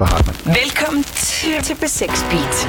på 0.00 0.04
Hartmann. 0.04 0.54
Velkommen 0.54 1.04
til, 1.04 1.62
til 1.62 1.74
B6 1.74 2.30
Beat. 2.30 2.68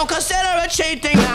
Don't 0.00 0.08
consider 0.08 0.64
it 0.64 0.72
cheating 0.72 1.29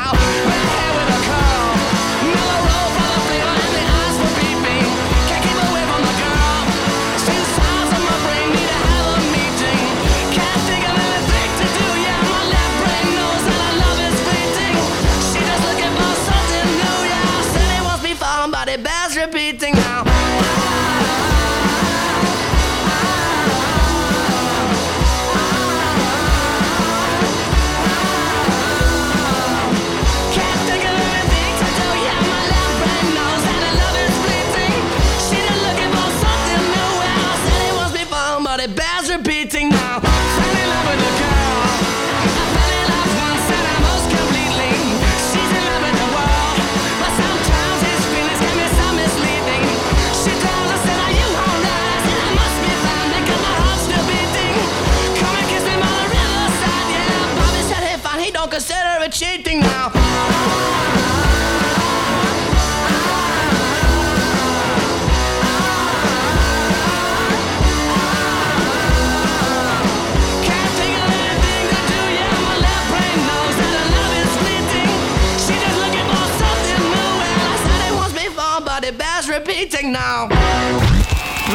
repeating 79.75 79.91
now. 79.91 80.27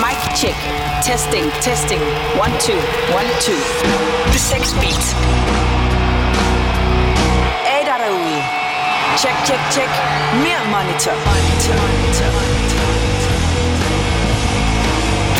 Mic 0.02 0.18
check. 0.36 0.56
Testing, 1.02 1.50
testing. 1.60 2.00
One, 2.38 2.52
two, 2.60 2.78
one, 3.14 3.26
two. 3.44 3.58
B6 4.32 4.74
Beat. 4.80 5.04
Er 7.66 7.80
I 7.80 7.84
der 7.88 7.98
derude? 8.04 8.40
Check, 9.22 9.36
check, 9.46 9.60
check. 9.74 9.90
Mere 10.44 10.64
monitor. 10.74 11.14
monitor. 11.28 11.76
monitor. 11.86 12.30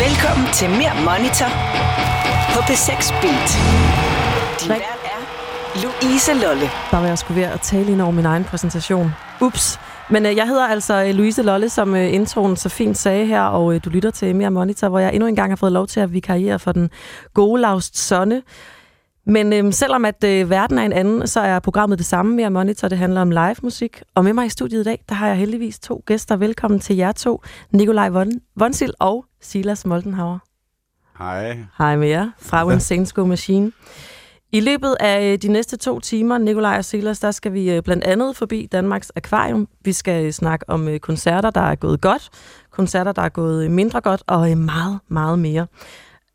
Velkommen 0.03 0.47
til 0.53 0.69
Mere 0.69 0.95
Monitor 1.05 1.49
på 2.53 2.59
B6 2.59 3.21
Beat. 3.21 3.49
Din 4.61 4.69
vært 4.69 4.81
er 4.81 5.81
Louise 5.81 6.33
Lolle. 6.33 6.69
Der 6.91 6.97
var 6.97 7.07
jeg 7.07 7.17
sgu 7.17 7.33
ved 7.33 7.43
at 7.43 7.61
tale 7.61 7.91
ind 7.91 8.01
over 8.01 8.11
min 8.11 8.25
egen 8.25 8.43
præsentation. 8.43 9.15
Ups. 9.41 9.79
Men 10.11 10.25
øh, 10.25 10.35
jeg 10.35 10.47
hedder 10.47 10.67
altså 10.67 11.03
øh, 11.03 11.15
Louise 11.15 11.43
Lolle, 11.43 11.69
som 11.69 11.95
øh, 11.95 12.13
introen 12.13 12.55
så 12.55 12.69
fint 12.69 12.97
sagde 12.97 13.25
her, 13.25 13.41
og 13.41 13.75
øh, 13.75 13.81
du 13.85 13.89
lytter 13.89 14.11
til 14.11 14.35
Mere 14.35 14.51
Monitor, 14.51 14.89
hvor 14.89 14.99
jeg 14.99 15.13
endnu 15.13 15.27
en 15.27 15.35
gang 15.35 15.51
har 15.51 15.55
fået 15.55 15.71
lov 15.71 15.87
til 15.87 15.99
at 15.99 16.13
vikariere 16.13 16.59
for 16.59 16.71
den 16.71 16.89
gode 17.33 17.61
Laust 17.61 17.97
Sonne. 17.97 18.41
Men 19.25 19.53
øh, 19.53 19.73
selvom 19.73 20.05
at 20.05 20.23
øh, 20.23 20.49
verden 20.49 20.77
er 20.77 20.83
en 20.83 20.93
anden, 20.93 21.27
så 21.27 21.39
er 21.39 21.59
programmet 21.59 21.97
det 21.97 22.05
samme 22.05 22.35
Mere 22.35 22.49
Monitor. 22.49 22.87
Det 22.87 22.97
handler 22.97 23.21
om 23.21 23.31
live 23.31 23.55
musik. 23.63 24.01
Og 24.15 24.23
med 24.23 24.33
mig 24.33 24.45
i 24.45 24.49
studiet 24.49 24.81
i 24.81 24.83
dag, 24.83 25.03
der 25.09 25.15
har 25.15 25.27
jeg 25.27 25.37
heldigvis 25.37 25.79
to 25.79 26.03
gæster. 26.05 26.35
Velkommen 26.35 26.79
til 26.79 26.95
jer 26.95 27.11
to. 27.11 27.41
Nikolaj 27.71 28.09
Von 28.09 28.31
Vonsil 28.55 28.93
og 28.99 29.25
Silas 29.41 29.85
Moldenhauer. 29.85 30.39
Hej. 31.19 31.57
Hej 31.77 31.95
med 31.95 32.07
jer 32.07 32.29
fra 32.39 32.63
Go 33.15 33.25
Machine. 33.33 33.71
I 34.53 34.59
løbet 34.59 34.95
af 34.99 35.31
øh, 35.31 35.37
de 35.37 35.47
næste 35.47 35.77
to 35.77 35.99
timer, 35.99 36.37
Nikolaj 36.37 36.77
og 36.77 36.85
Silas, 36.85 37.19
der 37.19 37.31
skal 37.31 37.53
vi 37.53 37.71
øh, 37.71 37.83
blandt 37.83 38.03
andet 38.03 38.35
forbi 38.35 38.65
Danmarks 38.71 39.11
Akvarium. 39.15 39.67
Vi 39.85 39.93
skal 39.93 40.25
øh, 40.25 40.31
snakke 40.31 40.69
om 40.69 40.99
koncerter, 41.01 41.49
der 41.49 41.61
er 41.61 41.75
gået 41.75 42.01
godt, 42.01 42.29
koncerter, 42.71 43.11
der 43.11 43.21
er 43.21 43.29
gået 43.29 43.71
mindre 43.71 44.01
godt, 44.01 44.23
og 44.27 44.57
meget, 44.57 44.99
meget 45.07 45.39
mere. 45.39 45.67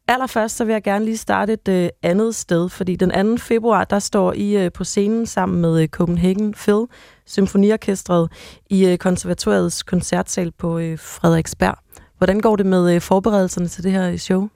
Allerførst 0.09 0.57
så 0.57 0.65
vil 0.65 0.73
jeg 0.73 0.83
gerne 0.83 1.05
lige 1.05 1.17
starte 1.17 1.53
et 1.53 1.91
andet 2.03 2.35
sted, 2.35 2.69
fordi 2.69 2.97
den 2.97 3.37
2. 3.37 3.37
februar, 3.37 3.85
der 3.85 3.99
står 3.99 4.33
I 4.33 4.71
på 4.71 4.85
scenen 4.85 5.27
sammen 5.27 5.61
med 5.61 5.89
Copenhagen 5.89 6.55
Phil, 6.55 6.85
Symfoniorkestret, 7.27 8.31
i 8.71 8.97
konservatoriets 8.97 9.83
koncertsal 9.83 10.53
på 10.53 10.79
Frederiksberg. 10.97 11.75
Hvordan 12.19 12.41
går 12.41 12.57
det 12.57 12.67
med 12.67 13.01
forberedelserne 13.01 13.69
til 13.69 13.85
det 13.85 13.93
her 13.93 14.17
show? 14.17 14.49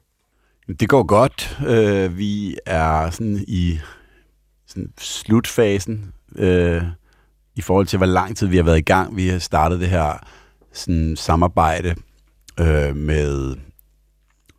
Det 0.78 0.88
går 0.88 1.03
godt. 1.03 1.58
Øh, 1.66 2.19
vi 2.19 2.56
er 2.66 3.10
sådan 3.10 3.44
i 3.48 3.78
sådan 4.66 4.92
slutfasen 4.98 6.12
øh, 6.36 6.82
i 7.56 7.60
forhold 7.60 7.86
til, 7.86 7.97
hvor 7.97 8.06
lang 8.06 8.36
tid 8.36 8.47
vi 8.47 8.56
har 8.56 8.64
været 8.64 8.78
i 8.78 8.82
gang. 8.82 9.16
Vi 9.16 9.28
har 9.28 9.38
startet 9.38 9.81
det 9.81 9.88
her 9.88 10.26
sådan, 10.72 11.16
samarbejde 11.16 11.94
øh, 12.60 12.97
med 12.97 13.56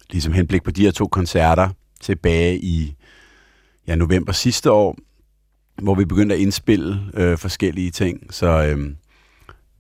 ligesom 0.10 0.34
henblik 0.34 0.64
på 0.64 0.72
de 0.72 0.84
her 0.84 0.92
to 0.92 1.08
koncerter 1.08 1.70
tilbage 2.02 2.60
i 2.60 2.96
ja, 3.88 3.96
november 3.96 4.32
sidste 4.32 4.72
år, 4.72 4.98
hvor 5.82 5.96
vi 5.96 6.06
begyndte 6.06 6.36
at 6.36 6.42
indspille 6.42 7.02
øh, 7.14 7.38
forskellige 7.38 7.92
ting. 7.92 8.34
Så 8.34 8.48
øh, 8.48 8.96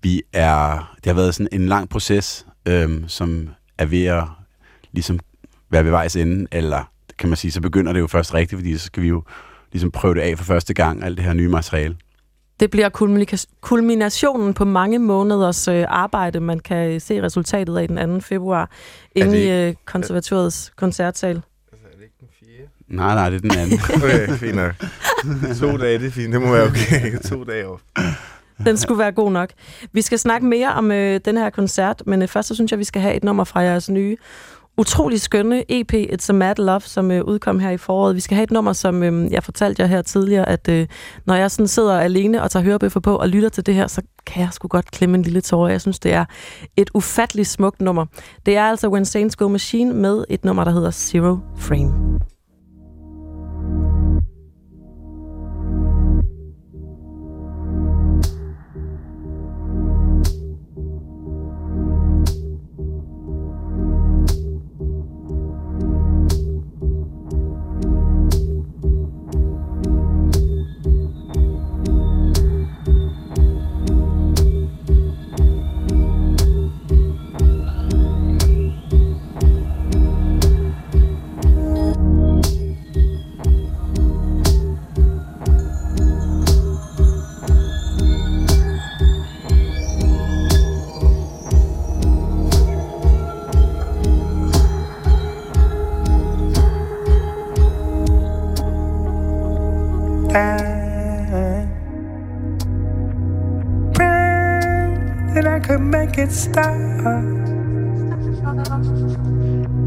vi 0.01 0.21
er, 0.33 0.95
det 0.95 1.05
har 1.05 1.13
været 1.13 1.35
sådan 1.35 1.49
en 1.51 1.65
lang 1.65 1.89
proces, 1.89 2.47
øh, 2.65 3.03
som 3.07 3.49
er 3.77 3.85
ved 3.85 4.05
at 4.05 4.23
ligesom 4.91 5.19
være 5.71 5.83
ved 5.83 5.91
vejs 5.91 6.15
ende, 6.15 6.47
eller 6.51 6.83
kan 7.19 7.29
man 7.29 7.37
sige, 7.37 7.51
så 7.51 7.61
begynder 7.61 7.93
det 7.93 7.99
jo 7.99 8.07
først 8.07 8.33
rigtigt, 8.33 8.59
fordi 8.59 8.77
så 8.77 8.85
skal 8.85 9.03
vi 9.03 9.07
jo 9.07 9.23
ligesom 9.71 9.91
prøve 9.91 10.15
det 10.15 10.21
af 10.21 10.37
for 10.37 10.45
første 10.45 10.73
gang, 10.73 11.03
alt 11.03 11.17
det 11.17 11.25
her 11.25 11.33
nye 11.33 11.47
materiale. 11.49 11.95
Det 12.59 12.71
bliver 12.71 12.89
kulmina- 12.89 13.45
kulminationen 13.61 14.53
på 14.53 14.65
mange 14.65 14.99
måneders 14.99 15.67
øh, 15.67 15.85
arbejde. 15.87 16.39
Man 16.39 16.59
kan 16.59 16.99
se 16.99 17.21
resultatet 17.23 17.77
af 17.77 17.87
den 17.87 17.97
2. 18.13 18.19
februar 18.19 18.69
inde 19.15 19.31
det 19.31 19.37
i 19.37 19.49
øh, 19.49 19.73
konservatoriets 19.85 20.71
koncertsal. 20.75 21.35
Altså, 21.71 21.87
er 21.91 21.95
det 21.95 22.03
ikke 22.03 22.15
den 22.19 22.27
fjerde? 22.39 22.69
Nej, 22.87 23.15
nej, 23.15 23.29
det 23.29 23.37
er 23.45 23.49
den 23.49 23.59
anden. 23.59 23.79
Okay, 24.03 24.27
fint 24.37 24.55
nok. 24.55 24.73
to 25.59 25.77
dage, 25.77 25.99
det 25.99 26.07
er 26.07 26.11
fint. 26.11 26.33
Det 26.33 26.41
må 26.41 26.51
være 26.51 26.63
okay. 26.67 27.17
to 27.29 27.43
dage 27.43 27.67
op. 27.67 27.81
Den 28.65 28.77
skulle 28.77 28.99
være 28.99 29.11
god 29.11 29.31
nok. 29.31 29.49
Vi 29.91 30.01
skal 30.01 30.19
snakke 30.19 30.47
mere 30.47 30.73
om 30.73 30.91
øh, 30.91 31.19
den 31.25 31.37
her 31.37 31.49
koncert, 31.49 32.01
men 32.05 32.21
øh, 32.21 32.27
først 32.27 32.47
så 32.47 32.55
synes 32.55 32.71
jeg, 32.71 32.79
vi 32.79 32.83
skal 32.83 33.01
have 33.01 33.15
et 33.15 33.23
nummer 33.23 33.43
fra 33.43 33.59
jeres 33.59 33.89
nye 33.89 34.17
utrolig 34.77 35.21
skønne 35.21 35.63
EP, 35.69 35.93
It's 35.93 36.29
a 36.29 36.33
Mad 36.33 36.55
Love, 36.55 36.81
som 36.81 37.11
øh, 37.11 37.23
udkom 37.23 37.59
her 37.59 37.69
i 37.69 37.77
foråret. 37.77 38.15
Vi 38.15 38.19
skal 38.19 38.35
have 38.35 38.43
et 38.43 38.51
nummer, 38.51 38.73
som 38.73 39.03
øh, 39.03 39.31
jeg 39.31 39.43
fortalte 39.43 39.81
jer 39.81 39.87
her 39.87 40.01
tidligere, 40.01 40.49
at 40.49 40.67
øh, 40.69 40.87
når 41.25 41.35
jeg 41.35 41.51
sådan 41.51 41.67
sidder 41.67 41.99
alene 41.99 42.43
og 42.43 42.51
tager 42.51 42.63
hørebøffer 42.63 42.99
på 42.99 43.15
og 43.15 43.29
lytter 43.29 43.49
til 43.49 43.65
det 43.65 43.75
her, 43.75 43.87
så 43.87 44.01
kan 44.25 44.41
jeg 44.41 44.49
sgu 44.51 44.67
godt 44.67 44.91
klemme 44.91 45.17
en 45.17 45.23
lille 45.23 45.41
tårer. 45.41 45.69
Jeg 45.69 45.81
synes, 45.81 45.99
det 45.99 46.13
er 46.13 46.25
et 46.77 46.89
ufatteligt 46.93 47.47
smukt 47.47 47.81
nummer. 47.81 48.05
Det 48.45 48.57
er 48.57 48.63
altså 48.63 48.89
When 48.89 49.05
Saints 49.05 49.35
Go 49.35 49.47
Machine 49.47 49.93
med 49.93 50.23
et 50.29 50.45
nummer, 50.45 50.63
der 50.63 50.71
hedder 50.71 50.91
Zero 50.91 51.37
Frame. 51.57 52.19
I 106.11 106.13
could 106.13 106.27
make 106.27 106.29
it 106.29 106.33
stop. 106.33 107.23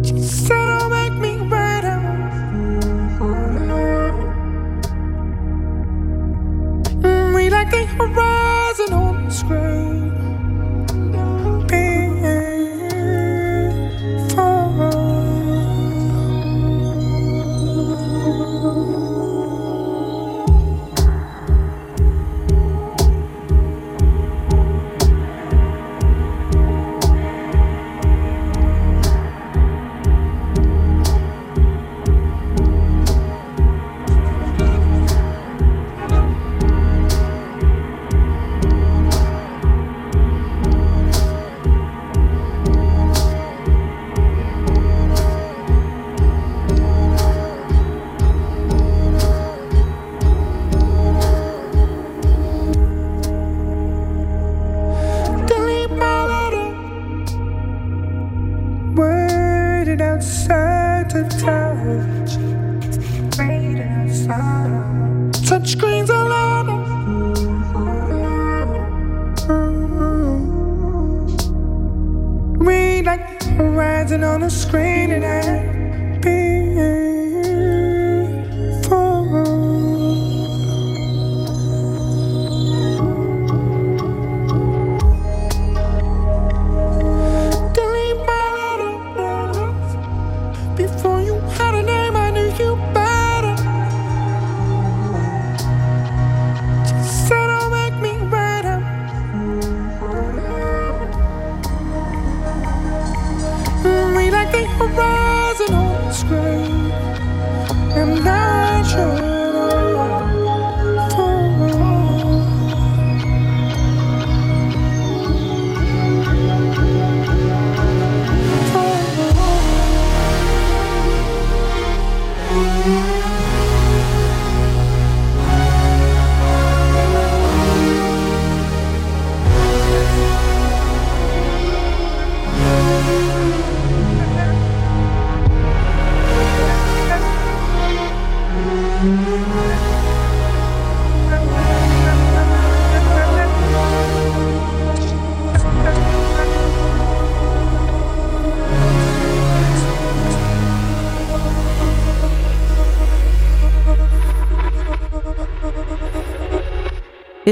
She 0.04 0.18
said, 0.20 0.80
"Don't 0.80 0.90
make 0.90 1.12
me 1.14 1.48
better." 1.50 1.98
Mm, 7.02 7.34
We 7.34 7.50
like 7.50 7.70
the 7.70 7.84
horizon 7.98 8.94
on 8.94 9.24
the 9.26 9.30
screen. 9.30 9.83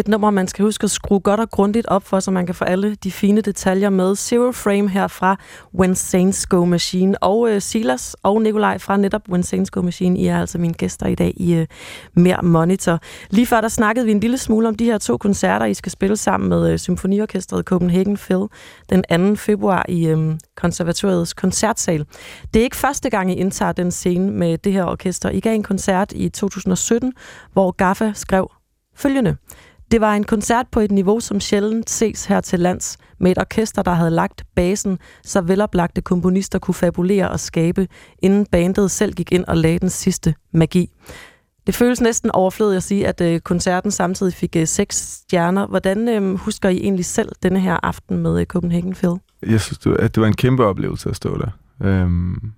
Et 0.02 0.08
nummer, 0.08 0.30
man 0.30 0.48
skal 0.48 0.62
huske 0.62 0.84
at 0.84 0.90
skrue 0.90 1.20
godt 1.20 1.40
og 1.40 1.50
grundigt 1.50 1.86
op 1.86 2.02
for, 2.02 2.20
så 2.20 2.30
man 2.30 2.46
kan 2.46 2.54
få 2.54 2.64
alle 2.64 2.94
de 2.94 3.12
fine 3.12 3.40
detaljer 3.40 3.90
med. 3.90 4.16
Zero 4.16 4.52
Frame 4.52 4.88
her 4.88 5.06
fra 5.06 5.36
When 5.74 5.94
Saints 5.94 6.46
Go 6.46 6.64
Machine. 6.64 7.22
Og 7.22 7.50
øh, 7.50 7.60
Silas 7.60 8.16
og 8.22 8.42
Nikolaj 8.42 8.78
fra 8.78 8.96
netop 8.96 9.22
When 9.28 9.42
Saints 9.42 9.70
Go 9.70 9.82
Machine, 9.82 10.18
I 10.18 10.26
er 10.26 10.40
altså 10.40 10.58
mine 10.58 10.74
gæster 10.74 11.06
i 11.06 11.14
dag 11.14 11.32
i 11.36 11.54
øh, 11.54 11.66
Mere 12.14 12.42
Monitor. 12.42 12.98
Lige 13.30 13.46
før 13.46 13.60
der 13.60 13.68
snakkede 13.68 14.06
vi 14.06 14.12
en 14.12 14.20
lille 14.20 14.38
smule 14.38 14.68
om 14.68 14.74
de 14.74 14.84
her 14.84 14.98
to 14.98 15.16
koncerter, 15.16 15.66
I 15.66 15.74
skal 15.74 15.92
spille 15.92 16.16
sammen 16.16 16.48
med 16.48 16.72
øh, 16.72 16.78
Symfoniorkestret 16.78 17.64
Copenhagen 17.64 18.16
Phil 18.16 18.46
den 18.90 19.34
2. 19.34 19.36
februar 19.36 19.86
i 19.88 20.06
øh, 20.06 20.34
konservatoriets 20.56 21.34
koncertsal. 21.34 22.06
Det 22.54 22.60
er 22.60 22.64
ikke 22.64 22.76
første 22.76 23.10
gang, 23.10 23.32
I 23.32 23.34
indtager 23.34 23.72
den 23.72 23.90
scene 23.90 24.30
med 24.30 24.58
det 24.58 24.72
her 24.72 24.84
orkester. 24.84 25.30
I 25.30 25.40
gav 25.40 25.54
en 25.54 25.62
koncert 25.62 26.12
i 26.12 26.28
2017, 26.28 27.12
hvor 27.52 27.70
Gaffa 27.70 28.12
skrev 28.14 28.50
følgende. 28.96 29.36
Det 29.92 30.00
var 30.00 30.14
en 30.14 30.24
koncert 30.24 30.66
på 30.72 30.80
et 30.80 30.90
niveau, 30.90 31.20
som 31.20 31.40
sjældent 31.40 31.90
ses 31.90 32.24
her 32.24 32.40
til 32.40 32.60
lands, 32.60 32.98
med 33.20 33.30
et 33.30 33.38
orkester, 33.38 33.82
der 33.82 33.94
havde 33.94 34.10
lagt 34.10 34.44
basen, 34.54 34.98
så 35.24 35.40
veloplagte 35.40 36.00
komponister 36.00 36.58
kunne 36.58 36.74
fabulere 36.74 37.30
og 37.30 37.40
skabe, 37.40 37.88
inden 38.18 38.46
bandet 38.46 38.90
selv 38.90 39.12
gik 39.12 39.32
ind 39.32 39.44
og 39.44 39.56
lagde 39.56 39.78
den 39.78 39.90
sidste 39.90 40.34
magi. 40.52 40.90
Det 41.66 41.74
føles 41.74 42.00
næsten 42.00 42.30
overflødigt 42.30 42.76
at 42.76 42.82
sige, 42.82 43.08
at 43.08 43.20
øh, 43.20 43.40
koncerten 43.40 43.90
samtidig 43.90 44.34
fik 44.34 44.56
øh, 44.56 44.66
seks 44.66 44.96
stjerner. 44.96 45.66
Hvordan 45.66 46.08
øh, 46.08 46.34
husker 46.34 46.68
I 46.68 46.76
egentlig 46.76 47.04
selv 47.04 47.28
denne 47.42 47.60
her 47.60 47.78
aften 47.82 48.16
med 48.16 48.40
øh, 48.40 48.46
Copenhagen 48.46 48.94
Phil? 48.94 49.14
Jeg 49.46 49.60
synes, 49.60 49.86
at 49.98 50.14
det 50.14 50.20
var 50.20 50.26
en 50.26 50.36
kæmpe 50.36 50.64
oplevelse 50.64 51.08
at 51.08 51.16
stå 51.16 51.38
der. 51.38 51.50
Øhm, 51.86 52.52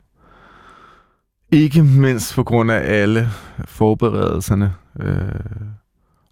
ikke 1.53 1.83
mindst 1.83 2.35
på 2.35 2.45
grund 2.45 2.71
af 2.71 3.03
alle 3.03 3.29
forberedelserne 3.65 4.75
øh, 5.01 5.41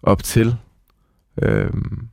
op 0.02 0.23
til. 0.23 0.56
Øhm, 1.42 2.08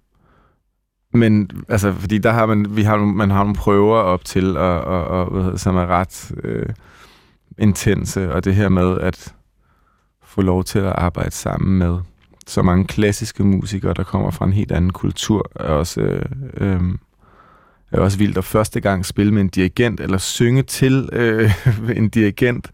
men 1.13 1.49
altså, 1.69 1.93
fordi 1.93 2.17
der 2.17 2.31
har 2.31 2.45
man, 2.45 2.65
vi 2.69 2.83
har, 2.83 2.97
man 2.97 3.31
har 3.31 3.43
nogle 3.43 3.55
prøver 3.55 3.97
op 3.97 4.25
til, 4.25 4.57
og, 4.57 4.81
og, 4.81 5.05
og 5.05 5.31
hvad 5.31 5.43
hedder, 5.43 5.57
som 5.57 5.75
er 5.75 5.87
ret 5.87 6.31
øh, 6.43 6.69
intense, 7.57 8.33
og 8.33 8.45
det 8.45 8.55
her 8.55 8.69
med 8.69 8.97
at 8.97 9.35
få 10.23 10.41
lov 10.41 10.63
til 10.63 10.79
at 10.79 10.93
arbejde 10.97 11.31
sammen 11.31 11.77
med 11.77 11.97
så 12.47 12.61
mange 12.61 12.85
klassiske 12.85 13.43
musikere, 13.43 13.93
der 13.93 14.03
kommer 14.03 14.31
fra 14.31 14.45
en 14.45 14.53
helt 14.53 14.71
anden 14.71 14.93
kultur, 14.93 15.51
er 15.55 15.63
også, 15.63 16.01
øh, 16.01 16.25
øh, 16.57 16.81
er 17.91 17.99
også 17.99 18.17
vildt. 18.17 18.37
at 18.37 18.43
første 18.43 18.79
gang 18.79 19.05
spille 19.05 19.33
med 19.33 19.41
en 19.41 19.47
dirigent, 19.47 19.99
eller 19.99 20.17
synge 20.17 20.61
til 20.61 21.09
øh, 21.13 21.51
en 21.95 22.09
dirigent, 22.09 22.71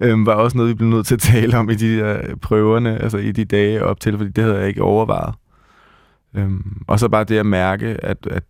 øh, 0.00 0.26
var 0.26 0.34
også 0.34 0.56
noget, 0.56 0.68
vi 0.68 0.74
blev 0.74 0.88
nødt 0.88 1.06
til 1.06 1.14
at 1.14 1.20
tale 1.20 1.58
om 1.58 1.70
i 1.70 1.74
de 1.74 1.96
der 1.96 2.36
prøverne, 2.36 2.98
altså 3.02 3.18
i 3.18 3.32
de 3.32 3.44
dage 3.44 3.84
op 3.84 4.00
til, 4.00 4.18
fordi 4.18 4.30
det 4.30 4.44
havde 4.44 4.58
jeg 4.58 4.68
ikke 4.68 4.82
overvejet. 4.82 5.34
Øhm, 6.34 6.82
og 6.86 7.00
så 7.00 7.08
bare 7.08 7.24
det 7.24 7.38
at 7.38 7.46
mærke, 7.46 7.86
at, 7.86 8.26
at, 8.30 8.44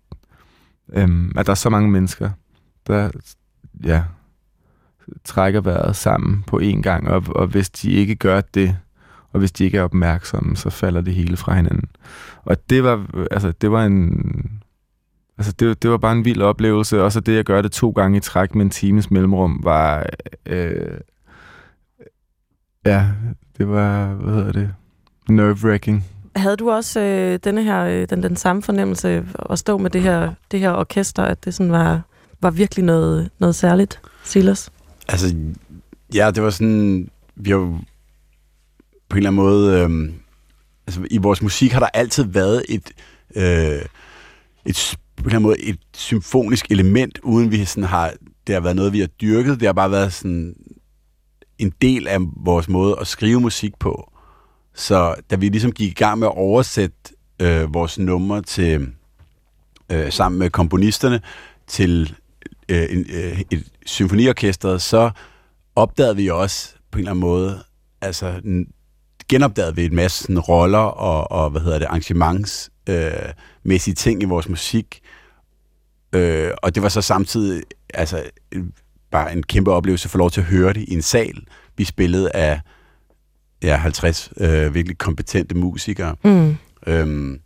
øhm, 0.92 1.32
at 1.36 1.46
der 1.46 1.50
er 1.50 1.54
så 1.54 1.70
mange 1.70 1.90
mennesker, 1.90 2.30
der 2.86 3.10
ja, 3.84 4.02
trækker 5.24 5.60
vejret 5.60 5.96
sammen 5.96 6.44
på 6.46 6.60
én 6.62 6.80
gang, 6.80 7.08
og, 7.08 7.22
og 7.28 7.46
hvis 7.46 7.70
de 7.70 7.90
ikke 7.90 8.14
gør 8.14 8.40
det, 8.40 8.76
og 9.32 9.38
hvis 9.38 9.52
de 9.52 9.64
ikke 9.64 9.78
er 9.78 9.82
opmærksomme, 9.82 10.56
så 10.56 10.70
falder 10.70 11.00
det 11.00 11.14
hele 11.14 11.36
fra 11.36 11.54
hinanden. 11.54 11.88
Og 12.44 12.70
det 12.70 12.84
var, 12.84 13.06
altså, 13.30 13.52
det 13.52 13.70
var 13.70 13.84
en... 13.84 14.62
Altså, 15.38 15.52
det, 15.52 15.82
det 15.82 15.90
var 15.90 15.96
bare 15.96 16.12
en 16.12 16.24
vild 16.24 16.42
oplevelse. 16.42 17.02
Og 17.02 17.12
så 17.12 17.20
det 17.20 17.38
at 17.38 17.46
gøre 17.46 17.62
det 17.62 17.72
to 17.72 17.90
gange 17.90 18.16
i 18.16 18.20
træk 18.20 18.54
med 18.54 18.64
en 18.64 18.70
times 18.70 19.10
mellemrum, 19.10 19.60
var... 19.62 20.06
Øh, 20.46 20.98
ja, 22.86 23.08
det 23.58 23.68
var, 23.68 24.14
hvad 24.14 24.34
hedder 24.34 24.52
det, 24.52 24.74
nerve-wracking. 25.30 26.15
Havde 26.36 26.56
du 26.56 26.70
også 26.70 27.00
øh, 27.00 27.38
denne 27.44 27.62
her, 27.62 27.84
øh, 27.84 28.08
den, 28.10 28.22
den 28.22 28.36
samme 28.36 28.62
fornemmelse 28.62 29.26
at 29.50 29.58
stå 29.58 29.78
med 29.78 29.90
det 29.90 30.02
her, 30.02 30.32
det 30.50 30.60
her 30.60 30.72
orkester, 30.72 31.22
at 31.22 31.44
det 31.44 31.54
sådan 31.54 31.72
var, 31.72 32.02
var 32.42 32.50
virkelig 32.50 32.84
noget, 32.84 33.30
noget 33.38 33.54
særligt, 33.54 34.00
Silas? 34.24 34.70
Altså, 35.08 35.36
ja, 36.14 36.30
det 36.30 36.42
var 36.42 36.50
sådan, 36.50 37.10
vi 37.36 37.50
har 37.50 37.58
på 39.08 39.12
en 39.12 39.16
eller 39.16 39.30
anden 39.30 39.44
måde, 39.44 39.80
øh, 39.80 40.12
altså 40.86 41.00
i 41.10 41.18
vores 41.18 41.42
musik 41.42 41.72
har 41.72 41.80
der 41.80 41.88
altid 41.94 42.24
været 42.24 42.62
et, 42.68 42.90
øh, 43.36 43.82
et 44.66 44.98
på 45.16 45.22
en 45.22 45.26
eller 45.26 45.36
anden 45.36 45.42
måde 45.42 45.60
et 45.60 45.78
symfonisk 45.94 46.70
element, 46.70 47.18
uden 47.22 47.50
vi 47.50 47.64
sådan 47.64 47.84
har, 47.84 48.12
det 48.46 48.54
har 48.54 48.60
været 48.60 48.76
noget, 48.76 48.92
vi 48.92 49.00
har 49.00 49.06
dyrket. 49.06 49.60
Det 49.60 49.68
har 49.68 49.72
bare 49.72 49.90
været 49.90 50.12
sådan 50.12 50.54
en 51.58 51.72
del 51.82 52.08
af 52.08 52.18
vores 52.36 52.68
måde 52.68 52.96
at 53.00 53.06
skrive 53.06 53.40
musik 53.40 53.78
på. 53.78 54.12
Så 54.76 55.14
da 55.30 55.36
vi 55.36 55.48
ligesom 55.48 55.72
gik 55.72 55.90
i 55.90 55.94
gang 55.94 56.18
med 56.18 56.26
at 56.26 56.36
oversætte 56.36 56.96
øh, 57.42 57.74
vores 57.74 57.98
numre 57.98 58.42
til, 58.42 58.92
øh, 59.92 60.12
sammen 60.12 60.38
med 60.38 60.50
komponisterne 60.50 61.20
til 61.66 62.14
øh, 62.68 62.86
en, 62.90 63.06
øh, 63.10 63.42
et 63.50 63.64
symfoniorkester, 63.86 64.78
så 64.78 65.10
opdagede 65.76 66.16
vi 66.16 66.30
også 66.30 66.74
på 66.90 66.98
en 66.98 67.00
eller 67.00 67.10
anden 67.10 67.20
måde, 67.20 67.62
altså 68.00 68.40
genopdagede 69.28 69.76
vi 69.76 69.84
en 69.84 69.94
masse 69.94 70.22
sådan, 70.22 70.38
roller 70.38 70.78
og, 70.78 71.30
og, 71.30 71.50
hvad 71.50 71.60
hedder 71.60 71.78
det, 71.78 71.86
arrangementsmæssige 71.86 73.92
øh, 73.92 73.96
ting 73.96 74.22
i 74.22 74.24
vores 74.24 74.48
musik. 74.48 75.00
Øh, 76.12 76.50
og 76.62 76.74
det 76.74 76.82
var 76.82 76.88
så 76.88 77.00
samtidig 77.00 77.62
altså, 77.94 78.22
bare 79.10 79.32
en 79.32 79.42
kæmpe 79.42 79.72
oplevelse 79.72 80.06
at 80.06 80.10
få 80.10 80.18
lov 80.18 80.30
til 80.30 80.40
at 80.40 80.46
høre 80.46 80.72
det 80.72 80.84
i 80.88 80.94
en 80.94 81.02
sal. 81.02 81.44
Vi 81.76 81.84
spillede 81.84 82.30
af 82.30 82.60
ja, 83.62 83.76
50 83.76 84.32
øh, 84.36 84.74
virkelig 84.74 84.98
kompetente 84.98 85.56
musikere. 85.56 86.16
Mm. 86.24 86.56
Øhm, 86.86 87.40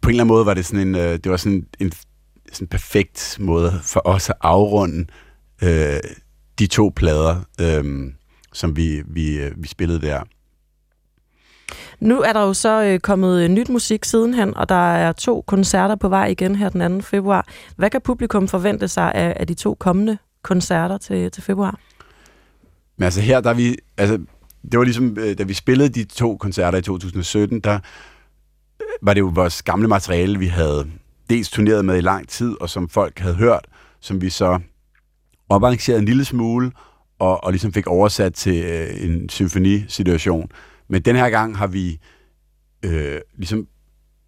på 0.00 0.08
en 0.08 0.10
eller 0.10 0.24
anden 0.24 0.34
måde 0.34 0.46
var 0.46 0.54
det 0.54 0.66
sådan 0.66 0.88
en, 0.88 0.94
øh, 0.94 1.12
det 1.12 1.30
var 1.30 1.36
sådan 1.36 1.66
en 1.80 1.92
sådan 2.52 2.68
perfekt 2.68 3.36
måde 3.40 3.80
for 3.82 4.02
os 4.04 4.30
at 4.30 4.36
afrunde 4.40 5.06
øh, 5.62 6.00
de 6.58 6.66
to 6.66 6.92
plader, 6.96 7.36
øh, 7.60 8.12
som 8.52 8.76
vi, 8.76 9.02
vi, 9.06 9.38
øh, 9.38 9.52
vi 9.56 9.68
spillede 9.68 10.00
der. 10.00 10.22
Nu 12.00 12.20
er 12.20 12.32
der 12.32 12.40
jo 12.40 12.54
så 12.54 12.82
øh, 12.82 13.00
kommet 13.00 13.42
øh, 13.42 13.48
nyt 13.48 13.68
musik 13.68 14.04
sidenhen, 14.04 14.56
og 14.56 14.68
der 14.68 14.92
er 14.92 15.12
to 15.12 15.40
koncerter 15.46 15.94
på 15.94 16.08
vej 16.08 16.26
igen 16.26 16.56
her 16.56 16.68
den 16.68 17.00
2. 17.00 17.06
februar. 17.06 17.46
Hvad 17.76 17.90
kan 17.90 18.00
publikum 18.00 18.48
forvente 18.48 18.88
sig 18.88 19.12
af, 19.14 19.36
af 19.40 19.46
de 19.46 19.54
to 19.54 19.74
kommende 19.74 20.18
koncerter 20.42 20.98
til, 20.98 21.30
til 21.30 21.42
februar? 21.42 21.78
Men 23.00 23.04
altså 23.04 23.20
her, 23.20 23.40
der 23.40 23.50
er 23.50 23.54
vi, 23.54 23.76
altså, 23.96 24.18
det 24.72 24.78
var 24.78 24.84
ligesom, 24.84 25.16
øh, 25.18 25.38
da 25.38 25.42
vi 25.42 25.54
spillede 25.54 25.88
de 25.88 26.04
to 26.04 26.36
koncerter 26.36 26.78
i 26.78 26.82
2017, 26.82 27.60
der 27.60 27.74
øh, 27.74 28.86
var 29.02 29.14
det 29.14 29.20
jo 29.20 29.32
vores 29.34 29.62
gamle 29.62 29.88
materiale, 29.88 30.38
vi 30.38 30.46
havde 30.46 30.90
dels 31.30 31.50
turneret 31.50 31.84
med 31.84 31.98
i 31.98 32.00
lang 32.00 32.28
tid, 32.28 32.56
og 32.60 32.70
som 32.70 32.88
folk 32.88 33.18
havde 33.18 33.34
hørt, 33.34 33.66
som 34.00 34.20
vi 34.20 34.30
så 34.30 34.60
oparrangerede 35.48 35.98
en 35.98 36.04
lille 36.04 36.24
smule, 36.24 36.72
og, 37.18 37.44
og 37.44 37.52
ligesom 37.52 37.72
fik 37.72 37.86
oversat 37.86 38.34
til 38.34 38.64
øh, 38.64 39.04
en 39.04 39.28
symfonisituation. 39.28 40.50
Men 40.88 41.02
den 41.02 41.16
her 41.16 41.30
gang 41.30 41.58
har 41.58 41.66
vi 41.66 41.98
øh, 42.82 43.20
ligesom 43.36 43.66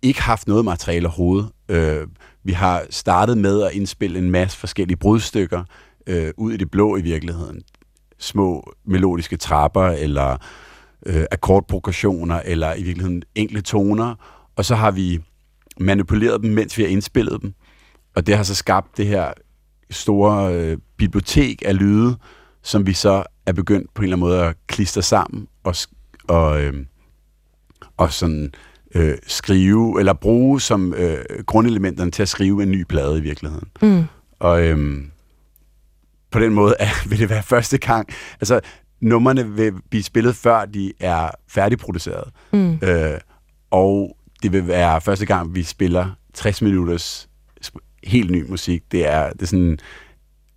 ikke 0.03 0.23
haft 0.23 0.49
noget 0.49 0.65
materiale 0.65 1.07
overhovedet. 1.07 1.51
Øh, 1.69 2.07
vi 2.45 2.53
har 2.53 2.87
startet 2.91 3.39
med 3.39 3.63
at 3.63 3.73
indspille 3.73 4.19
en 4.19 4.31
masse 4.31 4.59
forskellige 4.59 4.97
brudstykker 4.97 5.65
øh, 6.07 6.33
ud 6.37 6.53
i 6.53 6.57
det 6.57 6.71
blå 6.71 6.97
i 6.97 7.03
virkeligheden. 7.03 7.63
Små 8.23 8.73
melodiske 8.85 9.37
trapper, 9.37 9.87
eller 9.87 10.37
øh, 11.07 11.25
akkordprogressioner, 11.31 12.41
eller 12.45 12.75
i 12.75 12.83
virkeligheden 12.83 13.23
enkle 13.35 13.61
toner. 13.61 14.15
Og 14.57 14.65
så 14.65 14.75
har 14.75 14.91
vi 14.91 15.21
manipuleret 15.81 16.43
dem, 16.43 16.51
mens 16.51 16.79
vi 16.79 16.83
har 16.83 16.91
indspillet 16.91 17.43
dem. 17.43 17.55
Og 18.17 18.27
det 18.27 18.37
har 18.37 18.43
så 18.43 18.55
skabt 18.55 18.97
det 18.97 19.07
her 19.07 19.33
store 19.91 20.55
øh, 20.55 20.79
bibliotek 20.97 21.63
af 21.67 21.79
lyde, 21.79 22.17
som 22.63 22.87
vi 22.87 22.93
så 22.93 23.25
er 23.47 23.53
begyndt 23.53 23.95
på 23.95 24.03
en 24.03 24.05
eller 24.05 24.17
anden 24.17 24.29
måde 24.29 24.45
at 24.45 24.57
klistre 24.67 25.03
sammen 25.03 25.49
og, 25.65 25.75
og, 26.29 26.63
øh, 26.63 26.75
og 27.97 28.13
sådan 28.13 28.53
øh, 28.95 29.15
skrive, 29.27 29.99
eller 29.99 30.13
bruge 30.13 30.61
som 30.61 30.95
øh, 30.95 31.25
grundelementerne 31.47 32.11
til 32.11 32.23
at 32.23 32.29
skrive 32.29 32.63
en 32.63 32.71
ny 32.71 32.85
plade 32.85 33.19
i 33.19 33.21
virkeligheden. 33.21 33.69
Mm. 33.83 34.05
Og 34.39 34.67
øhm, 34.67 35.12
på 36.33 36.41
den 36.41 36.55
måde 36.55 36.75
er, 36.79 36.89
vil 37.09 37.19
det 37.19 37.31
være 37.31 37.43
første 37.43 37.79
gang. 37.79 38.09
Altså, 38.41 38.61
numrene 39.01 39.49
vil 39.49 39.73
blive 39.91 40.03
spillet, 40.03 40.37
før 40.37 40.65
de 40.65 40.93
er 41.01 41.31
færdigproduceret. 41.49 42.25
Mm. 42.53 42.79
Øh, 42.83 43.21
og 43.71 44.17
det 44.43 44.53
vil 44.53 44.69
være 44.69 45.01
første 45.01 45.27
gang, 45.27 45.55
vi 45.55 45.63
spiller 45.63 46.11
60 46.35 46.63
minutters 46.63 47.29
helt 48.05 48.31
ny 48.31 48.51
musik. 48.51 48.83
Det 48.93 49.09
er, 49.09 49.31
det 49.31 49.43
er 49.43 49.47
sådan... 49.47 49.79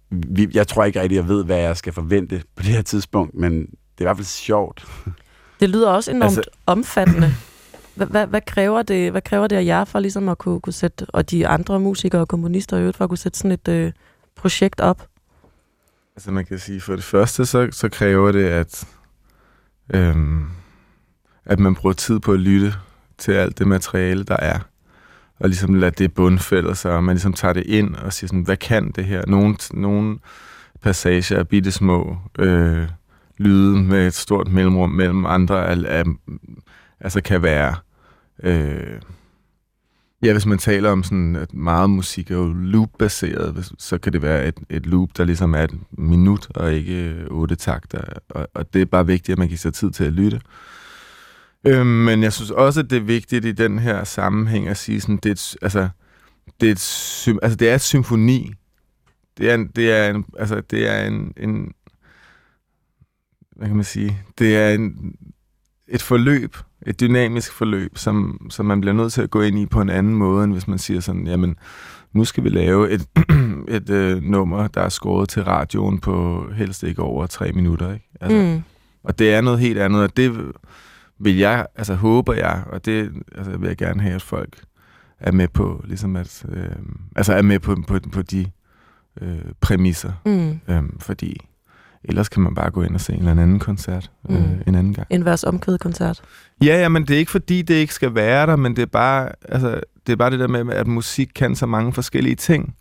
Vi, 0.10 0.50
jeg 0.54 0.68
tror 0.68 0.84
ikke 0.84 1.02
rigtig, 1.02 1.16
jeg 1.16 1.28
ved, 1.28 1.44
hvad 1.44 1.58
jeg 1.58 1.78
skal 1.78 1.94
forvente 1.94 2.42
på 2.56 2.64
det 2.64 2.72
her 2.72 2.82
tidspunkt, 2.82 3.36
men 3.36 3.54
det 3.62 3.68
er 3.98 4.02
i 4.02 4.04
hvert 4.04 4.18
fald 4.18 4.26
sjovt. 4.26 4.86
Det 5.60 5.70
lyder 5.70 5.90
også 5.90 6.12
enormt 6.12 6.38
Altså- 6.38 6.50
omfattende. 6.66 7.34
Hvad, 7.96 8.08
hvad, 8.08 8.28
hvad, 8.28 8.42
kræver 8.42 8.82
det, 8.82 9.12
hvad 9.12 9.22
kræver 9.22 9.48
det 9.48 9.56
af 9.56 9.66
jer 9.66 9.84
for 9.84 10.00
ligesom 10.00 10.30
at 10.30 10.38
kunne, 10.38 10.60
kunne 10.60 10.74
sætte, 10.74 11.06
og 11.10 11.32
de 11.32 11.48
andre 11.48 11.80
musikere 11.80 12.22
og 12.22 12.28
komponister 12.28 12.78
i 12.78 12.80
øvrigt, 12.80 12.98
for 12.98 13.04
at 13.04 13.10
kunne 13.10 13.18
sætte 13.18 13.38
sådan 13.38 13.52
et 13.52 13.68
øh, 13.68 13.92
projekt 14.36 14.82
op? 14.82 15.08
Altså 16.16 16.32
man 16.32 16.46
kan 16.46 16.60
sige, 16.60 16.82
for 16.82 16.96
det 16.96 17.04
første, 17.04 17.46
så, 17.46 17.68
så 17.72 17.90
kræver 17.90 18.32
det, 18.32 18.46
at, 18.46 18.88
øhm, 19.94 20.46
at 21.46 21.60
man 21.60 21.76
bruger 21.76 21.94
tid 21.94 22.20
på 22.20 22.34
at 22.34 22.40
lytte 22.40 22.74
til 23.18 23.32
alt 23.32 23.60
det 23.60 23.68
materiale, 23.68 24.24
der 24.24 24.38
er. 24.38 24.60
Og 25.40 25.50
ligesom 25.50 25.74
lade 25.74 25.92
det 25.92 26.14
bundfælde 26.14 26.76
sig, 26.76 26.92
og 26.92 27.04
man 27.04 27.16
ligesom 27.16 27.34
tager 27.34 27.54
det 27.54 27.64
ind 27.66 27.96
og 27.96 28.14
siger 28.14 28.28
sådan, 28.28 28.42
hvad 28.42 28.58
kan 28.58 28.92
det 28.92 29.06
her? 29.06 29.24
Nogle, 29.28 29.56
nogle 29.74 30.20
passager 30.82 31.40
er 31.40 31.44
bitte 31.44 31.72
små 31.72 32.18
øh, 32.40 32.88
lyde 33.38 33.84
med 33.84 34.08
et 34.08 34.14
stort 34.14 34.48
mellemrum 34.48 34.90
mellem 34.90 35.26
andre, 35.26 35.68
al, 35.68 35.86
al, 35.86 36.06
altså 37.00 37.22
kan 37.22 37.42
være... 37.42 37.76
Øh, 38.44 39.02
Ja, 40.24 40.32
hvis 40.32 40.46
man 40.46 40.58
taler 40.58 40.90
om 40.90 41.04
sådan, 41.04 41.36
at 41.36 41.54
meget 41.54 41.90
musik 41.90 42.32
er 42.32 42.36
jo 42.36 42.54
loop-baseret, 42.54 43.72
så 43.80 43.98
kan 43.98 44.14
det 44.14 44.22
være 44.22 44.48
et, 44.48 44.60
et 44.70 44.86
loop, 44.86 45.10
der 45.18 45.26
ligesom 45.26 45.54
er 45.54 45.64
et 45.64 45.74
minut 45.92 46.48
og 46.50 46.74
ikke 46.74 47.10
øh, 47.10 47.28
otte 47.28 47.56
takter. 47.56 48.02
Og, 48.30 48.48
og 48.54 48.74
det 48.74 48.82
er 48.82 48.86
bare 48.86 49.08
vigtigt, 49.08 49.34
at 49.34 49.40
man 49.40 49.48
giver 49.48 49.58
sig 49.58 49.74
tid 49.74 49.92
til 49.92 50.04
at 50.04 50.14
lytte. 50.14 50.42
Øhm, 51.68 51.88
men 51.88 52.24
jeg 52.24 52.34
synes 52.34 52.52
også, 52.52 52.80
at 52.80 52.90
det 52.90 52.98
er 52.98 53.02
vigtigt 53.02 53.46
i 53.46 53.52
den 53.52 53.80
her 53.80 54.04
sammenhæng 54.04 54.68
at 54.68 54.78
sige, 54.78 55.02
sådan, 55.02 55.18
det 55.18 55.30
er 55.30 55.32
et, 55.32 55.58
altså, 55.62 55.90
det 56.62 56.68
er 56.68 56.72
et, 56.72 57.40
altså, 57.42 57.56
det 57.56 57.70
er 57.70 57.76
et 57.76 57.82
symfoni. 57.82 58.54
Det 59.38 59.50
er, 59.50 59.56
en, 59.56 59.68
det 59.68 59.92
er, 59.92 60.10
en, 60.10 60.26
altså, 60.40 60.62
det 60.62 60.88
er 60.88 61.08
en, 61.08 61.34
en, 61.38 61.74
hvad 63.56 63.68
kan 63.68 63.76
man 63.76 63.86
sige, 63.86 64.22
det 64.38 64.58
er 64.58 64.70
en, 64.70 65.16
et 65.88 66.02
forløb, 66.02 66.56
et 66.86 67.00
dynamisk 67.00 67.52
forløb, 67.54 67.98
som, 67.98 68.48
som 68.50 68.66
man 68.66 68.82
bliver 68.82 68.94
nødt 68.94 69.14
til 69.14 69.22
at 69.22 69.30
gå 69.30 69.42
ind 69.42 69.60
i 69.60 69.66
på 69.66 69.82
en 69.82 69.90
anden 69.90 70.16
måde, 70.16 70.44
end 70.44 70.52
hvis 70.54 70.68
man 70.68 70.78
siger 70.78 71.00
sådan, 71.00 71.28
jamen, 71.28 71.56
nu 72.14 72.26
skal 72.26 72.44
vi 72.44 72.50
lave 72.50 72.92
et, 72.92 73.08
et 73.78 73.90
øh, 73.90 74.24
nummer, 74.24 74.68
der 74.68 74.82
er 74.82 74.90
skåret 74.90 75.30
til 75.30 75.44
radioen 75.44 76.00
på 76.00 76.46
helst 76.56 76.84
ikke 76.84 77.02
over 77.02 77.26
tre 77.28 77.52
minutter. 77.52 77.94
Ikke? 77.94 78.06
Altså, 78.22 78.38
Mm. 78.38 78.64
Og 79.04 79.20
det 79.20 79.34
er 79.34 79.42
noget 79.42 79.60
helt 79.60 79.80
andet, 79.80 80.02
og 80.04 80.18
det 80.18 80.52
vil 81.20 81.38
jeg, 81.38 81.68
altså 81.76 81.96
håber 81.96 82.34
jeg, 82.34 82.64
og 82.72 82.86
det 82.86 83.12
altså, 83.36 83.58
vil 83.58 83.68
jeg 83.68 83.78
gerne 83.78 84.02
have, 84.02 84.16
at 84.16 84.22
folk 84.22 84.64
er 85.20 85.32
med 85.32 85.48
på, 85.48 85.84
ligesom 85.88 86.16
at, 86.16 86.46
øh, 86.50 86.66
altså 87.16 87.34
er 87.34 87.42
med 87.42 87.60
på, 87.60 87.78
på, 87.88 88.00
på 88.12 88.22
de 88.22 88.46
øh, 89.22 89.38
præmisser, 89.62 90.12
Mm. 90.26 90.60
øh, 90.74 90.84
fordi 91.00 91.38
ellers 92.10 92.30
kan 92.30 92.42
man 92.44 92.56
bare 92.56 92.72
gå 92.72 92.82
ind 92.84 92.96
og 92.96 93.02
se 93.02 93.14
en 93.14 93.20
eller 93.20 93.32
anden 93.32 93.60
koncert 93.60 94.12
øh, 94.30 94.36
Mm. 94.38 94.62
en 94.68 94.76
anden 94.76 94.94
gang. 94.94 95.08
En 95.10 95.26
vers 95.26 95.44
omkvædet 95.44 95.82
koncert. 95.82 96.22
Ja, 96.64 96.80
ja, 96.82 96.90
men 96.90 97.08
det 97.08 97.14
er 97.14 97.18
ikke 97.18 97.32
fordi, 97.32 97.62
det 97.62 97.76
ikke 97.76 97.94
skal 97.94 98.16
være 98.16 98.46
der, 98.48 98.56
men 98.56 98.76
det 98.76 98.82
er 98.82 98.86
bare, 98.86 99.30
altså, 99.50 99.80
det, 100.08 100.14
er 100.14 100.18
bare 100.18 100.32
det 100.32 100.40
der 100.40 100.48
med, 100.48 100.74
at 100.74 100.88
musik 100.88 101.30
kan 101.36 101.56
så 101.56 101.66
mange 101.66 101.94
forskellige 101.94 102.36
ting. 102.36 102.76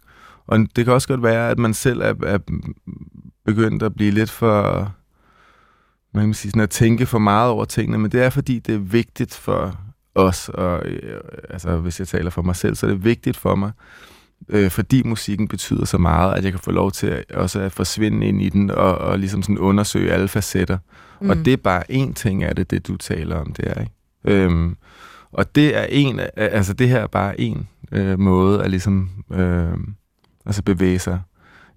Og 0.46 0.58
det 0.76 0.84
kan 0.84 0.94
også 0.94 1.08
godt 1.08 1.22
være, 1.22 1.50
at 1.50 1.58
man 1.58 1.74
selv 1.74 2.00
er, 2.00 2.14
er 2.26 2.38
begyndt 3.44 3.82
at 3.82 3.94
blive 3.94 4.10
lidt 4.10 4.30
for, 4.30 4.92
man 6.14 6.24
kan 6.24 6.34
sige, 6.34 6.50
sådan 6.50 6.62
at 6.62 6.70
tænke 6.70 7.06
for 7.06 7.18
meget 7.18 7.50
over 7.50 7.64
tingene, 7.64 7.98
men 7.98 8.12
det 8.12 8.22
er 8.24 8.30
fordi, 8.30 8.58
det 8.58 8.74
er 8.74 8.78
vigtigt 8.78 9.34
for 9.34 9.80
os, 10.14 10.48
og 10.48 10.86
øh, 10.86 11.20
altså, 11.50 11.76
hvis 11.76 11.98
jeg 11.98 12.08
taler 12.08 12.30
for 12.30 12.42
mig 12.42 12.56
selv, 12.56 12.74
så 12.74 12.86
er 12.86 12.90
det 12.90 13.04
vigtigt 13.04 13.36
for 13.36 13.54
mig, 13.54 13.70
øh, 14.48 14.70
fordi 14.70 15.02
musikken 15.02 15.48
betyder 15.48 15.84
så 15.84 15.98
meget, 15.98 16.34
at 16.34 16.44
jeg 16.44 16.52
kan 16.52 16.60
få 16.60 16.70
lov 16.70 16.92
til 16.92 17.06
at, 17.06 17.32
også 17.32 17.60
at 17.60 17.72
forsvinde 17.72 18.26
ind 18.26 18.42
i 18.42 18.48
den, 18.48 18.70
og, 18.70 18.98
og 18.98 19.18
ligesom 19.18 19.42
sådan 19.42 19.58
undersøge 19.58 20.12
alle 20.12 20.28
facetter. 20.28 20.78
Mm. 21.20 21.30
Og 21.30 21.36
det 21.36 21.52
er 21.52 21.56
bare 21.56 21.90
én 21.90 22.12
ting 22.12 22.44
af 22.44 22.56
det, 22.56 22.70
det 22.70 22.86
du 22.86 22.96
taler 22.96 23.36
om, 23.36 23.52
det 23.52 23.70
er, 23.70 23.80
ikke? 23.80 23.92
Øhm, 24.24 24.76
og 25.32 25.54
det 25.54 25.76
er 25.76 25.86
en, 25.88 26.20
altså 26.36 26.72
det 26.72 26.88
her 26.88 26.98
er 26.98 27.06
bare 27.06 27.40
en 27.40 27.68
øh, 27.92 28.18
måde 28.18 28.62
at 28.62 28.70
ligesom 28.70 29.10
øh, 29.32 29.72
altså 30.46 30.62
bevæge 30.62 30.98
sig 30.98 31.20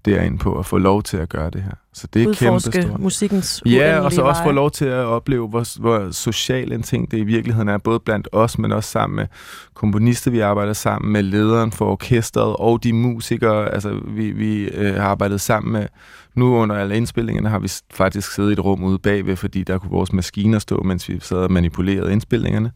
derind 0.07 0.39
på, 0.39 0.59
at 0.59 0.65
få 0.65 0.77
lov 0.77 1.03
til 1.03 1.17
at 1.17 1.29
gøre 1.29 1.49
det 1.49 1.63
her. 1.63 1.71
Så 1.93 2.07
det 2.13 2.21
er 2.21 2.23
kæmpe 2.25 2.55
Udforske 2.55 2.81
stort. 2.81 2.99
musikkens 2.99 3.61
Ja, 3.65 3.99
og 3.99 4.11
så 4.11 4.21
også 4.21 4.41
få 4.41 4.43
veje. 4.43 4.55
lov 4.55 4.71
til 4.71 4.85
at 4.85 5.05
opleve, 5.05 5.47
hvor, 5.47 5.79
hvor 5.79 6.11
social 6.11 6.71
en 6.71 6.83
ting 6.83 7.11
det 7.11 7.17
i 7.17 7.23
virkeligheden 7.23 7.69
er, 7.69 7.77
både 7.77 7.99
blandt 7.99 8.29
os, 8.31 8.57
men 8.57 8.71
også 8.71 8.89
sammen 8.89 9.15
med 9.15 9.27
komponister, 9.73 10.31
vi 10.31 10.39
arbejder 10.39 10.73
sammen 10.73 11.11
med, 11.11 11.23
lederen 11.23 11.71
for 11.71 11.85
orkestret 11.91 12.55
og 12.59 12.83
de 12.83 12.93
musikere, 12.93 13.73
altså 13.73 13.99
vi, 14.07 14.31
vi 14.31 14.63
øh, 14.63 14.95
har 14.95 15.09
arbejdet 15.09 15.41
sammen 15.41 15.73
med. 15.73 15.87
Nu 16.35 16.55
under 16.55 16.75
alle 16.75 16.97
indspillingerne 16.97 17.49
har 17.49 17.59
vi 17.59 17.71
faktisk 17.93 18.31
siddet 18.31 18.49
i 18.49 18.53
et 18.53 18.59
rum 18.59 18.83
ude 18.83 18.99
bagved, 18.99 19.35
fordi 19.35 19.63
der 19.63 19.77
kunne 19.77 19.91
vores 19.91 20.13
maskiner 20.13 20.59
stå, 20.59 20.83
mens 20.83 21.09
vi 21.09 21.19
sad 21.19 21.37
og 21.37 21.51
manipulerede 21.51 22.11
indspillingerne. 22.11 22.71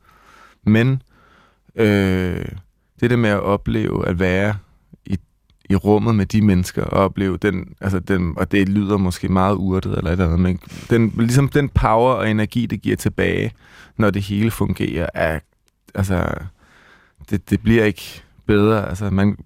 Men 0.65 1.01
øh, 1.75 2.45
det 3.01 3.09
der 3.09 3.15
med 3.15 3.29
at 3.29 3.39
opleve 3.39 4.07
at 4.07 4.19
være 4.19 4.55
i, 5.71 5.75
rummet 5.75 6.15
med 6.15 6.25
de 6.25 6.41
mennesker, 6.41 6.83
og 6.83 7.03
opleve 7.03 7.37
den, 7.37 7.73
altså 7.81 7.99
den, 7.99 8.33
og 8.37 8.51
det 8.51 8.69
lyder 8.69 8.97
måske 8.97 9.29
meget 9.29 9.55
urtet 9.55 9.97
eller 9.97 10.07
et 10.07 10.11
eller 10.11 10.25
andet, 10.25 10.39
men 10.39 10.59
den, 10.89 11.13
ligesom 11.17 11.49
den 11.49 11.69
power 11.69 12.13
og 12.13 12.29
energi, 12.29 12.65
det 12.65 12.81
giver 12.81 12.95
tilbage, 12.95 13.51
når 13.97 14.09
det 14.09 14.21
hele 14.21 14.51
fungerer, 14.51 15.09
er, 15.13 15.39
altså, 15.95 16.33
det, 17.29 17.49
det 17.49 17.61
bliver 17.61 17.85
ikke 17.85 18.23
bedre, 18.45 18.89
altså 18.89 19.09
man, 19.09 19.37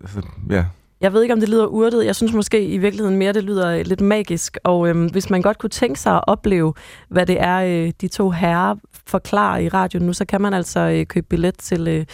altså, 0.00 0.22
ja. 0.50 0.64
Jeg 1.02 1.12
ved 1.12 1.22
ikke, 1.22 1.32
om 1.32 1.40
det 1.40 1.48
lyder 1.48 1.66
urtet. 1.66 2.06
Jeg 2.06 2.16
synes 2.16 2.32
måske 2.32 2.64
i 2.64 2.78
virkeligheden 2.78 3.18
mere, 3.18 3.32
det 3.32 3.44
lyder 3.44 3.82
lidt 3.82 4.00
magisk. 4.00 4.58
Og 4.64 4.88
øhm, 4.88 5.06
hvis 5.06 5.30
man 5.30 5.42
godt 5.42 5.58
kunne 5.58 5.70
tænke 5.70 6.00
sig 6.00 6.14
at 6.14 6.24
opleve, 6.26 6.74
hvad 7.08 7.26
det 7.26 7.36
er, 7.40 7.56
øh, 7.56 7.92
de 8.00 8.08
to 8.08 8.30
herrer 8.30 8.74
forklarer 9.06 9.58
i 9.58 9.68
radioen 9.68 10.06
nu, 10.06 10.12
så 10.12 10.24
kan 10.24 10.40
man 10.40 10.54
altså 10.54 10.80
øh, 10.80 11.06
købe 11.06 11.26
billet 11.30 11.58
til 11.58 11.88
øh, 11.88 12.06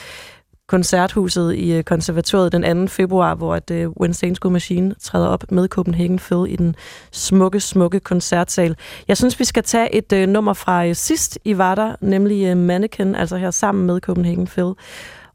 koncerthuset 0.69 1.55
i 1.55 1.73
øh, 1.73 1.85
konservatoriet 1.85 2.53
den 2.53 2.87
2. 2.87 2.87
februar, 2.87 3.35
hvor 3.35 3.55
at, 3.55 3.71
øh, 3.71 3.89
When 4.01 4.35
Go 4.41 4.49
Machine 4.49 4.95
træder 5.01 5.29
op 5.29 5.53
med 5.53 5.69
Copenhagen 5.69 6.19
Phil 6.19 6.53
i 6.53 6.57
den 6.57 6.77
smukke, 7.13 7.61
smukke 7.61 8.01
koncertsal. 8.01 8.77
Jeg 9.09 9.17
synes, 9.17 9.39
vi 9.41 9.45
skal 9.45 9.63
tage 9.63 9.95
et 9.95 10.13
øh, 10.13 10.29
nummer 10.29 10.53
fra 10.53 10.87
øh, 10.87 10.95
sidst 10.95 11.39
I 11.45 11.59
var 11.59 11.75
der, 11.75 11.95
nemlig 12.01 12.47
øh, 12.47 12.57
Mannequin, 12.57 13.15
altså 13.15 13.37
her 13.37 13.51
sammen 13.51 13.87
med 13.87 14.01
Copenhagen 14.01 14.47
Phil 14.47 14.73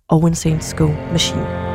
og 0.08 0.24
Wednesday 0.24 0.60
School 0.60 0.90
Go 0.90 1.12
Machine. 1.12 1.73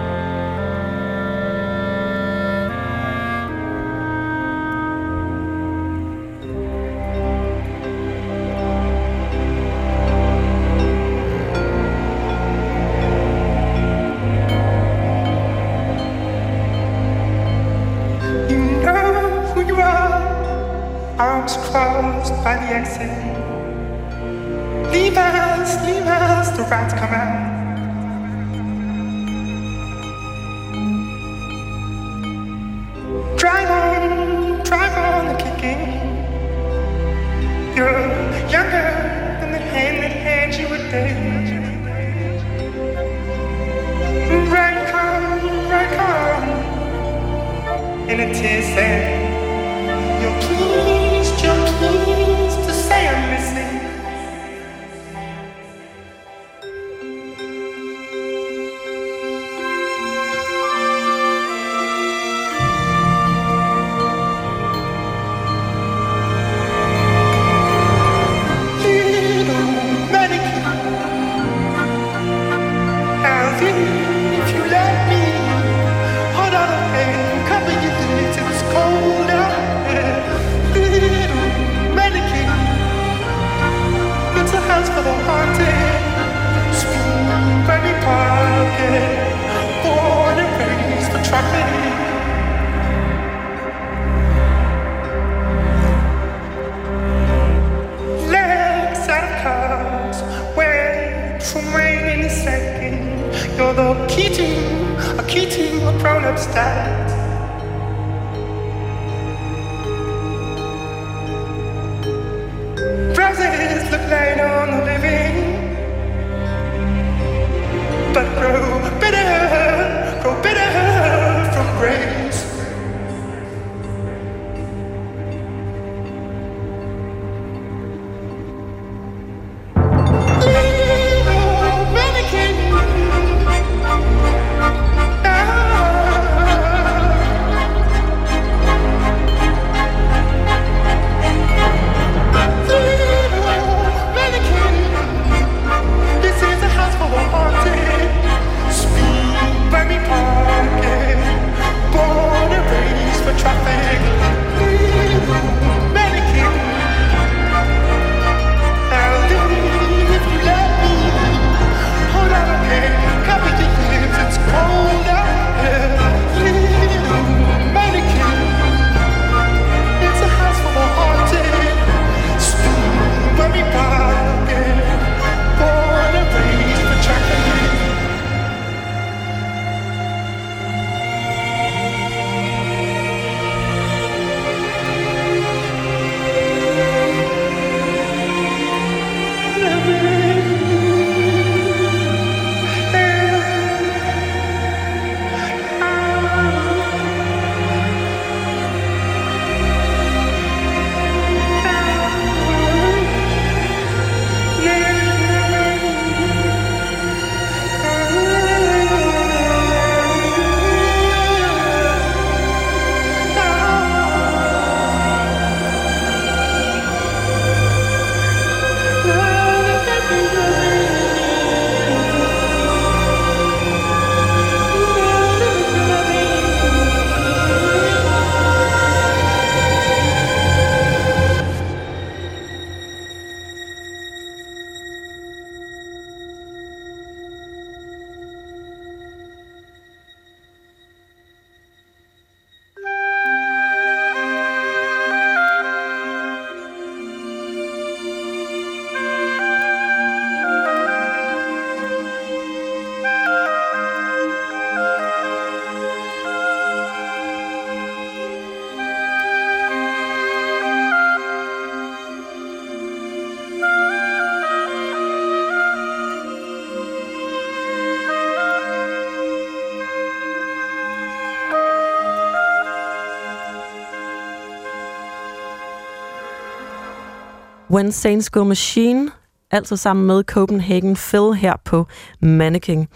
When 277.71 277.93
Saints 277.93 278.31
Go 278.31 278.45
Machine, 278.45 279.11
altså 279.51 279.77
sammen 279.77 280.07
med 280.07 280.25
Copenhagen 280.25 280.97
Phil 280.97 281.35
her 281.35 281.55
på 281.65 281.87
Mannequin. 282.21 282.87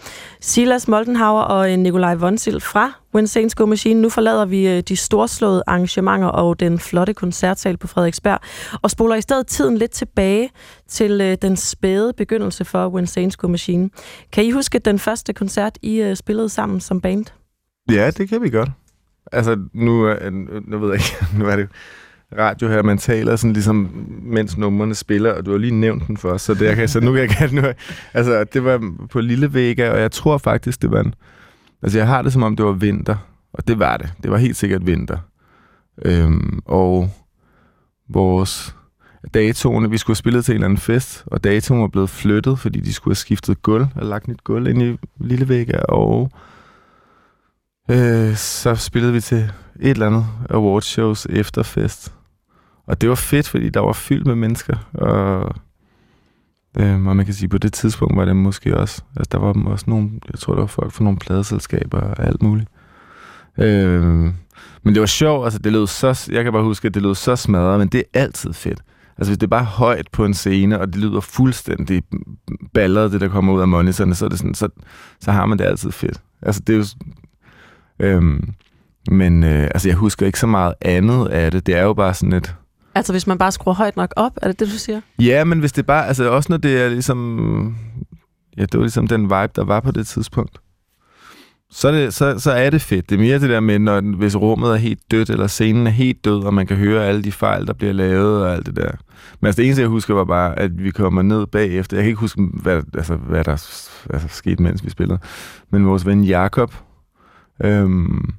Silas 0.41 0.87
Moldenhauer 0.87 1.41
og 1.41 1.71
øh, 1.71 1.77
Nikolaj 1.77 2.15
Vonsil 2.15 2.61
fra 2.61 2.91
When 3.15 3.27
Saints 3.27 3.55
Go 3.55 3.65
Machine. 3.65 4.01
Nu 4.01 4.09
forlader 4.09 4.45
vi 4.45 4.67
øh, 4.67 4.83
de 4.83 4.95
storslåede 4.95 5.63
arrangementer 5.67 6.27
og 6.27 6.59
den 6.59 6.79
flotte 6.79 7.13
koncertsal 7.13 7.77
på 7.77 7.87
Frederiksberg, 7.87 8.39
og 8.81 8.91
spoler 8.91 9.15
i 9.15 9.21
stedet 9.21 9.47
tiden 9.47 9.77
lidt 9.77 9.91
tilbage 9.91 10.49
til 10.87 11.21
øh, 11.21 11.37
den 11.41 11.55
spæde 11.57 12.13
begyndelse 12.17 12.65
for 12.65 12.87
When 12.87 13.07
Saints 13.07 13.37
Go 13.37 13.47
Machine. 13.47 13.89
Kan 14.31 14.43
I 14.45 14.51
huske 14.51 14.79
den 14.79 14.99
første 14.99 15.33
koncert, 15.33 15.77
I 15.81 16.13
spillede 16.15 16.49
sammen 16.49 16.79
som 16.79 17.01
band? 17.01 17.25
Ja, 17.91 18.11
det 18.11 18.29
kan 18.29 18.41
vi 18.41 18.49
godt. 18.49 18.69
Altså, 19.31 19.57
nu, 19.73 20.13
nu 20.67 20.79
ved 20.79 20.89
jeg 20.89 20.95
ikke, 20.95 21.25
nu 21.39 21.45
er 21.45 21.55
det 21.55 21.69
radio 22.37 22.67
her, 22.67 22.83
man 22.83 22.97
taler 22.97 23.35
sådan 23.35 23.53
ligesom, 23.53 24.07
mens 24.23 24.57
numrene 24.57 24.95
spiller, 24.95 25.33
og 25.33 25.45
du 25.45 25.51
har 25.51 25.57
lige 25.57 25.75
nævnt 25.75 26.07
den 26.07 26.17
for 26.17 26.29
os, 26.29 26.41
så, 26.41 26.53
det, 26.53 26.65
jeg 26.65 26.75
kan, 26.75 26.87
så 26.87 26.99
nu 26.99 27.11
kan 27.11 27.21
jeg 27.21 27.29
kan 27.29 27.49
nu. 27.53 27.61
Altså, 28.13 28.43
det 28.43 28.63
var 28.63 28.93
på 29.11 29.19
Lille 29.19 29.53
Vega, 29.53 29.91
og 29.91 29.99
jeg 29.99 30.11
tror 30.11 30.37
faktisk, 30.37 30.81
det 30.81 30.91
var 30.91 30.99
en... 30.99 31.13
Altså, 31.83 31.97
jeg 31.97 32.07
har 32.07 32.21
det 32.21 32.33
som 32.33 32.43
om, 32.43 32.55
det 32.55 32.65
var 32.65 32.71
vinter, 32.71 33.15
og 33.53 33.67
det 33.67 33.79
var 33.79 33.97
det. 33.97 34.13
Det 34.23 34.31
var 34.31 34.37
helt 34.37 34.57
sikkert 34.57 34.87
vinter. 34.87 35.17
Øhm, 36.05 36.59
og 36.65 37.09
vores 38.09 38.75
datoerne, 39.33 39.89
vi 39.89 39.97
skulle 39.97 40.15
have 40.15 40.19
spillet 40.19 40.45
til 40.45 40.51
en 40.51 40.55
eller 40.55 40.65
anden 40.65 40.79
fest, 40.79 41.23
og 41.25 41.43
datoen 41.43 41.81
var 41.81 41.87
blevet 41.87 42.09
flyttet, 42.09 42.59
fordi 42.59 42.79
de 42.79 42.93
skulle 42.93 43.11
have 43.11 43.15
skiftet 43.15 43.61
gulv, 43.61 43.87
og 43.95 44.05
lagt 44.05 44.27
nyt 44.27 44.43
gulv 44.43 44.67
ind 44.67 44.81
i 44.81 44.97
Lille 45.19 45.49
Vega, 45.49 45.77
og 45.77 46.31
øh, 47.91 48.35
så 48.35 48.75
spillede 48.75 49.13
vi 49.13 49.21
til 49.21 49.37
et 49.79 49.89
eller 49.89 50.07
andet 50.07 50.25
awardshows 50.49 51.27
efterfest. 51.29 52.13
Og 52.87 53.01
det 53.01 53.09
var 53.09 53.15
fedt, 53.15 53.49
fordi 53.49 53.69
der 53.69 53.79
var 53.79 53.93
fyldt 53.93 54.27
med 54.27 54.35
mennesker, 54.35 54.89
og, 54.93 55.55
øh, 56.77 57.07
og 57.07 57.15
man 57.15 57.25
kan 57.25 57.33
sige, 57.33 57.49
på 57.49 57.57
det 57.57 57.73
tidspunkt 57.73 58.15
var 58.15 58.25
det 58.25 58.35
måske 58.35 58.77
også, 58.77 59.01
altså 59.15 59.29
der 59.31 59.37
var 59.37 59.69
også 59.71 59.85
nogle, 59.87 60.09
jeg 60.31 60.39
tror, 60.39 60.53
der 60.53 60.61
var 60.61 60.67
folk 60.67 60.91
fra 60.91 61.03
nogle 61.03 61.19
pladeselskaber 61.19 62.01
og 62.01 62.25
alt 62.25 62.43
muligt. 62.43 62.69
Øh, 63.57 64.03
men 64.83 64.93
det 64.93 64.99
var 64.99 65.05
sjovt, 65.05 65.45
altså 65.45 65.59
det 65.59 65.71
lød 65.71 65.87
så, 65.87 66.29
jeg 66.31 66.43
kan 66.43 66.53
bare 66.53 66.63
huske, 66.63 66.85
at 66.85 66.93
det 66.93 67.01
lød 67.01 67.15
så 67.15 67.35
smadret, 67.35 67.79
men 67.79 67.87
det 67.87 67.99
er 68.13 68.21
altid 68.21 68.53
fedt. 68.53 68.81
Altså 69.17 69.29
hvis 69.29 69.37
det 69.37 69.47
er 69.47 69.49
bare 69.49 69.63
højt 69.63 70.07
på 70.11 70.25
en 70.25 70.33
scene, 70.33 70.79
og 70.79 70.87
det 70.87 70.95
lyder 70.95 71.19
fuldstændig 71.19 72.03
balleret, 72.73 73.11
det 73.11 73.21
der 73.21 73.27
kommer 73.27 73.53
ud 73.53 73.61
af 73.61 73.67
monitorerne, 73.67 74.15
så, 74.15 74.25
er 74.25 74.29
det 74.29 74.37
sådan, 74.37 74.53
så, 74.53 74.67
så 75.19 75.31
har 75.31 75.45
man 75.45 75.57
det 75.57 75.65
altid 75.65 75.91
fedt. 75.91 76.21
Altså 76.41 76.61
det 76.67 76.73
er 76.73 76.77
jo... 76.77 76.85
Øhm, 77.99 78.53
men 79.11 79.43
øh, 79.43 79.63
altså 79.63 79.89
jeg 79.89 79.97
husker 79.97 80.25
ikke 80.25 80.39
så 80.39 80.47
meget 80.47 80.73
andet 80.81 81.27
af 81.27 81.51
det. 81.51 81.65
Det 81.65 81.75
er 81.75 81.83
jo 81.83 81.93
bare 81.93 82.13
sådan 82.13 82.33
et... 82.33 82.55
Altså 82.95 83.13
hvis 83.13 83.27
man 83.27 83.37
bare 83.37 83.51
skruer 83.51 83.73
højt 83.73 83.97
nok 83.97 84.13
op, 84.15 84.31
er 84.41 84.47
det 84.47 84.59
det, 84.59 84.67
du 84.67 84.77
siger? 84.77 85.01
Ja, 85.19 85.43
men 85.43 85.59
hvis 85.59 85.71
det 85.71 85.85
bare... 85.85 86.07
Altså 86.07 86.29
også 86.29 86.51
når 86.51 86.57
det 86.57 86.81
er 86.81 86.89
ligesom... 86.89 87.75
Ja, 88.57 88.61
det 88.61 88.73
var 88.73 88.81
ligesom 88.81 89.07
den 89.07 89.23
vibe, 89.23 89.51
der 89.55 89.63
var 89.63 89.79
på 89.79 89.91
det 89.91 90.07
tidspunkt. 90.07 90.59
Så 91.71 91.87
er 91.87 91.91
det, 91.91 92.13
så, 92.13 92.39
så 92.39 92.51
er 92.51 92.69
det 92.69 92.81
fedt. 92.81 93.09
Det 93.09 93.15
er 93.15 93.19
mere 93.19 93.39
det 93.39 93.49
der 93.49 93.59
med, 93.59 93.79
når, 93.79 94.01
hvis 94.01 94.35
rummet 94.35 94.71
er 94.71 94.75
helt 94.75 94.99
dødt, 95.11 95.29
eller 95.29 95.47
scenen 95.47 95.87
er 95.87 95.91
helt 95.91 96.25
død, 96.25 96.43
og 96.43 96.53
man 96.53 96.67
kan 96.67 96.77
høre 96.77 97.05
alle 97.05 97.23
de 97.23 97.31
fejl, 97.31 97.67
der 97.67 97.73
bliver 97.73 97.93
lavet 97.93 98.43
og 98.43 98.53
alt 98.53 98.65
det 98.65 98.75
der. 98.75 98.91
Men 99.39 99.47
altså 99.47 99.57
det 99.57 99.65
eneste, 99.65 99.81
jeg 99.81 99.89
husker, 99.89 100.13
var 100.13 100.25
bare, 100.25 100.59
at 100.59 100.83
vi 100.83 100.91
kommer 100.91 101.21
ned 101.21 101.45
bagefter. 101.45 101.97
Jeg 101.97 102.03
kan 102.03 102.09
ikke 102.09 102.19
huske, 102.19 102.41
hvad, 102.53 102.81
altså, 102.93 103.15
hvad 103.15 103.43
der 103.43 103.51
altså, 104.09 104.27
skete, 104.27 104.63
mens 104.63 104.85
vi 104.85 104.89
spillede. 104.89 105.19
Men 105.69 105.85
vores 105.85 106.05
ven 106.05 106.23
Jakob 106.23 106.73
øhm, 107.63 108.33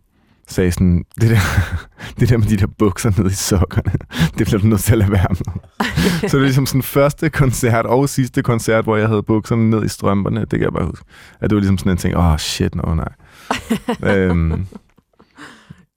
sagde 0.54 0.72
sådan, 0.72 1.04
det 1.20 1.30
der, 1.30 1.38
det 2.20 2.28
der 2.28 2.36
med 2.36 2.46
de 2.46 2.56
der 2.56 2.66
bukser 2.66 3.12
nede 3.18 3.30
i 3.30 3.34
sokkerne, 3.34 3.92
det 4.38 4.46
bliver 4.46 4.58
du 4.58 4.66
nødt 4.66 4.80
til 4.80 4.92
at 4.92 4.98
lade 4.98 5.10
være 5.10 5.26
med. 5.30 5.60
så 6.30 6.36
det 6.36 6.42
er 6.42 6.46
ligesom 6.46 6.66
sådan 6.66 6.82
første 6.82 7.30
koncert 7.30 7.86
og 7.86 8.08
sidste 8.08 8.42
koncert, 8.42 8.84
hvor 8.84 8.96
jeg 8.96 9.08
havde 9.08 9.22
bukserne 9.22 9.70
ned 9.70 9.84
i 9.84 9.88
strømperne. 9.88 10.40
Det 10.40 10.50
kan 10.50 10.62
jeg 10.62 10.72
bare 10.72 10.86
huske. 10.86 11.04
At 11.40 11.50
det 11.50 11.56
var 11.56 11.60
ligesom 11.60 11.78
sådan 11.78 11.92
en 11.92 11.98
ting, 11.98 12.16
åh 12.16 12.32
oh, 12.32 12.38
shit, 12.38 12.74
no, 12.74 12.94
nej. 12.94 13.08
øhm, 14.02 14.66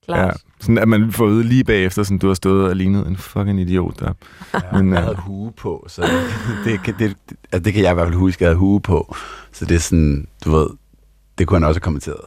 Klart. 0.06 0.28
ja, 0.28 0.32
sådan 0.60 0.78
at 0.78 0.88
man 0.88 1.12
får 1.12 1.28
vide 1.28 1.43
lige 1.43 1.63
bagefter, 1.63 2.04
sådan, 2.04 2.17
du 2.17 2.28
har 2.28 2.34
stået 2.34 2.70
og 2.70 2.76
lignet 2.76 3.08
en 3.08 3.17
fucking 3.17 3.62
idiot 3.62 4.00
der. 4.00 4.13
Ja, 4.54 4.60
Men, 4.74 4.89
jeg 4.89 4.98
øh, 4.98 5.04
havde 5.04 5.17
hue 5.17 5.52
på, 5.58 5.86
så 5.89 6.10
det, 6.65 6.84
kan, 6.84 6.93
det, 7.00 7.15
det, 7.30 7.38
altså 7.52 7.63
det 7.63 7.74
kan 7.74 7.84
jeg 7.84 7.91
i 7.91 7.93
hvert 7.93 8.08
fald 8.08 8.17
huske, 8.20 8.38
at 8.38 8.41
jeg 8.41 8.50
havde 8.50 8.60
hue 8.60 8.82
på. 8.82 9.15
Så 9.52 9.65
det 9.65 9.76
er 9.76 9.80
sådan, 9.80 10.28
du 10.46 10.52
ved, 10.52 10.67
det 11.38 11.48
kunne 11.48 11.56
han 11.56 11.63
også 11.67 11.80
have 11.80 11.84
kommenteret. 11.84 12.22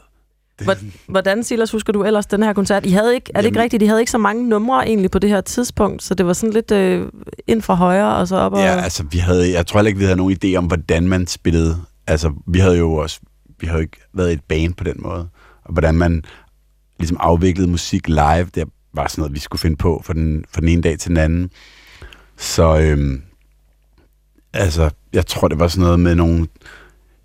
Hvordan, 1.06 1.44
Silas, 1.44 1.70
husker 1.70 1.92
du 1.92 2.04
ellers 2.04 2.26
den 2.26 2.42
her 2.42 2.52
koncert? 2.52 2.86
I 2.86 2.90
havde 2.90 3.14
ikke, 3.14 3.30
er 3.34 3.40
det 3.40 3.46
ikke 3.46 3.56
Jamen- 3.56 3.62
rigtigt? 3.64 3.80
De 3.80 3.86
havde 3.86 4.00
ikke 4.00 4.10
så 4.10 4.18
mange 4.18 4.48
numre 4.48 4.86
egentlig 4.88 5.10
på 5.10 5.18
det 5.18 5.30
her 5.30 5.40
tidspunkt, 5.40 6.02
så 6.02 6.14
det 6.14 6.26
var 6.26 6.32
sådan 6.32 6.52
lidt 6.52 6.70
øh, 6.70 7.08
ind 7.46 7.62
fra 7.62 7.74
højre 7.74 8.16
og 8.16 8.28
så 8.28 8.36
op 8.36 8.52
og... 8.52 8.58
Ja, 8.58 8.80
altså 8.80 9.04
vi 9.10 9.18
havde, 9.18 9.52
jeg 9.52 9.66
tror 9.66 9.78
heller 9.78 9.88
ikke, 9.88 9.98
vi 9.98 10.04
havde 10.04 10.16
nogen 10.16 10.36
idé 10.44 10.54
om, 10.56 10.64
hvordan 10.64 11.08
man 11.08 11.26
spillede. 11.26 11.76
Altså 12.06 12.32
vi 12.46 12.58
havde 12.58 12.78
jo 12.78 12.94
også, 12.94 13.20
vi 13.60 13.66
havde 13.66 13.78
jo 13.78 13.82
ikke 13.82 14.00
været 14.14 14.32
et 14.32 14.40
band 14.48 14.74
på 14.74 14.84
den 14.84 14.96
måde. 14.98 15.28
Og 15.64 15.72
hvordan 15.72 15.94
man 15.94 16.24
ligesom 16.98 17.16
afviklede 17.20 17.70
musik 17.70 18.08
live, 18.08 18.46
det 18.54 18.64
var 18.94 19.08
sådan 19.08 19.22
noget, 19.22 19.34
vi 19.34 19.38
skulle 19.38 19.60
finde 19.60 19.76
på 19.76 20.02
fra 20.04 20.12
den, 20.12 20.44
fra 20.54 20.60
den 20.60 20.68
ene 20.68 20.82
dag 20.82 20.98
til 20.98 21.08
den 21.08 21.16
anden. 21.16 21.50
Så 22.36 22.78
øhm, 22.78 23.22
altså, 24.52 24.90
jeg 25.12 25.26
tror, 25.26 25.48
det 25.48 25.58
var 25.58 25.68
sådan 25.68 25.84
noget 25.84 26.00
med 26.00 26.14
nogle 26.14 26.46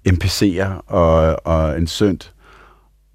MPC'er 0.10 0.68
og, 0.88 1.40
og 1.48 1.78
en 1.78 1.88
synt. 1.88 2.34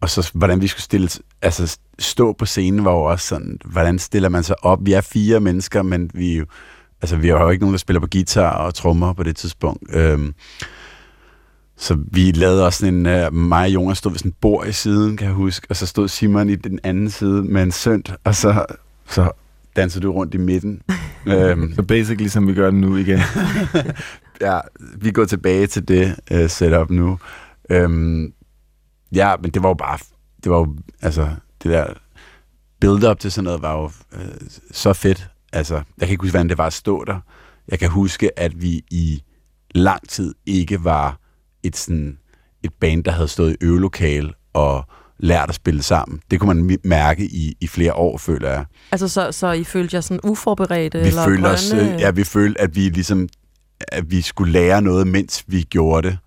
Og 0.01 0.11
så 0.11 0.31
hvordan 0.35 0.61
vi 0.61 0.67
skulle 0.67 0.83
stille, 0.83 1.09
altså 1.43 1.79
stå 1.99 2.33
på 2.33 2.47
scenen 2.47 2.85
var 2.85 2.93
jo 2.93 3.03
også 3.03 3.27
sådan, 3.27 3.59
hvordan 3.65 3.99
stiller 3.99 4.29
man 4.29 4.43
sig 4.43 4.65
op? 4.65 4.79
Vi 4.83 4.93
er 4.93 5.01
fire 5.01 5.41
mennesker, 5.41 5.83
men 5.83 6.11
vi 6.15 6.37
jo, 6.37 6.47
altså 7.03 7.17
vi 7.17 7.29
har 7.29 7.43
jo 7.43 7.49
ikke 7.49 7.63
nogen, 7.63 7.75
der 7.75 7.79
spiller 7.79 8.01
på 8.01 8.09
guitar 8.13 8.51
og 8.51 8.75
trommer 8.75 9.13
på 9.13 9.23
det 9.23 9.37
tidspunkt. 9.37 9.95
Øhm, 9.95 10.35
så 11.77 11.99
vi 12.13 12.31
lavede 12.31 12.67
også 12.67 12.79
sådan 12.79 13.07
en, 13.07 13.27
uh, 13.27 13.35
mig 13.35 13.65
og 13.65 13.75
Jonas 13.75 13.99
stod 13.99 14.13
ved 14.13 14.19
sådan 14.19 14.31
en 14.31 14.37
bord 14.41 14.67
i 14.67 14.73
siden, 14.73 15.17
kan 15.17 15.27
jeg 15.27 15.35
huske, 15.35 15.67
og 15.71 15.77
så 15.77 15.87
stod 15.87 16.09
Simon 16.09 16.49
i 16.49 16.55
den 16.55 16.81
anden 16.83 17.11
side 17.11 17.43
med 17.43 17.63
en 17.63 17.73
synt, 17.73 18.13
og 18.25 18.35
så, 18.35 18.67
så 19.09 19.31
dansede 19.77 20.03
du 20.03 20.13
rundt 20.13 20.35
i 20.35 20.39
midten. 20.39 20.83
øhm, 21.27 21.75
Så 21.75 21.83
basically, 21.83 22.29
som 22.29 22.47
vi 22.47 22.55
gør 22.55 22.71
det 22.71 22.81
nu 22.81 22.97
igen. 22.97 23.21
ja, 24.41 24.61
vi 24.97 25.11
går 25.11 25.25
tilbage 25.25 25.67
til 25.67 25.89
det 25.89 26.17
uh, 26.31 26.51
setup 26.51 26.91
nu. 26.91 27.19
Øhm, 27.71 28.33
ja, 29.15 29.35
men 29.43 29.51
det 29.51 29.63
var 29.63 29.69
jo 29.69 29.75
bare, 29.75 29.99
det 30.45 30.53
var 30.53 30.59
jo, 30.59 30.77
altså, 31.03 31.29
det 31.63 31.71
der 31.71 31.87
build-up 32.81 33.19
til 33.19 33.33
sådan 33.33 33.45
noget 33.45 33.63
var 33.63 33.81
jo 33.81 33.91
øh, 34.13 34.51
så 34.71 34.93
fedt. 34.93 35.31
Altså, 35.53 35.75
jeg 35.75 35.85
kan 35.99 36.11
ikke 36.11 36.23
huske, 36.23 36.33
hvordan 36.33 36.49
det 36.49 36.59
var 36.59 36.67
at 36.67 36.73
stå 36.73 37.05
der. 37.05 37.21
Jeg 37.69 37.79
kan 37.79 37.91
huske, 37.91 38.39
at 38.39 38.63
vi 38.63 38.85
i 38.91 39.23
lang 39.75 40.09
tid 40.09 40.35
ikke 40.47 40.85
var 40.85 41.19
et, 41.63 41.77
sådan, 41.77 42.19
et 42.63 42.73
band, 42.81 43.05
der 43.05 43.11
havde 43.11 43.29
stået 43.29 43.53
i 43.53 43.65
øvelokale 43.65 44.33
og 44.53 44.85
lært 45.19 45.49
at 45.49 45.55
spille 45.55 45.83
sammen. 45.83 46.21
Det 46.31 46.41
kunne 46.41 46.55
man 46.55 46.79
mærke 46.85 47.25
i, 47.25 47.57
i 47.61 47.67
flere 47.67 47.95
år, 47.95 48.19
føler 48.19 48.51
jeg. 48.51 48.65
Altså, 48.93 49.09
så, 49.09 49.33
så 49.33 49.53
I 49.53 49.65
følte 49.65 49.95
jer 49.95 50.01
sådan 50.01 50.21
uforberedte? 50.25 51.01
Vi 51.01 51.07
eller 51.07 51.25
følte 51.25 51.43
grønne? 51.43 51.55
os, 51.55 51.73
øh, 51.73 52.01
ja, 52.01 52.11
vi 52.11 52.25
følte, 52.25 52.61
at 52.61 52.77
vi 52.77 52.81
ligesom, 52.81 53.29
at 53.81 54.11
vi 54.11 54.21
skulle 54.21 54.53
lære 54.53 54.83
noget, 54.83 55.07
mens 55.07 55.45
vi 55.47 55.63
gjorde 55.63 56.09
det. 56.09 56.19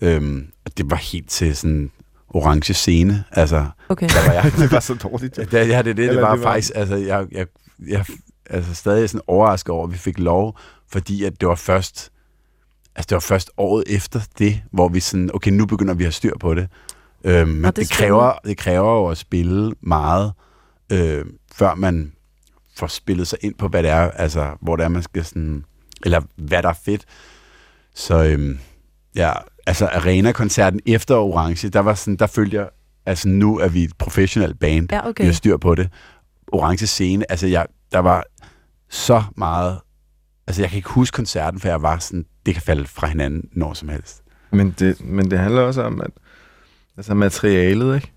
Øhm, 0.00 0.46
og 0.64 0.78
det 0.78 0.90
var 0.90 0.96
helt 0.96 1.30
til 1.30 1.56
sådan 1.56 1.90
orange 2.34 2.74
scene. 2.74 3.24
Altså, 3.32 3.66
Okay. 3.88 4.08
der 4.08 4.26
var 4.26 4.32
jeg. 4.42 4.52
det 4.58 4.72
var 4.72 4.80
så 4.80 4.94
dårligt. 4.94 5.38
Ja, 5.38 5.42
det, 5.44 5.52
ja, 5.52 5.60
det, 5.68 5.74
er 5.76 5.82
det, 5.82 5.96
det 5.96 6.08
Eller 6.08 6.20
var 6.20 6.34
det 6.34 6.44
var- 6.44 6.50
faktisk, 6.50 6.72
altså, 6.74 6.96
jeg, 6.96 7.26
jeg, 7.32 7.46
jeg 7.88 8.04
altså, 8.50 8.74
stadig 8.74 9.10
sådan 9.10 9.24
overrasket 9.26 9.70
over, 9.70 9.86
at 9.86 9.92
vi 9.92 9.98
fik 9.98 10.18
lov, 10.18 10.58
fordi 10.92 11.24
at 11.24 11.40
det 11.40 11.48
var 11.48 11.54
først, 11.54 12.10
altså 12.96 13.06
det 13.08 13.14
var 13.14 13.20
først 13.20 13.50
året 13.56 13.84
efter 13.86 14.20
det, 14.38 14.62
hvor 14.72 14.88
vi 14.88 15.00
sådan, 15.00 15.30
okay, 15.34 15.50
nu 15.50 15.66
begynder 15.66 15.94
vi 15.94 16.02
at 16.04 16.06
have 16.06 16.12
styr 16.12 16.38
på 16.40 16.54
det. 16.54 16.68
Øhm, 17.24 17.48
men 17.48 17.64
det, 17.64 17.76
det, 17.76 17.90
kræver, 17.90 18.32
det 18.44 18.56
kræver 18.58 18.92
jo 18.98 19.06
at 19.06 19.18
spille 19.18 19.74
meget, 19.80 20.32
øh, 20.92 21.24
før 21.54 21.74
man 21.74 22.12
får 22.76 22.86
spillet 22.86 23.28
sig 23.28 23.38
ind 23.42 23.54
på, 23.54 23.68
hvad 23.68 23.82
det 23.82 23.90
er, 23.90 24.10
altså, 24.10 24.50
hvor 24.60 24.76
det 24.76 24.84
er, 24.84 24.88
man 24.88 25.02
skal 25.02 25.24
sådan, 25.24 25.64
eller 26.04 26.20
hvad 26.36 26.62
der 26.62 26.68
er 26.68 26.78
fedt. 26.84 27.04
Så 27.94 28.24
øhm, 28.24 28.58
ja, 29.14 29.32
altså 29.66 29.86
arena-koncerten 29.86 30.80
efter 30.86 31.14
Orange, 31.16 31.68
der 31.68 31.80
var 31.80 31.94
sådan, 31.94 32.16
der 32.16 32.26
følte 32.26 32.56
jeg, 32.56 32.68
altså 33.06 33.28
nu 33.28 33.58
er 33.58 33.68
vi 33.68 33.82
et 33.84 33.92
professionelt 33.98 34.58
band, 34.60 34.88
Ja, 34.92 35.02
vi 35.02 35.08
okay. 35.08 35.24
har 35.24 35.32
styr 35.32 35.56
på 35.56 35.74
det. 35.74 35.88
Orange 36.52 36.86
scene, 36.86 37.30
altså 37.30 37.46
jeg, 37.46 37.66
der 37.92 37.98
var 37.98 38.24
så 38.90 39.22
meget, 39.36 39.78
altså 40.46 40.62
jeg 40.62 40.70
kan 40.70 40.76
ikke 40.76 40.88
huske 40.90 41.14
koncerten, 41.14 41.60
for 41.60 41.68
jeg 41.68 41.82
var 41.82 41.98
sådan, 41.98 42.24
det 42.46 42.54
kan 42.54 42.62
falde 42.62 42.86
fra 42.86 43.06
hinanden 43.06 43.48
når 43.52 43.74
som 43.74 43.88
helst. 43.88 44.22
Men 44.52 44.74
det, 44.78 45.04
men 45.04 45.30
det 45.30 45.38
handler 45.38 45.62
også 45.62 45.82
om, 45.82 46.00
at 46.00 46.10
altså 46.96 47.14
materialet, 47.14 47.94
ikke? 47.94 48.12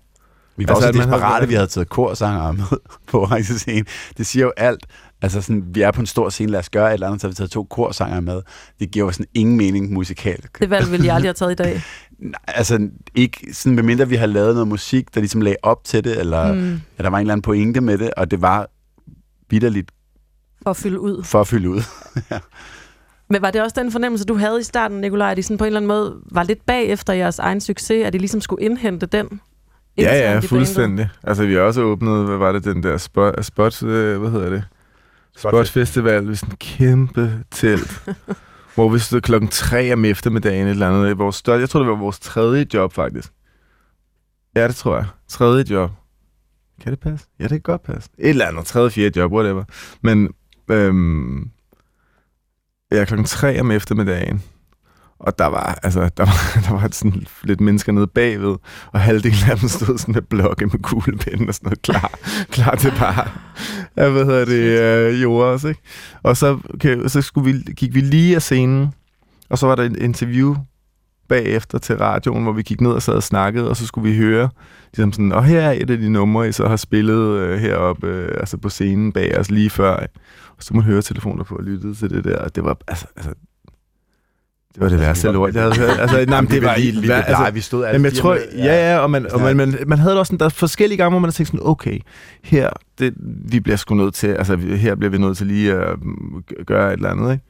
Vi 0.56 0.68
var 0.68 0.74
Altså, 0.74 0.88
også 0.88 0.98
man 0.98 1.08
havde- 1.08 1.20
desperate, 1.22 1.48
vi 1.48 1.54
havde 1.54 1.66
taget 1.66 1.88
korsanger 1.88 2.52
med 2.52 2.64
på 3.10 3.20
Orange 3.22 3.58
scene. 3.58 3.84
Det 4.16 4.26
siger 4.26 4.44
jo 4.44 4.52
alt. 4.56 4.86
Altså 5.22 5.40
sådan, 5.42 5.64
vi 5.72 5.82
er 5.82 5.90
på 5.90 6.00
en 6.00 6.06
stor 6.06 6.28
scene, 6.28 6.50
lad 6.52 6.58
os 6.60 6.70
gøre 6.70 6.88
et 6.88 6.94
eller 6.94 7.06
andet, 7.06 7.20
så 7.20 7.26
har 7.26 7.30
vi 7.30 7.34
taget 7.34 7.50
to 7.50 7.64
korsanger 7.64 8.20
med. 8.20 8.42
Det 8.80 8.90
giver 8.90 9.06
jo 9.06 9.12
sådan 9.12 9.26
ingen 9.34 9.56
mening 9.56 9.92
musikalt. 9.92 10.46
Det 10.60 10.70
valg 10.70 10.90
ville 10.90 11.06
jeg 11.06 11.14
aldrig 11.14 11.28
have 11.28 11.34
taget 11.34 11.52
i 11.52 11.54
dag. 11.54 11.82
Nej, 12.18 12.32
Altså 12.46 12.88
ikke 13.14 13.54
sådan, 13.54 13.76
medmindre 13.76 14.08
vi 14.08 14.16
har 14.16 14.26
lavet 14.26 14.54
noget 14.54 14.68
musik, 14.68 15.14
der 15.14 15.20
ligesom 15.20 15.40
lagde 15.40 15.56
op 15.62 15.84
til 15.84 16.04
det, 16.04 16.20
eller 16.20 16.54
Mm. 16.54 16.80
ja, 16.98 17.02
der 17.02 17.10
var 17.10 17.18
en 17.18 17.20
eller 17.20 17.32
anden 17.32 17.42
pointe 17.42 17.80
med 17.80 17.98
det, 17.98 18.10
og 18.16 18.30
det 18.30 18.42
var 18.42 18.66
vidderligt 19.50 19.90
For 20.62 20.70
at 20.70 20.76
fylde 20.76 21.00
ud. 21.00 21.22
for 21.24 21.40
at 21.40 21.46
fylde 21.48 21.70
ud. 21.70 21.80
Men 23.30 23.42
var 23.42 23.50
det 23.50 23.62
også 23.62 23.80
den 23.80 23.92
fornemmelse, 23.92 24.24
du 24.24 24.34
havde 24.34 24.60
i 24.60 24.62
starten, 24.62 25.00
Nikolaj, 25.00 25.30
at 25.30 25.36
de 25.36 25.42
sådan 25.42 25.58
på 25.58 25.64
en 25.64 25.66
eller 25.66 25.78
anden 25.80 25.88
måde 25.88 26.16
var 26.32 26.42
lidt 26.42 26.66
bagefter 26.66 27.12
jeres 27.12 27.38
egen 27.38 27.60
succes, 27.60 28.06
at 28.06 28.12
de 28.12 28.18
ligesom 28.18 28.40
skulle 28.40 28.64
indhente 28.64 29.06
den? 29.06 29.40
Ja, 29.98 30.14
i 30.14 30.18
ja, 30.18 30.32
bandet? 30.32 30.48
fuldstændig. 30.48 31.08
Altså, 31.22 31.46
vi 31.46 31.54
har 31.54 31.60
også 31.60 31.80
åbnet, 31.82 32.26
hvad 32.26 32.36
var 32.36 32.52
det, 32.52 32.64
den 32.64 32.82
der 32.82 32.96
spot, 32.96 33.44
spot 33.44 33.82
øh, 33.82 34.20
hvad 34.20 34.30
hedder 34.30 34.50
det? 34.50 34.64
Spot 35.38 35.68
Festival, 35.68 36.26
ved 36.26 36.34
sådan 36.34 36.52
en 36.52 36.56
kæmpe 36.56 37.44
telt, 37.50 38.02
hvor 38.74 38.88
vi 38.88 38.98
stod 38.98 39.20
klokken 39.20 39.48
3 39.48 39.92
om 39.92 40.04
eftermiddagen 40.04 40.66
et 40.66 40.70
eller 40.70 40.88
andet. 40.88 41.18
Vores 41.18 41.36
større, 41.36 41.60
jeg 41.60 41.68
tror, 41.68 41.80
det 41.80 41.88
var 41.88 41.96
vores 41.96 42.18
tredje 42.18 42.66
job, 42.74 42.92
faktisk. 42.92 43.32
Ja, 44.56 44.68
det 44.68 44.76
tror 44.76 44.96
jeg. 44.96 45.06
Tredje 45.28 45.64
job. 45.70 45.90
Kan 46.80 46.92
det 46.92 47.00
passe? 47.00 47.26
Ja, 47.38 47.42
det 47.42 47.50
kan 47.50 47.60
godt 47.60 47.82
passe. 47.82 48.10
Et 48.18 48.28
eller 48.28 48.46
andet. 48.46 48.66
Tredje, 48.66 48.90
fjerde 48.90 49.20
job, 49.20 49.32
whatever. 49.32 49.64
Men, 50.02 50.34
øhm, 50.70 51.50
ja, 52.90 53.04
klokken 53.04 53.26
3 53.26 53.60
om 53.60 53.70
eftermiddagen. 53.70 54.42
Og 55.20 55.38
der 55.38 55.46
var, 55.46 55.78
altså, 55.82 56.00
der 56.16 56.24
var, 56.24 56.52
der 56.68 56.80
var 56.80 56.88
sådan 56.92 57.26
lidt 57.44 57.60
mennesker 57.60 57.92
nede 57.92 58.06
bagved, 58.06 58.56
og 58.92 59.00
halvdelen 59.00 59.50
af 59.50 59.58
dem 59.58 59.68
stod 59.68 59.98
sådan 59.98 60.14
med 60.14 60.22
blokke 60.22 60.66
med 60.66 60.78
kuglepinden 60.82 61.48
og 61.48 61.54
sådan 61.54 61.66
noget. 61.66 61.82
Klar, 61.82 62.18
klar 62.56 62.74
til 62.74 62.92
bare, 62.98 63.28
ja, 63.96 64.10
hvad 64.10 64.24
hedder 64.24 64.44
det, 64.44 64.80
øh, 64.80 65.22
jord 65.22 65.44
også, 65.44 65.68
ikke? 65.68 65.80
Og 66.22 66.36
så, 66.36 66.58
okay, 66.74 67.06
så 67.06 67.22
skulle 67.22 67.52
vi, 67.52 67.72
gik 67.72 67.94
vi 67.94 68.00
lige 68.00 68.34
af 68.34 68.42
scenen, 68.42 68.94
og 69.50 69.58
så 69.58 69.66
var 69.66 69.74
der 69.74 69.82
et 69.82 69.96
interview 69.96 70.56
bagefter 71.28 71.78
til 71.78 71.96
radioen, 71.96 72.42
hvor 72.42 72.52
vi 72.52 72.62
gik 72.62 72.80
ned 72.80 72.90
og 72.90 73.02
sad 73.02 73.14
og 73.14 73.22
snakkede, 73.22 73.68
og 73.68 73.76
så 73.76 73.86
skulle 73.86 74.10
vi 74.10 74.16
høre, 74.16 74.48
ligesom 74.96 75.12
sådan, 75.12 75.32
og 75.32 75.44
her 75.44 75.60
er 75.60 75.72
et 75.72 75.90
af 75.90 75.98
de 75.98 76.08
numre, 76.08 76.48
I 76.48 76.52
så 76.52 76.68
har 76.68 76.76
spillet 76.76 77.38
øh, 77.38 77.58
heroppe, 77.58 78.06
øh, 78.06 78.36
altså 78.40 78.56
på 78.56 78.68
scenen 78.68 79.12
bag 79.12 79.38
os 79.38 79.50
lige 79.50 79.70
før, 79.70 80.06
og 80.56 80.62
så 80.62 80.74
må 80.74 80.80
man 80.80 80.90
høre 80.90 81.02
telefoner 81.02 81.44
på 81.44 81.54
og 81.54 81.64
lytte 81.64 81.94
til 81.94 82.10
det 82.10 82.24
der, 82.24 82.38
og 82.38 82.54
det 82.54 82.64
var, 82.64 82.76
altså, 82.88 83.06
altså 83.16 83.30
det 84.78 84.84
var 84.84 84.88
det 84.88 85.00
værste 85.00 85.32
lort, 85.32 85.54
jeg 85.54 85.62
havde 85.62 85.76
hørt. 85.76 86.00
Altså, 86.00 86.24
nej, 86.28 86.40
men 86.40 86.50
det 86.50 86.62
var 86.62 86.74
i... 86.74 86.88
altså, 86.88 87.12
altså, 87.12 87.50
vi 87.52 87.60
stod 87.60 87.84
alle 87.84 87.92
Jamen, 87.92 88.04
jeg 88.04 88.14
tror, 88.14 88.34
med- 88.34 88.64
ja, 88.64 88.92
ja, 88.92 88.98
og, 88.98 89.10
man, 89.10 89.32
og 89.32 89.40
man, 89.40 89.56
man, 89.56 89.74
man 89.86 89.98
havde 89.98 90.10
det 90.12 90.18
også 90.18 90.30
sådan, 90.30 90.38
der 90.38 90.44
er 90.44 90.48
forskellige 90.50 90.96
gange, 90.96 91.10
hvor 91.10 91.18
man 91.18 91.28
har 91.28 91.32
tænkt 91.32 91.48
sådan, 91.48 91.66
okay, 91.66 91.98
her, 92.44 92.70
det, 92.98 93.14
vi 93.50 93.60
bliver 93.60 93.76
sgu 93.76 93.94
nødt 93.94 94.14
til, 94.14 94.26
altså 94.26 94.56
her 94.56 94.94
bliver 94.94 95.10
vi 95.10 95.18
nødt 95.18 95.36
til 95.36 95.46
lige 95.46 95.72
at 95.74 96.02
mm, 96.02 96.42
gøre 96.66 96.88
et 96.92 96.96
eller 96.96 97.10
andet, 97.10 97.32
ikke? 97.32 97.44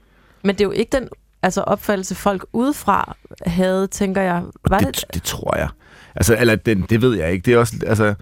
Men 0.45 0.55
det 0.55 0.61
er 0.61 0.65
jo 0.65 0.71
ikke 0.71 0.91
den 0.93 1.09
altså, 1.43 1.61
opfattelse, 1.61 2.15
folk 2.15 2.47
udefra 2.53 3.17
havde, 3.47 3.87
tænker 3.87 4.23
jeg. 4.23 4.43
Var 4.69 4.79
det, 4.79 4.87
det, 4.97 5.15
det 5.15 5.23
tror 5.23 5.57
jeg. 5.57 5.69
Altså, 6.17 6.37
eller 6.41 6.57
den, 6.57 6.87
det 6.91 7.03
ved 7.03 7.17
jeg 7.17 7.33
ikke. 7.33 7.45
Det 7.47 7.55
er 7.55 7.59
også, 7.59 7.75
altså, 7.87 8.15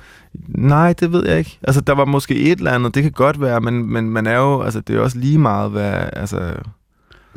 nej, 0.48 0.92
det 0.92 1.12
ved 1.12 1.26
jeg 1.28 1.38
ikke. 1.38 1.58
Altså, 1.62 1.80
der 1.80 1.94
var 1.94 2.04
måske 2.04 2.34
et 2.34 2.58
eller 2.58 2.70
andet, 2.72 2.94
det 2.94 3.02
kan 3.02 3.12
godt 3.12 3.40
være, 3.40 3.60
men, 3.60 3.92
men 3.92 4.10
man 4.10 4.26
er 4.26 4.36
jo, 4.36 4.62
altså, 4.62 4.80
det 4.80 4.96
er 4.96 5.00
også 5.00 5.18
lige 5.18 5.38
meget, 5.38 5.70
hvad, 5.70 5.92
altså, 6.12 6.52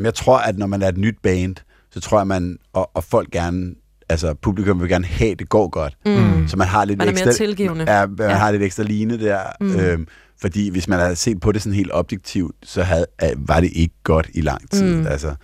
jeg 0.05 0.13
tror, 0.13 0.37
at 0.37 0.57
når 0.57 0.67
man 0.67 0.81
er 0.81 0.87
et 0.87 0.97
nyt 0.97 1.15
band, 1.23 1.55
så 1.91 1.99
tror 2.01 2.19
jeg, 2.19 2.27
man, 2.27 2.57
og, 2.73 2.91
og 2.93 3.03
folk 3.03 3.31
gerne, 3.31 3.73
altså 4.09 4.33
publikum 4.33 4.81
vil 4.81 4.89
gerne 4.89 5.05
have, 5.05 5.35
det 5.35 5.49
går 5.49 5.67
godt. 5.69 5.93
Mm. 6.05 6.47
Så 6.47 6.57
man 6.57 6.67
har 6.67 6.85
lidt 6.85 6.97
Man 6.97 7.07
er 7.07 7.11
mere 7.11 7.27
ekstra, 7.27 7.45
tilgivende. 7.45 7.93
Ja, 7.99 8.05
man 8.05 8.29
Ja. 8.29 8.35
har 8.35 8.51
lidt 8.51 8.63
ekstra 8.63 8.83
line 8.83 9.19
der. 9.19 9.39
Mm. 9.61 9.67
Mm. 9.67 9.79
Øhm, 9.79 10.07
fordi 10.41 10.69
hvis 10.69 10.87
man 10.87 10.99
havde 10.99 11.15
set 11.15 11.39
på 11.39 11.51
det 11.51 11.61
sådan 11.61 11.73
helt 11.75 11.91
objektivt, 11.93 12.55
så 12.63 12.83
havde, 12.83 13.05
øh, 13.23 13.29
var 13.49 13.59
det 13.59 13.69
ikke 13.73 13.95
godt 14.03 14.29
i 14.33 14.41
lang 14.41 14.69
tid. 14.71 14.93
Mm. 14.95 14.99
Mm. 14.99 15.07
Altså, 15.07 15.35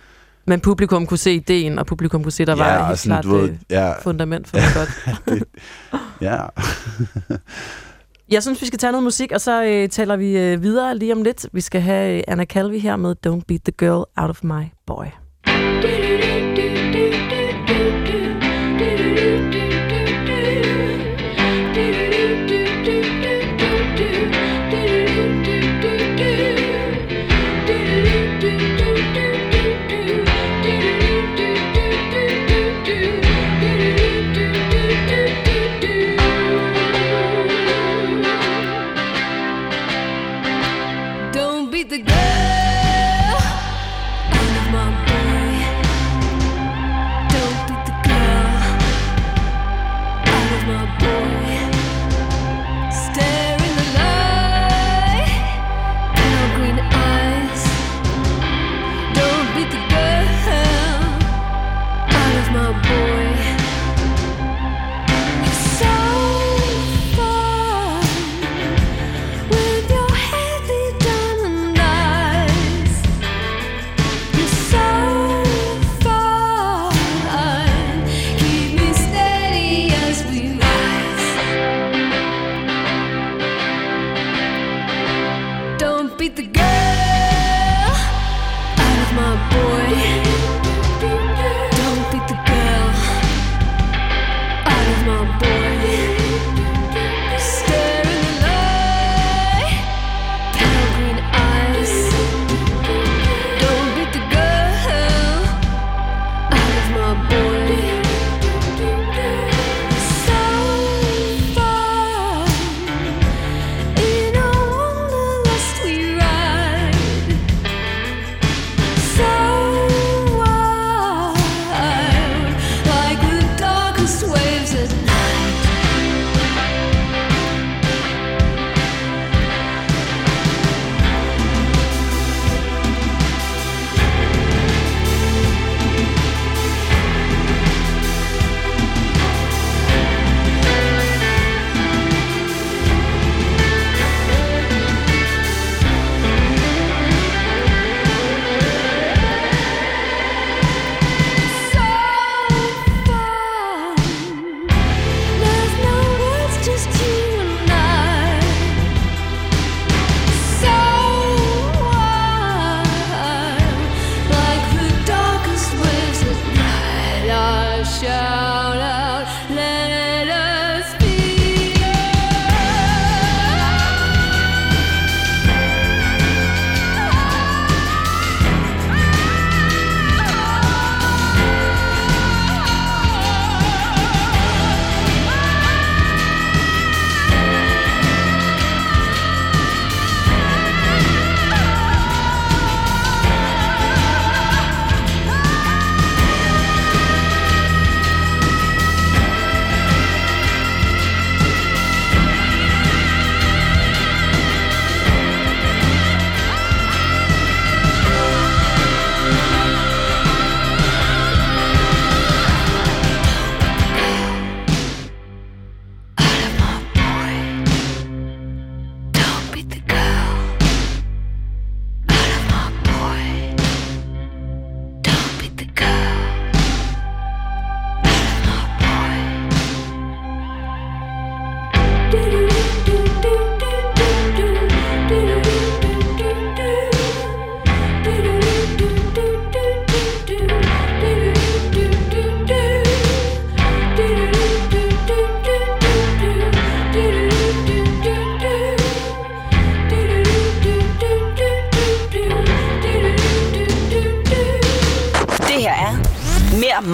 Men 0.46 0.60
publikum 0.60 1.06
kunne 1.06 1.18
se 1.18 1.34
ideen, 1.34 1.78
og 1.78 1.86
publikum 1.86 2.22
kunne 2.22 2.32
se, 2.32 2.44
der 2.44 2.54
var 2.54 2.66
ja, 2.72 2.78
helt 2.78 2.90
og 2.90 2.98
sådan, 2.98 3.22
klart 3.22 3.34
ved, 3.40 3.48
øh, 3.48 3.56
ja, 3.70 3.92
fundament 4.02 4.48
for 4.48 4.56
noget 4.56 4.74
godt. 5.26 5.42
ja. 6.20 6.38
Jeg 8.30 8.42
synes, 8.42 8.60
vi 8.60 8.66
skal 8.66 8.78
tage 8.78 8.92
noget 8.92 9.04
musik, 9.04 9.32
og 9.32 9.40
så 9.40 9.64
øh, 9.64 9.88
taler 9.88 10.16
vi 10.16 10.38
øh, 10.38 10.62
videre 10.62 10.98
lige 10.98 11.12
om 11.12 11.22
lidt. 11.22 11.46
Vi 11.52 11.60
skal 11.60 11.80
have 11.80 12.16
øh, 12.16 12.22
Anna 12.28 12.44
Calvi 12.44 12.78
her 12.78 12.96
med 12.96 13.16
Don't 13.26 13.40
Beat 13.48 13.60
the 13.64 13.72
Girl 13.78 14.04
Out 14.16 14.30
of 14.30 14.44
My 14.44 14.64
Boy. 14.86 15.06
Don't 15.46 16.35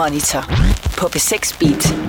Monitor 0.02 0.44
på 0.98 1.08
B6 1.08 1.58
Beat. 1.58 2.01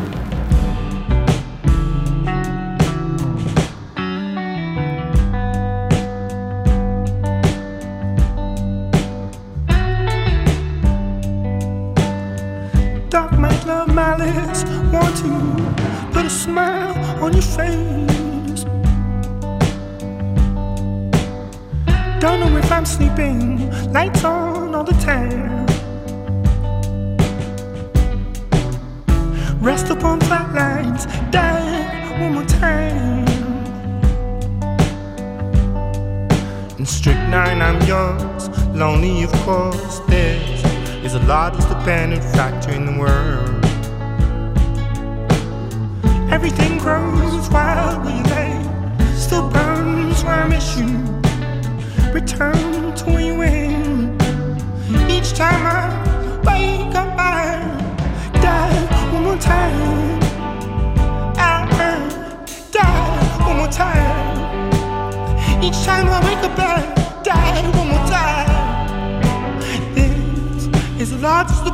Is 71.51 71.63
the 71.63 71.71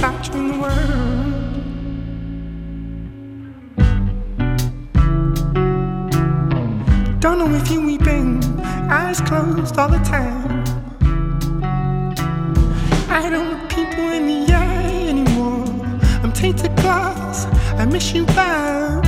factory 0.00 0.40
in 0.40 0.48
the 0.48 0.58
world. 0.58 1.02
Don't 7.20 7.38
know 7.38 7.54
if 7.54 7.70
you're 7.70 7.84
weeping, 7.84 8.42
eyes 8.90 9.20
closed 9.20 9.78
all 9.78 9.88
the 9.88 9.98
time. 9.98 10.64
I 13.08 13.28
don't 13.30 13.48
look 13.50 13.68
people 13.68 14.04
in 14.18 14.26
the 14.26 14.52
eye 14.52 15.08
anymore. 15.08 15.66
I'm 16.22 16.32
tainted 16.32 16.74
glass, 16.76 17.46
I 17.78 17.84
miss 17.84 18.12
you 18.12 18.24
back. 18.26 19.04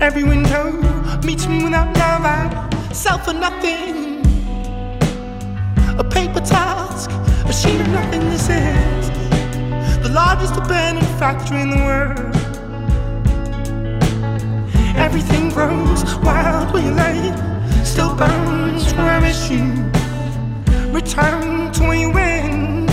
Every 0.00 0.24
window 0.24 0.72
meets 1.24 1.46
me 1.46 1.62
without 1.62 1.96
love. 1.96 2.24
I 2.24 2.92
sell 2.92 3.18
for 3.18 3.32
nothing. 3.32 4.11
Paper 6.22 6.38
task, 6.38 7.10
a 7.46 7.52
sheet 7.52 7.80
of 7.80 7.88
nothing. 7.88 8.20
This 8.30 8.48
is 8.48 9.10
the 10.04 10.10
largest 10.14 10.54
abandoned 10.54 11.04
factory 11.18 11.60
in 11.60 11.70
the 11.70 11.78
world. 11.78 12.36
Everything 14.96 15.48
grows 15.48 16.14
wild 16.18 16.72
where 16.72 16.84
you 16.84 16.92
lay, 16.92 17.34
still 17.82 18.14
burns 18.14 18.94
where 18.94 19.10
I 19.10 19.18
miss 19.18 19.50
you. 19.50 19.64
Return 20.92 21.72
to 21.72 21.82
where 21.82 21.98
you 21.98 22.12
went. 22.12 22.88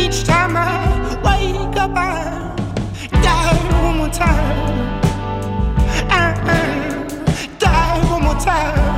Each 0.00 0.24
time 0.24 0.56
I 0.56 0.72
wake 1.26 1.76
up, 1.76 1.90
I 1.94 2.56
die 3.10 3.82
one 3.84 3.98
more 3.98 4.08
time. 4.08 5.00
I, 6.08 6.32
I 6.48 7.46
die 7.58 8.10
one 8.10 8.22
more 8.22 8.40
time. 8.40 8.91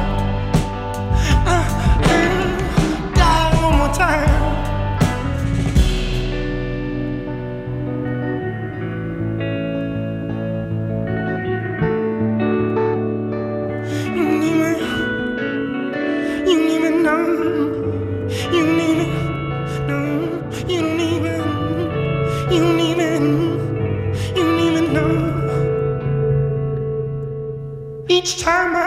Each 28.25 28.41
time 28.41 28.75
I 28.75 28.81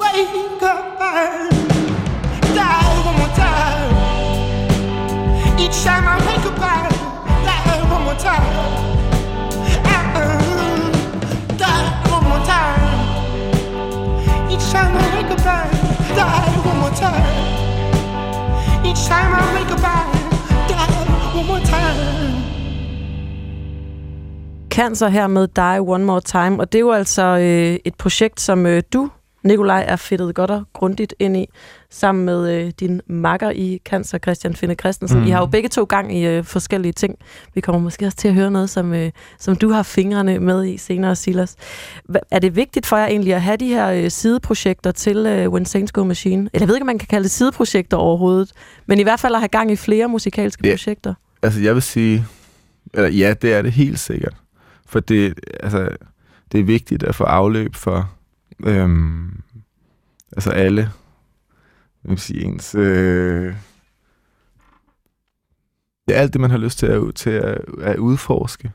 wake 0.00 0.62
up, 0.62 0.96
I 0.98 1.50
die 2.54 3.04
one 3.04 3.16
more 3.18 3.28
time. 3.36 3.92
Each 5.60 5.84
time 5.84 6.08
I 6.08 6.16
wake 6.24 6.46
up, 6.46 6.58
I 6.58 6.88
die 7.44 7.82
one 7.92 8.04
more 8.04 8.14
time. 8.14 8.40
I 9.84 9.98
die 11.58 11.88
one 12.10 12.24
more 12.24 12.42
time. 12.46 12.96
Each 14.50 14.66
time 14.72 14.96
I 14.96 14.98
wake 15.14 15.30
up, 15.30 15.44
I 15.44 15.68
die 16.16 16.56
one 16.64 16.78
more 16.78 16.94
time. 16.96 17.36
Each 18.86 19.04
time 19.04 19.34
I 19.34 19.44
wake 19.56 19.72
up, 19.72 19.84
I 19.84 19.86
die 20.68 21.36
one 21.36 21.46
more 21.48 21.60
time. 21.60 22.43
Cancer 24.74 25.08
her 25.08 25.26
med 25.26 25.48
Die 25.56 25.80
One 25.80 26.04
More 26.04 26.20
Time, 26.20 26.60
og 26.60 26.72
det 26.72 26.78
er 26.78 26.80
jo 26.80 26.92
altså 26.92 27.22
øh, 27.22 27.78
et 27.84 27.94
projekt, 27.94 28.40
som 28.40 28.66
øh, 28.66 28.82
du, 28.92 29.10
Nikolaj, 29.44 29.84
er 29.88 29.96
fedtet 29.96 30.34
godt 30.34 30.50
og 30.50 30.64
grundigt 30.72 31.14
ind 31.18 31.36
i, 31.36 31.46
sammen 31.90 32.24
med 32.24 32.54
øh, 32.54 32.72
din 32.80 33.00
makker 33.06 33.50
i 33.50 33.80
Cancer, 33.84 34.18
Christian 34.18 34.54
Finde 34.56 34.74
Christensen. 34.74 35.20
Mm. 35.20 35.26
I 35.26 35.30
har 35.30 35.40
jo 35.40 35.46
begge 35.46 35.68
to 35.68 35.84
gang 35.84 36.18
i 36.18 36.26
øh, 36.26 36.44
forskellige 36.44 36.92
ting. 36.92 37.16
Vi 37.54 37.60
kommer 37.60 37.80
måske 37.80 38.06
også 38.06 38.16
til 38.16 38.28
at 38.28 38.34
høre 38.34 38.50
noget, 38.50 38.70
som, 38.70 38.94
øh, 38.94 39.10
som 39.38 39.56
du 39.56 39.70
har 39.70 39.82
fingrene 39.82 40.38
med 40.38 40.64
i 40.66 40.76
senere, 40.76 41.16
Silas. 41.16 41.56
Hva, 42.04 42.18
er 42.30 42.38
det 42.38 42.56
vigtigt 42.56 42.86
for 42.86 42.96
jer 42.96 43.06
egentlig 43.06 43.34
at 43.34 43.42
have 43.42 43.56
de 43.56 43.68
her 43.68 43.90
øh, 43.90 44.10
sideprojekter 44.10 44.90
til 44.92 45.16
øh, 45.16 45.48
When 45.50 45.66
Saints 45.66 45.92
Go 45.92 46.04
Machine? 46.04 46.50
Eller 46.52 46.62
jeg 46.62 46.68
ved 46.68 46.74
ikke, 46.76 46.82
om 46.82 46.86
man 46.86 46.98
kan 46.98 47.08
kalde 47.08 47.22
det 47.24 47.30
sideprojekter 47.30 47.96
overhovedet, 47.96 48.52
men 48.86 48.98
i 48.98 49.02
hvert 49.02 49.20
fald 49.20 49.34
at 49.34 49.40
have 49.40 49.48
gang 49.48 49.70
i 49.70 49.76
flere 49.76 50.08
musikalske 50.08 50.66
Ja. 50.68 50.72
projekter. 50.72 51.14
Altså, 51.42 51.60
jeg 51.60 51.74
vil 51.74 51.82
sige, 51.82 52.24
eller 52.94 53.08
ja, 53.08 53.34
det 53.42 53.54
er 53.54 53.62
det 53.62 53.72
helt 53.72 53.98
sikkert. 53.98 54.34
For 54.86 55.00
det, 55.00 55.40
altså, 55.60 55.96
det 56.52 56.60
er 56.60 56.64
vigtigt 56.64 57.02
at 57.02 57.14
få 57.14 57.24
afløb 57.24 57.74
for 57.74 58.10
øhm, 58.64 59.40
altså 60.32 60.50
alle, 60.50 60.90
hvad 62.02 62.10
vil 62.10 62.18
sige, 62.18 62.44
ens, 62.44 62.74
øh, 62.74 63.54
det 66.08 66.16
er 66.16 66.20
alt 66.20 66.32
det, 66.32 66.40
man 66.40 66.50
har 66.50 66.58
lyst 66.58 66.78
til 66.78 66.86
at, 66.86 67.14
til 67.14 67.30
at, 67.30 67.60
at 67.80 67.96
udforske. 67.96 68.72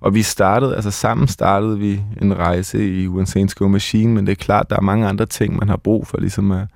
Og 0.00 0.14
vi 0.14 0.22
startede, 0.22 0.76
altså 0.76 0.90
sammen 0.90 1.28
startede 1.28 1.78
vi 1.78 2.02
en 2.22 2.38
rejse 2.38 3.02
i 3.02 3.08
When 3.08 3.48
Go 3.48 3.68
Machine, 3.68 4.14
men 4.14 4.26
det 4.26 4.32
er 4.32 4.36
klart, 4.36 4.70
der 4.70 4.76
er 4.76 4.80
mange 4.80 5.06
andre 5.06 5.26
ting, 5.26 5.56
man 5.56 5.68
har 5.68 5.76
brug 5.76 6.06
for 6.06 6.20
ligesom 6.20 6.52
at, 6.52 6.66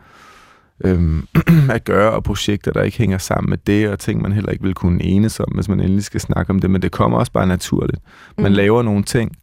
øhm, 0.84 1.26
at 1.70 1.84
gøre, 1.84 2.10
og 2.10 2.24
projekter, 2.24 2.72
der 2.72 2.82
ikke 2.82 2.98
hænger 2.98 3.18
sammen 3.18 3.50
med 3.50 3.58
det, 3.58 3.88
og 3.88 3.98
ting, 3.98 4.22
man 4.22 4.32
heller 4.32 4.50
ikke 4.52 4.64
vil 4.64 4.74
kunne 4.74 5.02
enes 5.02 5.40
om, 5.40 5.52
hvis 5.54 5.68
man 5.68 5.80
endelig 5.80 6.04
skal 6.04 6.20
snakke 6.20 6.50
om 6.50 6.58
det, 6.60 6.70
men 6.70 6.82
det 6.82 6.92
kommer 6.92 7.18
også 7.18 7.32
bare 7.32 7.46
naturligt. 7.46 8.02
Man 8.38 8.52
Mm. 8.52 8.56
laver 8.56 8.82
nogle 8.82 9.02
ting, 9.02 9.36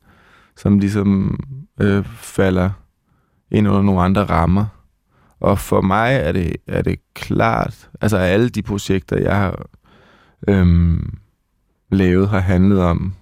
som 0.57 0.79
ligesom 0.79 1.39
øh, 1.81 2.05
falder 2.17 2.69
ind 3.51 3.67
under 3.67 3.81
nogle 3.81 4.01
andre 4.01 4.23
rammer. 4.23 4.65
Og 5.39 5.59
for 5.59 5.81
mig 5.81 6.15
er 6.15 6.31
det, 6.31 6.55
er 6.67 6.81
det 6.81 6.99
klart, 7.13 7.89
altså 8.01 8.17
alle 8.17 8.49
de 8.49 8.61
projekter, 8.61 9.17
jeg 9.17 9.35
har 9.35 9.65
øhm, 10.47 11.17
lavet, 11.91 12.29
har 12.29 12.39
handlet 12.39 12.81
om 12.81 13.13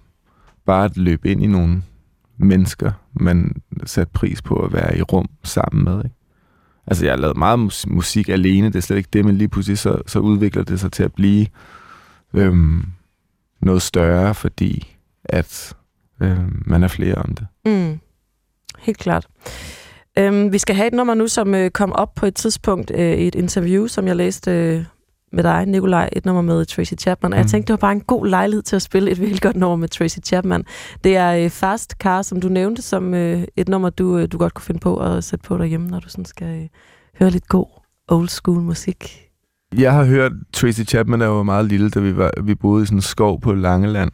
bare 0.66 0.86
at 0.86 0.98
løbe 0.98 1.30
ind 1.32 1.44
i 1.44 1.48
nogle 1.48 1.84
mennesker, 2.38 2.92
man 3.14 3.56
sat 3.86 4.10
pris 4.10 4.42
på 4.42 4.56
at 4.56 4.74
være 4.74 4.98
i 4.98 5.02
rum 5.02 5.30
sammen 5.44 5.84
med. 5.84 5.98
Ikke? 6.06 6.16
Altså, 6.88 7.06
jeg 7.06 7.12
har 7.12 7.18
lavet 7.18 7.38
meget 7.38 7.86
musik 7.88 8.30
alene, 8.30 8.68
det 8.68 8.76
er 8.76 8.80
slet 8.80 8.98
ikke 8.98 9.10
det, 9.14 9.26
men 9.26 9.38
lige 9.38 9.48
pludselig 9.48 9.78
så, 9.78 10.02
så 10.08 10.20
udvikler 10.20 10.64
det 10.64 10.80
sig 10.80 10.92
til 10.92 11.04
at 11.04 11.14
blive 11.14 11.48
øhm, 12.34 12.86
noget 13.62 13.82
større, 13.82 14.36
fordi 14.36 14.96
at 15.26 15.76
øhm, 16.22 16.64
man 16.66 16.84
er 16.84 16.88
flere 16.88 17.16
om 17.16 17.36
det. 17.36 17.48
Mm. 17.66 18.00
Helt 18.80 18.98
klart. 18.98 19.28
Øhm, 20.18 20.54
vi 20.54 20.58
skal 20.58 20.76
have 20.76 20.88
et 20.88 20.94
nummer 20.94 21.14
nu, 21.14 21.28
som 21.28 21.56
øh, 21.56 21.72
kom 21.72 21.92
op 21.92 22.16
på 22.16 22.26
et 22.26 22.36
tidspunkt 22.36 22.92
øh, 22.96 23.18
i 23.18 23.28
et 23.28 23.36
interview, 23.36 23.88
som 23.88 24.08
jeg 24.08 24.16
læste 24.16 24.52
øh, 24.52 24.84
med 25.36 25.44
dig, 25.44 25.66
Nikolaj, 25.66 26.10
et 26.14 26.26
nummer 26.26 26.42
med 26.42 26.66
Tracy 26.66 26.94
Chapman. 27.00 27.34
Og 27.34 27.38
jeg 27.38 27.44
Mm. 27.44 27.50
tænkte, 27.50 27.68
det 27.68 27.74
var 27.82 27.88
bare 27.88 27.92
en 27.92 28.02
god 28.02 28.28
lejlighed 28.28 28.64
til 28.64 28.76
at 28.76 28.82
spille 28.82 29.12
et 29.12 29.20
virkelig 29.20 29.42
godt 29.42 29.56
nummer 29.56 29.76
med 29.76 29.88
Tracy 29.90 30.18
Chapman. 30.26 30.64
Det 31.04 31.16
er 31.18 31.32
øh, 31.44 31.50
Fast 31.50 31.92
Car, 31.92 32.22
som 32.22 32.42
du 32.42 32.48
nævnte, 32.50 32.82
som 32.82 33.14
øh, 33.14 33.44
et 33.56 33.68
nummer, 33.70 33.90
du, 33.90 34.18
øh, 34.18 34.28
du 34.32 34.38
godt 34.38 34.54
kunne 34.54 34.64
finde 34.64 34.80
på 34.80 34.98
at 34.98 35.24
sætte 35.24 35.44
på 35.44 35.58
derhjemme, 35.58 35.88
når 35.88 36.00
du 36.00 36.10
sådan 36.10 36.26
skal 36.26 36.48
øh, 36.62 36.68
høre 37.20 37.30
lidt 37.30 37.48
god 37.48 37.66
old 38.08 38.28
school 38.30 38.62
musik. 38.62 39.22
Jeg 39.78 39.94
har 39.94 40.04
hørt 40.06 40.32
Tracy 40.54 40.82
Chapman, 40.82 41.20
der 41.22 41.28
var 41.28 41.44
meget 41.44 41.66
lille, 41.66 41.90
da 41.90 42.00
vi, 42.00 42.18
var, 42.18 42.32
vi 42.44 42.56
boede 42.56 42.84
i 42.84 42.86
sådan 42.86 42.98
en 42.98 43.02
skov 43.02 43.42
på 43.42 43.54
Langeland. 43.54 44.12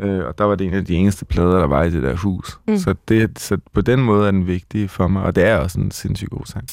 Øh, 0.00 0.24
og 0.26 0.38
der 0.38 0.44
var 0.44 0.54
det 0.54 0.66
en 0.66 0.74
af 0.74 0.84
de 0.84 0.94
eneste 0.94 1.24
plader, 1.24 1.58
der 1.58 1.66
var 1.66 1.82
i 1.82 1.90
det 1.90 2.02
der 2.02 2.16
hus. 2.16 2.58
Mm. 2.68 2.76
Så, 2.78 2.94
det, 3.08 3.38
så 3.38 3.58
på 3.74 3.80
den 3.80 4.00
måde 4.00 4.26
er 4.26 4.30
den 4.30 4.46
vigtig 4.46 4.90
for 4.90 5.08
mig, 5.08 5.22
og 5.22 5.36
det 5.36 5.44
er 5.44 5.56
også 5.56 5.80
en 5.80 5.90
sindssygt 5.90 6.30
god 6.30 6.46
sang. 6.46 6.66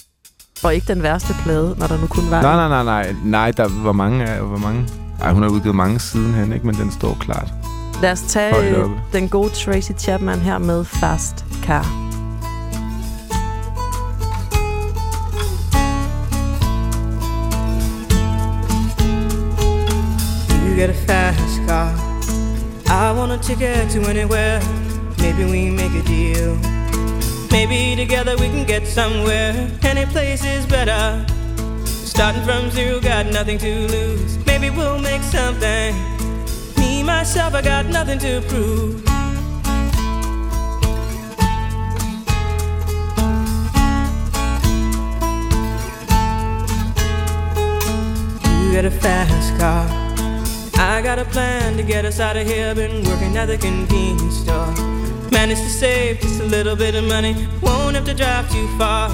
Og 0.64 0.76
ikke 0.76 0.88
den 0.88 1.04
værste 1.04 1.36
plade, 1.44 1.76
når 1.80 1.88
der 1.88 1.98
nu 2.02 2.08
kun 2.08 2.32
var 2.32 2.42
Nej, 2.42 2.56
nej, 2.56 2.84
nej, 2.84 2.84
nej. 2.84 3.16
Nej, 3.24 3.52
der 3.52 3.68
var 3.84 3.92
mange 3.92 4.26
af, 4.26 4.42
hvor 4.42 4.58
mange... 4.58 4.88
Ej, 5.22 5.34
hun 5.34 5.44
har 5.44 5.50
udgivet 5.50 5.76
mange 5.76 6.00
sidenhen, 6.00 6.54
ikke? 6.54 6.66
Men 6.66 6.76
den 6.76 6.92
står 6.92 7.18
klart. 7.20 7.54
Lad 8.02 8.12
os 8.12 8.22
tage 8.22 8.84
den 9.14 9.30
gode 9.30 9.50
Tracy 9.50 9.92
Chapman 9.98 10.40
her 10.40 10.58
med 10.58 10.86
Fast 10.86 11.46
Car. 11.66 11.86
You 20.66 20.76
get 20.76 20.90
a 20.90 20.94
fast 20.94 21.68
car. 21.68 22.08
I 22.88 23.12
want 23.18 23.32
a 23.32 23.38
ticket 23.38 23.90
to 23.92 24.10
anywhere. 24.10 24.62
Maybe 25.20 25.46
we 25.46 25.72
make 25.72 25.94
a 25.94 26.04
deal. 26.08 26.77
Maybe 27.52 27.96
together 27.96 28.36
we 28.38 28.48
can 28.48 28.66
get 28.66 28.86
somewhere. 28.86 29.54
Any 29.84 30.06
place 30.06 30.44
is 30.46 30.66
better. 30.66 31.26
Starting 31.86 32.44
from 32.44 32.70
zero, 32.72 33.00
got 33.00 33.26
nothing 33.28 33.58
to 33.60 33.88
lose. 33.88 34.46
Maybe 34.46 34.70
we'll 34.70 35.00
make 35.00 35.22
something. 35.22 35.96
Me, 36.78 37.04
myself, 37.04 37.54
I 37.54 37.62
got 37.62 37.86
nothing 37.86 38.20
to 38.20 38.42
prove. 38.48 39.04
You 48.62 48.74
got 48.74 48.86
a 48.86 48.92
fast 48.92 49.58
car. 49.60 49.88
I 50.80 51.02
got 51.02 51.20
a 51.20 51.26
plan 51.26 51.78
to 51.78 51.84
get 51.84 52.06
us 52.06 52.20
out 52.20 52.36
of 52.36 52.46
here. 52.46 52.76
Been 52.76 53.04
working 53.04 53.38
at 53.38 53.46
the 53.46 53.58
convenience 53.58 54.38
store. 54.38 55.07
Managed 55.32 55.62
to 55.62 55.70
save 55.70 56.20
just 56.20 56.42
a 56.42 56.46
little 56.46 56.76
bit 56.76 56.96
of 56.96 57.04
money. 57.04 57.48
Won't 57.62 57.96
have 57.96 58.06
to 58.06 58.14
drive 58.14 58.50
too 58.52 58.68
far. 58.78 59.10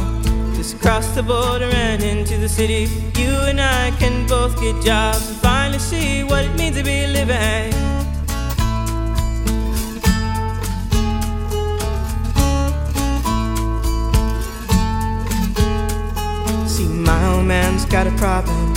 Just 0.55 0.79
cross 0.79 1.07
the 1.15 1.23
border 1.23 1.69
and 1.73 2.01
into 2.01 2.37
the 2.37 2.47
city. 2.47 2.87
You 3.19 3.31
and 3.49 3.59
I 3.59 3.91
can 3.99 4.25
both 4.27 4.59
get 4.61 4.81
jobs 4.83 5.29
and 5.29 5.37
finally 5.37 5.79
see 5.79 6.23
what 6.23 6.45
it 6.45 6.55
means 6.55 6.77
to 6.77 6.83
be 6.83 7.07
living. 7.07 7.73
See, 16.67 16.87
my 16.87 17.25
old 17.33 17.45
man's 17.45 17.85
got 17.85 18.07
a 18.07 18.11
problem. 18.11 18.73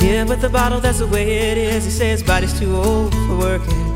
He 0.00 0.12
live 0.12 0.30
with 0.30 0.42
a 0.44 0.48
bottle, 0.48 0.80
that's 0.80 0.98
the 0.98 1.06
way 1.06 1.50
it 1.50 1.58
is. 1.58 1.84
He 1.84 1.90
says 1.90 2.22
body's 2.22 2.58
too 2.58 2.74
old 2.74 3.14
for 3.14 3.36
working. 3.38 3.89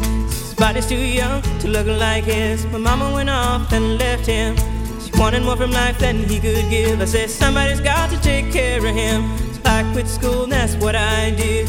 Body's 0.57 0.87
too 0.87 0.97
young 0.97 1.43
to 1.61 1.69
look 1.69 1.87
like 1.87 2.25
his. 2.25 2.65
My 2.67 2.79
mama 2.79 3.13
went 3.13 3.29
off 3.29 3.73
and 3.73 3.99
left 3.99 4.27
him. 4.27 4.57
She 5.01 5.11
wanted 5.19 5.43
more 5.43 5.57
from 5.57 5.73
life 5.73 5.99
than 5.99 6.25
he 6.25 6.39
could 6.39 6.71
give. 6.71 7.01
I 7.01 7.05
said, 7.05 7.29
somebody's 7.29 7.81
got 7.81 8.11
to 8.11 8.21
take 8.21 8.53
care 8.53 8.79
of 8.79 8.95
him. 8.95 9.37
So 9.53 9.61
I 9.65 9.89
quit 9.93 10.07
school, 10.09 10.45
and 10.45 10.53
that's 10.53 10.77
what 10.77 10.95
I 10.95 11.31
did. 11.33 11.69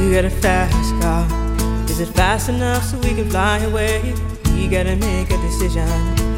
You 0.00 0.14
got 0.14 0.24
a 0.24 0.30
fast 0.30 1.02
car. 1.02 1.26
Is 1.90 2.00
it 2.00 2.08
fast 2.14 2.48
enough 2.48 2.84
so 2.84 2.98
we 2.98 3.14
can 3.14 3.28
fly 3.28 3.58
away? 3.58 4.14
We 4.54 4.68
gotta 4.68 4.96
make 4.96 5.30
a 5.30 5.36
decision. 5.38 6.37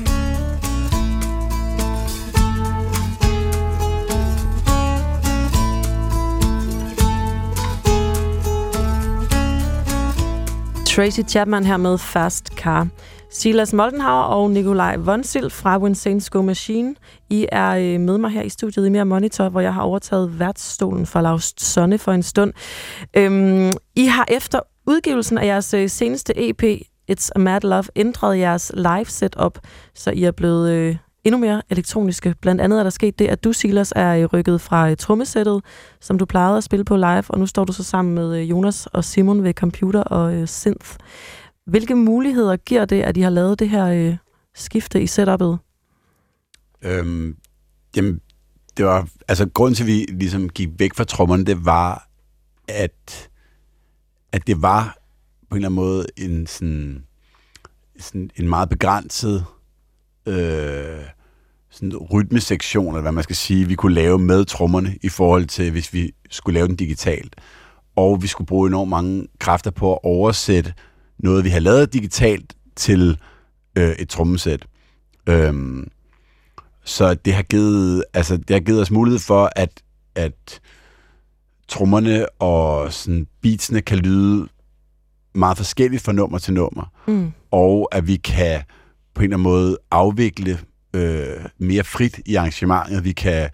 Tracy 10.95 11.19
Chapman 11.27 11.65
her 11.65 11.77
med 11.77 11.97
Fast 11.97 12.47
Car. 12.47 12.87
Silas 13.29 13.73
Moldenhauer 13.73 14.23
og 14.23 14.51
Nikolaj 14.51 14.97
Vonsil 14.97 15.49
fra 15.49 15.79
Winsane 15.79 16.21
Go 16.29 16.41
Machine. 16.41 16.95
I 17.29 17.47
er 17.51 17.69
øh, 17.69 17.99
med 17.99 18.17
mig 18.17 18.31
her 18.31 18.41
i 18.41 18.49
studiet 18.49 18.85
i 18.85 18.89
Mere 18.89 19.05
Monitor, 19.05 19.49
hvor 19.49 19.61
jeg 19.61 19.73
har 19.73 19.81
overtaget 19.81 20.39
værtsstolen 20.39 21.05
for 21.05 21.21
Lars 21.21 21.53
Sonne 21.57 21.97
for 21.97 22.11
en 22.11 22.23
stund. 22.23 22.53
Øhm, 23.17 23.71
I 23.95 24.05
har 24.05 24.25
efter 24.27 24.59
udgivelsen 24.87 25.37
af 25.37 25.45
jeres 25.45 25.73
øh, 25.73 25.89
seneste 25.89 26.49
EP, 26.49 26.63
It's 27.11 27.29
a 27.35 27.39
Mad 27.39 27.61
Love, 27.61 27.83
ændret 27.95 28.37
jeres 28.37 28.71
live 28.75 29.05
setup, 29.05 29.59
så 29.95 30.11
I 30.11 30.23
er 30.23 30.31
blevet 30.31 30.71
øh, 30.71 30.95
endnu 31.23 31.39
mere 31.39 31.61
elektroniske. 31.69 32.35
Blandt 32.41 32.61
andet 32.61 32.79
er 32.79 32.83
der 32.83 32.89
sket 32.89 33.19
det, 33.19 33.27
at 33.27 33.43
du, 33.43 33.53
Silas, 33.53 33.93
er 33.95 34.25
rykket 34.25 34.61
fra 34.61 34.89
øh, 34.89 34.97
trommesættet, 34.97 35.63
som 35.99 36.17
du 36.17 36.25
plejede 36.25 36.57
at 36.57 36.63
spille 36.63 36.85
på 36.85 36.95
live, 36.95 37.23
og 37.29 37.39
nu 37.39 37.45
står 37.45 37.65
du 37.65 37.73
så 37.73 37.83
sammen 37.83 38.15
med 38.15 38.37
øh, 38.37 38.49
Jonas 38.49 38.87
og 38.87 39.03
Simon 39.03 39.43
ved 39.43 39.53
computer 39.53 40.03
og 40.03 40.33
øh, 40.33 40.47
synth. 40.47 40.95
Hvilke 41.65 41.95
muligheder 41.95 42.57
giver 42.57 42.85
det, 42.85 43.01
at 43.01 43.17
I 43.17 43.21
har 43.21 43.29
lavet 43.29 43.59
det 43.59 43.69
her 43.69 43.85
øh, 43.85 44.17
skifte 44.55 45.01
i 45.01 45.07
setupet? 45.07 45.59
Øhm, 46.81 47.37
jamen, 47.95 48.21
det 48.77 48.85
var, 48.85 49.07
altså 49.27 49.49
grunden 49.53 49.75
til, 49.75 49.83
at 49.83 49.87
vi 49.87 50.05
ligesom 50.09 50.49
gik 50.49 50.69
væk 50.77 50.95
fra 50.95 51.03
trommerne, 51.03 51.45
det 51.45 51.65
var, 51.65 52.07
at, 52.67 53.29
at 54.31 54.47
det 54.47 54.61
var 54.61 54.97
på 55.49 55.55
en 55.55 55.57
eller 55.57 55.67
anden 55.69 55.75
måde 55.75 56.05
en 56.17 56.47
sådan, 56.47 57.05
sådan 57.99 58.29
en 58.35 58.49
meget 58.49 58.69
begrænset 58.69 59.45
øh, 60.25 61.05
sådan 61.69 61.97
rytmesektion, 61.97 62.87
eller 62.87 63.01
hvad 63.01 63.11
man 63.11 63.23
skal 63.23 63.35
sige, 63.35 63.67
vi 63.67 63.75
kunne 63.75 63.93
lave 63.93 64.19
med 64.19 64.45
trommerne 64.45 64.95
i 65.01 65.09
forhold 65.09 65.45
til, 65.45 65.71
hvis 65.71 65.93
vi 65.93 66.11
skulle 66.29 66.53
lave 66.53 66.67
den 66.67 66.75
digitalt. 66.75 67.35
Og 67.95 68.21
vi 68.21 68.27
skulle 68.27 68.47
bruge 68.47 68.67
enormt 68.67 68.89
mange 68.89 69.27
kræfter 69.39 69.71
på 69.71 69.93
at 69.93 69.99
oversætte 70.03 70.73
noget, 71.19 71.43
vi 71.43 71.49
har 71.49 71.59
lavet 71.59 71.93
digitalt 71.93 72.53
til 72.75 73.17
øh, 73.75 73.91
et 73.91 74.09
trommesæt. 74.09 74.65
Øhm, 75.29 75.87
så 76.83 77.13
det 77.13 77.33
har 77.33 77.43
givet, 77.43 78.03
altså, 78.13 78.37
det 78.37 78.49
har 78.49 78.59
givet 78.59 78.81
os 78.81 78.91
mulighed 78.91 79.19
for, 79.19 79.51
at, 79.55 79.81
at 80.15 80.61
trommerne 81.67 82.41
og 82.41 82.93
sådan, 82.93 83.27
beatsene 83.41 83.81
kan 83.81 83.97
lyde 83.97 84.47
meget 85.33 85.57
forskelligt 85.57 86.03
fra 86.03 86.11
nummer 86.11 86.37
til 86.37 86.53
nummer. 86.53 86.91
Mm. 87.07 87.31
Og 87.51 87.89
at 87.91 88.07
vi 88.07 88.15
kan 88.15 88.61
på 89.13 89.19
en 89.19 89.23
eller 89.23 89.35
anden 89.37 89.43
måde 89.43 89.77
afvikle 89.91 90.59
øh, 90.93 91.45
mere 91.57 91.83
frit 91.83 92.19
i 92.25 92.35
arrangementet. 92.35 93.03
Vi 93.03 93.11
kan, 93.11 93.49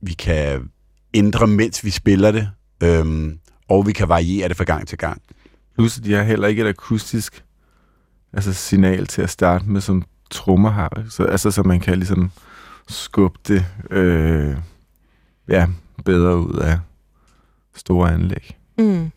vi 0.00 0.12
kan 0.12 0.70
ændre, 1.14 1.46
mens 1.46 1.84
vi 1.84 1.90
spiller 1.90 2.32
det. 2.32 2.50
Øhm, 2.82 3.38
og 3.68 3.86
vi 3.86 3.92
kan 3.92 4.08
variere 4.08 4.48
det 4.48 4.56
fra 4.56 4.64
gang 4.64 4.88
til 4.88 4.98
gang. 4.98 5.22
Plus, 5.74 5.94
de 5.94 6.12
har 6.12 6.22
heller 6.22 6.48
ikke 6.48 6.62
et 6.62 6.68
akustisk 6.68 7.44
altså 8.32 8.52
signal 8.52 9.06
til 9.06 9.22
at 9.22 9.30
starte 9.30 9.64
med, 9.64 9.80
som 9.80 10.02
trommer 10.30 10.70
har. 10.70 11.04
Så, 11.08 11.24
altså, 11.24 11.50
så 11.50 11.62
man 11.62 11.80
kan 11.80 11.98
ligesom 11.98 12.30
skubbe 12.88 13.38
det 13.48 13.66
øh, 13.90 14.56
ja, 15.48 15.66
bedre 16.04 16.38
ud 16.38 16.54
af 16.54 16.78
store 17.74 18.12
anlæg. 18.12 18.56
Mm. 18.78 19.10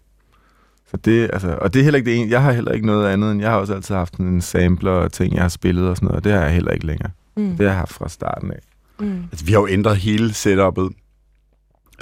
Så 0.92 0.98
det, 0.98 1.30
altså, 1.34 1.58
og 1.62 1.74
det 1.74 1.80
er 1.80 1.84
heller 1.84 1.98
ikke 1.98 2.12
det 2.12 2.20
ene. 2.20 2.32
Jeg 2.32 2.44
har 2.44 2.52
heller 2.52 2.72
ikke 2.72 2.86
noget 2.88 3.08
andet, 3.08 3.32
end 3.32 3.42
jeg 3.42 3.50
har 3.50 3.58
også 3.58 3.74
altid 3.74 3.96
haft 3.96 4.16
en 4.16 4.42
sampler 4.42 4.92
og 4.92 5.12
ting, 5.12 5.34
jeg 5.34 5.42
har 5.42 5.50
spillet 5.50 5.90
og 5.90 5.96
sådan 5.98 6.06
noget, 6.08 6.18
og 6.18 6.24
det 6.24 6.32
har 6.32 6.42
jeg 6.42 6.54
heller 6.54 6.72
ikke 6.72 6.86
længere. 6.86 7.10
Mm. 7.38 7.50
Det 7.50 7.60
har 7.60 7.66
jeg 7.66 7.76
haft 7.76 7.94
fra 7.94 8.10
starten 8.10 8.52
af. 8.52 8.60
Mm. 9.00 9.24
Altså, 9.32 9.46
vi 9.46 9.52
har 9.52 9.60
jo 9.60 9.68
ændret 9.68 9.98
hele 9.98 10.34
setupet 10.34 10.90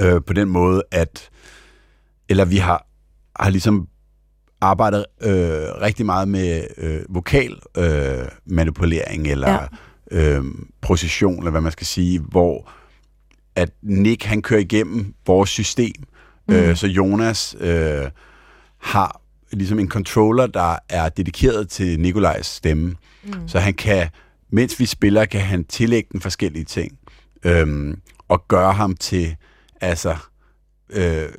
øh, 0.02 0.22
på 0.28 0.34
den 0.34 0.50
måde, 0.50 0.84
at 0.92 1.30
eller 2.30 2.46
vi 2.46 2.58
har, 2.58 2.88
har 3.40 3.50
ligesom 3.50 3.88
arbejdet 4.62 5.06
øh, 5.22 5.32
rigtig 5.82 6.06
meget 6.06 6.28
med 6.28 6.64
øh, 6.78 7.00
vokal 7.10 7.56
øh, 7.78 8.28
manipulering 8.46 9.28
eller 9.28 9.68
Ja. 10.12 10.38
øh, 10.38 10.44
procession, 10.82 11.38
eller 11.38 11.52
hvad 11.52 11.62
man 11.62 11.72
skal 11.72 11.88
sige, 11.88 12.20
hvor 12.20 12.72
at 13.56 13.70
Nick 13.82 14.24
han 14.24 14.42
kører 14.42 14.60
igennem 14.60 15.14
vores 15.28 15.50
system. 15.50 16.04
Mm. 16.48 16.54
Øh, 16.56 16.76
så 16.76 16.88
Jonas 16.88 17.56
øh, 17.60 18.02
har 18.86 19.22
ligesom 19.52 19.80
en 19.80 19.90
controller, 19.90 20.48
der 20.48 20.78
er 20.90 21.10
dedikeret 21.10 21.70
til 21.70 22.00
Nikolajs 22.00 22.46
stemme. 22.46 22.96
Mm. 23.24 23.48
Så 23.48 23.60
han 23.60 23.74
kan, 23.74 24.10
mens 24.50 24.80
vi 24.80 24.86
spiller, 24.86 25.26
kan 25.26 25.42
han 25.42 25.64
tillægge 25.64 26.10
den 26.12 26.22
forskellige 26.22 26.66
ting. 26.66 26.98
Øhm, 27.44 28.02
og 28.28 28.48
gøre 28.48 28.74
ham 28.74 28.96
til, 28.96 29.36
altså, 29.82 30.16
øh, 30.90 31.30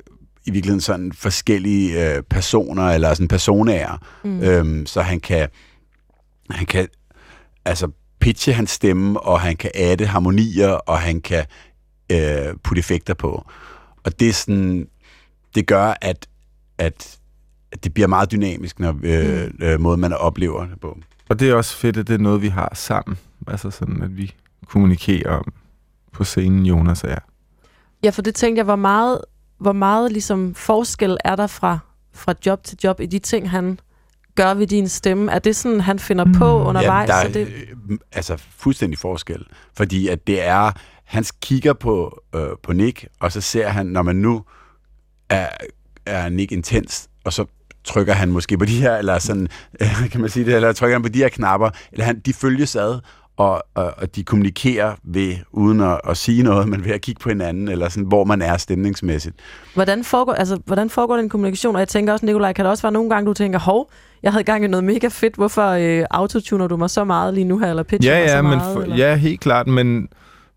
i 0.45 0.51
virkeligheden 0.51 0.81
sådan 0.81 1.11
forskellige 1.13 2.15
øh, 2.15 2.23
personer, 2.23 2.83
eller 2.83 3.13
sådan 3.13 3.27
personager. 3.27 3.97
Mm. 4.23 4.41
Øhm, 4.41 4.85
så 4.85 5.01
han 5.01 5.19
kan, 5.19 5.49
han 6.49 6.65
kan, 6.65 6.87
altså, 7.65 7.91
pitche 8.19 8.53
hans 8.53 8.69
stemme, 8.69 9.19
og 9.19 9.41
han 9.41 9.55
kan 9.55 9.71
adde 9.75 10.05
harmonier, 10.05 10.69
og 10.69 10.99
han 10.99 11.21
kan 11.21 11.45
øh, 12.11 12.55
putte 12.63 12.79
effekter 12.79 13.13
på. 13.13 13.45
Og 14.03 14.19
det 14.19 14.29
er 14.29 14.33
sådan, 14.33 14.87
det 15.55 15.67
gør, 15.67 15.93
at, 16.01 16.27
at, 16.77 17.17
at 17.17 17.17
det 17.83 17.93
bliver 17.93 18.07
meget 18.07 18.31
dynamisk, 18.31 18.79
når 18.79 18.99
øh, 19.03 19.49
mm. 19.59 19.65
øh, 19.65 19.79
måde 19.79 19.97
man 19.97 20.13
oplever 20.13 20.65
det 20.65 20.79
på. 20.79 20.97
Og 21.29 21.39
det 21.39 21.49
er 21.49 21.55
også 21.55 21.75
fedt, 21.75 21.97
at 21.97 22.07
det 22.07 22.13
er 22.13 22.17
noget, 22.17 22.41
vi 22.41 22.47
har 22.47 22.71
sammen. 22.75 23.17
Altså 23.47 23.71
sådan, 23.71 24.03
at 24.03 24.17
vi 24.17 24.35
kommunikerer 24.67 25.31
om 25.31 25.53
på 26.11 26.23
scenen, 26.23 26.65
Jonas 26.65 27.03
og 27.03 27.09
jeg. 27.09 27.21
Ja, 28.03 28.09
for 28.09 28.21
det 28.21 28.35
tænkte 28.35 28.59
jeg, 28.59 28.65
hvor 28.65 28.75
meget, 28.75 29.21
hvor 29.57 29.71
meget 29.71 30.11
ligesom 30.11 30.55
forskel 30.55 31.17
er 31.25 31.35
der 31.35 31.47
fra, 31.47 31.79
fra 32.13 32.33
job 32.45 32.63
til 32.63 32.77
job 32.83 32.99
i 32.99 33.05
de 33.05 33.19
ting, 33.19 33.49
han 33.49 33.79
gør 34.35 34.53
ved 34.53 34.67
din 34.67 34.87
stemme? 34.87 35.31
Er 35.31 35.39
det 35.39 35.55
sådan, 35.55 35.81
han 35.81 35.99
finder 35.99 36.25
på 36.37 36.63
undervejs? 36.63 37.09
Ja, 37.09 37.13
der 37.13 37.19
er, 37.19 37.25
så 37.25 37.33
det, 37.33 37.47
øh, 37.47 37.97
altså 38.11 38.37
fuldstændig 38.37 38.99
forskel. 38.99 39.45
Fordi 39.73 40.07
at 40.07 40.27
det 40.27 40.43
er, 40.43 40.71
han 41.03 41.25
kigger 41.41 41.73
på, 41.73 42.23
øh, 42.35 42.47
på 42.63 42.73
Nick, 42.73 43.07
og 43.19 43.31
så 43.31 43.41
ser 43.41 43.67
han, 43.67 43.85
når 43.85 44.01
man 44.01 44.15
nu 44.15 44.43
er, 45.29 45.49
er 46.05 46.29
Nick 46.29 46.51
intens, 46.51 47.09
og 47.23 47.33
så 47.33 47.45
trykker 47.87 48.13
han 48.13 48.31
måske 48.31 48.57
på 48.57 48.65
de 48.65 48.81
her, 48.81 48.97
eller 48.97 49.19
sådan, 49.19 49.47
øh, 49.81 50.09
kan 50.11 50.21
man 50.21 50.29
sige 50.29 50.45
det, 50.45 50.55
eller 50.55 50.73
trykker 50.73 50.95
han 50.95 51.03
på 51.03 51.09
de 51.09 51.19
her 51.19 51.29
knapper, 51.29 51.69
eller 51.91 52.05
han, 52.05 52.19
de 52.25 52.33
følges 52.33 52.75
ad, 52.75 52.99
og, 53.37 53.63
og, 53.75 53.93
og 53.97 54.15
de 54.15 54.23
kommunikerer 54.23 54.95
ved, 55.03 55.35
uden 55.51 55.81
at, 55.81 56.01
at 56.09 56.17
sige 56.17 56.43
noget, 56.43 56.67
men 56.67 56.85
ved 56.85 56.91
at 56.91 57.01
kigge 57.01 57.19
på 57.19 57.29
hinanden, 57.29 57.67
eller 57.67 57.89
sådan, 57.89 58.07
hvor 58.07 58.23
man 58.23 58.41
er 58.41 58.57
stemningsmæssigt. 58.57 59.35
hvordan, 59.73 60.03
foregår, 60.03 60.33
altså, 60.33 60.59
hvordan 60.65 60.89
foregår 60.89 61.17
den 61.17 61.29
kommunikation? 61.29 61.75
Og 61.75 61.79
jeg 61.79 61.87
tænker 61.87 62.13
også, 62.13 62.25
Nikolaj, 62.25 62.53
kan 62.53 62.65
der 62.65 62.71
også 62.71 62.83
være 62.83 62.91
nogle 62.91 63.09
gange, 63.09 63.27
du 63.27 63.33
tænker, 63.33 63.59
hov, 63.59 63.91
jeg 64.23 64.31
havde 64.31 64.43
gang 64.43 64.63
i 64.63 64.67
noget 64.67 64.83
mega 64.83 65.07
fedt, 65.07 65.35
hvorfor 65.35 65.67
øh, 65.69 66.05
autotuner 66.11 66.67
du 66.67 66.77
mig 66.77 66.89
så 66.89 67.03
meget 67.03 67.33
lige 67.33 67.43
nu 67.43 67.57
her, 67.59 67.69
eller 67.69 67.83
pitcher 67.83 68.13
Ja, 68.13 68.19
mig 68.19 68.29
så 68.29 68.35
ja, 68.35 68.41
men 68.41 68.51
meget? 68.51 68.73
for, 68.73 68.81
eller? 68.81 68.95
ja, 68.95 69.15
helt 69.15 69.39
klart, 69.39 69.67
men, 69.67 70.07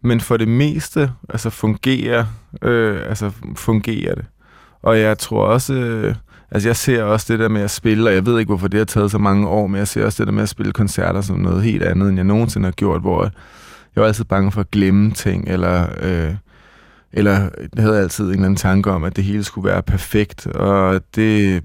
men 0.03 0.21
for 0.21 0.37
det 0.37 0.49
meste 0.49 1.11
altså 1.29 1.51
fungerer, 1.51 2.25
øh, 2.63 3.09
altså 3.09 3.31
fungerer 3.57 4.15
det. 4.15 4.25
Og 4.83 5.01
jeg 5.01 5.19
tror 5.19 5.45
også, 5.45 5.75
øh, 5.75 6.15
altså 6.51 6.69
jeg 6.69 6.77
ser 6.77 7.03
også 7.03 7.33
det 7.33 7.39
der 7.39 7.49
med 7.49 7.63
at 7.63 7.71
spille, 7.71 8.11
og 8.11 8.15
jeg 8.15 8.27
ved 8.27 8.39
ikke, 8.39 8.49
hvorfor 8.49 8.69
det 8.69 8.79
har 8.79 8.85
taget 8.85 9.11
så 9.11 9.19
mange 9.19 9.49
år, 9.49 9.67
men 9.67 9.79
jeg 9.79 9.89
ser 9.89 10.05
også 10.05 10.23
det 10.23 10.27
der 10.27 10.33
med 10.33 10.43
at 10.43 10.49
spille 10.49 10.73
koncerter 10.73 11.21
som 11.21 11.37
noget 11.39 11.63
helt 11.63 11.83
andet, 11.83 12.09
end 12.09 12.17
jeg 12.17 12.25
nogensinde 12.25 12.67
har 12.67 12.73
gjort, 12.73 13.01
hvor 13.01 13.23
jeg 13.97 14.01
var 14.01 14.07
altid 14.07 14.25
bange 14.25 14.53
for 14.53 14.61
at 14.61 14.71
glemme 14.71 15.11
ting, 15.11 15.49
eller, 15.49 15.87
øh, 16.03 16.35
eller 17.13 17.33
jeg 17.77 17.83
havde 17.83 17.99
altid 17.99 18.25
en 18.25 18.31
eller 18.31 18.45
anden 18.45 18.57
tanke 18.57 18.91
om, 18.91 19.05
at 19.05 19.17
det 19.17 19.25
hele 19.25 19.45
skulle 19.45 19.69
være 19.69 19.83
perfekt, 19.83 20.47
og 20.47 21.01
det 21.15 21.63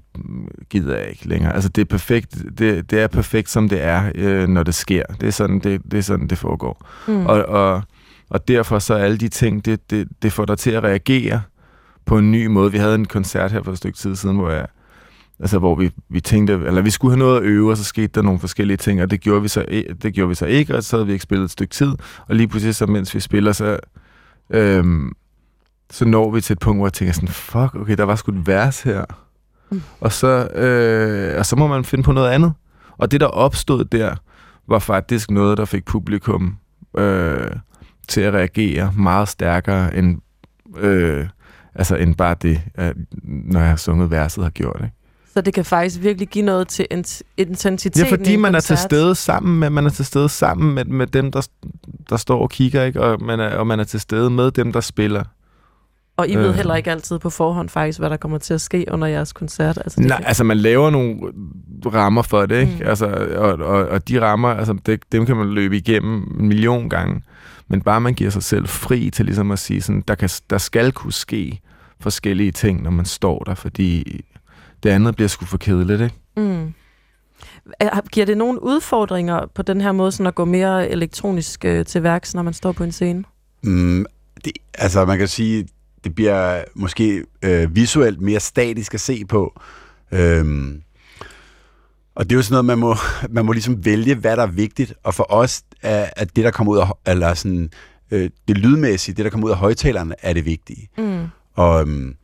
gider 0.69 0.97
jeg 0.97 1.09
ikke 1.09 1.27
længere. 1.27 1.53
Altså 1.53 1.69
det 1.69 1.81
er 1.81 1.86
perfekt, 1.86 2.38
det, 2.57 2.91
det 2.91 2.99
er 2.99 3.07
perfekt, 3.07 3.49
som 3.49 3.69
det 3.69 3.83
er, 3.83 4.11
øh, 4.15 4.47
når 4.47 4.63
det 4.63 4.75
sker. 4.75 5.03
Det 5.21 5.27
er 5.27 5.31
sådan, 5.31 5.59
det, 5.59 5.81
det, 5.91 5.97
er 5.97 6.01
sådan, 6.01 6.27
det 6.27 6.38
foregår. 6.38 6.88
Mm. 7.07 7.25
Og, 7.25 7.45
og, 7.45 7.81
og 8.29 8.47
derfor 8.47 8.79
så 8.79 8.93
alle 8.93 9.17
de 9.17 9.27
ting, 9.27 9.65
det, 9.65 9.91
det, 9.91 10.07
det 10.21 10.33
får 10.33 10.45
dig 10.45 10.57
til 10.57 10.71
at 10.71 10.83
reagere 10.83 11.41
på 12.05 12.17
en 12.17 12.31
ny 12.31 12.45
måde. 12.45 12.71
Vi 12.71 12.77
havde 12.77 12.95
en 12.95 13.05
koncert 13.05 13.51
her 13.51 13.63
for 13.63 13.71
et 13.71 13.77
stykke 13.77 13.97
tid 13.97 14.15
siden, 14.15 14.36
hvor 14.36 14.49
jeg 14.49 14.67
Altså, 15.39 15.59
hvor 15.59 15.75
vi, 15.75 15.91
vi 16.09 16.21
tænkte, 16.21 16.53
eller 16.53 16.81
vi 16.81 16.89
skulle 16.89 17.11
have 17.11 17.19
noget 17.19 17.38
at 17.38 17.43
øve, 17.43 17.71
og 17.71 17.77
så 17.77 17.83
skete 17.83 18.07
der 18.07 18.21
nogle 18.21 18.39
forskellige 18.39 18.77
ting, 18.77 19.01
og 19.01 19.11
det 19.11 19.21
gjorde 19.21 19.41
vi 19.41 19.47
så, 19.47 19.65
det 20.01 20.13
gjorde 20.13 20.29
vi 20.29 20.36
så 20.36 20.45
ikke, 20.45 20.75
og 20.75 20.83
så 20.83 20.95
havde 20.95 21.07
vi 21.07 21.13
ikke 21.13 21.23
spillet 21.23 21.45
et 21.45 21.51
stykke 21.51 21.73
tid, 21.73 21.91
og 22.27 22.36
lige 22.36 22.47
pludselig, 22.47 22.75
så 22.75 22.86
mens 22.86 23.15
vi 23.15 23.19
spiller, 23.19 23.51
så, 23.51 23.77
øhm, 24.49 25.11
så 25.91 26.05
når 26.05 26.31
vi 26.31 26.41
til 26.41 26.53
et 26.53 26.59
punkt, 26.59 26.79
hvor 26.79 26.88
jeg 26.88 26.93
tænker 26.93 27.13
sådan, 27.13 27.29
fuck, 27.29 27.75
okay, 27.75 27.97
der 27.97 28.03
var 28.03 28.15
sgu 28.15 28.31
et 28.31 28.47
vers 28.47 28.81
her. 28.81 29.05
Mm. 29.71 29.81
Og, 29.99 30.11
så, 30.11 30.47
øh, 30.47 31.39
og 31.39 31.45
så 31.45 31.55
må 31.55 31.67
man 31.67 31.83
finde 31.83 32.03
på 32.03 32.11
noget 32.11 32.29
andet. 32.29 32.53
Og 32.97 33.11
det, 33.11 33.21
der 33.21 33.27
opstod 33.27 33.86
der, 33.86 34.15
var 34.67 34.79
faktisk 34.79 35.31
noget, 35.31 35.57
der 35.57 35.65
fik 35.65 35.86
publikum 35.86 36.57
øh, 36.97 37.51
til 38.07 38.21
at 38.21 38.33
reagere 38.33 38.93
meget 38.97 39.27
stærkere 39.27 39.95
end, 39.95 40.21
øh, 40.77 41.27
altså, 41.75 41.95
end 41.95 42.15
bare 42.15 42.36
det, 42.41 42.61
at, 42.75 42.95
når 43.23 43.59
jeg 43.59 43.69
har 43.69 43.75
sunget 43.75 44.11
verset, 44.11 44.43
har 44.43 44.51
gjort. 44.51 44.81
Ikke? 44.83 44.95
Så 45.36 45.41
det 45.41 45.53
kan 45.53 45.65
faktisk 45.65 46.01
virkelig 46.01 46.27
give 46.27 46.45
noget 46.45 46.67
til 46.67 46.88
int- 46.93 47.21
intensiteten 47.38 48.05
Ja, 48.07 48.11
fordi 48.11 48.36
man 48.36 48.55
er 48.55 48.59
til 48.59 48.77
stede 48.77 49.15
sammen 49.15 49.59
med, 49.59 49.69
man 49.69 49.86
er 49.86 49.89
til 49.89 50.05
stede 50.05 50.29
sammen 50.29 50.73
med, 50.75 50.86
med 50.86 51.07
dem, 51.07 51.31
der, 51.31 51.47
der 52.09 52.17
står 52.17 52.41
og 52.41 52.49
kigger, 52.49 52.83
ikke? 52.83 53.01
Og, 53.01 53.23
man 53.23 53.39
er, 53.39 53.49
og 53.57 53.67
man 53.67 53.79
er 53.79 53.83
til 53.83 53.99
stede 53.99 54.29
med 54.29 54.51
dem, 54.51 54.71
der 54.73 54.81
spiller. 54.81 55.23
Og 56.17 56.27
I 56.29 56.36
ved 56.36 56.49
Øh. 56.49 56.55
heller 56.55 56.75
ikke 56.75 56.91
altid 56.91 57.19
på 57.19 57.29
forhånd 57.29 57.69
faktisk, 57.69 57.99
hvad 57.99 58.09
der 58.09 58.17
kommer 58.17 58.38
til 58.38 58.53
at 58.53 58.61
ske 58.61 58.86
under 58.91 59.07
jeres 59.07 59.33
koncert. 59.33 59.77
Altså, 59.77 60.01
Nej, 60.01 60.17
kan- 60.17 60.25
altså 60.27 60.43
man 60.43 60.57
laver 60.57 60.89
nogle 60.89 61.19
rammer 61.86 62.21
for 62.21 62.45
det, 62.45 62.61
ikke? 62.61 62.75
Mm. 62.79 62.88
Altså, 62.89 63.05
og, 63.38 63.53
og, 63.53 63.88
og 63.88 64.07
de 64.07 64.21
rammer, 64.21 64.49
altså 64.49 64.77
det, 64.86 64.99
dem 65.11 65.25
kan 65.25 65.36
man 65.38 65.49
løbe 65.49 65.77
igennem 65.77 66.36
en 66.39 66.47
million 66.47 66.89
gange. 66.89 67.21
Men 67.67 67.81
bare 67.81 68.01
man 68.01 68.13
giver 68.13 68.29
sig 68.29 68.43
selv 68.43 68.67
fri 68.67 69.09
til 69.09 69.25
ligesom 69.25 69.51
at 69.51 69.59
sige, 69.59 69.81
sådan, 69.81 70.03
der, 70.07 70.15
kan, 70.15 70.29
der 70.49 70.57
skal 70.57 70.91
kunne 70.91 71.13
ske 71.13 71.59
forskellige 71.99 72.51
ting, 72.51 72.83
når 72.83 72.91
man 72.91 73.05
står 73.05 73.39
der, 73.45 73.55
fordi 73.55 74.21
det 74.86 74.91
andet 74.91 75.15
bliver 75.15 75.27
sgu 75.27 75.45
for 75.45 75.57
kedeligt, 75.57 76.01
ikke? 76.01 76.15
Mm. 76.38 76.73
Er- 77.79 78.01
Giver 78.11 78.25
det 78.25 78.38
nogle 78.38 78.63
udfordringer 78.63 79.45
på 79.55 79.61
den 79.61 79.81
her 79.81 79.91
måde, 79.91 80.11
sådan 80.11 80.27
at 80.27 80.36
gå 80.36 80.45
mere 80.45 80.89
elektronisk 80.89 81.65
øh, 81.65 81.86
til 81.86 82.03
værks, 82.03 82.33
når 82.36 82.41
man 82.41 82.53
står 82.53 82.71
på 82.71 82.83
en 82.83 82.91
scene? 82.91 83.23
Mm, 83.63 84.05
det, 84.45 84.51
altså, 84.73 85.05
man 85.05 85.17
kan 85.17 85.27
sige, 85.27 85.67
det 86.03 86.15
bliver 86.15 86.63
måske 86.75 87.25
øh, 87.41 87.75
visuelt 87.75 88.21
mere 88.21 88.39
statisk 88.39 88.93
at 88.93 88.99
se 89.01 89.25
på. 89.25 89.59
Øhm, 90.11 90.81
og 92.15 92.23
det 92.25 92.31
er 92.31 92.36
jo 92.36 92.41
sådan 92.43 92.53
noget, 92.53 92.65
man 92.65 92.77
må, 92.79 92.95
man 93.36 93.45
må 93.45 93.51
ligesom 93.51 93.86
vælge, 93.86 94.15
hvad 94.15 94.38
der 94.38 94.43
er 94.43 94.47
vigtigt. 94.51 94.93
Og 95.03 95.13
for 95.13 95.33
os 95.33 95.61
er, 95.81 96.09
at 96.15 96.36
det, 96.36 96.43
der 96.43 96.51
kommer 96.51 96.73
ud 96.73 96.77
af, 96.77 97.11
eller 97.11 97.33
sådan, 97.33 97.69
øh, 98.11 98.29
det 98.47 98.57
lydmæssige, 98.57 99.15
det, 99.15 99.25
der 99.25 99.31
kommer 99.31 99.47
ud 99.47 99.51
af 99.51 99.57
højtalerne, 99.57 100.15
er 100.21 100.33
det 100.33 100.45
vigtige. 100.45 100.89
Mm. 100.97 101.25
Og, 101.53 101.81
øhm, 101.81 102.15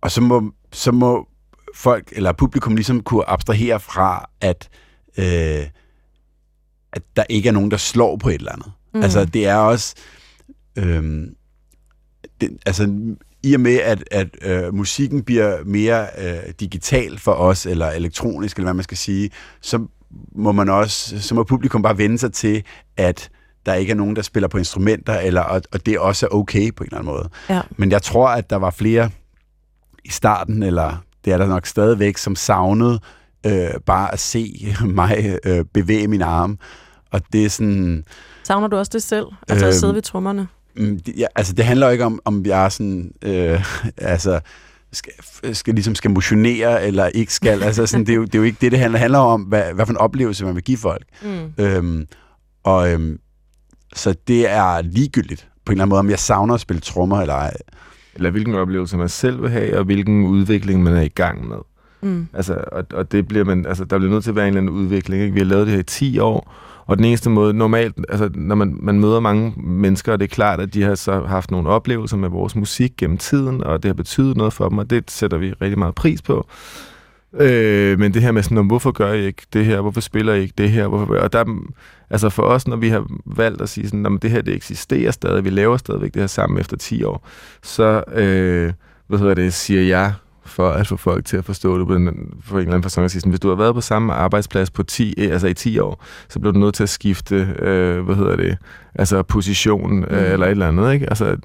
og 0.00 0.10
så, 0.10 0.20
må, 0.20 0.52
så 0.76 0.92
må 0.92 1.28
folk, 1.74 2.12
eller 2.12 2.32
publikum 2.32 2.74
ligesom 2.74 3.02
kunne 3.02 3.30
abstrahere 3.30 3.80
fra, 3.80 4.30
at, 4.40 4.68
øh, 5.18 5.66
at 6.92 7.02
der 7.16 7.24
ikke 7.28 7.48
er 7.48 7.52
nogen, 7.52 7.70
der 7.70 7.76
slår 7.76 8.16
på 8.16 8.28
et 8.28 8.34
eller 8.34 8.52
andet. 8.52 8.72
Mm. 8.94 9.02
Altså, 9.02 9.24
det 9.24 9.46
er 9.46 9.56
også... 9.56 9.94
Øhm, 10.76 11.34
det, 12.40 12.50
altså, 12.66 13.14
i 13.42 13.54
og 13.54 13.60
med, 13.60 13.74
at, 13.74 14.04
at 14.10 14.28
øh, 14.42 14.74
musikken 14.74 15.22
bliver 15.22 15.64
mere 15.64 16.06
øh, 16.18 16.52
digital 16.60 17.18
for 17.18 17.32
os, 17.32 17.66
eller 17.66 17.90
elektronisk, 17.90 18.56
eller 18.56 18.66
hvad 18.66 18.74
man 18.74 18.84
skal 18.84 18.96
sige, 18.96 19.30
så 19.60 19.86
må 20.34 20.52
man 20.52 20.68
også, 20.68 21.20
så 21.20 21.34
må 21.34 21.44
publikum 21.44 21.82
bare 21.82 21.98
vende 21.98 22.18
sig 22.18 22.32
til, 22.32 22.62
at 22.96 23.30
der 23.66 23.74
ikke 23.74 23.90
er 23.90 23.96
nogen, 23.96 24.16
der 24.16 24.22
spiller 24.22 24.48
på 24.48 24.58
instrumenter, 24.58 25.14
eller, 25.14 25.40
og, 25.40 25.62
og 25.72 25.86
det 25.86 25.98
også 25.98 26.26
er 26.26 26.30
okay 26.34 26.74
på 26.74 26.84
en 26.84 26.88
eller 26.88 26.98
anden 26.98 27.12
måde. 27.12 27.28
Ja. 27.48 27.60
Men 27.76 27.90
jeg 27.90 28.02
tror, 28.02 28.28
at 28.28 28.50
der 28.50 28.56
var 28.56 28.70
flere 28.70 29.10
i 30.06 30.10
starten, 30.10 30.62
eller 30.62 31.02
det 31.24 31.32
er 31.32 31.38
der 31.38 31.46
nok 31.46 31.66
stadigvæk, 31.66 32.16
som 32.16 32.36
savnede 32.36 33.00
øh, 33.46 33.70
bare 33.86 34.12
at 34.12 34.20
se 34.20 34.66
mig 34.84 35.38
øh, 35.44 35.64
bevæge 35.74 36.08
mine 36.08 36.24
arme. 36.24 36.56
Og 37.12 37.20
det 37.32 37.44
er 37.44 37.48
sådan... 37.48 38.04
Savner 38.44 38.68
du 38.68 38.76
også 38.76 38.90
det 38.92 39.02
selv? 39.02 39.26
Altså 39.48 39.66
at 39.66 39.72
Øhm, 39.72 39.78
sidde 39.78 39.94
ved 39.94 40.02
trommerne? 40.02 40.48
Mm, 40.76 41.00
ja, 41.16 41.26
altså, 41.34 41.52
det 41.52 41.64
handler 41.64 41.86
jo 41.86 41.92
ikke 41.92 42.04
om, 42.04 42.20
om 42.24 42.46
jeg 42.46 42.64
er 42.64 42.68
sådan... 42.68 43.12
Øh, 43.22 43.64
altså, 43.96 44.40
skal, 44.92 45.12
skal, 45.54 45.74
ligesom 45.74 45.94
skal 45.94 46.10
motionere 46.10 46.84
eller 46.84 47.06
ikke 47.06 47.34
skal. 47.34 47.62
Altså, 47.62 47.86
sådan, 47.86 48.06
det, 48.06 48.12
er 48.12 48.16
jo, 48.16 48.24
det 48.24 48.34
er 48.34 48.38
jo 48.38 48.44
ikke 48.44 48.58
det, 48.60 48.72
det 48.72 48.80
handler, 48.80 48.98
handler 48.98 49.18
om, 49.18 49.42
hvad, 49.42 49.62
hvad 49.74 49.86
for 49.86 49.92
en 49.92 49.98
oplevelse 49.98 50.44
man 50.44 50.54
vil 50.54 50.64
give 50.64 50.78
folk. 50.78 51.04
Mm. 51.22 51.52
Øhm, 51.58 52.06
og 52.64 52.92
øhm, 52.92 53.18
så 53.94 54.14
det 54.28 54.50
er 54.50 54.82
ligegyldigt 54.82 55.48
på 55.64 55.72
en 55.72 55.74
eller 55.74 55.82
anden 55.82 55.90
måde, 55.90 55.98
om 55.98 56.10
jeg 56.10 56.18
savner 56.18 56.54
at 56.54 56.60
spille 56.60 56.80
trommer 56.80 57.20
eller 57.20 57.34
ej. 57.34 57.56
Eller 58.16 58.30
hvilken 58.30 58.54
oplevelse 58.54 58.96
man 58.96 59.08
selv 59.08 59.42
vil 59.42 59.50
have, 59.50 59.78
og 59.78 59.84
hvilken 59.84 60.26
udvikling 60.26 60.82
man 60.82 60.96
er 60.96 61.02
i 61.02 61.08
gang 61.08 61.48
med. 61.48 61.56
Mm. 62.00 62.28
Altså, 62.32 62.64
og, 62.72 62.84
og 62.92 63.12
det 63.12 63.28
bliver 63.28 63.44
man, 63.44 63.66
altså, 63.66 63.84
der 63.84 63.98
bliver 63.98 64.12
nødt 64.12 64.24
til 64.24 64.30
at 64.30 64.36
være 64.36 64.48
en 64.48 64.56
eller 64.56 64.60
anden 64.60 64.84
udvikling. 64.84 65.22
Ikke? 65.22 65.34
Vi 65.34 65.40
har 65.40 65.46
lavet 65.46 65.66
det 65.66 65.74
her 65.74 65.80
i 65.80 65.84
10 65.84 66.18
år, 66.18 66.54
og 66.86 66.96
den 66.96 67.04
eneste 67.04 67.30
måde, 67.30 67.54
normalt, 67.54 67.96
altså, 68.08 68.30
når 68.34 68.54
man, 68.54 68.76
man 68.80 69.00
møder 69.00 69.20
mange 69.20 69.54
mennesker, 69.56 70.12
og 70.12 70.20
det 70.20 70.24
er 70.24 70.34
klart, 70.34 70.60
at 70.60 70.74
de 70.74 70.82
har 70.82 70.94
så 70.94 71.20
haft 71.20 71.50
nogle 71.50 71.68
oplevelser 71.68 72.16
med 72.16 72.28
vores 72.28 72.56
musik 72.56 72.92
gennem 72.96 73.18
tiden, 73.18 73.64
og 73.64 73.82
det 73.82 73.88
har 73.88 73.94
betydet 73.94 74.36
noget 74.36 74.52
for 74.52 74.68
dem, 74.68 74.78
og 74.78 74.90
det 74.90 75.10
sætter 75.10 75.38
vi 75.38 75.52
rigtig 75.52 75.78
meget 75.78 75.94
pris 75.94 76.22
på. 76.22 76.46
Øh, 77.40 77.98
men 77.98 78.14
det 78.14 78.22
her 78.22 78.32
med 78.32 78.42
sådan, 78.42 78.66
hvorfor 78.66 78.90
gør 78.90 79.12
I 79.12 79.26
ikke 79.26 79.42
det 79.52 79.64
her? 79.64 79.80
Hvorfor 79.80 80.00
spiller 80.00 80.34
I 80.34 80.40
ikke 80.40 80.54
det 80.58 80.70
her? 80.70 80.86
Hvorfor? 80.86 81.16
Og 81.16 81.32
der, 81.32 81.44
altså 82.10 82.28
for 82.28 82.42
os, 82.42 82.68
når 82.68 82.76
vi 82.76 82.88
har 82.88 83.06
valgt 83.26 83.62
at 83.62 83.68
sige 83.68 83.88
sådan, 83.88 84.06
at 84.06 84.22
det 84.22 84.30
her 84.30 84.42
det 84.42 84.54
eksisterer 84.54 85.10
stadig, 85.10 85.44
vi 85.44 85.50
laver 85.50 85.76
stadigvæk 85.76 86.14
det 86.14 86.22
her 86.22 86.26
sammen 86.26 86.60
efter 86.60 86.76
10 86.76 87.04
år, 87.04 87.28
så 87.62 88.04
øh, 88.12 88.72
hvad 89.06 89.18
hedder 89.18 89.34
det, 89.34 89.54
siger 89.54 89.82
jeg 89.82 90.12
for 90.44 90.68
at 90.70 90.86
få 90.86 90.96
folk 90.96 91.24
til 91.24 91.36
at 91.36 91.44
forstå 91.44 91.78
det 91.78 91.86
på, 91.86 91.94
en, 91.94 92.06
på 92.48 92.54
en 92.54 92.58
eller 92.60 92.72
anden 92.72 92.82
fasong 92.82 93.04
at 93.04 93.10
sige 93.10 93.20
sådan, 93.20 93.30
hvis 93.30 93.40
du 93.40 93.48
har 93.48 93.54
været 93.56 93.74
på 93.74 93.80
samme 93.80 94.12
arbejdsplads 94.12 94.70
på 94.70 94.82
10, 94.82 95.14
eh, 95.18 95.32
altså 95.32 95.46
i 95.46 95.54
10 95.54 95.78
år, 95.78 96.04
så 96.28 96.40
bliver 96.40 96.52
du 96.52 96.58
nødt 96.58 96.74
til 96.74 96.82
at 96.82 96.88
skifte, 96.88 97.48
øh, 97.58 98.00
hvad 98.04 98.14
hedder 98.14 98.36
det, 98.36 98.58
altså 98.94 99.22
position 99.22 100.04
øh, 100.04 100.10
Mm. 100.10 100.32
eller 100.32 100.46
et 100.46 100.50
eller 100.50 100.68
andet, 100.68 100.92
ikke? 100.92 101.06
Altså, 101.08 101.36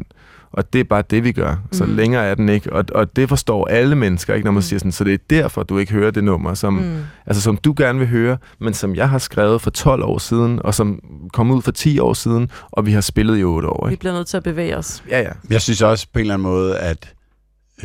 og 0.54 0.74
det 0.74 0.80
er 0.80 0.84
bare 0.84 1.04
det, 1.10 1.24
vi 1.24 1.32
gør. 1.32 1.56
Så 1.72 1.86
Mm. 1.86 1.95
længere 1.95 2.26
er 2.26 2.36
den 2.36 2.49
ikke. 2.49 2.74
Og, 2.74 2.86
og 2.95 3.16
det 3.16 3.30
forstår 3.30 3.68
alle 3.68 3.95
mennesker, 3.95 4.34
ikke, 4.34 4.45
når 4.45 4.52
man 4.52 4.58
Mm. 4.58 4.62
siger 4.62 4.80
sådan, 4.80 4.91
så 4.91 5.04
det 5.04 5.14
er 5.14 5.18
derfor, 5.30 5.64
du 5.64 5.78
ikke 5.78 5.91
hører 5.91 6.12
det 6.12 6.24
nummer, 6.24 6.54
som, 6.54 6.74
Mm. 6.74 6.97
altså, 7.26 7.41
som 7.41 7.58
du 7.58 7.74
gerne 7.78 7.99
vil 7.99 8.08
høre, 8.08 8.38
men 8.60 8.74
som 8.74 8.95
jeg 8.95 9.10
har 9.10 9.18
skrevet 9.18 9.62
for 9.62 9.70
12 9.70 10.04
år 10.04 10.18
siden, 10.18 10.60
og 10.64 10.74
som 10.76 10.99
kom 11.34 11.52
ud 11.52 11.62
for 11.62 11.72
10 11.72 11.99
år 11.99 12.14
siden, 12.14 12.49
og 12.72 12.86
vi 12.86 12.91
har 12.91 13.02
spillet 13.02 13.39
i 13.39 13.43
8 13.43 13.68
år. 13.70 13.88
Vi 13.88 13.91
Ikke? 13.93 13.99
bliver 13.99 14.14
nødt 14.14 14.28
til 14.28 14.38
at 14.38 14.43
bevæge 14.43 14.78
os. 14.78 15.04
Ja, 15.10 15.20
ja. 15.22 15.32
Jeg 15.49 15.62
synes 15.62 15.82
også 15.82 16.08
på 16.14 16.20
en 16.20 16.22
eller 16.22 16.34
anden 16.34 16.43
måde, 16.43 16.78
at 16.80 17.14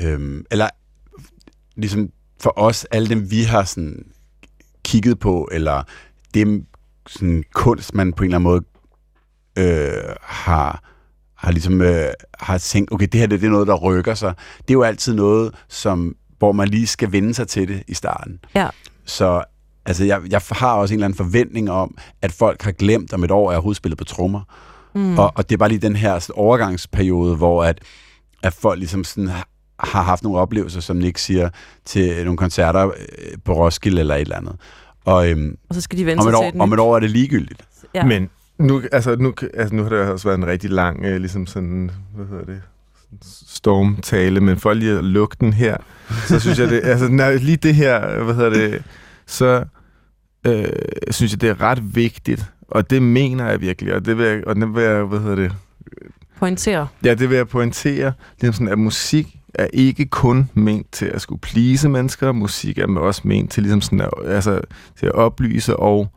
øhm, 0.05 0.45
eller 0.51 0.69
ligesom 1.77 2.09
for 2.41 2.53
os, 2.59 2.85
alle 2.85 3.09
dem 3.09 3.31
vi 3.31 3.43
har 3.43 3.65
sådan 3.65 4.05
kigget 4.85 5.19
på, 5.19 5.49
eller 5.53 5.83
dem 6.35 6.65
sådan 7.07 7.45
kunst, 7.55 7.95
man 7.95 8.13
på 8.13 8.25
en 8.25 8.35
eller 8.35 8.39
anden 8.39 8.51
måde 8.51 8.63
øh, 9.59 10.15
har, 10.23 10.83
har 11.37 11.51
ligesom 11.53 11.81
øh, 11.83 12.09
har 12.41 12.59
tænkt, 12.59 12.93
okay, 12.93 13.07
det 13.13 13.21
her 13.21 13.27
det, 13.27 13.41
det 13.41 13.47
er 13.47 13.51
noget, 13.51 13.67
der 13.67 13.75
rykker 13.75 14.15
sig. 14.15 14.35
Det 14.59 14.71
er 14.71 14.75
jo 14.75 14.83
altid 14.83 15.15
noget, 15.15 15.55
som, 15.69 16.15
hvor 16.39 16.53
man 16.53 16.69
lige 16.69 16.87
skal 16.87 17.13
vende 17.13 17.35
sig 17.35 17.49
til 17.49 17.69
det 17.69 17.83
i 17.89 17.95
starten. 17.95 18.39
Ja. 18.55 18.69
Så 19.05 19.45
altså, 19.87 20.05
jeg, 20.05 20.21
jeg 20.31 20.41
har 20.53 20.73
også 20.75 20.95
en 20.95 20.99
eller 20.99 21.05
anden 21.07 21.17
forventning 21.17 21.71
om, 21.71 21.99
at 22.23 22.33
folk 22.33 22.63
har 22.63 22.73
glemt 22.73 23.13
om 23.13 23.25
et 23.25 23.31
år, 23.31 23.49
at 23.49 23.53
jeg 23.53 23.57
overhovedet 23.59 23.77
spillet 23.77 23.99
på 23.99 24.05
trommer. 24.05 24.41
Mm. 24.95 25.19
Og, 25.19 25.33
og 25.37 25.49
det 25.49 25.55
er 25.55 25.59
bare 25.59 25.69
lige 25.69 25.79
den 25.79 25.97
her 25.97 26.19
sådan, 26.19 26.35
overgangsperiode, 26.39 27.37
hvor 27.37 27.65
at, 27.65 27.79
at 28.43 28.53
folk 28.53 28.79
ligesom 28.79 29.05
sådan 29.05 29.29
har- 29.29 29.47
haft 30.03 30.23
nogle 30.23 30.39
oplevelser, 30.39 30.81
som 30.81 30.97
Nick 30.97 31.19
siger, 31.19 31.49
til 31.85 32.25
nogle 32.25 32.37
koncerter 32.37 32.87
øh, 32.87 32.93
på 33.45 33.53
Roskilde 33.53 34.01
eller 34.01 34.15
et 34.15 34.21
eller 34.21 34.37
andet. 34.37 34.57
Og 35.05 35.31
øhm, 35.31 35.57
Og 35.69 35.75
så 35.75 35.81
skal 35.81 35.99
de 35.99 36.07
vende 36.07 36.21
om, 36.21 36.25
sig 36.25 36.31
et 36.31 36.53
til 36.53 36.61
år, 36.61 36.63
om 36.63 36.73
et 36.73 36.79
år 36.79 36.97
er 36.97 37.01
det 37.01 37.11
ligegyldigt. 37.11 37.63
Ja. 37.95 38.05
Men 38.05 38.31
nu, 38.59 38.83
altså, 38.93 39.17
nu, 39.17 39.35
altså, 39.55 39.75
nu 39.75 39.83
har 39.83 39.91
det 39.91 39.99
også 39.99 40.29
været 40.29 40.39
en 40.39 40.47
rigtig 40.47 40.71
lang, 40.71 41.05
øh, 41.05 41.17
ligesom 41.17 41.47
sådan, 41.47 41.91
hvad 42.15 42.27
hedder 42.27 42.45
det, 42.45 42.63
stormtale, 43.49 44.41
men 44.41 44.59
for 44.59 44.73
lige 44.73 44.99
at 44.99 45.05
lukke 45.05 45.37
den 45.41 45.53
her, 45.53 45.77
så 46.27 46.41
synes 46.41 46.59
jeg 46.59 46.69
det, 46.71 46.81
altså 46.93 47.09
når, 47.09 47.33
lige 47.33 47.57
det 47.57 47.75
her, 47.75 48.23
hvad 48.23 48.35
hedder 48.35 48.51
det, 48.51 48.83
så 49.27 49.65
øh, 50.47 50.65
synes 51.11 51.33
jeg, 51.33 51.41
det 51.41 51.49
er 51.49 51.61
ret 51.61 51.97
vigtigt, 51.97 52.45
og 52.69 52.91
det 52.91 53.03
mener 53.03 53.51
jeg 53.51 53.61
virkelig, 53.61 53.95
og 53.95 54.07
det 54.07 54.19
vil 54.19 54.27
jeg, 54.27 54.47
og 54.47 54.57
det 54.57 54.75
vil 54.75 54.83
jeg, 54.83 55.03
hvad 55.03 55.21
hedder 55.21 55.37
det, 55.37 55.53
Pointere. 56.39 56.89
Ja, 57.05 57.15
det 57.15 57.31
vil 57.31 57.37
jeg 57.37 57.49
pointere. 57.49 58.13
Er 58.43 58.51
sådan, 58.51 58.69
at 58.69 58.79
musik 58.79 59.37
er 59.55 59.67
ikke 59.73 60.07
kun 60.07 60.51
ment 60.55 60.93
til 60.93 61.07
at 61.07 61.21
skulle 61.21 61.41
please 61.41 61.89
mennesker. 61.89 62.33
Musik 62.33 62.79
er 62.79 62.99
også 62.99 63.23
ment 63.25 63.51
til, 63.51 63.63
ligesom 63.63 63.81
sådan 63.81 64.01
at, 64.01 64.11
altså, 64.25 64.61
til 64.99 65.07
at 65.07 65.13
oplyse 65.13 65.77
og 65.77 66.09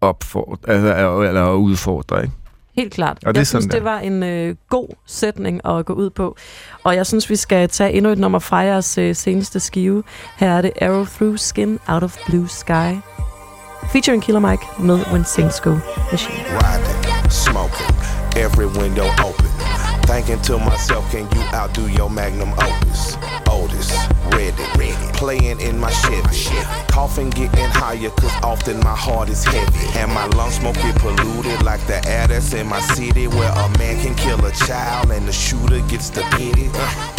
opfordre, 0.00 0.72
altså, 0.72 1.20
eller 1.22 1.52
udfordre. 1.52 2.22
Ikke? 2.22 2.34
Helt 2.76 2.92
klart. 2.92 3.18
Og 3.26 3.34
det 3.34 3.38
jeg 3.38 3.46
synes, 3.46 3.64
sådan, 3.64 3.76
det 3.76 3.84
var 3.84 3.98
en 3.98 4.22
øh, 4.22 4.54
god 4.68 4.88
sætning 5.06 5.66
at 5.68 5.86
gå 5.86 5.92
ud 5.92 6.10
på. 6.10 6.36
Og 6.84 6.96
jeg 6.96 7.06
synes, 7.06 7.30
vi 7.30 7.36
skal 7.36 7.68
tage 7.68 7.92
endnu 7.92 8.10
et 8.10 8.18
nummer 8.18 8.38
fra 8.38 8.56
jeres 8.56 8.98
øh, 8.98 9.14
seneste 9.16 9.60
skive. 9.60 10.02
Her 10.36 10.50
er 10.50 10.62
det 10.62 10.72
Arrow 10.82 11.04
Through 11.04 11.38
Skin 11.38 11.78
Out 11.88 12.02
of 12.02 12.16
Blue 12.26 12.48
Sky. 12.48 12.90
Featuring 13.92 14.22
Killer 14.22 14.40
Mike 14.40 14.62
med 14.78 15.00
When 15.12 15.24
Saints 15.24 15.60
Go 15.60 15.70
Machine. 16.12 16.44
riding, 16.62 17.30
smoking, 17.30 17.94
every 18.44 18.66
window 18.82 19.06
open. 19.28 19.46
Thinking 20.10 20.40
to 20.42 20.58
myself, 20.58 21.04
can 21.12 21.26
you 21.34 21.42
outdo 21.60 21.82
your 21.98 22.08
magnum 22.10 22.48
opus? 22.52 23.18
Otis, 23.56 23.88
ready, 24.36 24.62
ready, 24.78 25.12
playing 25.14 25.60
in 25.60 25.78
my 25.78 25.90
Chevy. 25.90 26.54
Coughing 26.92 27.30
getting 27.30 27.70
higher, 27.70 28.10
cause 28.10 28.32
often 28.42 28.78
my 28.80 28.94
heart 28.94 29.28
is 29.28 29.44
heavy. 29.44 29.98
And 29.98 30.12
my 30.12 30.26
lungs 30.36 30.56
smoke 30.56 30.76
get 30.76 30.94
polluted 30.96 31.62
like 31.62 31.84
the 31.86 32.06
air 32.06 32.28
that's 32.28 32.52
in 32.52 32.66
my 32.66 32.80
city, 32.80 33.26
where 33.26 33.50
a 33.50 33.68
man 33.78 34.00
can 34.02 34.14
kill 34.14 34.44
a 34.44 34.52
child 34.52 35.10
and 35.10 35.26
the 35.26 35.32
shooter 35.32 35.80
gets 35.88 36.10
the 36.10 36.22
pity. 36.32 36.68
Uh, 36.74 37.12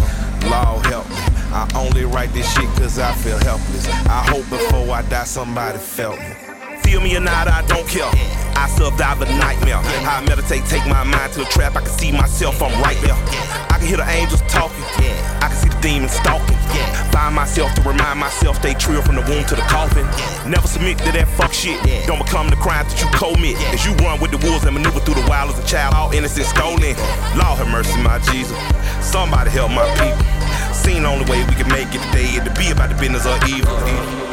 Lord 0.49 0.86
help 0.86 1.09
me. 1.09 1.15
I 1.51 1.68
only 1.76 2.05
write 2.05 2.32
this 2.34 2.51
shit 2.53 2.70
cause 2.76 2.99
I 2.99 3.11
feel 3.13 3.39
helpless. 3.39 3.88
I 3.88 4.24
hope 4.30 4.47
before 4.49 4.89
I 4.93 5.01
die 5.03 5.24
somebody 5.24 5.80
felt 5.80 6.20
me. 6.20 6.47
Feel 6.88 7.01
me 7.01 7.17
or 7.17 7.19
not, 7.19 7.49
I 7.51 7.61
don't 7.67 7.85
care. 7.85 8.07
I 8.55 8.71
survive 8.71 9.19
a 9.21 9.25
nightmare. 9.35 9.83
I 10.07 10.23
meditate, 10.23 10.63
take 10.65 10.88
my 10.88 11.03
mind 11.03 11.33
to 11.33 11.41
a 11.43 11.45
trap. 11.51 11.75
I 11.75 11.81
can 11.81 11.91
see 11.91 12.11
myself, 12.13 12.63
I'm 12.63 12.71
right 12.81 12.95
there. 13.03 13.17
I 13.67 13.75
can 13.77 13.88
hear 13.88 13.97
the 13.97 14.07
angels 14.07 14.41
talking. 14.47 14.88
I 15.43 15.51
can 15.51 15.57
see 15.59 15.67
the 15.67 15.79
demons 15.83 16.13
stalking. 16.13 16.55
Find 17.11 17.35
myself 17.35 17.75
to 17.75 17.81
remind 17.81 18.19
myself, 18.19 18.55
stay 18.63 18.73
true 18.73 19.01
from 19.01 19.15
the 19.15 19.25
womb 19.27 19.43
to 19.51 19.55
the 19.55 19.67
coffin. 19.67 20.07
Never 20.49 20.65
submit 20.67 20.97
to 20.99 21.11
that 21.11 21.27
fuck 21.35 21.51
shit. 21.51 21.75
Don't 22.07 22.23
become 22.23 22.49
the 22.49 22.55
crime 22.55 22.88
that 22.88 22.95
you 23.03 23.07
commit. 23.11 23.59
As 23.75 23.83
you 23.83 23.91
run 23.99 24.21
with 24.21 24.31
the 24.31 24.39
wolves 24.47 24.63
and 24.63 24.73
maneuver 24.73 25.01
through 25.01 25.19
the 25.19 25.27
wild 25.27 25.51
as 25.51 25.59
a 25.59 25.67
child, 25.67 25.93
all 25.93 26.11
innocent 26.15 26.47
stolen. 26.47 26.95
Lord 27.35 27.59
have 27.59 27.67
mercy, 27.67 27.99
my 27.99 28.19
Jesus. 28.31 28.55
Somebody 29.03 29.51
help 29.51 29.71
my 29.75 29.83
people. 29.99 30.23
Seen 30.71 31.03
the 31.03 31.09
only 31.09 31.27
way 31.27 31.43
we 31.51 31.55
can 31.59 31.67
make 31.67 31.91
it 31.91 31.99
today 32.07 32.31
is 32.39 32.47
to 32.47 32.53
be 32.55 32.71
about 32.71 32.89
the 32.89 32.95
business 32.95 33.27
of 33.27 33.35
evil. 33.43 34.26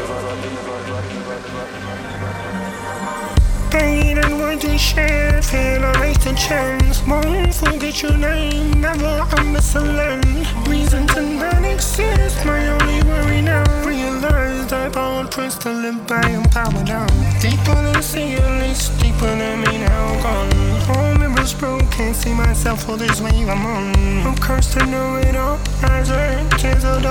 Pain 3.75 4.18
and 4.18 4.39
wanting 4.39 4.79
share, 4.79 5.43
feel 5.43 5.85
I 5.85 5.93
raised 6.01 6.25
a 6.29 6.35
chance. 6.35 7.03
Won't 7.09 7.53
forget 7.53 8.03
your 8.03 8.16
name, 8.16 8.81
never 8.81 9.27
understand. 9.37 10.25
Reason 10.68 11.05
to 11.09 11.20
not 11.20 11.64
exist, 11.64 12.39
my 12.47 12.68
only 12.68 13.03
worry 13.03 13.43
now. 13.43 13.64
Realize 13.85 14.68
that 14.68 14.93
power 14.93 15.27
tries 15.27 15.59
to 15.59 15.72
live 15.72 16.07
by 16.07 16.20
and 16.20 16.49
power 16.53 16.85
down. 16.85 17.09
Deeper 17.41 17.75
than 17.75 18.01
sea, 18.01 18.35
at 18.35 18.62
least 18.62 18.97
deeper 19.01 19.35
than 19.41 19.62
me 19.62 19.79
now 19.79 20.22
gone. 20.22 20.97
All 20.97 21.18
mirrors 21.18 21.53
broke, 21.53 21.91
can't 21.91 22.14
see 22.14 22.33
myself 22.33 22.85
for 22.85 22.97
this 22.97 23.20
wave 23.20 23.49
I'm 23.49 23.66
on. 23.66 23.93
I'm 24.25 24.37
cursed 24.37 24.75
to 24.75 24.87
know 24.87 25.16
it 25.16 25.35
all, 25.35 25.59
eyes 25.83 26.11
are 26.12 26.49
tears 26.59 26.85
of. 26.85 27.03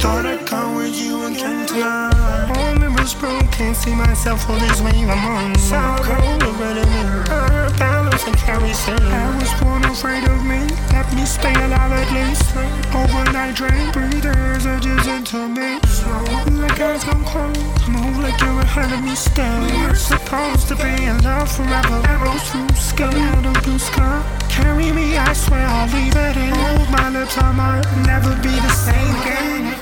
Thought 0.00 0.26
I'd 0.26 0.44
come 0.44 0.74
with 0.74 1.00
you 1.00 1.26
again 1.26 1.64
tonight. 1.64 2.95
All 3.06 3.20
broke, 3.20 3.52
can't 3.52 3.76
see 3.76 3.94
myself 3.94 4.46
for 4.46 4.58
this 4.58 4.80
wave 4.80 5.08
I'm 5.08 5.24
on. 5.30 5.54
So 5.54 5.78
cold, 6.02 6.40
but 6.58 6.76
in 6.76 6.88
her 7.30 7.70
balance 7.78 8.26
and 8.26 8.36
carry 8.36 8.72
sin. 8.72 8.98
I 8.98 9.38
was 9.38 9.52
born 9.62 9.84
afraid 9.84 10.24
of 10.24 10.44
me. 10.44 10.66
Let 10.90 11.06
me 11.14 11.24
stay 11.24 11.54
alive 11.54 11.92
at 11.92 12.10
least. 12.10 12.50
Overnight 12.90 13.54
drain, 13.54 13.92
breathers 13.92 14.66
are 14.66 14.80
just 14.80 15.08
into 15.08 15.46
me. 15.46 15.78
Slow, 15.86 16.24
like 16.58 16.80
eyes 16.80 17.04
come 17.04 17.24
cold. 17.26 17.56
Move 17.86 18.18
like 18.18 18.40
you're 18.40 18.58
ahead 18.58 18.92
of 18.92 19.04
me 19.04 19.14
still. 19.14 19.60
We're 19.86 19.94
supposed 19.94 20.66
to 20.68 20.74
be 20.74 20.90
in 21.06 21.22
love 21.22 21.48
forever. 21.54 22.02
Arrows 22.10 22.42
through 22.50 22.74
skin 22.74 23.14
out 23.14 23.46
of 23.46 23.62
blue 23.62 23.78
sky. 23.78 24.18
Carry 24.48 24.90
me, 24.90 25.16
I 25.16 25.32
swear 25.32 25.64
I'll 25.64 25.86
leave 25.94 26.16
it 26.16 26.36
in. 26.36 26.50
Move 26.50 26.90
my 26.90 27.08
lips, 27.10 27.38
I 27.38 27.52
might 27.52 27.86
never 28.04 28.34
be 28.42 28.50
the 28.50 28.70
same 28.70 29.14
again. 29.22 29.75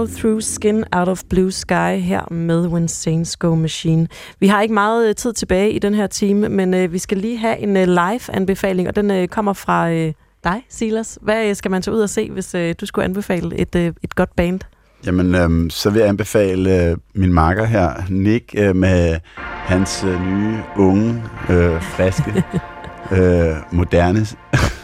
Arrow 0.00 0.08
Through 0.18 0.42
Skin 0.42 0.84
Out 0.92 1.08
of 1.08 1.22
Blue 1.30 1.52
Sky 1.52 2.00
her 2.00 2.32
med 2.32 2.66
When 2.66 2.88
Saints 2.88 3.36
Go 3.36 3.54
Machine. 3.54 4.08
Vi 4.38 4.46
har 4.46 4.62
ikke 4.62 4.74
meget 4.74 5.08
øh, 5.08 5.14
tid 5.14 5.32
tilbage 5.32 5.72
i 5.72 5.78
den 5.78 5.94
her 5.94 6.06
time, 6.06 6.48
men 6.48 6.74
øh, 6.74 6.92
vi 6.92 6.98
skal 6.98 7.18
lige 7.18 7.38
have 7.38 7.58
en 7.58 7.76
øh, 7.76 7.88
live-anbefaling, 7.88 8.88
og 8.88 8.96
den 8.96 9.10
øh, 9.10 9.28
kommer 9.28 9.52
fra 9.52 9.90
øh, 9.90 10.12
dig, 10.44 10.62
Silas. 10.68 11.18
Hvad 11.22 11.48
øh, 11.48 11.56
skal 11.56 11.70
man 11.70 11.82
tage 11.82 11.94
ud 11.94 12.00
og 12.00 12.10
se, 12.10 12.30
hvis 12.30 12.54
øh, 12.54 12.74
du 12.80 12.86
skulle 12.86 13.04
anbefale 13.04 13.56
et, 13.56 13.74
øh, 13.74 13.92
et 14.02 14.14
godt 14.14 14.36
band? 14.36 14.60
Jamen, 15.06 15.34
øhm, 15.34 15.70
så 15.70 15.90
vil 15.90 15.98
jeg 15.98 16.08
anbefale 16.08 16.90
øh, 16.90 16.96
min 17.14 17.32
marker 17.32 17.64
her, 17.64 17.92
Nick, 18.10 18.54
øh, 18.58 18.76
med 18.76 19.20
hans 19.42 20.04
øh, 20.04 20.26
nye, 20.26 20.58
unge, 20.76 21.22
øh, 21.50 21.82
friske, 21.82 22.44
øh, 23.16 23.56
moderne 23.72 24.26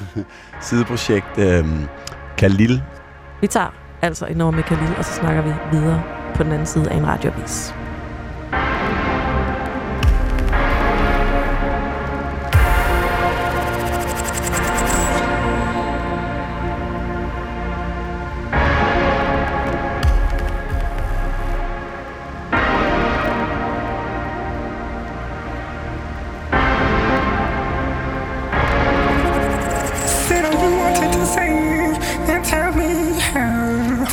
sideprojekt, 0.67 1.39
øh, 1.39 1.65
Khalil. 2.37 2.83
Vi 3.41 3.47
tager 3.47 3.86
altså 4.03 4.27
et 4.31 4.37
nummer 4.37 4.63
Khalil, 4.63 4.95
og 4.99 5.05
så 5.05 5.13
snakker 5.13 5.43
vi 5.43 5.53
videre 5.73 6.03
på 6.35 6.43
den 6.43 6.53
anden 6.53 6.67
side 6.67 6.91
af 6.91 6.97
en 6.97 7.07
radioavis. 7.07 7.75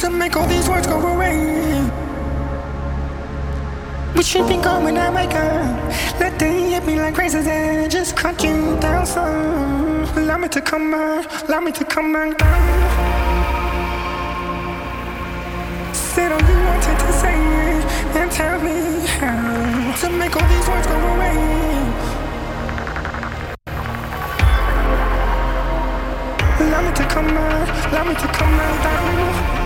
To 0.04 0.10
make 0.10 0.36
all 0.36 0.46
these 0.48 0.68
words 0.68 0.86
go 0.86 1.00
away. 1.00 1.90
We 4.18 4.22
should 4.22 4.50
be 4.50 4.58
gone 4.58 4.84
when 4.84 4.98
I 4.98 5.10
wake 5.10 5.34
up. 5.34 6.20
Let 6.20 6.38
they 6.38 6.72
hit 6.72 6.86
me 6.86 7.00
like 7.00 7.18
razors 7.18 7.48
and 7.48 7.90
just 7.90 8.18
cut 8.18 8.44
you 8.44 8.78
down 8.82 9.06
some. 9.06 10.04
Allow 10.18 10.40
me 10.40 10.50
to 10.50 10.60
come 10.60 10.92
back, 10.92 11.48
allow 11.48 11.62
me 11.62 11.72
to 11.72 11.86
come 11.86 12.12
back 12.12 12.38
down. 12.38 13.14
Said 15.94 16.34
all 16.34 16.44
you 16.50 16.58
wanted 16.68 17.00
to 17.06 17.12
say 17.22 17.40
and 18.20 18.30
tell 18.30 18.60
me 18.60 19.08
how 19.22 19.96
to 20.02 20.10
make 20.10 20.36
all 20.36 20.48
these 20.50 20.68
words 20.68 20.88
go 20.88 20.98
away. 21.14 21.38
Allow 26.60 26.82
me 26.88 26.94
to 26.94 27.06
come 27.08 27.30
out, 27.46 27.70
allow 27.88 28.04
me 28.04 28.16
to 28.16 28.28
come 28.38 28.54
out 28.60 28.84
down. 28.84 29.63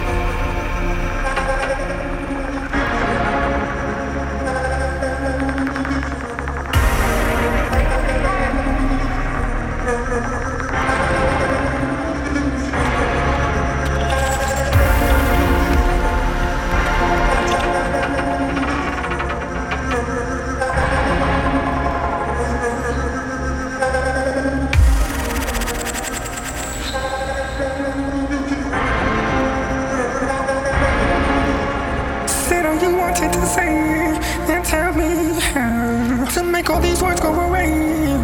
Wanted 33.07 33.33
to 33.33 33.45
say 33.45 34.15
and 34.53 34.65
tell 34.65 34.93
me 34.93 35.39
how 35.39 36.25
to 36.25 36.43
make 36.43 36.69
all 36.69 36.79
these 36.79 37.01
words 37.01 37.19
go 37.19 37.33
away. 37.33 38.16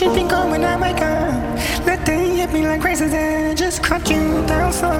Should 0.00 0.14
be 0.14 0.22
going 0.22 0.50
when 0.50 0.64
I 0.64 0.80
wake 0.80 1.02
up. 1.02 1.84
Let 1.84 2.06
they 2.06 2.34
hit 2.36 2.50
me 2.54 2.66
like 2.66 2.80
crazy, 2.80 3.06
then 3.06 3.54
just 3.54 3.82
cut 3.82 4.08
you 4.08 4.46
down 4.46 4.72
some. 4.72 4.98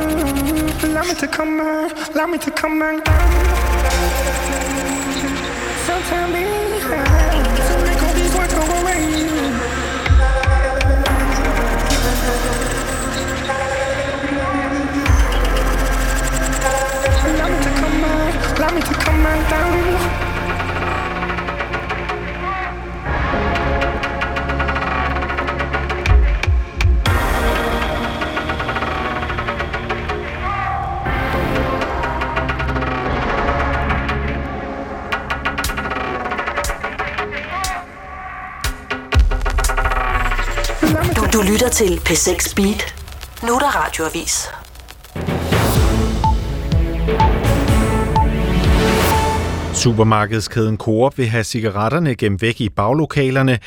Allow 0.85 1.05
me 1.05 1.15
to 1.15 1.27
come 1.27 1.59
on, 1.59 1.91
allow 2.13 2.27
me 2.27 2.37
to 2.37 2.51
come 2.51 2.83
on 2.83 3.01
down. 3.03 3.31
So 5.87 5.99
tell 6.11 6.29
me 6.29 6.45
how 6.85 7.41
to 7.67 7.75
make 7.83 8.03
all 8.03 8.13
these 8.13 8.35
words 8.37 8.53
go 8.53 8.61
away. 8.61 9.01
Allow 17.25 17.49
me 17.49 17.59
to 17.65 17.71
come 17.81 18.05
on, 18.05 18.33
allow 18.59 18.71
me 18.75 18.83
to 18.83 18.95
come 19.01 19.25
on 19.25 19.51
down. 19.51 19.90
Til 41.73 42.01
P6 42.09 42.55
Beat. 42.57 42.95
Nu 43.43 43.55
er 43.55 43.59
der 43.59 43.67
radioavis. 43.67 44.49
Supermarkedskæden 49.75 50.77
Coop 50.77 51.19
vil 51.19 51.27
have 51.27 51.45
cigaretterne 51.45 52.15
gemt 52.15 52.43
væk 52.43 52.61
i 52.61 52.69
baglokalerne. 52.69 53.59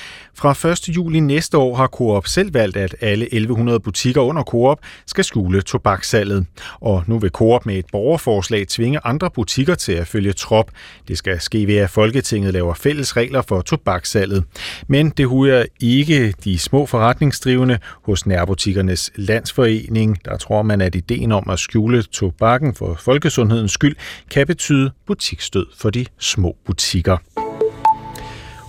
Fra 0.44 0.70
1. 0.72 0.96
juli 0.96 1.20
næste 1.20 1.58
år 1.58 1.76
har 1.76 1.88
Coop 1.88 2.28
selv 2.28 2.54
valgt, 2.54 2.78
at 2.78 2.96
alle 3.02 3.26
1100 3.26 3.80
butikker 3.80 4.22
under 4.22 4.44
Coop 4.44 4.80
skal 5.06 5.24
skjule 5.24 5.62
tobakssalget. 5.62 6.46
Og 6.82 7.04
nu 7.08 7.20
vil 7.20 7.30
Coop 7.30 7.66
med 7.66 7.76
et 7.76 7.86
borgerforslag 7.92 8.68
tvinge 8.68 9.00
andre 9.04 9.32
butikker 9.32 9.76
til 9.76 9.92
at 9.92 10.08
følge 10.08 10.34
trop. 10.34 10.72
Det 11.08 11.18
skal 11.18 11.42
ske 11.42 11.68
ved, 11.68 11.76
at 11.76 11.90
Folketinget 11.90 12.54
laver 12.54 12.74
fælles 12.74 13.18
regler 13.18 13.42
for 13.42 13.62
tobakssalget. 13.62 14.44
Men 14.88 15.10
det 15.10 15.28
huer 15.28 15.64
ikke 15.80 16.34
de 16.44 16.60
små 16.60 16.86
forretningsdrivende 16.86 17.78
hos 18.06 18.26
Nærbutikkernes 18.26 19.12
Landsforening. 19.16 20.26
Der 20.26 20.38
tror 20.38 20.62
man, 20.62 20.82
at 20.82 20.96
ideen 20.96 21.32
om 21.32 21.50
at 21.50 21.60
skjule 21.60 22.04
tobakken 22.04 22.76
for 22.76 22.96
folkesundhedens 23.00 23.72
skyld 23.72 23.96
kan 24.32 24.48
betyde 24.48 24.92
butikstød 25.08 25.66
for 25.78 25.90
de 25.90 26.06
små 26.20 26.56
butikker. 26.66 27.18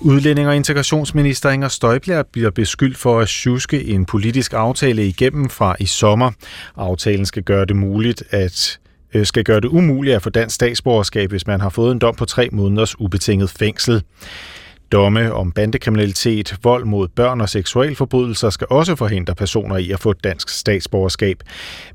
Udlænding- 0.04 0.48
og 0.48 0.56
integrationsminister 0.56 1.50
Inger 1.50 1.68
Støjbjerg 1.68 2.26
bliver 2.32 2.50
beskyldt 2.50 2.96
for 2.96 3.20
at 3.20 3.28
sjuske 3.28 3.84
en 3.84 4.04
politisk 4.04 4.52
aftale 4.52 5.06
igennem 5.06 5.50
fra 5.50 5.76
i 5.80 5.86
sommer. 5.86 6.30
Aftalen 6.76 7.26
skal 7.26 7.42
gøre 7.42 7.64
det 7.64 7.76
muligt 7.76 8.22
at 8.30 8.78
øh, 9.14 9.26
skal 9.26 9.44
gøre 9.44 9.60
det 9.60 9.68
umuligt 9.68 10.16
at 10.16 10.22
få 10.22 10.30
dansk 10.30 10.54
statsborgerskab, 10.54 11.30
hvis 11.30 11.46
man 11.46 11.60
har 11.60 11.68
fået 11.68 11.92
en 11.92 11.98
dom 11.98 12.14
på 12.14 12.24
tre 12.24 12.48
måneders 12.52 13.00
ubetinget 13.00 13.50
fængsel. 13.50 14.02
Domme 14.92 15.32
om 15.32 15.52
bandekriminalitet, 15.52 16.56
vold 16.62 16.84
mod 16.84 17.08
børn 17.08 17.40
og 17.40 17.48
seksualforbrydelser 17.48 18.50
skal 18.50 18.66
også 18.70 18.96
forhindre 18.96 19.34
personer 19.34 19.76
i 19.76 19.90
at 19.90 20.00
få 20.00 20.12
dansk 20.12 20.48
statsborgerskab. 20.48 21.36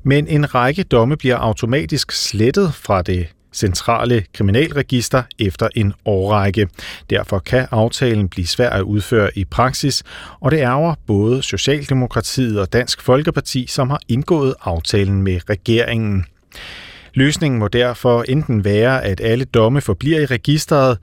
Men 0.02 0.28
en 0.28 0.54
række 0.54 0.82
domme 0.82 1.16
bliver 1.16 1.36
automatisk 1.36 2.12
slettet 2.12 2.74
fra 2.74 3.02
det 3.02 3.28
centrale 3.52 4.24
kriminalregister 4.34 5.22
efter 5.38 5.68
en 5.76 5.92
årrække. 6.04 6.68
Derfor 7.10 7.38
kan 7.38 7.66
aftalen 7.70 8.28
blive 8.28 8.46
svær 8.46 8.70
at 8.70 8.82
udføre 8.82 9.30
i 9.38 9.44
praksis, 9.44 10.02
og 10.40 10.50
det 10.50 10.58
ærger 10.58 10.94
både 11.06 11.42
Socialdemokratiet 11.42 12.60
og 12.60 12.72
Dansk 12.72 13.02
Folkeparti, 13.02 13.66
som 13.66 13.90
har 13.90 14.00
indgået 14.08 14.54
aftalen 14.60 15.22
med 15.22 15.40
regeringen. 15.50 16.24
Løsningen 17.14 17.58
må 17.58 17.68
derfor 17.68 18.24
enten 18.28 18.64
være, 18.64 19.04
at 19.04 19.20
alle 19.20 19.44
domme 19.44 19.80
forbliver 19.80 20.20
i 20.20 20.26
registret, 20.26 20.98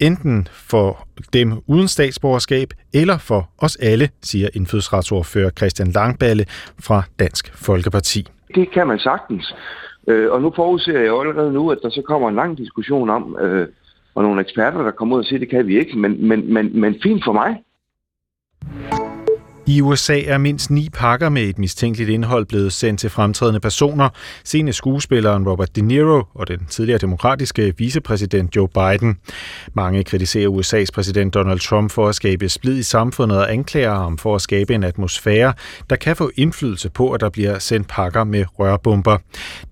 enten 0.00 0.48
for 0.52 1.08
dem 1.32 1.62
uden 1.66 1.88
statsborgerskab 1.88 2.68
eller 2.94 3.18
for 3.18 3.50
os 3.58 3.76
alle, 3.76 4.08
siger 4.22 4.48
indfødsretsordfører 4.54 5.50
Christian 5.50 5.88
Langballe 5.88 6.44
fra 6.80 7.02
Dansk 7.18 7.52
Folkeparti. 7.54 8.26
Det 8.54 8.72
kan 8.74 8.86
man 8.86 8.98
sagtens. 8.98 9.54
Øh, 10.08 10.32
og 10.32 10.42
nu 10.42 10.52
forudser 10.56 10.98
jeg 10.98 11.06
jo 11.06 11.20
allerede 11.20 11.52
nu, 11.52 11.70
at 11.70 11.78
der 11.82 11.90
så 11.90 12.02
kommer 12.02 12.28
en 12.28 12.34
lang 12.34 12.58
diskussion 12.58 13.10
om, 13.10 13.36
øh, 13.40 13.68
og 14.14 14.22
nogle 14.22 14.40
eksperter, 14.40 14.82
der 14.82 14.90
kommer 14.90 15.16
ud 15.16 15.20
og 15.20 15.26
siger, 15.26 15.38
det 15.38 15.50
kan 15.50 15.66
vi 15.66 15.78
ikke, 15.78 15.98
men, 15.98 16.28
men, 16.28 16.54
men, 16.54 16.80
men 16.80 17.00
fint 17.02 17.24
for 17.24 17.32
mig. 17.32 17.62
I 19.72 19.80
USA 19.80 20.20
er 20.20 20.38
mindst 20.38 20.70
ni 20.70 20.88
pakker 20.92 21.28
med 21.28 21.42
et 21.42 21.58
mistænkeligt 21.58 22.10
indhold 22.10 22.46
blevet 22.46 22.72
sendt 22.72 23.00
til 23.00 23.10
fremtrædende 23.10 23.60
personer. 23.60 24.08
Senest 24.44 24.78
skuespilleren 24.78 25.48
Robert 25.48 25.76
De 25.76 25.80
Niro 25.80 26.22
og 26.34 26.48
den 26.48 26.66
tidligere 26.70 26.98
demokratiske 26.98 27.74
vicepræsident 27.78 28.56
Joe 28.56 28.68
Biden. 28.68 29.18
Mange 29.74 30.04
kritiserer 30.04 30.48
USA's 30.48 30.86
præsident 30.94 31.34
Donald 31.34 31.60
Trump 31.60 31.90
for 31.90 32.08
at 32.08 32.14
skabe 32.14 32.48
splid 32.48 32.78
i 32.78 32.82
samfundet 32.82 33.38
og 33.38 33.52
anklager 33.52 33.94
ham 33.94 34.18
for 34.18 34.34
at 34.34 34.42
skabe 34.42 34.74
en 34.74 34.84
atmosfære, 34.84 35.52
der 35.90 35.96
kan 35.96 36.16
få 36.16 36.30
indflydelse 36.36 36.90
på, 36.90 37.12
at 37.12 37.20
der 37.20 37.28
bliver 37.28 37.58
sendt 37.58 37.88
pakker 37.88 38.24
med 38.24 38.44
rørbomber. 38.58 39.18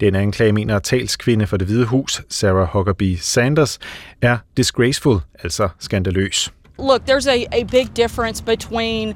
Den 0.01 0.15
anklage 0.15 0.53
mener 0.53 0.79
talskvinde 0.79 1.47
for 1.47 1.57
det 1.57 1.67
hvide 1.67 1.87
hus, 1.87 2.23
Sarah 2.29 2.69
Huckabee 2.73 3.19
Sanders, 3.19 3.79
er 4.23 4.39
disgraceful, 4.57 5.19
altså 5.43 5.69
skandaløs. 5.79 6.51
Look, 6.81 7.07
there's 7.07 7.27
a, 7.29 7.47
a 7.53 7.65
big 7.65 7.97
difference 7.97 8.45
between 8.45 9.09
uh, 9.09 9.15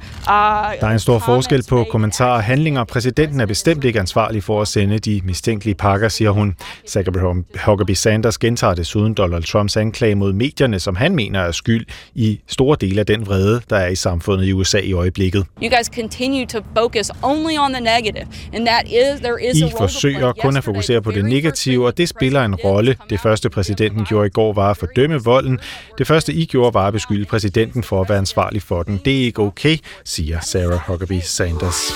Der 0.80 0.86
er 0.86 0.90
en 0.92 0.98
stor 0.98 1.18
forskel 1.18 1.64
på 1.68 1.86
kommentarer 1.90 2.32
og 2.32 2.42
handlinger. 2.42 2.84
Præsidenten 2.84 3.40
er 3.40 3.46
bestemt 3.46 3.84
ikke 3.84 4.00
ansvarlig 4.00 4.42
for 4.42 4.62
at 4.62 4.68
sende 4.68 4.98
de 4.98 5.20
mistænkelige 5.24 5.74
pakker, 5.74 6.08
siger 6.08 6.30
hun. 6.30 6.56
Zachary 6.88 7.42
Huckabee 7.66 7.96
Sanders 7.96 8.38
gentager 8.38 8.74
desuden 8.74 9.14
Donald 9.14 9.42
Trumps 9.42 9.76
anklage 9.76 10.14
mod 10.14 10.32
medierne, 10.32 10.80
som 10.80 10.96
han 10.96 11.14
mener 11.14 11.40
er 11.40 11.52
skyld 11.52 11.86
i 12.14 12.40
store 12.46 12.76
dele 12.80 13.00
af 13.00 13.06
den 13.06 13.26
vrede, 13.26 13.60
der 13.70 13.76
er 13.76 13.88
i 13.88 13.96
samfundet 13.96 14.46
i 14.46 14.52
USA 14.52 14.78
i 14.78 14.92
øjeblikket. 14.92 15.46
You 15.62 15.68
guys 15.76 15.86
continue 15.86 16.46
to 16.46 16.58
focus 16.76 17.10
only 17.22 17.56
on 17.58 17.72
the 17.72 17.82
negative, 17.82 18.26
and 18.52 18.66
that 18.66 18.84
is 18.86 19.20
there 19.20 19.44
is 19.44 19.62
a 19.62 19.66
I 19.66 19.72
forsøger 19.78 20.32
kun 20.32 20.56
at 20.56 20.64
fokusere 20.64 21.02
på 21.02 21.10
det 21.10 21.24
negative, 21.24 21.86
og 21.86 21.98
det 21.98 22.08
spiller 22.08 22.44
en 22.44 22.54
rolle. 22.54 22.96
Det 23.10 23.20
første 23.20 23.50
præsidenten 23.50 24.04
gjorde 24.04 24.26
i 24.26 24.30
går 24.30 24.52
var 24.52 24.70
at 24.70 24.76
fordømme 24.76 25.24
volden. 25.24 25.58
Det 25.98 26.06
første 26.06 26.32
I 26.32 26.44
gjorde 26.44 26.74
var 26.74 26.86
at 26.86 26.92
beskylde 26.92 27.24
præsidenten 27.24 27.53
for 27.82 28.00
at 28.00 28.08
være 28.08 28.18
ansvarlig 28.18 28.62
for 28.62 28.82
den. 28.82 29.00
Det 29.04 29.20
er 29.20 29.24
ikke 29.24 29.42
okay, 29.42 29.76
siger 30.04 30.40
Sarah 30.40 30.78
Huckabee 30.86 31.22
Sanders. 31.22 31.92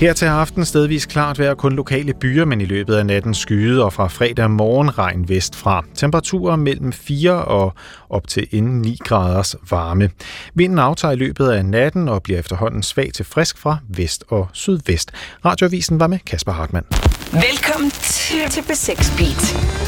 Her 0.00 0.12
til 0.12 0.26
aften 0.26 0.64
stedvis 0.64 1.06
klart 1.06 1.38
vejr 1.38 1.54
kun 1.54 1.72
lokale 1.72 2.14
byer, 2.14 2.44
men 2.44 2.60
i 2.60 2.64
løbet 2.64 2.94
af 2.94 3.06
natten 3.06 3.34
skyde 3.34 3.84
og 3.84 3.92
fra 3.92 4.08
fredag 4.08 4.50
morgen 4.50 4.98
regn 4.98 5.28
vestfra. 5.28 5.84
Temperaturer 5.94 6.56
mellem 6.56 6.92
4 6.92 7.44
og 7.44 7.74
op 8.10 8.28
til 8.28 8.48
inden 8.50 8.80
9 8.80 8.98
graders 9.04 9.56
varme. 9.70 10.10
Vinden 10.54 10.78
aftager 10.78 11.12
i 11.12 11.16
løbet 11.16 11.48
af 11.48 11.64
natten 11.64 12.08
og 12.08 12.22
bliver 12.22 12.38
efterhånden 12.38 12.82
svag 12.82 13.10
til 13.14 13.24
frisk 13.24 13.58
fra 13.58 13.78
vest 13.88 14.24
og 14.28 14.48
sydvest. 14.52 15.10
Radioavisen 15.44 16.00
var 16.00 16.06
med 16.06 16.18
Kasper 16.18 16.52
Hartmann. 16.52 16.86
Velkommen 17.32 17.90
til, 17.90 18.50
til 18.50 18.60
B6 18.60 19.16
Beat. 19.18 19.87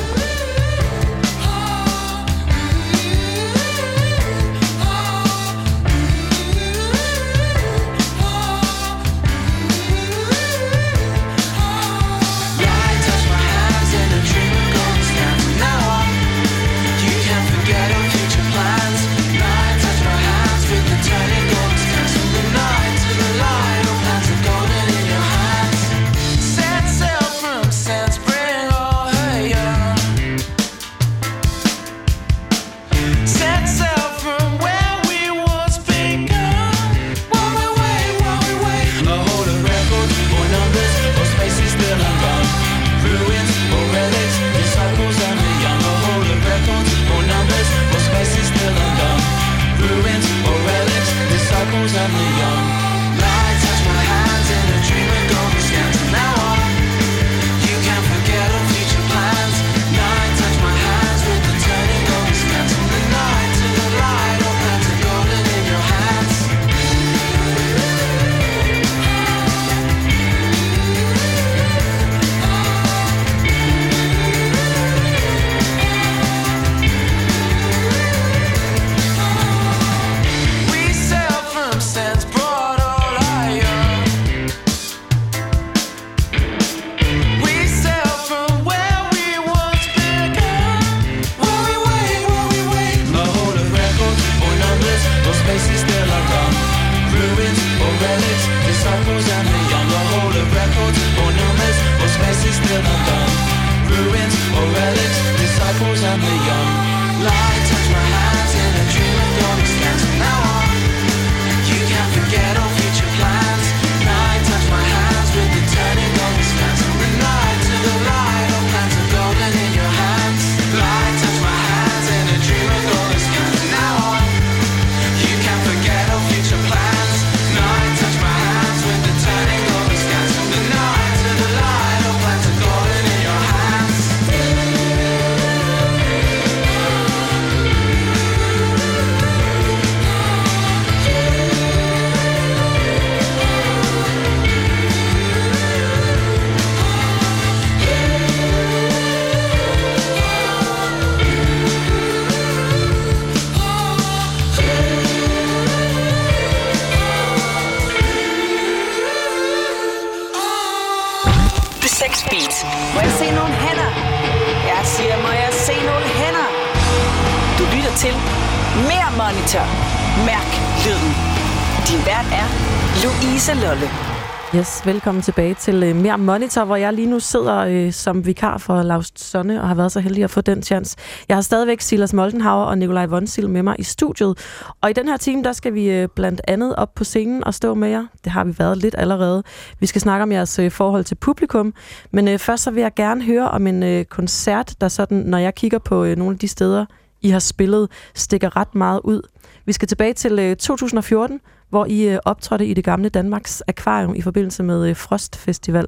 Velkommen 174.85 175.23
tilbage 175.23 175.55
til 175.55 175.83
øh, 175.83 175.97
Mere 175.97 176.19
Monitor, 176.19 176.65
hvor 176.65 176.77
jeg 176.77 176.93
lige 176.93 177.11
nu 177.11 177.21
sidder 177.21 177.59
øh, 177.59 177.93
som 177.93 178.27
vikar 178.27 178.59
for 178.59 178.83
Lars 178.83 179.13
Sonne 179.17 179.63
og 179.63 179.69
har 179.69 179.75
været 179.75 179.93
så 179.93 180.01
heldig 180.01 180.25
at 180.25 180.31
få 180.31 180.41
den 180.41 180.63
chance. 180.63 180.97
Jeg 181.29 181.37
har 181.37 181.43
stadigvæk 181.43 181.81
Silas 181.81 182.13
Moldenhauer 182.13 182.65
og 182.65 182.79
Nikolaj 182.79 183.07
Vonsil 183.07 183.49
med 183.49 183.63
mig 183.63 183.77
i 183.79 183.83
studiet. 183.83 184.39
Og 184.81 184.91
i 184.91 184.93
den 184.93 185.09
her 185.09 185.17
time, 185.17 185.43
der 185.43 185.53
skal 185.53 185.75
vi 185.75 185.91
øh, 185.91 186.09
blandt 186.17 186.41
andet 186.49 186.77
op 186.77 186.95
på 186.95 187.05
scenen 187.05 187.45
og 187.45 187.55
stå 187.55 187.75
med 187.75 187.89
jer. 187.89 188.07
Det 188.25 188.33
har 188.33 188.45
vi 188.45 188.55
været 188.59 188.79
lidt 188.79 188.95
allerede. 188.99 189.43
Vi 189.81 189.87
skal 189.87 190.01
snakke 190.01 190.23
om 190.23 190.33
jeres 190.33 190.59
øh, 190.59 190.71
forhold 190.71 191.05
til 191.05 191.15
publikum. 191.15 191.75
Men 192.11 192.29
øh, 192.29 192.39
først 192.39 192.63
så 192.63 192.71
vil 192.71 192.81
jeg 192.81 192.95
gerne 192.97 193.25
høre 193.25 193.51
om 193.51 193.67
en 193.67 193.83
øh, 193.83 194.05
koncert, 194.05 194.75
der 194.81 194.89
sådan, 194.89 195.19
når 195.19 195.39
jeg 195.39 195.55
kigger 195.55 195.79
på 195.79 196.05
øh, 196.05 196.17
nogle 196.17 196.35
af 196.35 196.39
de 196.39 196.49
steder, 196.49 196.87
I 197.23 197.31
har 197.31 197.39
spillet, 197.39 197.89
stikker 198.15 198.57
ret 198.57 198.75
meget 198.75 199.01
ud. 199.05 199.23
Vi 199.67 199.73
skal 199.73 199.89
tilbage 199.89 200.13
til 200.13 200.39
øh, 200.39 200.57
2014, 200.57 201.41
hvor 201.71 201.87
I 201.87 202.09
øh, 202.09 202.19
optrådte 202.25 202.67
i 202.67 202.75
det 202.75 202.85
gamle 202.85 203.09
Danmarks 203.09 203.63
Akvarium 203.67 204.15
i 204.15 204.23
forbindelse 204.23 204.63
med 204.63 204.89
øh, 204.89 204.97
Frostfestival 204.97 205.07
Frost 205.09 205.37
Festival 205.37 205.87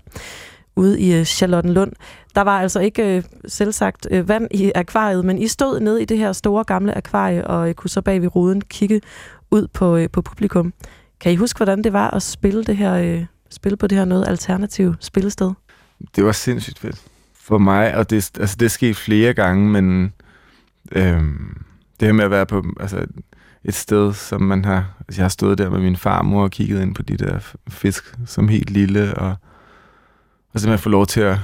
ude 0.76 1.00
i 1.00 1.14
øh, 1.18 1.24
Charlottenlund. 1.24 1.92
Der 2.34 2.40
var 2.40 2.60
altså 2.60 2.80
ikke 2.80 3.16
øh, 3.16 3.22
selvsagt 3.46 4.06
øh, 4.10 4.28
vand 4.28 4.48
i 4.50 4.72
akvariet, 4.74 5.24
men 5.24 5.38
I 5.38 5.48
stod 5.48 5.80
nede 5.80 6.02
i 6.02 6.04
det 6.04 6.18
her 6.18 6.32
store 6.32 6.64
gamle 6.64 6.96
akvarie 6.96 7.46
og 7.46 7.68
øh, 7.68 7.74
kunne 7.74 7.90
så 7.90 8.02
bag 8.02 8.22
ved 8.22 8.36
ruden 8.36 8.60
kigge 8.60 9.00
ud 9.50 9.66
på, 9.68 9.96
øh, 9.96 10.10
på 10.10 10.22
publikum. 10.22 10.72
Kan 11.20 11.32
I 11.32 11.36
huske, 11.36 11.56
hvordan 11.56 11.84
det 11.84 11.92
var 11.92 12.10
at 12.10 12.22
spille, 12.22 12.64
det 12.64 12.76
her, 12.76 12.94
øh, 12.94 13.24
spille 13.50 13.76
på 13.76 13.86
det 13.86 13.98
her 13.98 14.04
noget 14.04 14.28
alternativ 14.28 14.94
spillested? 15.00 15.50
Det 16.16 16.24
var 16.24 16.32
sindssygt 16.32 16.78
fedt 16.78 17.02
for 17.34 17.58
mig, 17.58 17.96
og 17.96 18.10
det, 18.10 18.30
altså, 18.40 18.56
det 18.60 18.70
skete 18.70 18.94
flere 18.94 19.34
gange, 19.34 19.68
men 19.68 20.12
øhm, 20.92 21.62
det 22.00 22.08
her 22.08 22.12
med 22.12 22.24
at 22.24 22.30
være 22.30 22.46
på 22.46 22.64
altså, 22.80 23.06
et 23.64 23.74
sted, 23.74 24.12
som 24.12 24.42
man 24.42 24.64
har... 24.64 24.94
Altså, 25.08 25.20
jeg 25.20 25.24
har 25.24 25.28
stået 25.28 25.58
der 25.58 25.70
med 25.70 25.80
min 25.80 25.96
farmor 25.96 26.42
og 26.42 26.50
kigget 26.50 26.82
ind 26.82 26.94
på 26.94 27.02
de 27.02 27.16
der 27.16 27.38
fisk 27.68 28.14
som 28.26 28.48
helt 28.48 28.70
lille, 28.70 29.14
og, 29.14 29.34
og 30.52 30.60
simpelthen 30.60 30.82
få 30.82 30.88
lov 30.88 31.06
til 31.06 31.20
at 31.20 31.38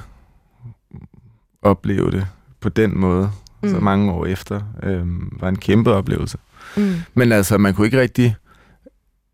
opleve 1.62 2.10
det 2.10 2.26
på 2.60 2.68
den 2.68 2.98
måde, 2.98 3.30
mm. 3.62 3.68
så 3.68 3.80
mange 3.80 4.12
år 4.12 4.26
efter, 4.26 4.60
øhm, 4.82 5.38
var 5.40 5.48
en 5.48 5.58
kæmpe 5.58 5.92
oplevelse. 5.92 6.38
Mm. 6.76 6.94
Men 7.14 7.32
altså, 7.32 7.58
man 7.58 7.74
kunne 7.74 7.86
ikke 7.86 8.00
rigtig... 8.00 8.36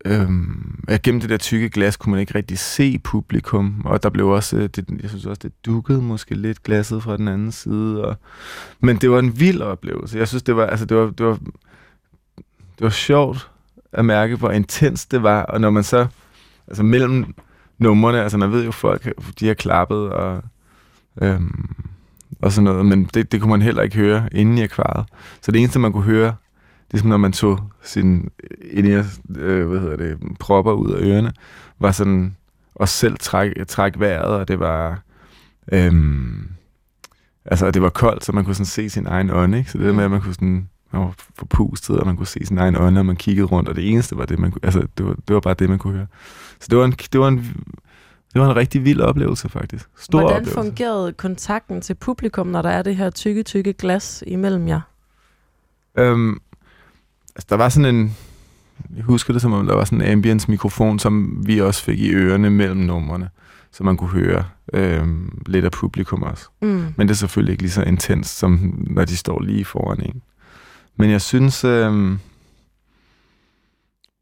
Øhm, 0.05 0.83
gennem 1.03 1.21
det 1.21 1.29
der 1.29 1.37
tykke 1.37 1.69
glas 1.69 1.97
kunne 1.97 2.11
man 2.11 2.19
ikke 2.19 2.35
rigtig 2.35 2.59
se 2.59 2.99
publikum, 3.03 3.81
og 3.85 4.03
der 4.03 4.09
blev 4.09 4.27
også, 4.27 4.57
øh, 4.57 4.69
det, 4.75 4.85
jeg 5.01 5.09
synes 5.09 5.25
også, 5.25 5.39
det 5.43 5.65
dukkede 5.65 6.01
måske 6.01 6.35
lidt 6.35 6.63
glasset 6.63 7.03
fra 7.03 7.17
den 7.17 7.27
anden 7.27 7.51
side, 7.51 8.05
og, 8.05 8.15
men 8.79 8.97
det 8.97 9.11
var 9.11 9.19
en 9.19 9.39
vild 9.39 9.61
oplevelse. 9.61 10.17
Jeg 10.17 10.27
synes, 10.27 10.43
det 10.43 10.55
var, 10.55 10.65
altså, 10.65 10.85
det 10.85 10.97
var, 10.97 11.09
det 11.09 11.25
var, 11.25 11.39
det 12.77 12.83
var 12.83 12.89
sjovt 12.89 13.49
at 13.93 14.05
mærke, 14.05 14.35
hvor 14.35 14.51
intens 14.51 15.05
det 15.05 15.23
var, 15.23 15.43
og 15.43 15.61
når 15.61 15.69
man 15.69 15.83
så, 15.83 16.07
altså 16.67 16.83
mellem 16.83 17.35
numrene, 17.77 18.23
altså 18.23 18.37
man 18.37 18.51
ved 18.51 18.65
jo, 18.65 18.71
folk, 18.71 19.09
de 19.39 19.47
har 19.47 19.53
klappet, 19.53 20.09
og, 20.09 20.43
øhm, 21.21 21.75
og 22.41 22.51
sådan 22.51 22.63
noget, 22.63 22.85
men 22.85 23.09
det, 23.13 23.31
det 23.31 23.41
kunne 23.41 23.51
man 23.51 23.61
heller 23.61 23.81
ikke 23.81 23.95
høre 23.95 24.29
inde 24.31 24.61
i 24.61 24.63
akvariet. 24.63 25.05
Så 25.41 25.51
det 25.51 25.59
eneste, 25.59 25.79
man 25.79 25.91
kunne 25.91 26.03
høre, 26.03 26.35
det 26.91 26.93
er 26.93 26.97
som 26.97 27.09
når 27.09 27.17
man 27.17 27.31
tog 27.31 27.59
sin 27.83 28.29
ind 28.71 28.87
øh, 29.37 29.67
hvad 29.67 29.79
hedder 29.79 29.97
det, 29.97 30.17
propper 30.39 30.71
ud 30.71 30.91
af 30.91 31.01
ørerne, 31.01 31.33
var 31.79 31.91
sådan 31.91 32.35
og 32.75 32.89
selv 32.89 33.17
træk, 33.17 33.51
træk 33.67 33.99
vejret, 33.99 34.35
og 34.35 34.47
det 34.47 34.59
var 34.59 35.01
øhm, 35.71 36.49
altså 37.45 37.71
det 37.71 37.81
var 37.81 37.89
koldt, 37.89 38.25
så 38.25 38.31
man 38.31 38.45
kunne 38.45 38.55
sådan 38.55 38.65
se 38.65 38.89
sin 38.89 39.07
egen 39.07 39.29
ånd, 39.29 39.55
ikke? 39.55 39.71
Så 39.71 39.77
det 39.77 39.87
der 39.87 39.93
med, 39.93 40.03
at 40.03 40.11
man 40.11 40.21
kunne 40.21 40.33
sådan 40.33 40.69
man 40.91 41.01
var 41.01 41.13
forpustet, 41.35 41.99
og 41.99 42.05
man 42.05 42.17
kunne 42.17 42.27
se 42.27 42.45
sin 42.45 42.57
egen 42.57 42.75
ånd, 42.75 42.97
og 42.97 43.05
man 43.05 43.15
kiggede 43.15 43.47
rundt, 43.47 43.69
og 43.69 43.75
det 43.75 43.89
eneste 43.89 44.17
var 44.17 44.25
det, 44.25 44.39
man 44.39 44.51
kunne, 44.51 44.61
altså 44.63 44.87
det 44.97 45.05
var, 45.05 45.15
det 45.27 45.33
var 45.33 45.39
bare 45.39 45.53
det, 45.53 45.69
man 45.69 45.79
kunne 45.79 45.93
høre. 45.93 46.07
Så 46.59 46.67
det 46.69 46.77
var 46.77 46.85
en, 46.85 46.91
det 46.91 47.19
var 47.19 47.27
en, 47.27 47.37
det 48.33 48.41
var 48.41 48.49
en 48.49 48.55
rigtig 48.55 48.85
vild 48.85 49.01
oplevelse, 49.01 49.49
faktisk. 49.49 49.89
Stor 49.97 50.19
Hvordan 50.19 50.35
oplevelse. 50.35 50.53
fungerede 50.53 51.13
kontakten 51.13 51.81
til 51.81 51.93
publikum, 51.93 52.47
når 52.47 52.61
der 52.61 52.69
er 52.69 52.81
det 52.81 52.95
her 52.95 53.09
tykke, 53.09 53.43
tykke 53.43 53.73
glas 53.73 54.23
imellem 54.27 54.67
jer? 54.67 54.81
Øhm, 55.97 56.39
altså, 57.35 57.47
der 57.49 57.55
var 57.55 57.69
sådan 57.69 57.95
en... 57.95 58.15
Jeg 58.95 59.03
husker 59.03 59.33
det 59.33 59.41
som 59.41 59.53
om, 59.53 59.67
der 59.67 59.75
var 59.75 59.83
sådan 59.83 60.01
en 60.01 60.11
ambience-mikrofon, 60.11 60.99
som 60.99 61.43
vi 61.47 61.61
også 61.61 61.83
fik 61.83 61.99
i 61.99 62.11
ørerne 62.13 62.49
mellem 62.49 62.77
numrene, 62.79 63.29
så 63.71 63.83
man 63.83 63.97
kunne 63.97 64.09
høre 64.09 64.45
øhm, 64.73 65.43
lidt 65.45 65.65
af 65.65 65.71
publikum 65.71 66.23
også. 66.23 66.47
Mm. 66.61 66.85
Men 66.95 67.07
det 67.07 67.13
er 67.13 67.17
selvfølgelig 67.17 67.51
ikke 67.51 67.63
lige 67.63 67.71
så 67.71 67.83
intens, 67.83 68.27
som 68.27 68.79
når 68.89 69.05
de 69.05 69.17
står 69.17 69.41
lige 69.41 69.65
foran 69.65 70.01
en. 70.01 70.21
Men 70.97 71.09
jeg 71.09 71.21
synes... 71.21 71.63
Øhm, 71.63 72.19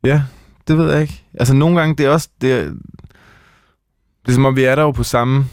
ja, 0.03 0.23
det 0.67 0.77
ved 0.77 0.91
jeg 0.91 1.01
ikke. 1.01 1.23
Altså 1.33 1.53
nogle 1.53 1.79
gange, 1.79 1.95
det 1.95 2.05
er 2.05 2.09
også... 2.09 2.29
Det 2.41 2.53
er, 2.53 2.63
det 4.25 4.29
er 4.29 4.33
som 4.33 4.45
om, 4.45 4.55
vi 4.55 4.63
er 4.63 4.75
der 4.75 4.81
jo 4.81 4.91
på 4.91 5.03
samme... 5.03 5.45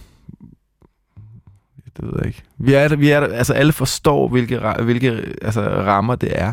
Det 1.96 2.04
ved 2.04 2.12
jeg 2.18 2.26
ikke. 2.26 2.42
Vi 2.58 2.72
er 2.72 2.88
der, 2.88 2.96
vi 2.96 3.10
er 3.10 3.20
der, 3.20 3.26
altså 3.26 3.52
alle 3.52 3.72
forstår, 3.72 4.28
hvilke, 4.28 4.60
hvilke 4.82 5.34
altså, 5.42 5.60
rammer 5.60 6.14
det 6.14 6.40
er. 6.40 6.52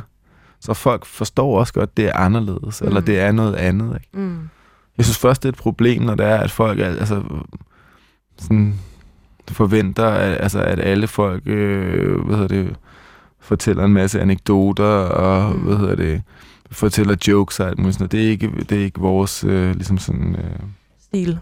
Så 0.59 0.73
folk 0.73 1.05
forstår 1.05 1.59
også 1.59 1.73
godt, 1.73 1.89
at 1.89 1.97
det 1.97 2.05
er 2.05 2.13
anderledes, 2.13 2.81
mm. 2.81 2.87
eller 2.87 3.01
det 3.01 3.19
er 3.19 3.31
noget 3.31 3.55
andet. 3.55 3.95
Ikke? 3.95 4.25
Mm. 4.27 4.49
Jeg 4.97 5.05
synes 5.05 5.17
først, 5.17 5.43
det 5.43 5.49
er 5.49 5.53
et 5.53 5.59
problem, 5.59 6.01
når 6.01 6.15
det 6.15 6.25
er, 6.25 6.37
at 6.37 6.51
folk 6.51 6.79
altså, 6.79 7.23
sådan, 8.37 8.79
forventer, 9.51 10.07
at, 10.07 10.41
altså, 10.41 10.61
at 10.61 10.79
alle 10.79 11.07
folk 11.07 11.43
øh, 11.45 12.21
hvad 12.25 12.35
hedder 12.35 12.63
det, 12.63 12.75
fortæller 13.39 13.83
en 13.85 13.93
masse 13.93 14.21
anekdoter, 14.21 14.85
og 14.85 15.55
mm. 15.55 15.61
hvad 15.61 15.77
hedder 15.77 15.95
det, 15.95 16.21
fortæller 16.71 17.15
jokes 17.27 17.59
og 17.59 17.67
alt 17.67 17.79
muligt. 17.79 17.95
sådan. 17.95 18.07
Det 18.07 18.25
er 18.25 18.29
ikke, 18.29 18.51
det 18.69 18.79
er 18.79 18.83
ikke 18.83 18.99
vores 18.99 19.43
øh, 19.43 19.75
ligesom 19.75 19.97
sådan... 19.97 20.35
Øh, 20.35 20.59
Stil. 21.01 21.39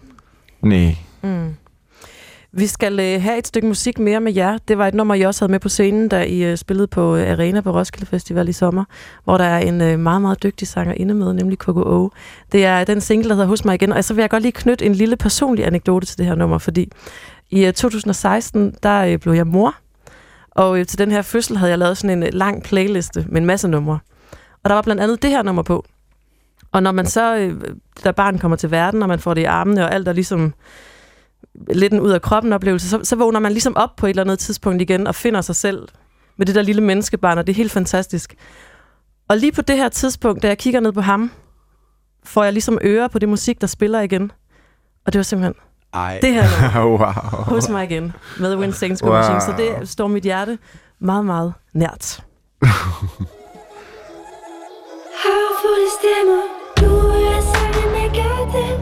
nej. 0.62 0.96
Mm. 1.22 1.54
Vi 2.58 2.66
skal 2.66 3.00
øh, 3.00 3.22
have 3.22 3.38
et 3.38 3.46
stykke 3.46 3.68
musik 3.68 3.98
mere 3.98 4.20
med 4.20 4.34
jer. 4.34 4.58
Det 4.68 4.78
var 4.78 4.88
et 4.88 4.94
nummer, 4.94 5.14
I 5.14 5.22
også 5.22 5.44
havde 5.44 5.50
med 5.50 5.60
på 5.60 5.68
scenen, 5.68 6.08
da 6.08 6.22
I 6.22 6.44
øh, 6.44 6.56
spillede 6.56 6.86
på 6.86 7.16
øh, 7.16 7.30
Arena 7.30 7.60
på 7.60 7.70
Roskilde 7.70 8.06
Festival 8.06 8.48
i 8.48 8.52
sommer, 8.52 8.84
hvor 9.24 9.38
der 9.38 9.44
er 9.44 9.58
en 9.58 9.80
øh, 9.80 9.98
meget, 9.98 10.22
meget 10.22 10.42
dygtig 10.42 10.68
sanger 10.68 10.94
inde 10.94 11.14
med, 11.14 11.32
nemlig 11.32 11.58
KKO. 11.58 12.10
Det 12.52 12.64
er 12.64 12.84
den 12.84 13.00
single, 13.00 13.28
der 13.28 13.34
hedder 13.34 13.48
Hos 13.48 13.64
mig 13.64 13.74
igen, 13.74 13.92
og 13.92 14.04
så 14.04 14.14
vil 14.14 14.22
jeg 14.22 14.30
godt 14.30 14.42
lige 14.42 14.52
knytte 14.52 14.84
en 14.84 14.94
lille 14.94 15.16
personlig 15.16 15.66
anekdote 15.66 16.06
til 16.06 16.18
det 16.18 16.26
her 16.26 16.34
nummer, 16.34 16.58
fordi 16.58 16.92
i 17.50 17.64
øh, 17.66 17.72
2016, 17.72 18.74
der 18.82 19.04
øh, 19.04 19.18
blev 19.18 19.32
jeg 19.32 19.46
mor, 19.46 19.74
og 20.56 20.78
øh, 20.78 20.86
til 20.86 20.98
den 20.98 21.10
her 21.10 21.22
fødsel 21.22 21.56
havde 21.56 21.70
jeg 21.70 21.78
lavet 21.78 21.98
sådan 21.98 22.18
en 22.18 22.22
øh, 22.22 22.28
lang 22.32 22.62
playliste 22.62 23.26
med 23.28 23.40
en 23.40 23.46
masse 23.46 23.68
numre. 23.68 23.98
Og 24.62 24.70
der 24.70 24.74
var 24.74 24.82
blandt 24.82 25.02
andet 25.02 25.22
det 25.22 25.30
her 25.30 25.42
nummer 25.42 25.62
på. 25.62 25.84
Og 26.72 26.82
når 26.82 26.92
man 26.92 27.06
så, 27.06 27.36
øh, 27.36 27.60
da 28.04 28.10
barn 28.10 28.38
kommer 28.38 28.56
til 28.56 28.70
verden, 28.70 29.02
og 29.02 29.08
man 29.08 29.18
får 29.18 29.34
det 29.34 29.40
i 29.40 29.44
armene, 29.44 29.84
og 29.84 29.94
alt 29.94 30.08
er 30.08 30.12
ligesom 30.12 30.54
lidt 31.70 31.92
en 31.92 32.00
ud 32.00 32.10
af 32.10 32.22
kroppen 32.22 32.52
oplevelse, 32.52 32.88
så, 32.88 33.00
så 33.02 33.16
vågner 33.16 33.40
man 33.40 33.52
ligesom 33.52 33.76
op 33.76 33.96
på 33.96 34.06
et 34.06 34.10
eller 34.10 34.22
andet 34.22 34.38
tidspunkt 34.38 34.82
igen 34.82 35.06
og 35.06 35.14
finder 35.14 35.40
sig 35.40 35.56
selv 35.56 35.88
med 36.36 36.46
det 36.46 36.54
der 36.54 36.62
lille 36.62 36.82
menneskebarn, 36.82 37.38
og 37.38 37.46
det 37.46 37.52
er 37.52 37.56
helt 37.56 37.72
fantastisk. 37.72 38.34
Og 39.28 39.36
lige 39.36 39.52
på 39.52 39.62
det 39.62 39.76
her 39.76 39.88
tidspunkt, 39.88 40.42
da 40.42 40.48
jeg 40.48 40.58
kigger 40.58 40.80
ned 40.80 40.92
på 40.92 41.00
ham, 41.00 41.30
får 42.24 42.44
jeg 42.44 42.52
ligesom 42.52 42.78
øre 42.82 43.08
på 43.08 43.18
det 43.18 43.28
musik, 43.28 43.60
der 43.60 43.66
spiller 43.66 44.00
igen. 44.00 44.32
Og 45.06 45.12
det 45.12 45.18
var 45.18 45.22
simpelthen 45.22 45.54
ej. 45.96 46.18
Det 46.22 46.34
her 46.34 46.84
wow. 46.84 46.98
Hos 47.44 47.68
mig 47.68 47.84
igen. 47.90 48.12
Med 48.40 48.72
Saints 48.72 49.02
Go 49.02 49.08
Wow. 49.08 49.16
Machine. 49.16 49.40
Så 49.40 49.54
det 49.56 49.88
står 49.88 50.06
mit 50.06 50.22
hjerte 50.22 50.58
meget, 51.00 51.24
meget 51.24 51.52
nært. 51.74 52.20
Havfulde 55.24 55.88
stemmer, 56.00 56.42
du 56.80 56.88
hører 57.00 57.40
sangen 57.40 57.94
af 58.04 58.10
gaden 58.12 58.80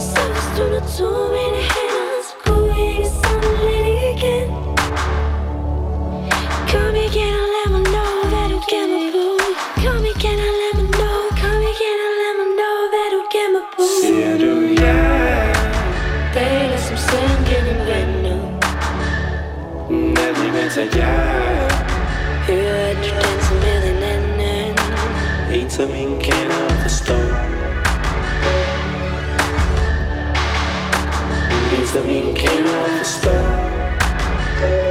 Så 0.00 0.20
hvis 0.32 0.48
du 0.58 0.62
nu 0.72 0.80
tog 0.98 1.30
mine 1.30 1.60
hænder, 1.70 2.10
så 2.26 2.34
kunne 2.46 2.74
vi 2.74 2.80
ikke 2.88 3.08
sammen 3.22 3.54
lidt 3.60 4.22
igen 4.22 4.48
Kom 6.72 6.94
igen 6.94 7.39
Natten 20.70 20.78
imens 20.78 20.78
at 20.78 20.96
jeg 20.96 21.70
Hører 22.46 22.86
at 22.86 22.96
du 22.96 23.02
danser 23.02 23.54
med 23.54 23.90
en 23.90 24.02
anden 24.02 24.78
En 25.54 25.70
som 25.70 25.94
ingen 25.94 26.20
kender 26.20 26.64
og 26.64 26.72
forstår 26.72 27.14
En 31.78 31.86
som 31.86 32.08
ingen 32.08 32.34
kender 32.34 32.76
og 32.82 32.90
forstår 32.98 34.89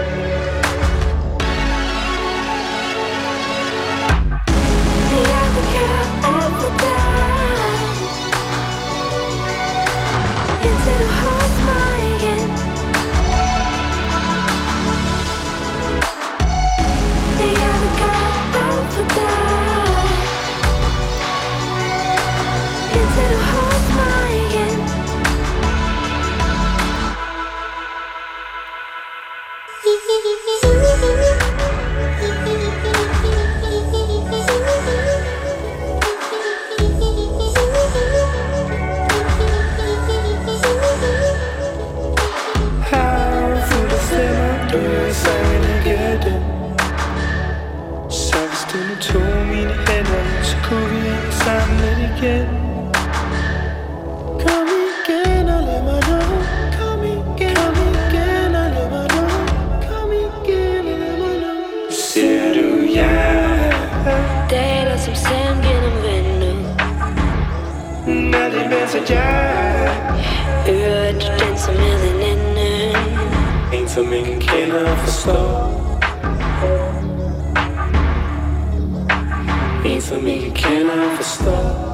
At 69.00 69.08
du 71.22 71.28
danser 71.40 71.72
med 71.72 72.04
en 72.10 72.22
anden 72.22 72.58
En 73.74 73.88
som 73.88 74.14
ingen 74.14 74.40
kender 74.42 74.92
og 74.92 74.98
forstår. 74.98 75.72
En 79.86 80.02
som 80.02 80.28
ingen 80.28 80.52
kender 80.52 80.94
og 80.94 81.18
forstår 81.18 81.89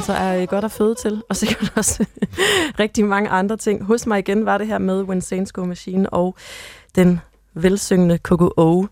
altså 0.00 0.12
er 0.12 0.42
øh, 0.42 0.48
godt 0.48 0.64
at 0.64 0.70
føde 0.70 0.94
til, 0.94 1.22
og 1.28 1.36
sikkert 1.36 1.72
også 1.76 2.04
rigtig 2.78 3.04
mange 3.04 3.28
andre 3.28 3.56
ting. 3.56 3.84
Hos 3.84 4.06
mig 4.06 4.18
igen 4.18 4.46
var 4.46 4.58
det 4.58 4.66
her 4.66 4.78
med 4.78 5.02
When 5.02 5.20
Saints 5.20 5.52
Go 5.52 5.64
Machine 5.64 6.10
og 6.10 6.36
den 6.94 7.20
velsyngende 7.54 8.18
KKO. 8.18 8.86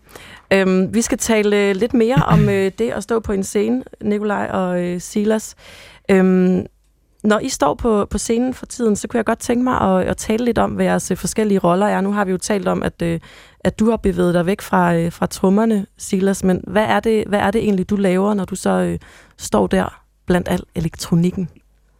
Øhm, 0.53 0.93
vi 0.93 1.01
skal 1.01 1.17
tale 1.17 1.69
øh, 1.69 1.75
lidt 1.75 1.93
mere 1.93 2.23
om 2.27 2.49
øh, 2.49 2.71
det 2.79 2.91
at 2.91 3.03
stå 3.03 3.19
på 3.19 3.31
en 3.31 3.43
scene, 3.43 3.83
Nikolaj 4.01 4.49
og 4.53 4.81
øh, 4.83 5.01
Silas. 5.01 5.55
Øhm, 6.11 6.65
når 7.23 7.39
I 7.39 7.49
står 7.49 7.73
på, 7.73 8.05
på 8.05 8.17
scenen 8.17 8.53
for 8.53 8.65
tiden, 8.65 8.95
så 8.95 9.07
kunne 9.07 9.17
jeg 9.17 9.25
godt 9.25 9.39
tænke 9.39 9.63
mig 9.63 9.81
at, 9.81 10.07
at 10.07 10.17
tale 10.17 10.45
lidt 10.45 10.57
om, 10.57 10.71
hvad 10.71 10.85
jeres 10.85 11.11
øh, 11.11 11.17
forskellige 11.17 11.59
roller 11.59 11.87
er. 11.87 12.01
Nu 12.01 12.11
har 12.11 12.25
vi 12.25 12.31
jo 12.31 12.37
talt 12.37 12.67
om, 12.67 12.83
at, 12.83 13.01
øh, 13.01 13.19
at 13.59 13.79
du 13.79 13.89
har 13.89 13.97
bevæget 13.97 14.33
dig 14.33 14.45
væk 14.45 14.61
fra, 14.61 14.95
øh, 14.95 15.11
fra 15.11 15.25
trummerne, 15.25 15.85
Silas, 15.97 16.43
men 16.43 16.63
hvad 16.67 16.85
er, 16.85 16.99
det, 16.99 17.27
hvad 17.27 17.39
er 17.39 17.51
det 17.51 17.61
egentlig, 17.63 17.89
du 17.89 17.95
laver, 17.95 18.33
når 18.33 18.45
du 18.45 18.55
så 18.55 18.69
øh, 18.69 18.99
står 19.37 19.67
der 19.67 19.99
blandt 20.29 20.47
al 20.47 20.63
elektronikken? 20.75 21.49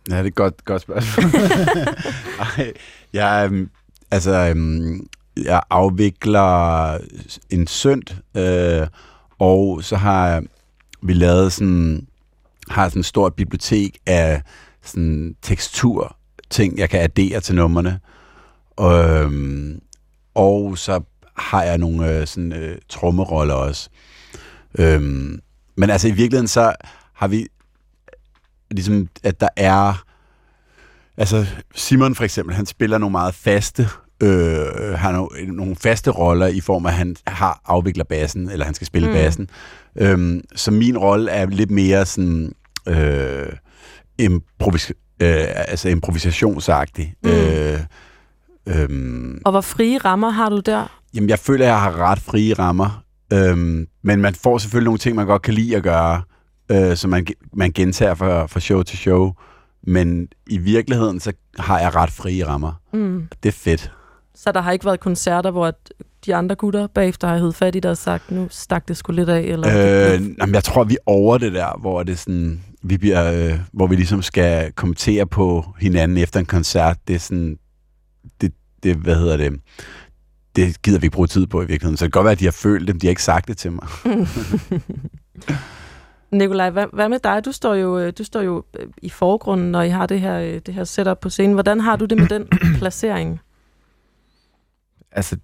Ja, 0.10 0.18
det 0.18 0.22
er 0.22 0.27
et 0.27 0.35
godt, 0.35 0.65
godt 0.65 0.81
spørgsmål. 0.81 1.26
Ej, 2.57 2.73
jeg, 3.14 3.49
øhm, 3.51 3.69
altså, 4.11 4.31
øhm, 4.31 5.07
jeg 5.38 5.61
afvikler 5.69 6.97
en 7.49 7.68
synd, 7.68 8.03
øh, 8.38 8.88
og 9.39 9.84
så 9.84 9.95
har 9.95 10.43
vi 11.01 11.14
lavet 11.14 11.53
sådan, 11.53 12.07
har 12.69 12.89
sådan 12.89 12.99
et 12.99 13.06
stort 13.06 13.34
bibliotek 13.34 13.97
af 14.06 14.41
sådan 14.84 15.35
tekstur 15.41 16.15
ting, 16.49 16.77
jeg 16.77 16.89
kan 16.89 16.99
addere 16.99 17.39
til 17.39 17.56
numrene. 17.56 17.99
Og, 18.76 19.10
øhm, 19.10 19.81
og 20.35 20.77
så 20.77 21.01
har 21.38 21.64
jeg 21.64 21.77
nogle 21.77 22.11
øh, 22.11 22.27
sådan, 22.27 22.53
øh, 22.53 22.77
trommeroller 22.89 23.53
også. 23.53 23.89
Øhm, 24.80 25.41
men 25.76 25.89
altså 25.89 26.07
i 26.07 26.11
virkeligheden 26.11 26.47
så 26.47 26.73
har 27.14 27.27
vi 27.27 27.47
ligesom, 28.71 29.07
at 29.23 29.41
der 29.41 29.49
er... 29.55 30.03
Altså, 31.17 31.45
Simon 31.75 32.15
for 32.15 32.23
eksempel, 32.23 32.55
han 32.55 32.65
spiller 32.65 32.97
nogle 32.97 33.11
meget 33.11 33.35
faste 33.35 33.87
øh, 34.23 34.93
har 34.95 35.11
nogle, 35.11 35.55
nogle 35.55 35.75
faste 35.75 36.11
roller 36.11 36.47
i 36.47 36.59
form 36.59 36.85
af, 36.85 36.89
at 36.89 36.95
han 36.95 37.15
har 37.27 37.61
afvikler 37.65 38.03
bassen, 38.03 38.49
eller 38.49 38.65
han 38.65 38.73
skal 38.73 38.87
spille 38.87 39.07
mm. 39.07 39.13
bassen. 39.13 39.49
Øhm, 39.95 40.41
så 40.55 40.71
min 40.71 40.97
rolle 40.97 41.31
er 41.31 41.45
lidt 41.45 41.71
mere 41.71 42.05
sådan 42.05 42.51
øh, 42.87 43.47
improvis, 44.19 44.89
øh, 45.21 45.45
altså 45.47 45.89
improvisationsagtig. 45.89 47.13
Mm. 47.23 47.29
Øh, 47.29 47.79
øhm, 48.67 49.41
Og 49.45 49.51
hvor 49.51 49.61
frie 49.61 49.97
rammer 49.97 50.29
har 50.29 50.49
du 50.49 50.59
der? 50.59 50.99
Jamen, 51.13 51.29
jeg 51.29 51.39
føler, 51.39 51.65
at 51.65 51.69
jeg 51.69 51.81
har 51.81 51.97
ret 51.97 52.19
frie 52.19 52.53
rammer. 52.53 53.03
Øhm, 53.33 53.87
men 54.03 54.21
man 54.21 54.35
får 54.35 54.57
selvfølgelig 54.57 54.85
nogle 54.85 54.97
ting, 54.97 55.15
man 55.15 55.25
godt 55.25 55.41
kan 55.41 55.53
lide 55.53 55.75
at 55.75 55.83
gøre, 55.83 56.21
øh, 56.71 56.97
som 56.97 57.09
man, 57.09 57.27
man 57.53 57.71
gentager 57.71 58.13
fra, 58.13 58.45
fra 58.45 58.59
show 58.59 58.83
til 58.83 58.97
show. 58.97 59.33
Men 59.83 60.27
i 60.47 60.57
virkeligheden, 60.57 61.19
så 61.19 61.33
har 61.59 61.79
jeg 61.79 61.95
ret 61.95 62.11
frie 62.11 62.47
rammer. 62.47 62.73
Mm. 62.93 63.27
Det 63.43 63.49
er 63.49 63.53
fedt. 63.53 63.91
Så 64.35 64.51
der 64.51 64.61
har 64.61 64.71
ikke 64.71 64.85
været 64.85 64.99
koncerter, 64.99 65.51
hvor 65.51 65.73
de 66.25 66.35
andre 66.35 66.55
gutter 66.55 66.87
bagefter 66.87 67.27
har 67.27 67.37
heddet 67.37 67.55
fat 67.55 67.75
i 67.75 67.79
dig 67.79 67.91
og 67.91 67.97
sagt, 67.97 68.31
nu 68.31 68.47
stak 68.51 68.87
det 68.87 68.97
sgu 68.97 69.11
lidt 69.11 69.29
af? 69.29 69.41
Eller 69.41 69.67
Øh, 69.67 70.21
jamen, 70.39 70.55
jeg 70.55 70.63
tror, 70.63 70.83
vi 70.83 70.93
er 70.93 71.03
over 71.05 71.37
det 71.37 71.53
der, 71.53 71.79
hvor 71.79 72.03
det 72.03 72.19
sådan, 72.19 72.63
vi 72.81 72.97
bliver, 72.97 73.31
øh, 73.33 73.59
hvor 73.71 73.87
vi 73.87 73.95
ligesom 73.95 74.21
skal 74.21 74.71
kommentere 74.71 75.25
på 75.25 75.65
hinanden 75.79 76.17
efter 76.17 76.39
en 76.39 76.45
koncert. 76.45 76.97
Det 77.07 77.15
er 77.15 77.19
sådan, 77.19 77.57
det, 78.41 78.53
det 78.83 78.95
hvad 78.95 79.15
hedder 79.15 79.37
det, 79.37 79.59
det 80.55 80.81
gider 80.81 80.99
vi 80.99 81.05
ikke 81.05 81.15
bruge 81.15 81.27
tid 81.27 81.47
på 81.47 81.61
i 81.61 81.65
virkeligheden. 81.65 81.97
Så 81.97 82.05
det 82.05 82.13
kan 82.13 82.19
godt 82.19 82.25
være, 82.25 82.31
at 82.31 82.39
de 82.39 82.45
har 82.45 82.51
følt 82.51 82.87
det, 82.87 82.95
men 82.95 83.01
de 83.01 83.07
har 83.07 83.09
ikke 83.09 83.23
sagt 83.23 83.47
det 83.47 83.57
til 83.57 83.71
mig. 83.71 83.87
Nikolaj, 86.31 86.69
hvad, 86.69 86.85
hvad 86.93 87.10
med 87.10 87.19
dig? 87.19 87.45
Du 87.45 87.51
står 87.51 87.73
jo, 87.73 87.99
øh, 87.99 88.14
du 88.18 88.23
står 88.23 88.41
jo 88.41 88.64
øh, 88.80 88.88
i 89.01 89.10
forgrunden, 89.10 89.72
når 89.72 89.81
I 89.81 89.89
har 89.89 90.06
det 90.06 90.22
her, 90.22 90.39
øh, 90.39 90.61
det 90.65 90.73
her 90.73 90.84
setup 90.84 91.19
på 91.19 91.30
scenen. 91.30 91.53
Hvordan 91.53 91.80
har 91.80 91.95
du 91.95 92.06
det 92.06 92.18
med 92.18 92.27
den 92.27 92.47
placering? 92.80 93.41
altså, 95.11 95.38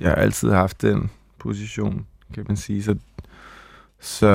jeg 0.00 0.08
har 0.08 0.16
altid 0.16 0.50
haft 0.50 0.82
den 0.82 1.10
position, 1.38 2.06
kan 2.34 2.44
man 2.48 2.56
sige. 2.56 2.82
Så, 2.82 2.96
så 4.00 4.28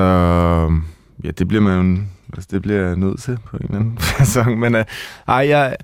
ja, 1.24 1.32
det 1.32 1.48
bliver 1.48 1.64
man 1.64 2.10
altså, 2.34 2.48
det 2.52 2.62
bliver 2.62 2.88
jeg 2.88 2.96
nødt 2.96 3.22
til 3.22 3.40
på 3.46 3.58
en 3.58 3.64
eller 3.64 3.80
anden 3.80 3.98
facon. 4.18 4.60
Men 4.60 4.76
uh, 4.76 4.82
ej, 5.28 5.48
jeg, 5.50 5.78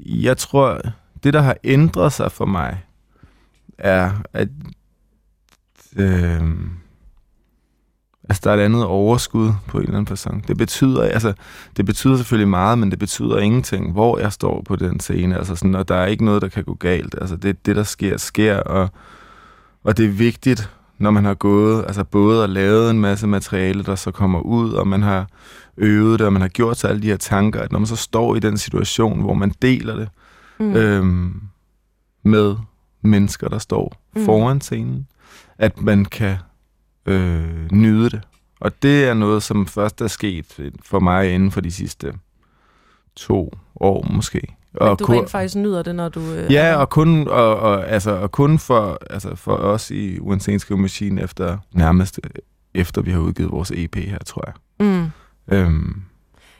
jeg 0.00 0.36
tror, 0.36 0.80
det 1.24 1.34
der 1.34 1.40
har 1.40 1.56
ændret 1.64 2.12
sig 2.12 2.32
for 2.32 2.46
mig, 2.46 2.84
er, 3.78 4.12
at 4.32 4.48
øh, 5.96 6.42
altså, 8.28 8.40
der 8.44 8.50
er 8.50 8.54
et 8.56 8.60
andet 8.60 8.84
overskud 8.84 9.52
på 9.66 9.78
en 9.78 9.84
eller 9.84 9.98
anden 9.98 10.16
facon. 10.16 10.44
Det 10.48 10.56
betyder, 10.56 11.02
altså, 11.02 11.32
det 11.76 11.86
betyder 11.86 12.16
selvfølgelig 12.16 12.48
meget, 12.48 12.78
men 12.78 12.90
det 12.90 12.98
betyder 12.98 13.38
ingenting, 13.38 13.92
hvor 13.92 14.18
jeg 14.18 14.32
står 14.32 14.62
på 14.62 14.76
den 14.76 15.00
scene. 15.00 15.36
Altså 15.38 15.56
sådan, 15.56 15.74
og 15.74 15.88
der 15.88 15.94
er 15.94 16.06
ikke 16.06 16.24
noget, 16.24 16.42
der 16.42 16.48
kan 16.48 16.64
gå 16.64 16.74
galt. 16.74 17.14
Altså 17.20 17.36
det, 17.36 17.66
det 17.66 17.76
der 17.76 17.82
sker, 17.82 18.16
sker, 18.16 18.56
og, 18.56 18.88
og 19.84 19.96
det 19.96 20.04
er 20.04 20.10
vigtigt, 20.10 20.70
når 20.98 21.10
man 21.10 21.24
har 21.24 21.34
gået, 21.34 21.84
altså 21.86 22.04
både 22.04 22.42
og 22.42 22.48
lavet 22.48 22.90
en 22.90 23.00
masse 23.00 23.26
materiale, 23.26 23.82
der 23.82 23.94
så 23.94 24.10
kommer 24.10 24.40
ud, 24.40 24.72
og 24.72 24.88
man 24.88 25.02
har 25.02 25.26
øvet 25.76 26.18
det, 26.18 26.26
og 26.26 26.32
man 26.32 26.42
har 26.42 26.48
gjort 26.48 26.76
sig 26.76 26.90
alle 26.90 27.02
de 27.02 27.06
her 27.06 27.16
tanker, 27.16 27.60
at 27.60 27.72
når 27.72 27.78
man 27.78 27.86
så 27.86 27.96
står 27.96 28.36
i 28.36 28.38
den 28.38 28.58
situation, 28.58 29.20
hvor 29.20 29.34
man 29.34 29.52
deler 29.62 29.96
det 29.96 30.08
Mm. 30.60 30.76
øhm, 30.76 31.40
med 32.22 32.56
mennesker, 33.02 33.48
der 33.48 33.58
står 33.58 33.92
mm. 34.16 34.24
foran 34.24 34.60
scenen, 34.60 35.06
at 35.58 35.80
man 35.80 36.04
kan 36.04 36.36
øh, 37.08 37.72
nyde 37.72 38.10
det. 38.10 38.20
Og 38.60 38.82
det 38.82 39.04
er 39.04 39.14
noget, 39.14 39.42
som 39.42 39.66
først 39.66 40.00
er 40.00 40.06
sket 40.06 40.70
for 40.82 41.00
mig 41.00 41.34
inden 41.34 41.50
for 41.50 41.60
de 41.60 41.70
sidste 41.70 42.12
to 43.16 43.52
år 43.80 44.06
måske. 44.10 44.40
Og 44.74 44.98
du 44.98 45.04
kun- 45.04 45.16
rent 45.16 45.30
faktisk 45.30 45.56
nyder 45.56 45.82
det, 45.82 45.94
når 45.94 46.08
du... 46.08 46.20
Øh, 46.20 46.52
Ja, 46.52 46.76
og 46.76 46.88
kun, 46.90 47.28
og, 47.28 47.56
og, 47.56 47.88
altså, 47.90 48.10
og 48.10 48.32
kun 48.32 48.58
for, 48.58 48.98
altså, 49.10 49.34
for 49.34 49.52
os 49.56 49.90
i 49.90 50.18
Unsane 50.18 50.76
Machine 50.76 51.22
efter 51.22 51.58
nærmest 51.72 52.20
efter 52.74 53.02
vi 53.02 53.10
har 53.10 53.18
udgivet 53.18 53.50
vores 53.52 53.70
EP 53.74 53.96
her, 53.96 54.18
tror 54.18 54.44
jeg. 54.46 54.86
Mm. 54.86 55.06
Øhm, 55.56 56.02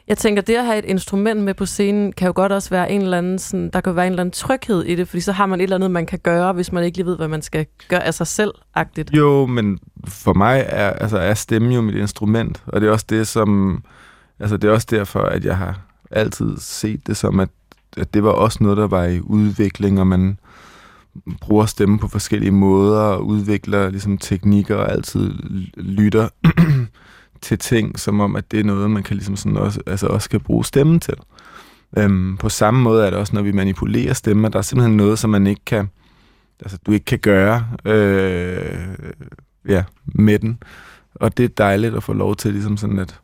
jeg 0.09 0.19
tænker, 0.19 0.43
det 0.43 0.55
at 0.55 0.65
have 0.65 0.79
et 0.79 0.85
instrument 0.85 1.41
med 1.41 1.55
på 1.55 1.67
scenen, 1.67 2.13
kan 2.13 2.27
jo 2.27 2.33
godt 2.37 2.53
også 2.53 2.71
være 2.71 2.91
en 2.91 3.03
eller 3.03 3.19
anden, 3.19 3.39
sådan, 3.39 3.71
der 3.73 3.81
kan 3.81 3.97
være 3.97 4.07
en 4.07 4.13
eller 4.13 4.21
anden 4.21 4.33
tryghed 4.33 4.85
i 4.85 4.95
det, 4.95 5.09
fordi 5.09 5.21
så 5.21 5.33
har 5.33 5.47
man 5.47 5.61
et 5.61 5.63
eller 5.63 5.77
andet, 5.77 5.91
man 5.91 6.07
kan 6.07 6.19
gøre, 6.19 6.53
hvis 6.53 6.73
man 6.73 6.85
ikke 6.85 6.99
lige 6.99 7.07
ved, 7.07 7.17
hvad 7.17 7.29
man 7.29 7.43
skal 7.43 7.67
gøre 7.89 8.05
af 8.05 8.15
sig 8.15 8.27
selv-agtigt. 8.27 9.11
Jo, 9.13 9.47
men 9.47 9.79
for 10.07 10.33
mig 10.33 10.65
er, 10.69 10.91
altså, 10.91 11.19
er 11.19 11.35
stemme 11.35 11.75
jo 11.75 11.81
mit 11.81 11.95
instrument, 11.95 12.63
og 12.67 12.81
det 12.81 12.87
er 12.87 12.93
også 12.93 13.07
det, 13.09 13.27
som, 13.27 13.83
altså 14.41 14.57
det 14.57 14.69
er 14.69 14.73
også 14.73 14.87
derfor, 14.91 15.21
at 15.21 15.45
jeg 15.45 15.57
har 15.57 15.81
altid 16.11 16.57
set 16.59 17.07
det 17.07 17.17
som, 17.17 17.41
at, 17.41 17.49
at 17.97 18.15
det 18.15 18.23
var 18.23 18.31
også 18.31 18.59
noget, 18.63 18.77
der 18.77 18.87
var 18.87 19.05
i 19.05 19.21
udvikling, 19.21 20.01
og 20.01 20.07
man 20.07 20.39
bruger 21.41 21.67
stemme 21.67 21.99
på 21.99 22.09
forskellige 22.09 22.53
måder, 22.53 23.01
og 23.01 23.27
udvikler 23.27 23.91
ligesom 23.91 24.19
teknikker, 24.19 24.77
og 24.77 24.93
altid 24.93 25.31
lytter 25.77 26.29
til 27.41 27.59
ting, 27.59 27.99
som 27.99 28.21
om, 28.21 28.37
at 28.37 28.51
det 28.51 28.61
er 28.61 28.65
noget, 28.65 28.91
man 28.91 29.03
kan 29.03 29.17
ligesom 29.17 29.37
sådan 29.37 29.57
også, 29.57 29.81
altså 29.87 30.07
også 30.07 30.31
kan 30.31 30.41
bruge 30.41 30.65
stemmen 30.65 31.01
til. 31.01 31.15
Øhm, 31.97 32.37
på 32.37 32.49
samme 32.49 32.81
måde 32.81 33.07
er 33.07 33.11
det 33.11 33.19
også, 33.19 33.35
når 33.35 33.43
vi 33.43 33.53
manipulerer 33.53 34.13
stemmer, 34.13 34.49
der 34.49 34.59
er 34.59 34.63
simpelthen 34.63 34.97
noget, 34.97 35.19
som 35.19 35.31
man 35.31 35.47
ikke 35.47 35.65
kan, 35.67 35.89
altså 36.61 36.79
du 36.87 36.93
ikke 36.93 37.05
kan 37.05 37.19
gøre 37.19 37.67
øh, 37.85 38.89
ja, 39.69 39.85
med 40.05 40.39
den. 40.39 40.63
Og 41.15 41.37
det 41.37 41.45
er 41.45 41.49
dejligt 41.49 41.95
at 41.95 42.03
få 42.03 42.13
lov 42.13 42.37
til 42.37 42.53
ligesom 42.53 42.77
sådan 42.77 42.99
at, 42.99 43.21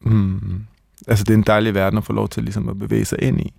hmm, 0.00 0.64
altså 1.06 1.24
det 1.24 1.30
er 1.30 1.38
en 1.38 1.44
dejlig 1.46 1.74
verden 1.74 1.98
at 1.98 2.04
få 2.04 2.12
lov 2.12 2.28
til 2.28 2.42
ligesom 2.42 2.68
at 2.68 2.78
bevæge 2.78 3.04
sig 3.04 3.18
ind 3.22 3.40
i. 3.40 3.52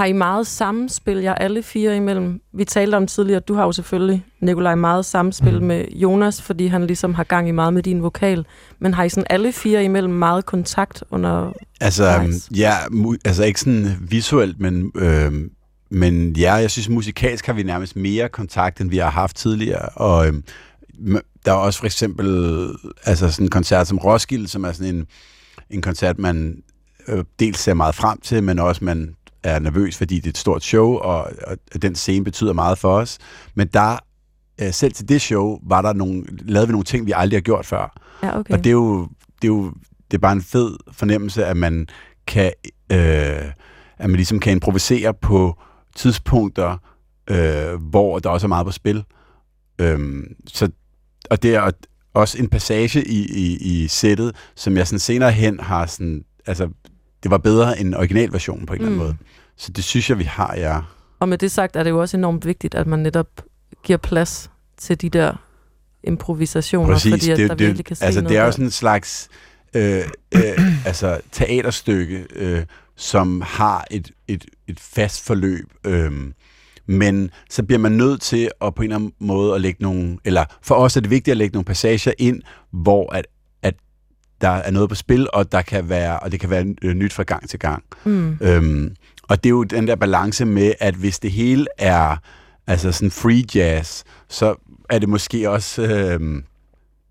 Har 0.00 0.06
I 0.06 0.12
meget 0.12 0.46
samspil, 0.46 1.16
jer 1.16 1.34
alle 1.34 1.62
fire 1.62 1.96
imellem? 1.96 2.40
Vi 2.54 2.64
talte 2.64 2.96
om 2.96 3.06
tidligere, 3.06 3.36
at 3.36 3.48
du 3.48 3.54
har 3.54 3.64
jo 3.64 3.72
selvfølgelig, 3.72 4.24
Nikolaj, 4.40 4.74
meget 4.74 5.04
samspil 5.04 5.60
mm. 5.60 5.66
med 5.66 5.84
Jonas, 5.92 6.42
fordi 6.42 6.66
han 6.66 6.86
ligesom 6.86 7.14
har 7.14 7.24
gang 7.24 7.48
i 7.48 7.50
meget 7.50 7.74
med 7.74 7.82
din 7.82 8.02
vokal. 8.02 8.46
Men 8.78 8.94
har 8.94 9.04
I 9.04 9.08
sådan 9.08 9.26
alle 9.30 9.52
fire 9.52 9.84
imellem 9.84 10.12
meget 10.12 10.46
kontakt 10.46 11.04
under... 11.10 11.52
Altså, 11.80 12.22
Nice. 12.22 12.48
um, 12.50 12.56
ja, 12.56 12.76
mu- 12.76 13.16
altså 13.24 13.44
ikke 13.44 13.60
sådan 13.60 13.96
visuelt, 14.00 14.60
men, 14.60 14.92
øh, 14.94 15.32
men 15.90 16.36
ja, 16.36 16.54
jeg 16.54 16.70
synes 16.70 16.88
musikalsk 16.88 17.46
har 17.46 17.52
vi 17.52 17.62
nærmest 17.62 17.96
mere 17.96 18.28
kontakt, 18.28 18.80
end 18.80 18.90
vi 18.90 18.98
har 18.98 19.10
haft 19.10 19.36
tidligere. 19.36 19.88
Og 19.88 20.26
øh, 20.26 20.34
der 21.44 21.52
er 21.52 21.56
også 21.56 21.78
for 21.78 21.86
eksempel 21.86 22.68
altså 23.04 23.30
sådan 23.30 23.46
en 23.46 23.50
koncert 23.50 23.88
som 23.88 23.98
Roskilde, 23.98 24.48
som 24.48 24.64
er 24.64 24.72
sådan 24.72 24.94
en, 24.94 25.06
en 25.70 25.82
koncert, 25.82 26.18
man 26.18 26.62
øh, 27.08 27.24
dels 27.38 27.58
ser 27.58 27.74
meget 27.74 27.94
frem 27.94 28.20
til, 28.20 28.42
men 28.42 28.58
også 28.58 28.84
man 28.84 29.14
er 29.42 29.58
nervøs, 29.58 29.96
fordi 29.96 30.16
det 30.16 30.26
er 30.26 30.30
et 30.30 30.38
stort 30.38 30.62
show, 30.62 30.94
og, 30.94 31.30
og 31.46 31.82
den 31.82 31.94
scene 31.94 32.24
betyder 32.24 32.52
meget 32.52 32.78
for 32.78 32.92
os. 32.92 33.18
Men 33.54 33.66
der, 33.66 33.98
øh, 34.60 34.72
selv 34.72 34.92
til 34.92 35.08
det 35.08 35.20
show, 35.20 35.58
var 35.62 35.82
der 35.82 35.92
nogle, 35.92 36.24
lavede 36.42 36.68
vi 36.68 36.72
nogle 36.72 36.84
ting, 36.84 37.06
vi 37.06 37.12
aldrig 37.16 37.36
har 37.36 37.42
gjort 37.42 37.66
før. 37.66 38.00
Ja, 38.22 38.38
okay. 38.38 38.54
Og 38.54 38.58
det 38.58 38.66
er 38.66 38.74
jo, 38.74 39.08
det 39.42 39.48
er 39.48 39.52
jo 39.52 39.72
det 40.10 40.16
er 40.16 40.20
bare 40.20 40.32
en 40.32 40.42
fed 40.42 40.76
fornemmelse, 40.92 41.44
at 41.44 41.56
man 41.56 41.88
kan, 42.26 42.52
øh, 42.92 43.50
at 43.98 44.10
man 44.10 44.16
ligesom 44.16 44.40
kan 44.40 44.52
improvisere 44.52 45.14
på 45.14 45.58
tidspunkter, 45.96 46.76
øh, 47.30 47.74
hvor 47.74 48.18
der 48.18 48.30
også 48.30 48.46
er 48.46 48.48
meget 48.48 48.66
på 48.66 48.72
spil. 48.72 49.04
Øhm, 49.78 50.36
så, 50.46 50.70
og 51.30 51.42
det 51.42 51.54
er 51.54 51.70
også 52.14 52.38
en 52.38 52.48
passage 52.48 53.04
i, 53.08 53.26
i, 53.26 53.56
i 53.56 53.88
sættet, 53.88 54.36
som 54.54 54.76
jeg 54.76 54.86
sådan 54.86 54.98
senere 54.98 55.32
hen 55.32 55.60
har 55.60 55.86
sådan, 55.86 56.24
altså, 56.46 56.68
det 57.22 57.30
var 57.30 57.38
bedre 57.38 57.80
end 57.80 57.94
originalversionen 57.94 58.66
på 58.66 58.72
en 58.74 58.80
eller 58.80 58.86
anden 58.92 59.00
Mm. 59.00 59.04
måde. 59.06 59.16
Så 59.56 59.72
det 59.72 59.84
synes 59.84 60.10
jeg, 60.10 60.18
vi 60.18 60.24
har, 60.24 60.54
ja. 60.56 60.80
Og 61.20 61.28
med 61.28 61.38
det 61.38 61.50
sagt 61.50 61.76
er 61.76 61.82
det 61.82 61.90
jo 61.90 62.00
også 62.00 62.16
enormt 62.16 62.46
vigtigt, 62.46 62.74
at 62.74 62.86
man 62.86 62.98
netop 62.98 63.26
giver 63.84 63.96
plads 63.96 64.50
til 64.78 65.00
de 65.00 65.08
der 65.10 65.32
improvisationer, 66.04 66.92
Præcis, 66.92 67.12
fordi 67.12 67.30
at 67.30 67.36
det, 67.38 67.48
der 67.48 67.54
det, 67.54 67.66
virkelig 67.66 67.84
kan 67.86 67.96
ske 67.96 68.04
altså, 68.04 68.20
det 68.20 68.36
er 68.36 68.44
jo 68.44 68.52
sådan 68.52 68.64
en 68.64 68.70
slags 68.70 69.28
øh, 69.74 70.02
øh, 70.34 70.86
altså, 70.86 71.20
teaterstykke, 71.32 72.26
øh, 72.36 72.62
som 72.96 73.40
har 73.46 73.84
et, 73.90 74.10
et, 74.28 74.44
et 74.68 74.80
fast 74.80 75.24
forløb. 75.24 75.72
Øh, 75.86 76.12
men 76.86 77.30
så 77.50 77.62
bliver 77.62 77.78
man 77.78 77.92
nødt 77.92 78.20
til 78.20 78.50
at 78.60 78.74
på 78.74 78.82
en 78.82 78.84
eller 78.88 78.96
anden 78.96 79.12
måde 79.20 79.54
at 79.54 79.60
lægge 79.60 79.82
nogle, 79.82 80.18
eller 80.24 80.44
for 80.62 80.74
os 80.74 80.96
er 80.96 81.00
det 81.00 81.10
vigtigt 81.10 81.32
at 81.32 81.36
lægge 81.36 81.52
nogle 81.52 81.64
passager 81.64 82.12
ind, 82.18 82.42
hvor 82.70 83.12
at 83.12 83.26
der 84.40 84.48
er 84.48 84.70
noget 84.70 84.88
på 84.88 84.94
spil, 84.94 85.28
og 85.32 85.52
der 85.52 85.62
kan 85.62 85.88
være, 85.88 86.18
og 86.18 86.32
det 86.32 86.40
kan 86.40 86.50
være 86.50 86.74
øh, 86.82 86.94
nyt 86.94 87.12
fra 87.12 87.22
gang 87.22 87.48
til 87.48 87.58
gang. 87.58 87.82
Mm. 88.04 88.38
Øhm, 88.40 88.96
og 89.22 89.44
det 89.44 89.48
er 89.48 89.50
jo 89.50 89.62
den 89.62 89.88
der 89.88 89.96
balance 89.96 90.44
med, 90.44 90.72
at 90.80 90.94
hvis 90.94 91.18
det 91.18 91.30
hele 91.30 91.66
er 91.78 92.16
altså 92.66 92.92
sådan 92.92 93.10
free 93.10 93.44
jazz, 93.54 94.02
så 94.28 94.54
er 94.90 94.98
det 94.98 95.08
måske 95.08 95.50
også, 95.50 95.82
øh, 95.82 96.42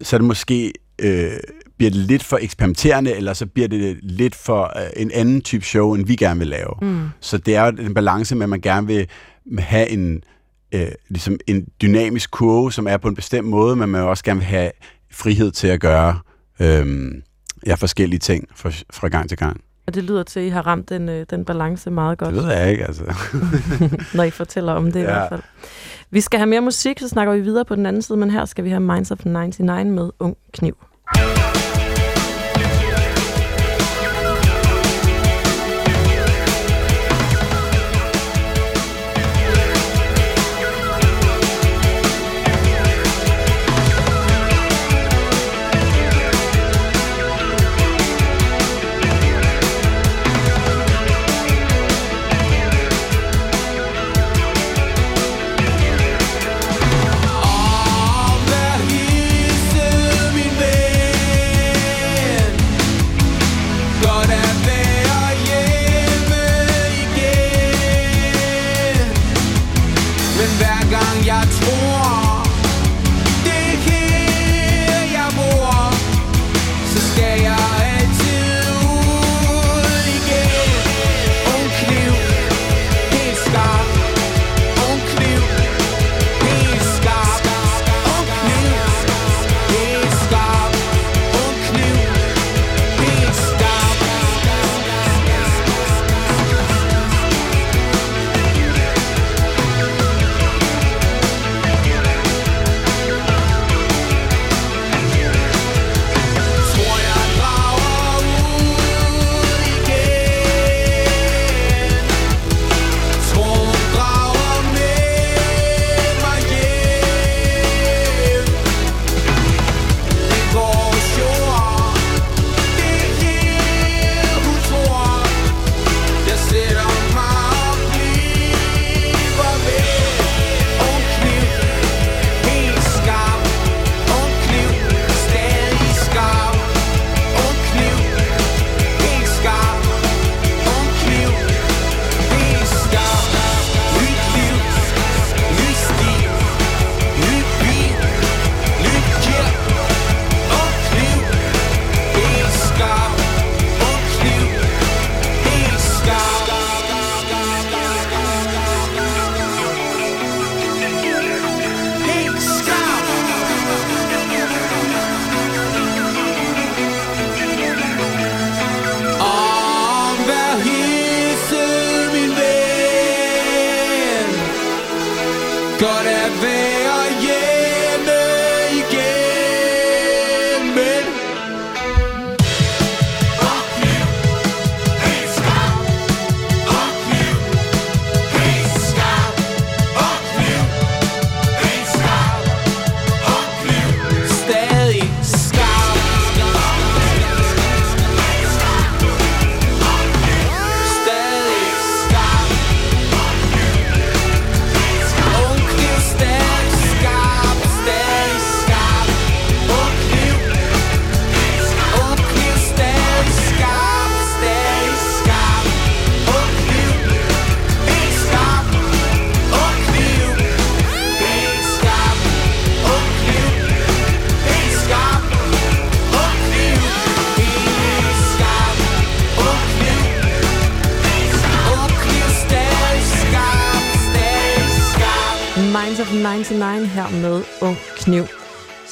så 0.02 0.16
er 0.16 0.18
det 0.18 0.28
måske, 0.28 0.74
øh, 1.00 1.32
bliver 1.78 1.92
det 1.92 2.00
lidt 2.00 2.24
for 2.24 2.38
eksperimenterende, 2.42 3.16
eller 3.16 3.34
så 3.34 3.46
bliver 3.46 3.68
det 3.68 4.00
lidt 4.02 4.36
for 4.36 4.64
øh, 4.64 4.90
en 4.96 5.12
anden 5.12 5.42
type 5.42 5.66
show, 5.66 5.94
end 5.94 6.06
vi 6.06 6.16
gerne 6.16 6.40
vil 6.40 6.48
lave. 6.48 6.74
Mm. 6.82 7.10
Så 7.20 7.38
det 7.38 7.56
er 7.56 7.66
jo 7.66 7.72
en 7.86 7.94
balance 7.94 8.36
med, 8.36 8.44
at 8.44 8.50
man 8.50 8.62
gerne 8.62 8.88
vil 8.88 9.08
have 9.60 9.90
en, 9.90 10.24
øh, 10.72 10.88
ligesom 11.10 11.40
en 11.48 11.68
dynamisk 11.82 12.32
kurve, 12.32 12.72
som 12.72 12.88
er 12.88 12.98
på 12.98 13.08
en 13.08 13.16
bestemt 13.16 13.48
måde, 13.48 13.76
men 13.76 13.90
man 13.90 14.02
også 14.02 14.24
gerne 14.24 14.40
vil 14.40 14.48
have 14.48 14.72
frihed 15.12 15.52
til 15.52 15.68
at 15.68 15.80
gøre 15.80 16.20
øh, 16.62 17.12
ja, 17.66 17.76
forskellige 17.76 18.20
ting 18.20 18.48
fra, 18.56 18.72
fra 18.94 19.08
gang 19.08 19.30
til 19.30 19.38
gang. 19.38 19.62
Og 19.88 19.96
det 19.96 20.04
lyder 20.04 20.24
til, 20.24 20.40
at 20.40 20.46
I 20.46 20.50
har 20.50 20.68
ramt 20.68 20.90
den, 20.90 21.10
øh, 21.10 21.26
den 21.30 21.46
balance 21.46 21.92
meget 21.92 22.18
godt. 22.18 22.36
Det 22.36 22.44
ved 22.44 22.52
jeg 22.52 22.72
ikke, 22.72 22.86
altså. 22.86 23.04
når 24.18 24.24
I 24.24 24.30
fortæller 24.30 24.74
om 24.74 24.92
det 24.92 24.96
ja. 24.96 25.00
i 25.00 25.04
hvert 25.04 25.30
fald. 25.30 25.42
Vi 26.12 26.22
skal 26.22 26.40
have 26.40 26.48
mere 26.48 26.62
musik, 26.62 27.00
så 27.00 27.08
snakker 27.08 27.34
vi 27.34 27.42
videre 27.42 27.66
på 27.66 27.76
den 27.76 27.86
anden 27.86 28.02
side, 28.02 28.18
men 28.18 28.32
her 28.32 28.46
skal 28.46 28.64
vi 28.64 28.70
have 28.70 28.80
Minds 28.80 29.12
of 29.12 29.26
99 29.26 29.86
med 29.86 30.10
Ung 30.20 30.38
Kniv. 30.54 30.78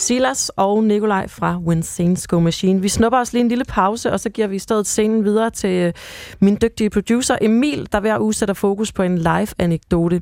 Silas 0.08 0.50
og 0.50 0.84
Nikolaj 0.84 1.28
fra 1.28 1.58
When 1.58 1.84
Go 2.28 2.40
Machine. 2.40 2.82
Vi 2.82 2.90
snupper 2.90 3.20
os 3.20 3.34
lige 3.34 3.42
en 3.42 3.50
lille 3.50 3.66
pause, 3.66 4.12
og 4.12 4.20
så 4.20 4.30
giver 4.30 4.48
vi 4.48 4.56
i 4.56 4.60
stedet 4.60 4.88
scenen 4.88 5.24
videre 5.24 5.50
til 5.50 5.70
øh, 5.70 5.94
min 6.40 6.58
dygtige 6.62 6.90
producer 6.90 7.38
Emil, 7.42 7.88
der 7.92 8.00
hver 8.00 8.20
uge 8.20 8.34
sætter 8.34 8.54
fokus 8.54 8.92
på 8.92 9.04
en 9.04 9.18
live-anekdote. 9.18 10.22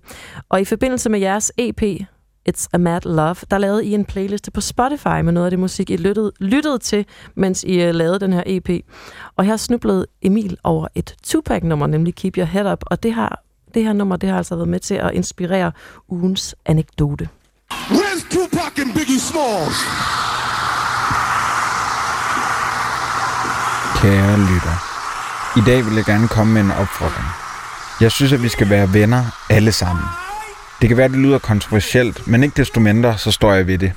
Og 0.49 0.61
i 0.61 0.65
forbindelse 0.65 1.09
med 1.09 1.19
jeres 1.19 1.51
EP, 1.57 1.81
It's 2.49 2.67
a 2.73 2.77
Mad 2.77 3.01
Love, 3.05 3.35
der 3.51 3.57
lavede 3.57 3.85
I 3.85 3.93
en 3.93 4.05
playliste 4.05 4.51
på 4.51 4.61
Spotify 4.61 5.21
med 5.23 5.31
noget 5.31 5.45
af 5.45 5.51
det 5.51 5.59
musik, 5.59 5.89
I 5.89 5.97
lyttede, 5.97 6.31
lyttede 6.39 6.77
til, 6.77 7.05
mens 7.35 7.63
I 7.63 7.81
øh, 7.81 7.95
lavede 7.95 8.19
den 8.19 8.33
her 8.33 8.43
EP. 8.45 8.69
Og 9.35 9.45
her 9.45 9.57
snublede 9.57 10.05
Emil 10.21 10.57
over 10.63 10.87
et 10.95 11.15
Tupac-nummer, 11.23 11.87
nemlig 11.87 12.15
Keep 12.15 12.37
Your 12.37 12.45
Head 12.45 12.71
Up, 12.71 12.83
og 12.85 13.03
det 13.03 13.15
her, 13.15 13.29
det 13.73 13.83
her 13.83 13.93
nummer 13.93 14.15
det 14.15 14.29
har 14.29 14.37
altså 14.37 14.55
været 14.55 14.69
med 14.69 14.79
til 14.79 14.95
at 14.95 15.11
inspirere 15.13 15.71
ugens 16.07 16.55
anekdote. 16.65 17.29
Where's 17.71 18.29
Tupac 18.29 18.64
and 18.85 18.93
Biggie 18.93 19.19
Smalls? 19.19 19.77
Kære 24.01 24.39
lytter. 24.39 24.77
I 25.57 25.61
dag 25.65 25.85
vil 25.85 25.95
jeg 25.95 26.05
gerne 26.05 26.27
komme 26.27 26.53
med 26.53 26.61
en 26.61 26.71
opfordring. 26.71 27.27
Jeg 28.01 28.11
synes, 28.11 28.33
at 28.33 28.43
vi 28.43 28.49
skal 28.49 28.69
være 28.69 28.93
venner 28.93 29.23
alle 29.49 29.71
sammen. 29.71 30.05
Det 30.81 30.89
kan 30.89 30.97
være, 30.97 31.05
at 31.05 31.11
det 31.11 31.19
lyder 31.19 31.39
kontroversielt, 31.39 32.27
men 32.27 32.43
ikke 32.43 32.57
desto 32.57 32.79
mindre, 32.79 33.17
så 33.17 33.31
står 33.31 33.53
jeg 33.53 33.67
ved 33.67 33.77
det. 33.77 33.93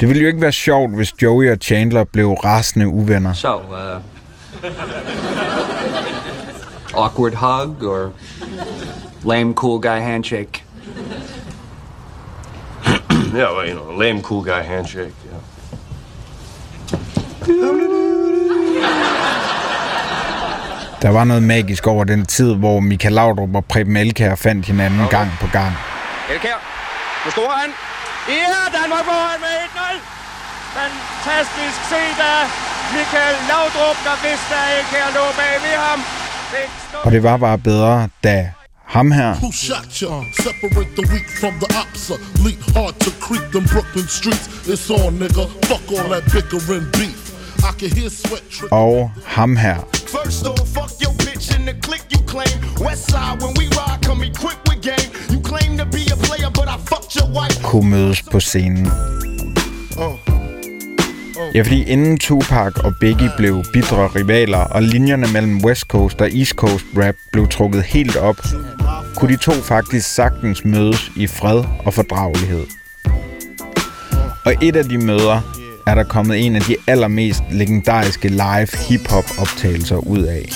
Det 0.00 0.08
ville 0.08 0.22
jo 0.22 0.28
ikke 0.28 0.40
være 0.40 0.52
sjovt, 0.52 0.94
hvis 0.94 1.22
Joey 1.22 1.50
og 1.52 1.58
Chandler 1.60 2.04
blev 2.04 2.32
rasende 2.32 2.88
uvenner. 2.88 3.32
So, 3.32 3.56
uh, 3.56 4.02
awkward 7.04 7.34
hug 7.34 7.88
or 7.88 8.12
lame 9.24 9.54
cool 9.54 9.80
guy 9.80 10.00
handshake? 10.00 10.64
Yeah, 13.34 13.56
well, 13.56 13.66
you 13.68 13.74
know, 13.74 13.90
a 13.90 13.96
lame 14.02 14.22
cool 14.22 14.42
guy 14.42 14.62
handshake. 14.62 15.14
Yeah. 15.26 15.40
Der 21.02 21.10
var 21.10 21.24
noget 21.24 21.42
magisk 21.42 21.86
over 21.86 22.04
den 22.04 22.26
tid, 22.26 22.54
hvor 22.54 22.80
Michael 22.80 23.14
Laudrup 23.14 23.54
og 23.54 23.64
Preben 23.64 23.96
Elkær 23.96 24.34
fandt 24.34 24.66
hinanden 24.66 25.08
gang 25.08 25.30
på 25.40 25.46
gang. 25.52 25.72
Elkær, 26.32 26.58
nu 27.24 27.30
scorer 27.30 27.56
han. 27.62 27.70
Ja, 28.28 28.78
Danmark 28.78 29.04
foran 29.04 29.40
med 29.40 29.56
1-0. 29.66 29.98
Fantastisk 30.78 31.78
set 31.92 32.18
af 32.34 32.42
Michael 32.96 33.36
Laudrup, 33.50 33.96
der 34.06 34.16
vidste 34.26 34.50
jeg 34.60 34.78
ikke 34.78 34.90
her 34.96 35.08
lå 35.16 35.24
bag 35.40 35.54
ved 35.64 35.76
ham. 35.86 36.00
Og 37.04 37.12
det 37.12 37.22
var 37.22 37.36
bare 37.36 37.58
bedre, 37.58 38.08
da 38.24 38.50
ham 38.92 39.10
her 39.10 39.34
Who 39.40 39.50
shot 39.52 40.00
ya? 40.00 40.24
Separate 40.32 40.94
the 40.96 41.02
weak 41.12 41.28
from 41.40 41.58
the 41.60 41.68
ops. 41.80 42.10
Lead 42.44 42.58
hard 42.74 42.94
to 43.00 43.10
creep 43.26 43.46
them 43.52 43.64
Brooklyn 43.64 44.06
streets. 44.08 44.46
It's 44.68 44.90
on, 44.90 45.18
nigga. 45.18 45.44
Fuck 45.66 45.86
all 45.96 46.08
that 46.10 46.24
bickering 46.32 46.86
beef. 46.92 47.20
I 47.64 47.72
can 47.72 47.90
hear 47.90 48.10
sweat 48.10 48.42
trickle. 48.50 48.78
og 48.78 49.10
ham 49.24 49.56
her 49.56 49.78
First 50.16 50.46
off, 50.46 50.68
fuck 50.76 50.90
your 51.00 51.14
bitch 51.24 51.54
and 51.56 51.66
the 51.68 51.74
click 51.86 52.04
you 52.10 52.20
claim. 52.26 52.56
West 52.84 53.10
side, 53.10 53.40
when 53.42 53.54
we 53.58 53.64
ride, 53.78 54.00
come 54.02 54.22
equipped 54.24 54.68
with 54.68 54.82
game. 54.82 55.08
You 55.30 55.40
claim 55.40 55.78
to 55.78 55.86
be 55.86 56.02
a 56.12 56.16
player, 56.26 56.50
but 56.50 56.68
I 56.68 56.76
fucked 56.90 57.14
your 57.16 57.28
wife. 57.38 57.62
kunne 57.62 57.90
mødes 57.90 58.22
på 58.22 58.40
scenen. 58.40 58.86
Ja, 61.54 61.62
fordi 61.62 61.82
inden 61.82 62.18
Tupac 62.18 62.78
og 62.84 62.94
Biggie 63.00 63.30
blev 63.36 63.64
bidre 63.72 64.06
rivaler, 64.06 64.58
og 64.58 64.82
linjerne 64.82 65.26
mellem 65.32 65.64
West 65.64 65.82
Coast 65.82 66.20
og 66.20 66.30
East 66.32 66.54
Coast 66.54 66.84
rap 66.96 67.14
blev 67.32 67.48
trukket 67.48 67.82
helt 67.82 68.16
op, 68.16 68.36
kunne 69.16 69.32
de 69.32 69.36
to 69.36 69.52
faktisk 69.52 70.14
sagtens 70.14 70.64
mødes 70.64 71.10
i 71.16 71.26
fred 71.26 71.64
og 71.84 71.94
fordragelighed. 71.94 72.66
Og 74.44 74.54
et 74.62 74.76
af 74.76 74.84
de 74.84 74.98
møder 74.98 75.40
er 75.86 75.94
der 75.94 76.02
kommet 76.04 76.46
en 76.46 76.56
af 76.56 76.62
de 76.62 76.76
allermest 76.86 77.42
legendariske 77.50 78.28
live 78.28 78.68
hip-hop 78.88 79.24
optagelser 79.38 79.96
ud 79.96 80.22
af. 80.22 80.48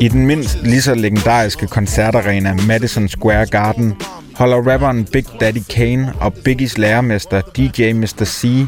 I 0.00 0.08
den 0.08 0.26
mindst 0.26 0.58
lige 0.62 0.82
så 0.82 0.94
legendariske 0.94 1.66
koncertarena 1.66 2.54
Madison 2.66 3.08
Square 3.08 3.46
Garden 3.46 3.96
holder 4.34 4.72
rapperen 4.72 5.04
Big 5.04 5.24
Daddy 5.40 5.62
Kane 5.70 6.14
og 6.20 6.34
Biggies 6.44 6.78
lærermester 6.78 7.40
DJ 7.40 7.92
Mr. 7.92 8.24
C 8.24 8.66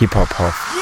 hip-hop 0.00 0.32
hof. 0.32 0.76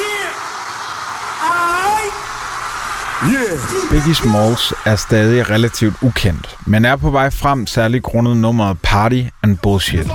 Biggie 3.90 4.14
Smalls 4.14 4.72
er 4.86 4.96
stadig 4.96 5.50
relativt 5.50 5.94
ukendt, 6.02 6.56
men 6.66 6.84
er 6.84 6.96
på 6.96 7.10
vej 7.10 7.30
frem 7.30 7.66
særligt 7.66 8.04
grundet 8.04 8.36
nummeret 8.36 8.78
Party 8.82 9.22
and 9.42 9.58
Bullshit. 9.58 10.06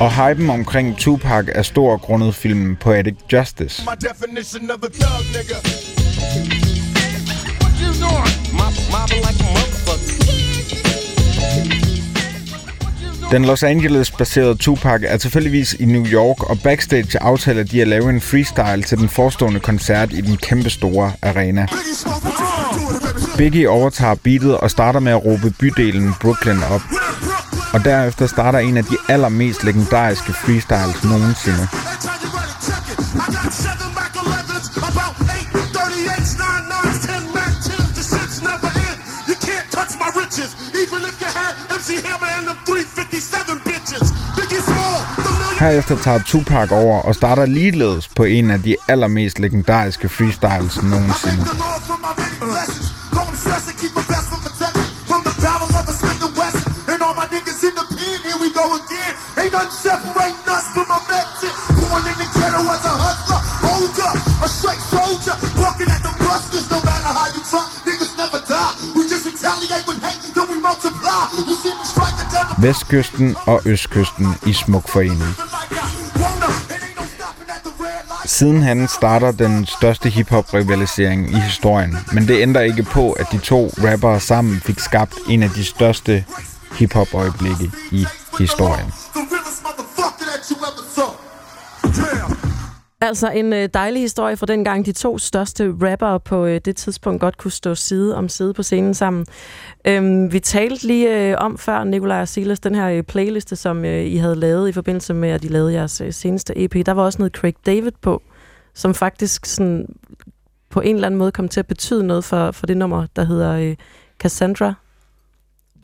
Og 0.00 0.10
hypen 0.28 0.50
omkring 0.50 0.96
Tupac 0.98 1.44
er 1.48 1.62
stor 1.62 1.96
grundet 1.96 2.34
filmen 2.34 2.76
Poetic 2.76 3.14
Justice. 3.32 3.82
My 3.84 4.08
definition 4.08 4.70
of 4.70 4.76
a 4.82 4.88
thug, 4.88 5.24
nigga. 5.36 5.56
What 7.60 7.72
you 7.82 7.92
doing? 8.04 8.32
Mop, 8.52 8.74
mopping 8.92 9.20
like 9.28 9.40
a 9.40 9.48
motherfucker. 9.54 10.20
Den 13.30 13.44
Los 13.44 13.62
Angeles-baserede 13.62 14.54
Tupac 14.54 15.00
er 15.04 15.16
tilfældigvis 15.16 15.74
i 15.74 15.84
New 15.84 16.06
York, 16.06 16.50
og 16.50 16.58
backstage 16.64 17.22
aftaler 17.22 17.62
de 17.62 17.80
at 17.80 17.88
lave 17.88 18.10
en 18.10 18.20
freestyle 18.20 18.82
til 18.82 18.98
den 18.98 19.08
forestående 19.08 19.60
koncert 19.60 20.12
i 20.12 20.20
den 20.20 20.36
kæmpestore 20.36 21.12
arena. 21.22 21.66
Biggie 23.36 23.68
overtager 23.68 24.14
beatet 24.14 24.58
og 24.58 24.70
starter 24.70 25.00
med 25.00 25.12
at 25.12 25.24
råbe 25.24 25.50
bydelen 25.58 26.14
Brooklyn 26.20 26.62
op. 26.70 26.80
Og 27.72 27.84
derefter 27.84 28.26
starter 28.26 28.58
en 28.58 28.76
af 28.76 28.84
de 28.84 28.96
allermest 29.08 29.64
legendariske 29.64 30.32
freestyles 30.32 31.04
nogensinde. 31.04 31.68
Herefter 45.60 45.96
tager 45.96 46.18
Tupac 46.26 46.70
over 46.72 47.00
og 47.00 47.14
starter 47.14 47.46
ligeledes 47.46 48.08
på 48.08 48.24
en 48.24 48.50
af 48.50 48.62
de 48.62 48.76
allermest 48.88 49.38
legendariske 49.38 50.08
freestyles 50.08 50.82
nogensinde. 50.82 51.46
Vestkysten 72.62 73.36
og 73.46 73.60
Østkysten 73.66 74.26
i 74.46 74.52
smuk 74.52 74.88
forening. 74.88 75.34
Sidenhen 78.24 78.88
starter 78.88 79.32
den 79.32 79.66
største 79.66 80.08
hiphop-rivalisering 80.08 81.30
i 81.30 81.40
historien, 81.40 81.96
men 82.12 82.28
det 82.28 82.42
ændrer 82.42 82.60
ikke 82.62 82.82
på, 82.82 83.12
at 83.12 83.26
de 83.32 83.38
to 83.38 83.70
rappere 83.78 84.20
sammen 84.20 84.60
fik 84.60 84.80
skabt 84.80 85.14
en 85.28 85.42
af 85.42 85.50
de 85.50 85.64
største 85.64 86.24
hiphop-øjeblikke 86.78 87.70
i 87.90 88.06
historien. 88.38 88.92
Altså 93.02 93.30
en 93.30 93.52
øh, 93.52 93.68
dejlig 93.74 94.02
historie 94.02 94.36
fra 94.36 94.46
dengang 94.46 94.86
de 94.86 94.92
to 94.92 95.18
største 95.18 95.74
rappere 95.82 96.20
på 96.20 96.46
øh, 96.46 96.60
det 96.64 96.76
tidspunkt 96.76 97.20
godt 97.20 97.38
kunne 97.38 97.50
stå 97.50 97.74
side 97.74 98.16
om 98.16 98.28
side 98.28 98.54
på 98.54 98.62
scenen 98.62 98.94
sammen. 98.94 99.26
Øhm, 99.84 100.32
vi 100.32 100.40
talte 100.40 100.86
lige 100.86 101.30
øh, 101.30 101.36
om 101.38 101.58
før, 101.58 101.84
Nikolaj 101.84 102.20
og 102.20 102.28
Silas, 102.28 102.60
den 102.60 102.74
her 102.74 102.88
øh, 102.88 103.02
playliste, 103.02 103.56
som 103.56 103.84
øh, 103.84 104.06
I 104.06 104.16
havde 104.16 104.36
lavet 104.36 104.68
i 104.68 104.72
forbindelse 104.72 105.14
med, 105.14 105.28
at 105.28 105.44
I 105.44 105.48
lavede 105.48 105.72
jeres 105.72 106.00
øh, 106.00 106.12
seneste 106.12 106.58
EP. 106.58 106.86
Der 106.86 106.92
var 106.92 107.02
også 107.02 107.18
noget 107.18 107.32
Craig 107.32 107.54
David 107.66 107.92
på, 108.00 108.22
som 108.74 108.94
faktisk 108.94 109.46
sådan, 109.46 109.86
på 110.70 110.80
en 110.80 110.94
eller 110.94 111.06
anden 111.06 111.18
måde 111.18 111.32
kom 111.32 111.48
til 111.48 111.60
at 111.60 111.66
betyde 111.66 112.06
noget 112.06 112.24
for, 112.24 112.50
for 112.50 112.66
det 112.66 112.76
nummer, 112.76 113.06
der 113.16 113.24
hedder 113.24 113.52
øh, 113.52 113.76
Cassandra. 114.18 114.74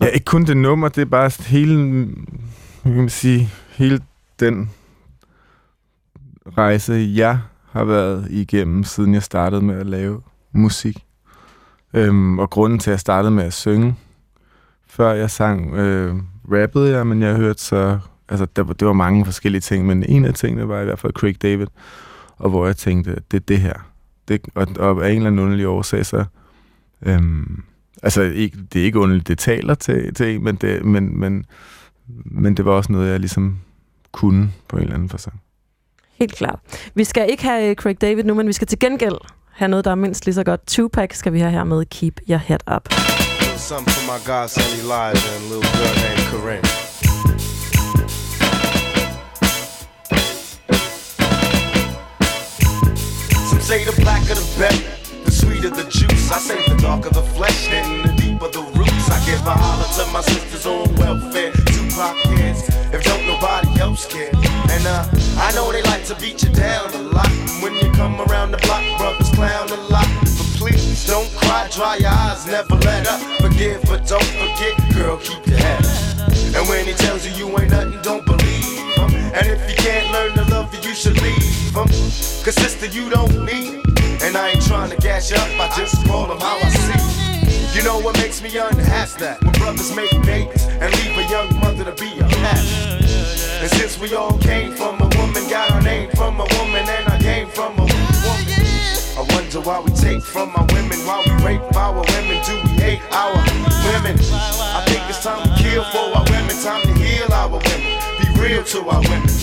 Ja, 0.00 0.06
ikke 0.06 0.24
kun 0.24 0.44
det 0.44 0.56
nummer, 0.56 0.88
det 0.88 1.02
er 1.02 1.06
bare 1.06 1.30
hele, 1.46 2.06
kan 2.82 2.96
man 2.96 3.08
sige, 3.08 3.50
hele 3.70 4.00
den 4.40 4.70
rejse, 6.58 7.10
jeg 7.14 7.38
har 7.72 7.84
været 7.84 8.26
igennem, 8.30 8.84
siden 8.84 9.14
jeg 9.14 9.22
startede 9.22 9.62
med 9.62 9.74
at 9.80 9.86
lave 9.86 10.20
musik. 10.52 10.98
Øhm, 11.94 12.38
og 12.38 12.50
grunden 12.50 12.78
til, 12.78 12.90
at 12.90 12.92
jeg 12.92 13.00
startede 13.00 13.30
med 13.30 13.44
at 13.44 13.52
synge, 13.52 13.94
før 14.88 15.12
jeg 15.12 15.30
sang, 15.30 15.74
øh, 15.74 16.14
rappede 16.52 16.96
jeg, 16.96 17.06
men 17.06 17.22
jeg 17.22 17.36
hørte 17.36 17.62
så, 17.62 17.98
altså 18.28 18.46
der, 18.56 18.62
var- 18.62 18.72
det 18.74 18.86
var 18.86 18.92
mange 18.92 19.24
forskellige 19.24 19.60
ting, 19.60 19.86
men 19.86 20.02
en 20.08 20.24
af 20.24 20.34
tingene 20.34 20.68
var 20.68 20.80
i 20.80 20.84
hvert 20.84 20.98
fald 20.98 21.12
Craig 21.12 21.42
David, 21.42 21.66
og 22.36 22.50
hvor 22.50 22.66
jeg 22.66 22.76
tænkte, 22.76 23.16
det 23.30 23.36
er 23.36 23.44
det 23.48 23.58
her. 23.60 23.74
Det, 24.28 24.40
og, 24.54 24.66
og 24.78 25.06
af 25.06 25.10
en 25.10 25.16
eller 25.16 25.26
anden 25.26 25.44
underlig 25.44 25.66
årsag, 25.68 26.06
så, 26.06 26.24
øhm, 27.02 27.62
altså 28.02 28.22
ikke, 28.22 28.58
det 28.72 28.80
er 28.80 28.84
ikke 28.84 28.98
underligt, 28.98 29.28
det 29.28 29.38
taler 29.38 29.74
til, 29.74 30.14
til 30.14 30.34
en, 30.34 30.44
men 30.44 30.56
det, 30.56 30.84
men, 30.84 31.20
men, 31.20 31.44
men 32.24 32.56
det 32.56 32.64
var 32.64 32.72
også 32.72 32.92
noget, 32.92 33.10
jeg 33.10 33.20
ligesom 33.20 33.58
kunne 34.12 34.52
på 34.68 34.76
en 34.76 34.82
eller 34.82 34.94
anden 34.94 35.08
forstand. 35.08 35.34
Helt 36.18 36.34
klart. 36.34 36.58
Vi 36.94 37.04
skal 37.04 37.30
ikke 37.30 37.44
have 37.44 37.70
øh, 37.70 37.76
Craig 37.76 38.00
David 38.00 38.24
nu, 38.24 38.34
men 38.34 38.46
vi 38.46 38.52
skal 38.52 38.66
til 38.66 38.78
gengæld 38.78 39.16
have 39.52 39.68
noget, 39.68 39.84
der 39.84 39.90
er 39.90 39.94
mindst 39.94 40.24
lige 40.26 40.34
så 40.34 40.44
godt. 40.44 40.66
Tupac 40.66 41.16
skal 41.16 41.32
vi 41.32 41.40
have 41.40 41.52
her 41.52 41.64
med 41.64 41.84
Keep 41.84 42.20
Your 42.30 42.38
Head 42.38 42.58
Up. 42.76 42.92
Something 43.56 43.94
for 43.96 44.04
my 44.12 44.18
godson 44.30 44.64
Elijah 44.82 45.34
and 45.34 45.42
a 45.44 45.48
little 45.52 45.70
girl 45.78 45.94
named 46.06 46.24
Corinne. 46.32 46.68
Say 53.70 53.82
the 53.84 54.00
blacker 54.02 54.36
the 54.40 54.46
better, 54.60 54.84
the 55.24 55.32
sweeter 55.32 55.70
the 55.70 55.86
juice. 55.98 56.30
I 56.30 56.38
say 56.48 56.58
the 56.70 56.76
darker 56.86 57.10
the 57.10 57.26
flesh, 57.36 57.68
and 57.78 58.04
the 58.04 58.12
deep 58.22 58.40
of 58.46 58.52
the 58.52 58.62
roots. 58.78 59.06
I 59.10 59.18
give 59.26 59.44
a 59.54 59.56
holler 59.64 59.90
to 59.96 60.04
my 60.12 60.20
sisters 60.20 60.66
on 60.66 60.94
welfare, 61.00 61.50
Tupac 61.72 62.14
kids, 62.28 62.60
if 62.94 63.02
don't 63.08 63.26
nobody 63.26 63.80
else 63.80 64.06
care. 64.06 64.55
And 64.76 64.86
uh, 64.86 65.08
I 65.40 65.52
know 65.54 65.72
they 65.72 65.80
like 65.84 66.04
to 66.04 66.14
beat 66.16 66.42
you 66.42 66.50
down 66.50 66.92
a 66.92 67.00
lot. 67.00 67.32
When 67.62 67.72
you 67.76 67.90
come 67.92 68.20
around 68.20 68.50
the 68.50 68.58
block, 68.58 68.84
brothers 68.98 69.30
clown 69.30 69.70
a 69.70 69.76
lot. 69.88 70.06
But 70.36 70.48
please 70.60 71.06
don't 71.06 71.30
cry, 71.34 71.66
dry 71.72 71.96
your 71.96 72.10
eyes, 72.10 72.46
never 72.46 72.74
let 72.84 73.08
up. 73.08 73.18
Forgive, 73.40 73.80
but 73.84 74.06
don't 74.06 74.30
forget, 74.36 74.76
girl, 74.92 75.16
keep 75.16 75.46
your 75.46 75.56
head 75.56 75.80
up. 75.86 76.28
And 76.54 76.68
when 76.68 76.84
he 76.84 76.92
tells 76.92 77.24
you 77.24 77.32
you 77.32 77.58
ain't 77.58 77.70
nothing, 77.70 78.02
don't 78.02 78.26
believe 78.26 78.96
him. 79.00 79.14
And 79.32 79.46
if 79.46 79.64
you 79.70 79.76
can't 79.76 80.12
learn 80.12 80.34
to 80.34 80.44
love 80.52 80.68
you, 80.74 80.90
you 80.90 80.94
should 80.94 81.20
leave 81.22 81.72
him. 81.72 81.88
Cause 82.44 82.56
sister, 82.56 82.84
you 82.84 83.08
don't 83.08 83.32
need. 83.46 83.80
And 84.20 84.36
I 84.36 84.50
ain't 84.50 84.66
trying 84.66 84.90
to 84.90 84.96
gas 84.98 85.30
you 85.30 85.38
up, 85.38 85.48
I 85.58 85.74
just 85.74 86.04
call 86.06 86.30
him 86.30 86.38
how 86.38 86.58
I 86.60 86.68
see. 86.68 87.78
You 87.78 87.82
know 87.82 87.98
what 87.98 88.18
makes 88.18 88.42
me 88.42 88.50
unhappy? 88.58 89.20
That 89.20 89.42
when 89.42 89.52
brothers 89.52 89.96
make 89.96 90.12
babies 90.26 90.64
and 90.66 90.92
leave 91.00 91.16
a 91.16 91.30
young 91.30 91.48
mother 91.60 91.84
to 91.84 91.92
be 91.92 92.12
a 92.20 92.28
pastor. 92.28 93.05
And 93.66 93.74
since 93.80 93.98
we 93.98 94.14
all 94.14 94.38
came 94.38 94.70
from 94.76 94.94
a 95.00 95.08
woman, 95.18 95.42
got 95.50 95.72
our 95.72 95.82
name 95.82 96.08
from 96.12 96.38
a 96.38 96.46
woman, 96.54 96.86
and 96.86 97.08
I 97.08 97.18
came 97.18 97.48
from 97.48 97.72
a 97.72 97.82
woman. 97.82 98.06
I 99.18 99.26
wonder 99.34 99.60
why 99.60 99.80
we 99.80 99.90
take 99.90 100.22
from 100.22 100.54
our 100.54 100.64
women, 100.70 100.96
why 101.02 101.24
we 101.26 101.32
rape 101.44 101.74
our 101.74 101.94
women, 101.94 102.38
do 102.46 102.54
we 102.62 102.78
hate 102.78 103.02
our 103.10 103.34
women. 103.34 104.14
I 104.70 104.84
think 104.86 105.02
it's 105.10 105.20
time 105.20 105.42
to 105.42 105.50
kill 105.60 105.82
for 105.90 106.14
our 106.14 106.22
women, 106.30 106.54
time 106.62 106.80
to 106.82 106.94
heal 106.94 107.26
our 107.32 107.48
women, 107.48 107.98
be 108.22 108.40
real 108.40 108.62
to 108.62 108.88
our 108.88 109.02
women. 109.02 109.34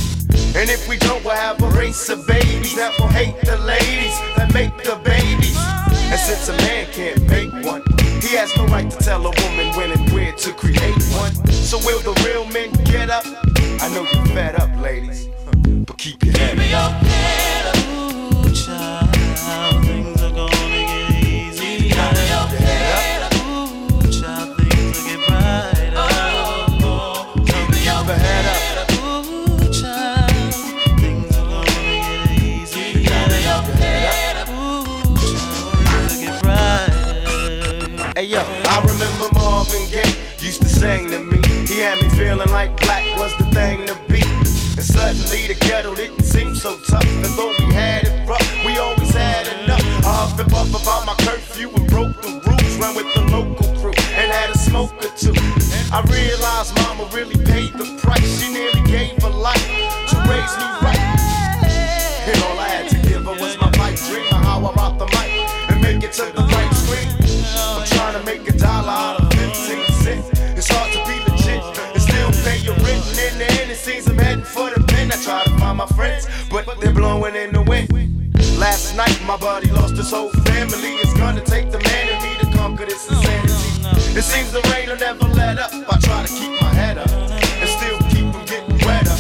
And 0.56 0.70
if 0.70 0.88
we 0.88 0.96
don't, 1.00 1.22
we'll 1.26 1.36
have 1.36 1.62
a 1.62 1.68
race 1.72 2.08
of 2.08 2.26
babies 2.26 2.78
that 2.78 2.98
will 2.98 3.10
hate 3.10 3.36
the 3.42 3.58
ladies 3.58 4.16
that 4.38 4.54
make 4.54 4.72
the 4.86 4.96
babies. 5.04 5.58
And 6.08 6.18
since 6.18 6.48
a 6.48 6.56
man 6.64 6.88
can't 6.94 7.22
make 7.28 7.52
one, 7.66 7.84
he 8.24 8.38
has 8.38 8.56
no 8.56 8.66
right 8.68 8.90
to 8.90 8.98
tell 8.98 9.20
a 9.20 9.32
woman 9.42 9.76
when 9.76 9.92
and 9.92 10.10
where 10.12 10.32
to 10.32 10.54
create 10.54 11.04
one. 11.12 11.34
So 11.52 11.78
will 11.80 12.00
the 12.00 12.14
real 12.26 12.46
men 12.46 12.72
get 12.86 13.10
up? 13.10 13.26
I 13.82 13.90
know 13.90 14.08
you're 14.14 14.26
fed 14.28 14.56
up, 14.56 14.76
ladies, 14.82 15.28
but 15.86 15.98
keep 15.98 16.24
your 16.24 16.34
head 16.38 16.74
up. 16.74 17.53
Hey 38.24 38.30
yo, 38.30 38.40
I 38.40 38.80
remember 38.80 39.28
Marvin 39.36 39.84
Gaye 39.92 40.16
used 40.40 40.62
to 40.62 40.70
sing 40.70 41.12
to 41.12 41.20
me. 41.20 41.42
He 41.68 41.82
had 41.82 42.02
me 42.02 42.08
feeling 42.16 42.48
like 42.52 42.72
black 42.80 43.04
was 43.20 43.36
the 43.36 43.44
thing 43.52 43.86
to 43.86 43.96
be. 44.08 44.24
And 44.24 44.86
suddenly 44.96 45.48
the 45.48 45.58
ghetto 45.60 45.94
didn't 45.94 46.24
seem 46.24 46.56
so 46.56 46.78
tough. 46.88 47.04
And 47.04 47.36
though 47.36 47.52
we 47.60 47.74
had 47.74 48.08
it 48.08 48.26
rough, 48.26 48.66
we 48.66 48.78
always 48.78 49.14
had 49.14 49.46
enough. 49.60 49.84
I 50.06 50.34
and 50.40 50.50
puffed 50.50 50.70
about 50.72 51.06
my 51.06 51.16
curfew 51.20 51.70
and 51.76 51.86
broke 51.90 52.16
the 52.22 52.40
rules. 52.48 52.78
Ran 52.80 52.96
with 52.96 53.14
the 53.14 53.24
local 53.28 53.68
crew 53.82 53.92
and 54.16 54.32
had 54.32 54.56
a 54.56 54.58
smoke 54.58 54.94
or 55.04 55.12
two. 55.20 55.36
I 55.92 56.00
realized 56.08 56.74
mama 56.80 57.10
really 57.12 57.36
paid 57.44 57.74
the 57.74 57.84
price. 58.00 58.03
But 76.50 76.80
they're 76.82 76.94
blowing 76.94 77.36
in 77.36 77.52
the 77.54 77.62
wind. 77.62 77.90
Last 78.58 78.96
night, 78.96 79.20
my 79.26 79.38
buddy 79.38 79.70
lost 79.72 79.98
his 79.98 80.12
whole 80.12 80.30
family. 80.30 80.96
It's 81.02 81.14
gonna 81.14 81.44
take 81.44 81.72
the 81.72 81.80
man 81.80 82.08
in 82.10 82.18
me 82.24 82.32
to 82.40 82.58
conquer 82.58 82.86
this 82.86 83.10
insanity. 83.10 84.18
It 84.18 84.24
seems 84.24 84.52
the 84.52 84.62
rain 84.72 84.90
will 84.90 84.98
never 84.98 85.26
let 85.30 85.60
up. 85.60 85.72
I 85.74 85.98
try 86.00 86.26
to 86.26 86.34
keep 86.34 86.62
my 86.62 86.74
head 86.74 86.98
up 86.98 87.10
and 87.10 87.70
still 87.70 87.98
keep 88.12 88.32
from 88.34 88.46
getting 88.46 88.78
wetter. 88.86 89.18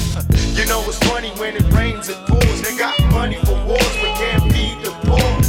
You 0.54 0.66
know, 0.68 0.84
it's 0.88 1.00
funny 1.10 1.32
when 1.32 1.56
it 1.56 1.68
rains, 1.74 2.10
it 2.10 2.18
pours. 2.28 2.62
They 2.62 2.78
got 2.78 3.00
money 3.12 3.38
for 3.44 3.56
wars, 3.66 3.96
but 4.02 4.16
can't 4.22 4.44
feed 4.54 4.78
the 4.86 4.92
poor. 5.08 5.44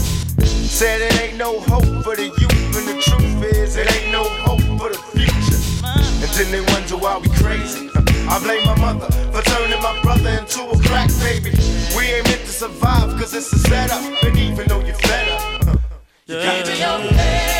Said 0.45 1.03
it 1.03 1.21
ain't 1.21 1.37
no 1.37 1.61
hope 1.61 2.03
for 2.03 2.17
the 2.17 2.25
youth, 2.25 2.77
and 2.79 2.87
the 2.89 3.01
truth 3.03 3.43
is, 3.55 3.77
it 3.77 3.87
ain't 3.95 4.11
no 4.11 4.25
hope 4.25 4.65
for 4.81 4.89
the 4.89 4.99
future. 5.13 5.61
And 5.85 6.31
then 6.35 6.51
they 6.51 6.63
wonder 6.73 6.97
why 6.97 7.19
we 7.19 7.29
crazy. 7.37 7.84
I 8.35 8.41
blame 8.41 8.67
my 8.67 8.77
mother 8.81 9.07
for 9.31 9.43
turning 9.43 9.81
my 9.81 10.03
brother 10.03 10.31
into 10.31 10.63
a 10.63 10.77
crack 10.89 11.09
baby. 11.21 11.53
We 11.97 12.07
ain't 12.07 12.27
meant 12.27 12.41
to 12.41 12.49
survive, 12.49 13.17
cause 13.17 13.33
it's 13.33 13.53
a 13.53 13.59
setup. 13.61 14.03
And 14.25 14.37
even 14.37 14.67
though 14.67 14.81
you're 14.85 14.93
fed 14.97 15.29
up, 15.29 15.79
you 16.27 16.35
got 16.35 16.65
to 16.65 16.77
your 16.77 17.13
head 17.13 17.54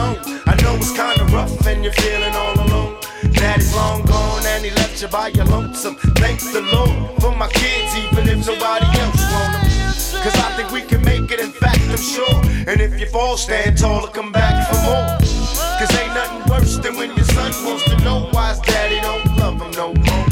I 0.00 0.54
know 0.62 0.76
it's 0.76 0.92
kinda 0.92 1.24
rough 1.32 1.66
and 1.66 1.84
you're 1.84 1.92
feeling 1.92 2.34
all 2.34 2.54
alone. 2.66 2.96
Daddy's 3.32 3.74
long 3.74 4.02
gone 4.02 4.44
and 4.46 4.64
he 4.64 4.70
left 4.70 5.02
you 5.02 5.08
by 5.08 5.28
your 5.28 5.44
lonesome. 5.44 5.96
Thank 6.16 6.40
the 6.40 6.62
Lord 6.72 7.20
for 7.20 7.34
my 7.36 7.48
kids, 7.48 7.94
even 7.96 8.28
if 8.28 8.46
nobody 8.46 8.86
else 9.00 9.22
want 9.32 9.52
them. 9.52 9.70
Cause 10.24 10.36
I 10.36 10.52
think 10.56 10.70
we 10.70 10.82
can 10.82 11.02
make 11.04 11.30
it, 11.30 11.40
in 11.40 11.52
fact, 11.52 11.80
I'm 11.88 11.96
sure. 11.96 12.40
And 12.68 12.80
if 12.80 12.98
you 13.00 13.06
fall, 13.06 13.36
stand 13.36 13.78
tall 13.78 14.04
and 14.04 14.14
come 14.14 14.32
back 14.32 14.68
for 14.68 14.78
more. 14.88 15.06
Cause 15.78 15.92
ain't 15.98 16.14
nothing 16.14 16.42
worse 16.50 16.76
than 16.78 16.96
when 16.96 17.14
your 17.16 17.24
son 17.36 17.52
wants 17.64 17.84
to 17.84 17.96
know 18.04 18.28
why 18.32 18.50
his 18.50 18.60
daddy 18.60 19.00
don't 19.00 19.24
love 19.36 19.60
him 19.60 19.70
no 19.72 19.94
more. 19.94 20.26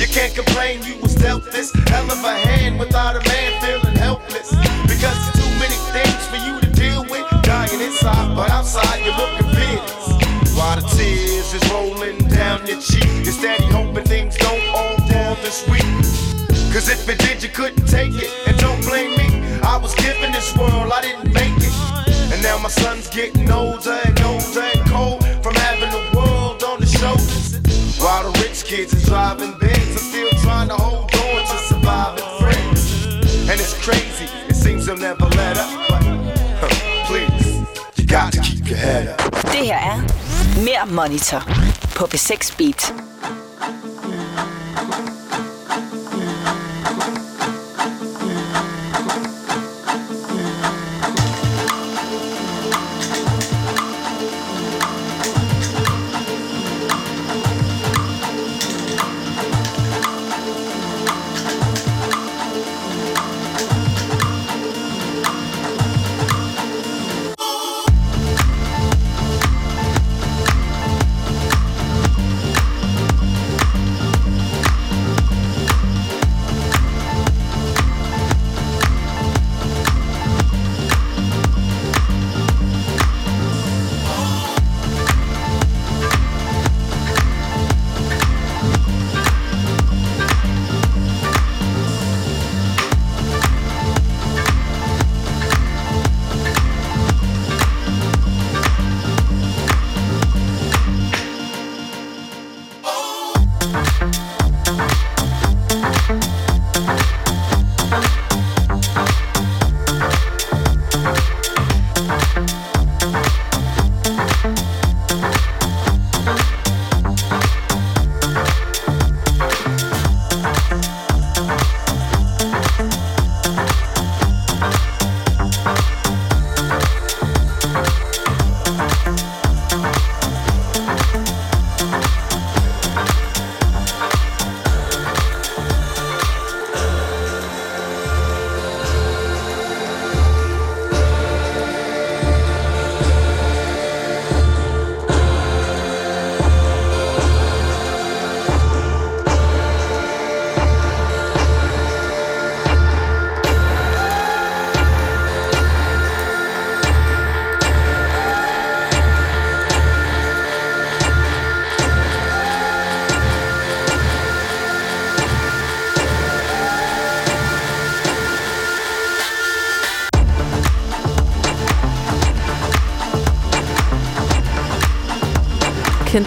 You 0.00 0.06
can't 0.06 0.34
complain 0.34 0.82
you 0.82 0.96
was 1.02 1.14
dealt 1.14 1.44
this 1.52 1.70
hell 1.88 2.10
of 2.10 2.24
a 2.24 2.32
hand 2.32 2.78
without 2.78 3.16
a 3.16 3.22
man 3.28 3.50
feeling 3.60 3.96
helpless. 3.96 4.50
Because 4.88 5.20
too 5.36 5.50
many 5.60 5.76
things 5.92 6.22
for 6.32 6.36
you 6.36 6.58
to 6.60 6.68
deal 6.72 7.02
with. 7.12 7.24
Dying 7.42 7.80
inside, 7.82 8.34
but 8.34 8.48
outside 8.50 8.89
you're 9.04 9.16
looking 9.16 9.48
fearless. 9.54 10.56
While 10.56 10.76
the 10.76 10.86
tears 10.96 11.54
is 11.54 11.64
rolling 11.70 12.18
down 12.28 12.66
your 12.66 12.80
cheek, 12.80 13.08
you're 13.24 13.32
steady 13.32 13.64
hoping 13.64 14.04
things 14.04 14.36
don't 14.36 14.66
all 14.68 14.96
fall 15.08 15.34
this 15.42 15.66
week. 15.68 15.84
Cause 16.72 16.88
if 16.88 17.08
it 17.08 17.18
did, 17.18 17.42
you 17.42 17.48
couldn't 17.48 17.86
take 17.86 18.14
it. 18.14 18.30
And 18.46 18.56
don't 18.58 18.80
blame 18.82 19.16
me, 19.16 19.60
I 19.62 19.76
was 19.76 19.94
given 19.94 20.32
this 20.32 20.56
world, 20.56 20.92
I 20.92 21.00
didn't 21.02 21.32
make 21.32 21.56
it. 21.56 21.74
And 22.32 22.42
now 22.42 22.58
my 22.58 22.68
son's 22.68 23.08
getting 23.08 23.50
older 23.50 23.98
and 24.04 24.20
older 24.22 24.60
and 24.60 24.88
cold 24.88 25.24
from 25.42 25.54
having 25.54 25.90
the 25.90 26.16
world 26.16 26.62
on 26.62 26.80
his 26.80 26.92
shoulders. 26.92 27.58
While 27.98 28.30
the 28.30 28.38
rich 28.40 28.64
kids 28.64 28.92
is 28.94 29.04
driving 29.04 29.58
Benz, 29.58 29.76
I'm 29.76 29.98
still 29.98 30.30
trying 30.42 30.68
to 30.68 30.74
hold 30.74 31.14
on 31.14 31.42
to 31.42 31.58
surviving 31.68 32.24
friends. 32.38 33.04
And 33.50 33.58
it's 33.60 33.74
crazy, 33.82 34.26
it 34.48 34.54
seems 34.54 34.86
they'll 34.86 34.96
never 34.96 35.26
let 35.26 35.58
up, 35.58 35.79
Det 39.42 39.66
her 39.66 39.76
er 39.76 40.00
Mere 40.64 40.86
Monitor 40.86 41.42
på 41.96 42.04
B6 42.04 42.56
Beat. 42.58 43.09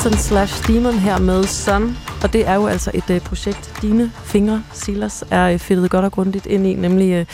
Kenton 0.03 0.19
slash 0.19 0.67
Demon 0.67 0.93
her 0.93 1.19
med 1.19 1.43
Sun. 1.43 1.97
Og 2.23 2.33
det 2.33 2.47
er 2.47 2.55
jo 2.55 2.67
altså 2.67 2.91
et 2.93 3.09
øh, 3.09 3.21
projekt, 3.21 3.73
dine 3.81 4.11
fingre, 4.25 4.63
Silas, 4.73 5.23
er 5.31 5.49
øh, 5.49 5.59
fedtet 5.59 5.91
godt 5.91 6.05
og 6.05 6.11
grundigt 6.11 6.45
ind 6.45 6.67
i, 6.67 6.73
nemlig 6.73 7.11
øh, 7.11 7.25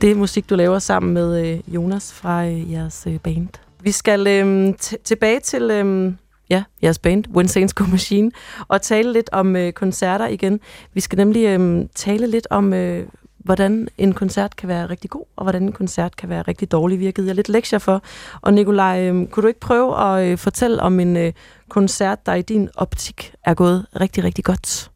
det 0.00 0.16
musik, 0.16 0.50
du 0.50 0.54
laver 0.54 0.78
sammen 0.78 1.14
med 1.14 1.46
øh, 1.46 1.74
Jonas 1.74 2.12
fra 2.12 2.46
øh, 2.46 2.72
jeres 2.72 3.04
øh, 3.06 3.18
band. 3.18 3.48
Vi 3.80 3.90
skal 3.90 4.26
øh, 4.26 4.74
tilbage 5.04 5.40
til 5.40 5.62
øh, 5.70 6.12
ja, 6.50 6.62
jeres 6.82 6.98
band, 6.98 7.24
When 7.34 7.68
Go 7.74 7.84
Machine, 7.84 8.30
og 8.68 8.82
tale 8.82 9.12
lidt 9.12 9.30
om 9.32 9.56
øh, 9.56 9.72
koncerter 9.72 10.26
igen. 10.26 10.60
Vi 10.94 11.00
skal 11.00 11.16
nemlig 11.16 11.44
øh, 11.44 11.84
tale 11.94 12.26
lidt 12.26 12.46
om, 12.50 12.72
øh, 12.72 13.06
hvordan 13.44 13.88
en 13.98 14.12
koncert 14.14 14.56
kan 14.56 14.68
være 14.68 14.86
rigtig 14.86 15.10
god, 15.10 15.24
og 15.36 15.44
hvordan 15.44 15.62
en 15.62 15.72
koncert 15.72 16.16
kan 16.16 16.28
være 16.28 16.42
rigtig 16.42 16.72
dårlig. 16.72 16.98
Vi 16.98 17.04
har 17.04 17.12
givet 17.12 17.28
jer 17.28 17.34
lidt 17.34 17.48
lektier 17.48 17.78
for. 17.78 18.02
Og 18.40 18.54
Nikolaj, 18.54 19.08
øh, 19.08 19.26
kunne 19.26 19.42
du 19.42 19.46
ikke 19.48 19.60
prøve 19.60 20.00
at 20.00 20.30
øh, 20.30 20.38
fortælle 20.38 20.82
om 20.82 21.00
en 21.00 21.16
øh, 21.16 21.32
koncert, 21.68 22.26
der 22.26 22.34
i 22.34 22.42
din 22.42 22.68
optik 22.74 23.34
er 23.44 23.54
gået 23.54 23.86
rigtig, 24.00 24.24
rigtig 24.24 24.44
godt? 24.44 24.90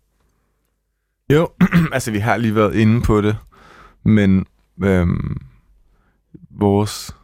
Jo, 1.33 1.49
altså 1.93 2.11
vi 2.11 2.19
har 2.19 2.37
lige 2.37 2.55
været 2.55 2.75
inde 2.75 3.03
på 3.03 3.21
det, 3.21 3.37
men 4.05 4.47
øhm, 4.85 5.37
vores 6.51 7.17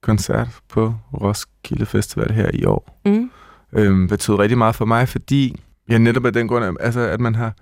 koncert 0.00 0.48
på 0.68 0.94
Roskilde 1.20 1.86
Festival 1.86 2.32
her 2.32 2.50
i 2.54 2.64
år 2.64 3.00
Mm. 3.04 3.30
øhm, 3.72 4.08
betød 4.08 4.34
rigtig 4.34 4.58
meget 4.58 4.74
for 4.74 4.84
mig, 4.84 5.08
fordi 5.08 5.62
jeg 5.88 5.98
netop 5.98 6.26
af 6.26 6.32
den 6.32 6.48
grund, 6.48 6.76
altså, 6.80 7.00
at 7.00 7.20
man 7.20 7.34
har 7.34 7.54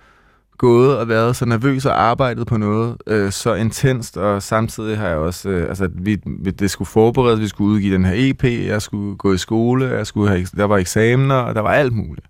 gået 0.59 0.99
og 0.99 1.09
været 1.09 1.37
så 1.37 1.45
nervøs 1.45 1.87
og 1.87 2.03
arbejdet 2.03 2.47
på 2.47 2.57
noget 2.57 2.97
øh, 3.07 3.33
så 3.33 3.55
intenst, 3.55 4.17
og 4.17 4.43
samtidig 4.43 4.99
har 4.99 5.09
jeg 5.09 5.17
også, 5.17 5.49
øh, 5.49 5.69
altså 5.69 5.89
vi, 5.95 6.19
vi, 6.27 6.51
det 6.51 6.71
skulle 6.71 6.89
forberedes, 6.89 7.41
vi 7.41 7.49
skulle 7.49 7.75
udgive 7.75 7.95
den 7.95 8.05
her 8.05 8.15
EP, 8.17 8.45
jeg 8.45 8.83
skulle 8.83 9.17
gå 9.17 9.33
i 9.33 9.39
skole, 9.39 9.87
jeg 9.87 10.07
skulle 10.07 10.31
have, 10.31 10.47
der 10.57 10.65
var 10.65 10.77
eksamener, 10.77 11.35
og 11.35 11.55
der 11.55 11.61
var 11.61 11.73
alt 11.73 11.93
muligt. 11.93 12.27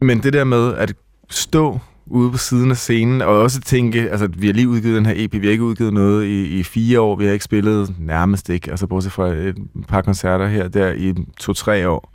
Men 0.00 0.22
det 0.22 0.32
der 0.32 0.44
med 0.44 0.74
at 0.74 0.94
stå 1.30 1.78
ude 2.06 2.30
på 2.30 2.38
siden 2.38 2.70
af 2.70 2.76
scenen, 2.76 3.22
og 3.22 3.38
også 3.38 3.60
tænke, 3.60 4.10
altså 4.10 4.26
vi 4.26 4.46
har 4.46 4.54
lige 4.54 4.68
udgivet 4.68 4.96
den 4.96 5.06
her 5.06 5.14
EP, 5.16 5.32
vi 5.32 5.46
har 5.46 5.52
ikke 5.52 5.64
udgivet 5.64 5.92
noget 5.92 6.26
i, 6.26 6.58
i 6.58 6.62
fire 6.62 7.00
år, 7.00 7.16
vi 7.16 7.24
har 7.24 7.32
ikke 7.32 7.44
spillet 7.44 7.94
nærmest 7.98 8.48
ikke, 8.48 8.70
altså 8.70 8.86
bortset 8.86 9.12
fra 9.12 9.28
et 9.28 9.56
par 9.88 10.02
koncerter 10.02 10.46
her 10.46 10.68
der 10.68 10.92
i 10.92 11.14
to-tre 11.38 11.88
år. 11.88 12.14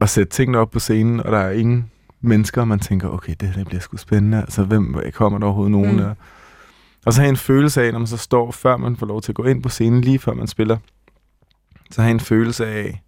Og 0.00 0.08
sætte 0.08 0.30
tingene 0.30 0.58
op 0.58 0.70
på 0.70 0.78
scenen, 0.78 1.20
og 1.20 1.32
der 1.32 1.38
er 1.38 1.50
ingen 1.50 1.90
mennesker, 2.20 2.60
og 2.60 2.68
man 2.68 2.78
tænker, 2.78 3.08
okay, 3.08 3.34
det 3.40 3.48
her 3.48 3.64
bliver 3.64 3.80
sgu 3.80 3.96
spændende, 3.96 4.40
altså 4.40 4.64
hvem 4.64 4.96
kommer 5.14 5.38
der 5.38 5.46
overhovedet 5.46 5.72
nogen 5.72 5.90
Mm. 5.92 5.96
der? 5.98 6.14
Og 7.06 7.12
så 7.12 7.20
have 7.20 7.28
en 7.30 7.36
følelse 7.36 7.82
af, 7.82 7.92
når 7.92 7.98
man 7.98 8.06
så 8.06 8.16
står, 8.16 8.50
før 8.50 8.76
man 8.76 8.96
får 8.96 9.06
lov 9.06 9.22
til 9.22 9.32
at 9.32 9.36
gå 9.36 9.44
ind 9.44 9.62
på 9.62 9.68
scenen, 9.68 10.00
lige 10.00 10.18
før 10.18 10.34
man 10.34 10.46
spiller, 10.46 10.76
så 11.90 12.02
have 12.02 12.10
en 12.10 12.20
følelse 12.20 12.66
af, 12.66 13.02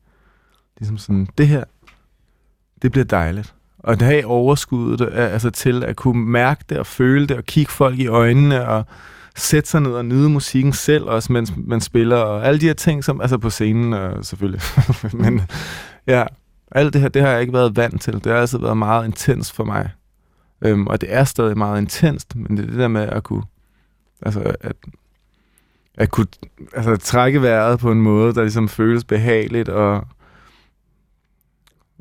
ligesom 0.78 0.98
sådan, 0.98 1.28
det 1.38 1.48
her, 1.48 1.64
det 2.82 2.92
bliver 2.92 3.04
dejligt. 3.04 3.54
Og 3.78 4.00
det 4.00 4.06
have 4.08 4.26
overskuddet 4.26 5.06
af- 5.06 5.32
altså 5.32 5.50
til 5.50 5.84
at 5.84 5.96
kunne 5.96 6.24
mærke 6.26 6.64
det 6.68 6.78
og 6.78 6.86
føle 6.86 7.26
det 7.26 7.36
og 7.36 7.44
kigge 7.44 7.72
folk 7.72 7.98
i 7.98 8.06
øjnene 8.06 8.68
og 8.68 8.84
sætte 9.36 9.70
sig 9.70 9.80
ned 9.80 9.92
og 9.92 10.04
nyde 10.04 10.28
musikken 10.28 10.72
selv 10.72 11.04
også, 11.04 11.32
mens 11.32 11.52
man 11.56 11.80
spiller 11.80 12.16
og 12.16 12.46
alle 12.46 12.60
de 12.60 12.66
her 12.66 12.74
ting, 12.74 13.04
som 13.04 13.20
altså 13.20 13.38
på 13.38 13.50
scenen 13.50 13.92
og 13.92 14.24
selvfølgelig. 14.24 14.60
Men 15.22 15.40
ja, 16.06 16.24
alt 16.70 16.92
det 16.92 17.00
her, 17.00 17.08
det 17.08 17.22
har 17.22 17.28
jeg 17.28 17.40
ikke 17.40 17.52
været 17.52 17.76
vant 17.76 18.02
til. 18.02 18.14
Det 18.14 18.26
har 18.26 18.34
altid 18.34 18.58
været 18.58 18.76
meget 18.76 19.04
intens 19.04 19.52
for 19.52 19.64
mig. 19.64 19.90
Øhm, 20.62 20.86
og 20.86 21.00
det 21.00 21.14
er 21.14 21.24
stadig 21.24 21.58
meget 21.58 21.80
intenst, 21.80 22.36
men 22.36 22.56
det 22.56 22.62
er 22.62 22.66
det 22.66 22.78
der 22.78 22.88
med 22.88 23.02
at 23.02 23.22
kunne, 23.22 23.42
altså 24.22 24.56
at, 24.60 24.76
at 25.94 26.10
kunne 26.10 26.26
altså, 26.72 26.96
trække 26.96 27.42
vejret 27.42 27.78
på 27.78 27.92
en 27.92 28.00
måde, 28.00 28.34
der 28.34 28.42
ligesom 28.42 28.68
føles 28.68 29.04
behageligt 29.04 29.68
og 29.68 30.06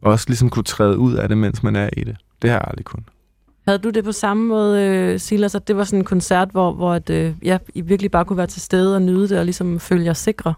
også 0.02 0.26
ligesom 0.28 0.50
kunne 0.50 0.64
træde 0.64 0.98
ud 0.98 1.14
af 1.14 1.28
det, 1.28 1.38
mens 1.38 1.64
man 1.64 1.76
er 1.76 1.90
i 1.98 2.04
det. 2.04 2.18
Det 2.42 2.50
har 2.50 2.58
jeg 2.58 2.66
aldrig 2.68 2.86
kun. 2.86 3.06
Havde 3.68 3.80
du 3.80 3.90
det 3.90 4.04
på 4.04 4.12
samme 4.12 4.48
måde, 4.48 4.84
øh, 4.84 5.20
Silas, 5.20 5.56
at 5.56 5.68
det 5.68 5.78
var 5.78 5.84
sådan 5.84 6.00
en 6.00 6.06
koncert, 6.06 6.50
hvor, 6.52 6.74
hvor 6.74 6.94
at, 6.94 7.10
øh, 7.10 7.34
ja, 7.44 7.58
I 7.76 7.82
virkelig 7.82 8.12
bare 8.12 8.26
kunne 8.26 8.38
være 8.38 8.48
til 8.48 8.62
stede 8.62 8.96
og 8.96 9.02
nyde 9.02 9.30
det, 9.30 9.40
og 9.40 9.46
ligesom 9.46 9.80
føle 9.80 10.06
jer 10.06 10.14
sikre? 10.14 10.54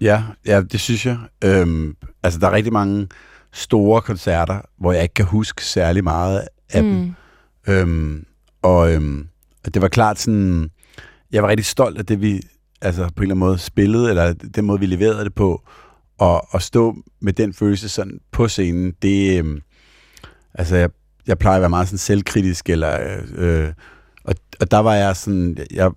Ja, 0.00 0.22
ja, 0.46 0.60
det 0.60 0.80
synes 0.80 1.06
jeg. 1.06 1.18
Øhm, 1.44 1.96
altså, 2.22 2.40
der 2.40 2.46
er 2.46 2.52
rigtig 2.52 2.72
mange 2.72 3.08
store 3.52 4.02
koncerter, 4.02 4.60
hvor 4.78 4.92
jeg 4.92 5.02
ikke 5.02 5.14
kan 5.14 5.24
huske 5.24 5.64
særlig 5.64 6.04
meget 6.04 6.48
af 6.70 6.84
mm. 6.84 6.90
dem. 6.90 7.14
Øhm, 7.68 8.24
og 8.62 8.92
øhm, 8.92 9.28
det 9.74 9.82
var 9.82 9.88
klart 9.88 10.18
sådan, 10.18 10.70
jeg 11.32 11.42
var 11.42 11.48
rigtig 11.48 11.66
stolt 11.66 11.98
af 11.98 12.06
det, 12.06 12.20
vi 12.20 12.40
altså 12.80 13.02
på 13.02 13.08
en 13.16 13.22
eller 13.22 13.34
anden 13.34 13.38
måde 13.38 13.58
spillede, 13.58 14.10
eller 14.10 14.32
den 14.32 14.64
måde, 14.64 14.80
vi 14.80 14.86
leverede 14.86 15.24
det 15.24 15.34
på. 15.34 15.62
Og 16.18 16.54
at 16.54 16.62
stå 16.62 16.96
med 17.20 17.32
den 17.32 17.54
følelse 17.54 17.88
sådan 17.88 18.20
på 18.32 18.48
scenen, 18.48 18.94
det, 19.02 19.38
øhm, 19.38 19.60
altså 20.54 20.76
jeg, 20.76 20.90
jeg 21.26 21.38
plejer 21.38 21.56
at 21.56 21.62
være 21.62 21.70
meget 21.70 21.88
sådan 21.88 21.98
selvkritisk, 21.98 22.70
eller, 22.70 23.20
øh, 23.36 23.72
og, 24.24 24.34
og 24.60 24.70
der 24.70 24.78
var 24.78 24.94
jeg 24.94 25.16
sådan, 25.16 25.56
jeg, 25.70 25.90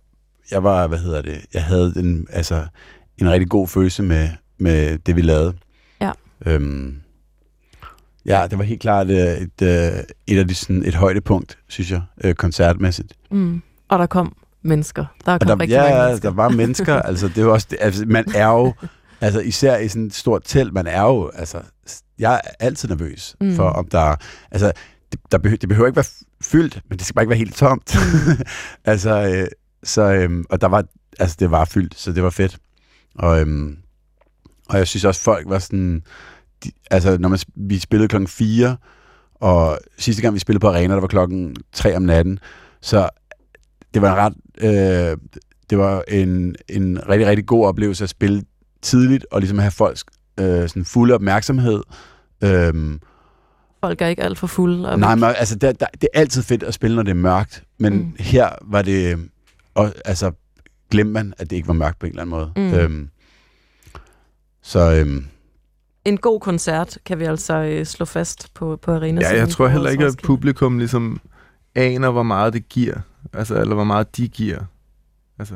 jeg 0.52 0.64
var, 0.64 0.88
hvad 0.88 1.00
hedder 1.00 1.22
det, 1.22 1.46
jeg 1.54 1.64
havde 1.64 1.94
en, 1.98 2.28
altså, 2.30 2.66
en 3.18 3.30
rigtig 3.32 3.50
god 3.50 3.68
følelse 3.68 4.04
med, 4.04 4.30
med 4.58 4.98
det, 4.98 5.16
vi 5.16 5.22
lavede. 5.22 5.54
Ja. 6.02 6.12
Øhm, 6.46 6.96
ja, 8.26 8.48
det 8.50 8.58
var 8.58 8.64
helt 8.64 8.82
klart 8.82 9.08
øh, 9.10 9.18
et, 9.18 9.62
øh, 9.62 10.04
et 10.28 10.40
af 10.40 10.48
de 10.48 10.56
sådan, 10.56 10.86
et 10.86 10.96
højdepunkt, 10.96 11.58
synes 11.68 11.92
jeg, 11.92 12.02
øh, 12.24 12.36
koncertmæssigt. 12.36 13.14
Mm. 13.32 13.62
Og 13.90 14.00
der 14.00 14.06
kom 14.06 14.36
mennesker. 14.62 15.06
Der 15.26 15.34
Og 15.34 15.40
kom 15.40 15.48
der, 15.48 15.60
rigtig 15.60 15.74
ja, 15.76 15.82
mange 15.82 15.96
ja, 15.96 16.06
mennesker. 16.06 16.30
der 16.30 16.36
var 16.36 16.50
mennesker, 16.50 17.02
altså 17.10 17.28
det 17.28 17.38
jo 17.38 17.54
også, 17.54 17.68
det, 17.70 17.78
altså, 17.82 18.06
man 18.08 18.26
er 18.36 18.48
jo, 18.48 18.74
altså 19.22 19.40
især 19.40 19.78
i 19.78 19.88
sådan 19.88 20.06
et 20.06 20.14
stort 20.14 20.42
telt, 20.46 20.74
man 20.74 20.88
er 20.88 21.02
jo, 21.02 21.30
altså, 21.36 21.62
jeg 22.20 22.34
er 22.34 22.40
altid 22.60 22.90
nervøs 22.90 23.36
Mm. 23.42 23.48
mm. 23.48 23.56
for, 23.56 23.70
om 23.70 23.88
der, 23.88 24.16
altså, 24.52 24.72
det, 25.12 25.20
der 25.32 25.38
behøver, 25.38 25.58
det 25.58 25.70
behøver 25.70 25.88
ikke 25.88 25.96
være 25.96 26.26
fyldt, 26.42 26.82
men 26.90 26.98
det 26.98 27.06
skal 27.06 27.14
bare 27.16 27.24
ikke 27.24 27.30
være 27.30 27.38
helt 27.40 27.56
tomt. 27.56 27.96
altså, 28.86 29.10
øh, 29.36 29.48
så, 29.84 30.02
øhm, 30.02 30.46
og 30.50 30.62
der 30.62 30.68
var, 30.68 30.84
altså 31.20 31.36
det 31.40 31.52
var 31.52 31.66
fyldt, 31.66 32.00
så 32.00 32.12
det 32.12 32.24
var 32.24 32.30
fedt. 32.30 32.58
Og, 33.16 33.42
øhm, 33.42 33.78
og 34.70 34.78
jeg 34.78 34.88
synes 34.88 35.06
også, 35.06 35.22
folk 35.22 35.50
var 35.50 35.60
sådan, 35.60 36.04
de, 36.64 36.72
altså 36.92 37.18
når 37.18 37.30
man, 37.30 37.40
vi 37.56 37.80
spillede 37.80 38.08
klokken 38.08 38.28
4, 38.28 38.78
og 39.36 39.78
sidste 39.98 40.22
gang 40.22 40.34
vi 40.34 40.40
spillede 40.40 40.62
på 40.62 40.68
Arena, 40.68 40.94
der 40.94 41.02
var 41.02 41.08
klokken 41.08 41.56
3 41.74 41.96
om 41.96 42.02
natten, 42.02 42.40
så 42.82 43.10
det 43.94 44.02
var 44.02 44.12
en 44.12 44.18
ret, 44.18 44.34
øh, 44.58 45.18
det 45.70 45.78
var 45.78 46.04
en, 46.08 46.56
en 46.70 47.10
rigtig, 47.10 47.28
rigtig 47.28 47.46
god 47.46 47.66
oplevelse 47.66 48.04
at 48.04 48.10
spille 48.10 48.44
tidligt, 48.82 49.26
og 49.32 49.40
ligesom 49.40 49.60
have 49.60 49.72
folks 49.72 50.04
øh, 50.40 50.70
sådan 50.70 50.86
fulde 50.86 51.14
opmærksomhed. 51.14 51.84
Øhm, 52.44 53.00
Folk 53.82 54.02
er 54.02 54.08
ikke 54.08 54.24
alt 54.24 54.38
for 54.38 54.48
fulde. 54.48 54.90
Og 54.90 55.00
nej, 55.00 55.16
men 55.16 55.24
altså, 55.24 55.56
der, 55.56 55.72
der, 55.72 55.86
det 55.94 56.10
er 56.14 56.20
altid 56.20 56.44
fedt 56.44 56.64
at 56.64 56.74
spille, 56.74 56.96
når 56.96 57.04
det 57.04 57.12
er 57.12 57.16
mørkt, 57.16 57.64
men 57.78 57.94
mm. 57.94 58.16
her 58.20 58.50
var 58.62 58.82
det, 58.82 59.30
og, 59.76 59.94
altså, 60.06 60.32
glemte 60.94 61.14
man, 61.14 61.34
at 61.38 61.50
det 61.50 61.56
ikke 61.56 61.68
var 61.68 61.74
mørkt 61.74 62.00
på 62.00 62.06
en 62.06 62.10
eller 62.12 62.22
anden 62.22 62.30
måde. 62.30 62.52
Mm. 62.56 62.74
Øhm, 62.74 63.10
så 64.62 64.96
øhm, 64.96 65.26
En 66.06 66.18
god 66.18 66.40
koncert 66.40 66.98
kan 67.06 67.20
vi 67.20 67.24
altså 67.24 67.54
øh, 67.54 67.86
slå 67.86 68.06
fast 68.06 68.54
på, 68.54 68.80
på 68.82 68.92
arena. 68.92 69.22
Ja, 69.22 69.38
jeg 69.38 69.50
tror 69.50 69.68
heller 69.68 69.90
ikke, 69.90 70.06
at 70.06 70.20
publikum 70.24 70.78
ligesom 70.78 71.20
aner, 71.76 72.12
hvor 72.12 72.24
meget 72.24 72.54
det 72.54 72.70
giver. 72.70 72.96
Altså, 73.34 73.62
eller 73.62 73.76
hvor 73.76 73.84
meget 73.84 74.18
de 74.18 74.28
giver. 74.28 74.60
Altså, 75.40 75.56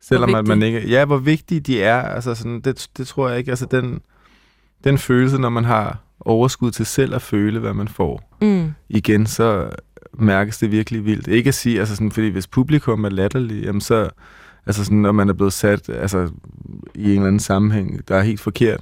selvom 0.00 0.34
at 0.34 0.46
man 0.46 0.62
ikke... 0.62 0.88
Ja, 0.88 1.04
hvor 1.04 1.16
vigtige 1.18 1.60
de 1.60 1.82
er. 1.82 2.02
Altså, 2.02 2.34
sådan, 2.34 2.60
det, 2.60 2.88
det 2.96 3.06
tror 3.06 3.28
jeg 3.28 3.38
ikke. 3.38 3.50
Altså, 3.50 3.66
den, 3.66 4.00
den 4.84 4.98
følelse, 4.98 5.38
når 5.38 5.48
man 5.48 5.64
har 5.64 5.98
overskud 6.20 6.70
til 6.70 6.86
selv 6.86 7.14
at 7.14 7.22
føle, 7.22 7.60
hvad 7.60 7.74
man 7.74 7.88
får. 7.88 8.36
Mm. 8.40 8.72
Igen, 8.88 9.26
så 9.26 9.70
mærkes 10.18 10.58
det 10.58 10.70
virkelig 10.70 11.04
vildt. 11.04 11.28
Ikke 11.28 11.48
at 11.48 11.54
sige, 11.54 11.78
altså 11.80 11.94
sådan, 11.96 12.10
fordi 12.12 12.28
hvis 12.28 12.46
publikum 12.46 13.04
er 13.04 13.08
latterlig, 13.08 13.64
jamen 13.64 13.80
så, 13.80 14.08
altså 14.66 14.84
sådan, 14.84 14.98
når 14.98 15.12
man 15.12 15.28
er 15.28 15.32
blevet 15.32 15.52
sat 15.52 15.88
altså, 15.88 16.30
i 16.94 17.04
en 17.04 17.10
eller 17.10 17.26
anden 17.26 17.40
sammenhæng, 17.40 18.08
der 18.08 18.16
er 18.16 18.22
helt 18.22 18.40
forkert, 18.40 18.80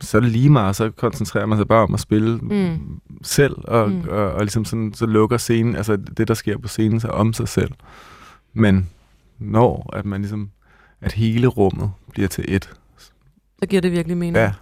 så 0.00 0.16
er 0.16 0.20
det 0.20 0.30
lige 0.30 0.50
meget, 0.50 0.76
så 0.76 0.90
koncentrerer 0.90 1.46
man 1.46 1.58
sig 1.58 1.68
bare 1.68 1.82
om 1.82 1.94
at 1.94 2.00
spille 2.00 2.38
Mm. 2.38 2.78
selv, 3.22 3.54
og, 3.64 3.90
Mm. 3.90 3.94
mm. 3.96 4.08
og, 4.08 4.32
og 4.32 4.40
ligesom 4.40 4.64
sådan, 4.64 4.92
så 4.94 5.06
lukker 5.06 5.36
scenen, 5.36 5.76
altså 5.76 5.96
det, 5.96 6.28
der 6.28 6.34
sker 6.34 6.58
på 6.58 6.68
scenen, 6.68 7.00
så 7.00 7.08
om 7.08 7.32
sig 7.32 7.48
selv. 7.48 7.70
Men 8.54 8.88
når 9.38 9.90
at 9.92 10.04
man 10.04 10.20
ligesom, 10.20 10.50
at 11.00 11.12
hele 11.12 11.46
rummet 11.46 11.90
bliver 12.12 12.28
til 12.28 12.44
et. 12.48 12.70
Så 13.58 13.66
giver 13.68 13.82
det 13.82 13.92
virkelig 13.92 14.16
mening. 14.16 14.36
Ja. 14.36 14.52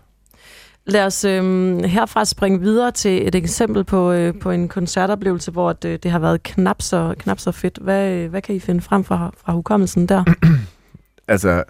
Lad 0.88 1.06
os 1.06 1.24
øhm, 1.24 1.84
herfra 1.84 2.24
springe 2.24 2.60
videre 2.60 2.90
til 2.90 3.26
et 3.28 3.34
eksempel 3.34 3.84
på, 3.84 4.12
øh, 4.12 4.34
på 4.40 4.50
en 4.50 4.68
koncertoplevelse, 4.68 5.50
hvor 5.50 5.72
det, 5.72 5.88
øh, 5.88 5.98
det 6.02 6.10
har 6.10 6.18
været 6.18 6.42
knap 6.42 6.82
så, 6.82 7.14
knap 7.18 7.38
så 7.38 7.52
fedt. 7.52 7.78
Hvad, 7.82 8.12
øh, 8.12 8.30
hvad 8.30 8.42
kan 8.42 8.54
I 8.54 8.58
finde 8.58 8.80
frem 8.80 9.04
fra, 9.04 9.30
fra 9.44 9.52
hukommelsen 9.52 10.06
der? 10.06 10.24
Altså, 11.28 11.64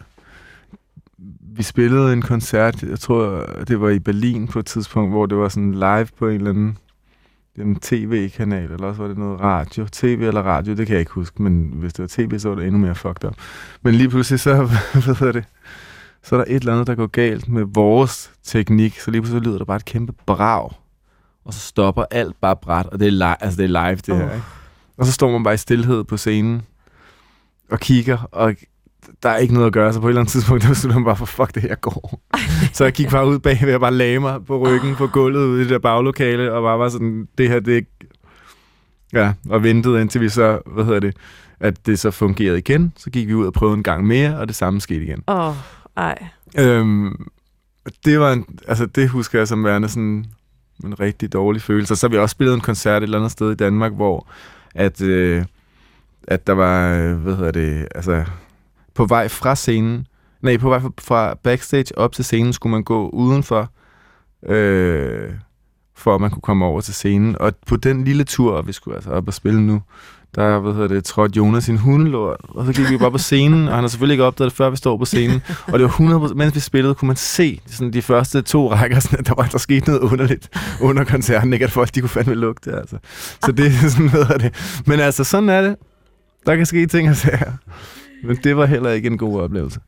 vi 1.41 1.63
spillede 1.63 2.13
en 2.13 2.23
koncert, 2.23 2.83
jeg 2.83 2.99
tror, 2.99 3.47
det 3.69 3.81
var 3.81 3.89
i 3.89 3.99
Berlin 3.99 4.49
på 4.49 4.59
et 4.59 4.67
tidspunkt, 4.67 5.13
hvor 5.13 5.27
det 5.27 5.39
var 5.39 5.49
sådan 5.49 5.73
live 5.73 6.09
på 6.19 6.29
en 6.29 6.35
eller 6.35 6.51
anden 6.51 6.79
en 7.59 7.77
tv-kanal, 7.77 8.73
eller 8.73 8.87
også 8.87 9.01
var 9.01 9.09
det 9.09 9.19
noget 9.19 9.41
radio. 9.41 9.87
TV 9.93 10.23
eller 10.23 10.43
radio, 10.43 10.75
det 10.75 10.87
kan 10.87 10.93
jeg 10.93 11.01
ikke 11.01 11.13
huske, 11.13 11.43
men 11.43 11.73
hvis 11.75 11.93
det 11.93 12.03
var 12.03 12.09
tv, 12.09 12.39
så 12.39 12.49
var 12.49 12.57
det 12.57 12.67
endnu 12.67 12.79
mere 12.81 12.95
fucked 12.95 13.25
up. 13.25 13.35
Men 13.83 13.95
lige 13.95 14.09
pludselig 14.09 14.41
så, 14.41 14.55
hvad 14.93 15.15
hedder 15.15 15.33
det, 15.33 15.45
så 16.27 16.35
er 16.35 16.39
der 16.39 16.45
et 16.49 16.61
eller 16.61 16.73
andet, 16.73 16.87
der 16.87 16.95
går 16.95 17.07
galt 17.07 17.49
med 17.49 17.65
vores 17.75 18.31
teknik, 18.45 19.01
så 19.01 19.11
lige 19.11 19.23
pludselig 19.23 19.43
lyder 19.43 19.59
der 19.59 19.65
bare 19.65 19.77
et 19.77 19.85
kæmpe 19.85 20.13
brag, 20.27 20.71
og 21.45 21.55
så 21.55 21.61
stopper 21.61 22.05
alt 22.11 22.37
bare 22.41 22.57
bræt, 22.57 22.87
og 22.87 23.01
det 23.01 23.09
er, 23.09 23.13
li- 23.13 23.37
altså 23.41 23.63
det 23.63 23.65
er 23.65 23.89
live, 23.89 23.97
det 23.97 24.11
oh. 24.11 24.19
her. 24.19 24.35
Ikke? 24.35 24.47
Og 24.97 25.07
så 25.07 25.13
står 25.13 25.31
man 25.31 25.43
bare 25.43 25.55
i 25.55 25.57
stillhed 25.57 26.05
på 26.05 26.17
scenen, 26.17 26.63
og 27.71 27.81
kigger, 27.81 28.29
og 28.33 28.55
der 29.23 29.29
er 29.29 29.37
ikke 29.37 29.55
noget 29.55 29.67
at 29.67 29.73
gøre, 29.73 29.93
så 29.93 30.01
på 30.01 30.07
et 30.07 30.11
eller 30.11 30.21
andet 30.21 30.33
tidspunkt, 30.33 30.63
der 30.63 30.69
beslutter 30.69 30.99
man 30.99 31.05
bare 31.05 31.17
for, 31.17 31.27
fuck, 31.27 31.55
det 31.55 31.63
her 31.63 31.75
går. 31.75 32.21
så 32.73 32.85
jeg 32.85 32.93
gik 32.93 33.11
bare 33.11 33.27
ud 33.27 33.39
bagved 33.39 33.75
og 33.75 33.81
bare 33.81 33.95
lagde 33.95 34.21
mig 34.21 34.45
på 34.45 34.59
ryggen 34.59 34.95
på 34.95 35.07
gulvet 35.07 35.47
ude 35.47 35.61
i 35.61 35.63
det 35.63 35.71
der 35.71 35.79
baglokale, 35.79 36.53
og 36.53 36.63
bare 36.63 36.79
var 36.79 36.89
sådan, 36.89 37.29
det 37.39 37.49
her, 37.49 37.61
det 37.61 37.73
er 37.73 37.77
ikke... 37.77 37.91
Ja, 39.13 39.33
og 39.49 39.63
ventede 39.63 40.01
indtil 40.01 40.21
vi 40.21 40.29
så, 40.29 40.61
hvad 40.67 40.85
hedder 40.85 41.01
det, 41.01 41.17
at 41.61 41.87
det 41.87 41.99
så 41.99 42.11
fungerede 42.11 42.59
igen. 42.59 42.93
Så 42.97 43.11
gik 43.11 43.29
vi 43.29 43.35
ud 43.35 43.47
og 43.47 43.53
prøvede 43.53 43.77
en 43.77 43.83
gang 43.83 44.07
mere, 44.07 44.39
og 44.39 44.49
det 44.49 44.57
samme 44.57 44.81
skete 44.81 45.03
igen. 45.05 45.23
Oh, 45.27 45.55
ej. 45.97 46.27
Øhm, 46.59 47.29
det 48.05 48.21
var 48.21 48.33
en, 48.33 48.47
altså 48.69 48.87
det 48.87 49.09
husker 49.09 49.39
jeg 49.39 49.49
som 49.49 49.65
værende 49.65 49.89
sådan 49.89 50.27
en 50.85 51.01
rigtig 51.01 51.33
dårlig 51.33 51.63
følelse. 51.63 51.95
Og 51.95 51.99
så 51.99 52.07
har 52.07 52.11
vi 52.11 52.19
også 52.19 52.33
spillet 52.33 52.55
en 52.55 52.61
koncert 52.61 53.03
et 53.03 53.07
eller 53.07 53.19
andet 53.19 53.33
sted 53.33 53.53
i 53.53 53.55
Danmark, 53.55 53.93
hvor 53.93 54.27
at, 54.75 55.03
øh, 55.03 55.45
at 56.29 56.47
der 56.47 56.53
var, 56.53 56.95
øh, 56.95 57.15
hvad 57.15 57.37
hedder 57.37 57.51
det, 57.51 57.89
altså 57.95 58.25
på 58.95 59.05
vej 59.05 59.29
fra 59.29 59.55
scenen, 59.55 60.07
nej, 60.43 60.57
på 60.57 60.69
vej 60.69 60.81
fra, 60.81 60.91
fra 60.99 61.35
backstage 61.35 61.99
op 61.99 62.13
til 62.13 62.25
scenen, 62.25 62.53
skulle 62.53 62.71
man 62.71 62.83
gå 62.83 63.09
udenfor, 63.09 63.71
øh, 64.47 65.31
for 65.95 66.15
at 66.15 66.21
man 66.21 66.31
kunne 66.31 66.43
komme 66.43 66.65
over 66.65 66.81
til 66.81 66.95
scenen. 66.95 67.37
Og 67.41 67.53
på 67.67 67.77
den 67.77 68.05
lille 68.05 68.25
tur, 68.25 68.53
og 68.53 68.67
vi 68.67 68.73
skulle 68.73 68.95
altså 68.95 69.11
op 69.11 69.29
og 69.29 69.35
spille 69.35 69.63
nu, 69.63 69.83
der, 70.35 70.59
hvad 70.59 70.73
hedder 70.73 70.89
det, 70.89 71.05
trådte 71.05 71.37
Jonas 71.37 71.65
sin 71.65 71.77
hundelort, 71.77 72.41
og 72.49 72.67
så 72.67 72.73
gik 72.73 72.91
vi 72.91 72.97
bare 72.99 73.11
på 73.11 73.19
scenen, 73.19 73.69
og 73.69 73.75
han 73.75 73.83
har 73.83 73.89
selvfølgelig 73.89 74.15
ikke 74.15 74.25
opdaget 74.25 74.51
det, 74.51 74.57
før 74.57 74.71
vi 74.71 74.77
står 74.77 74.97
på 74.97 75.05
scenen, 75.05 75.43
og 75.67 75.79
det 75.79 75.83
var 75.83 76.29
100%, 76.29 76.35
mens 76.35 76.55
vi 76.55 76.61
spillede, 76.61 76.95
kunne 76.95 77.07
man 77.07 77.17
se 77.17 77.61
sådan 77.67 77.93
de 77.93 78.03
første 78.03 78.43
to 78.43 78.73
rækker, 78.73 79.01
sådan, 79.01 79.19
at 79.19 79.27
der 79.27 79.35
var 79.35 79.49
der 79.53 79.59
skete 79.59 79.87
noget 79.87 80.01
underligt 80.01 80.49
under 80.81 81.05
koncerten, 81.05 81.53
ikke 81.53 81.65
at 81.65 81.73
folk, 81.73 81.95
de 81.95 82.01
kunne 82.01 82.11
fandme 82.11 82.35
lugte, 82.35 82.73
altså. 82.73 82.97
Så 83.45 83.53
det 83.53 83.67
er 83.67 83.89
sådan 83.89 84.11
noget 84.13 84.31
af 84.31 84.39
det. 84.39 84.83
Men 84.87 85.01
altså, 85.01 85.25
sådan 85.25 85.49
er 85.49 85.63
det. 85.63 85.77
Der 86.47 86.57
kan 86.57 86.67
ske 86.67 86.87
ting 86.87 87.11
og 87.11 87.17
sager. 87.17 87.53
Men 88.25 88.37
det 88.45 88.57
var 88.57 88.67
heller 88.67 88.91
ikke 88.91 89.07
en 89.07 89.19
god 89.19 89.41
oplevelse. 89.41 89.81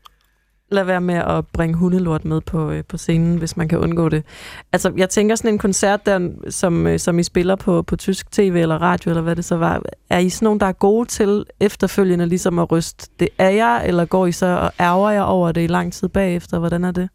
Lad 0.70 0.84
være 0.84 1.00
med 1.00 1.14
at 1.14 1.46
bringe 1.52 1.74
hundelort 1.76 2.24
med 2.24 2.40
på, 2.40 2.70
øh, 2.70 2.84
på 2.84 2.96
scenen, 2.96 3.38
hvis 3.38 3.56
man 3.56 3.68
kan 3.68 3.78
undgå 3.78 4.08
det. 4.08 4.24
Altså, 4.72 4.92
jeg 4.96 5.08
tænker 5.10 5.34
sådan 5.36 5.52
en 5.52 5.58
koncert, 5.58 6.06
der, 6.06 6.28
som, 6.50 6.86
øh, 6.86 6.98
som 6.98 7.18
I 7.18 7.22
spiller 7.22 7.56
på, 7.56 7.82
på 7.82 7.96
tysk 7.96 8.30
tv 8.32 8.56
eller 8.56 8.82
radio, 8.82 9.10
eller 9.10 9.22
hvad 9.22 9.36
det 9.36 9.44
så 9.44 9.56
var. 9.56 9.82
Er 10.10 10.18
I 10.18 10.28
sådan 10.28 10.46
nogen, 10.46 10.60
der 10.60 10.66
er 10.66 10.72
gode 10.72 11.08
til 11.08 11.44
efterfølgende 11.60 12.26
ligesom 12.26 12.58
at 12.58 12.72
ryste 12.72 13.10
det 13.20 13.28
af 13.38 13.54
jer, 13.54 13.78
eller 13.80 14.04
går 14.04 14.26
I 14.26 14.32
så 14.32 14.46
og 14.46 14.72
ærger 14.80 15.10
jer 15.10 15.22
over 15.22 15.52
det 15.52 15.64
i 15.64 15.66
lang 15.66 15.92
tid 15.92 16.08
bagefter? 16.08 16.58
Hvordan 16.58 16.84
er 16.84 16.90
det? 16.90 17.08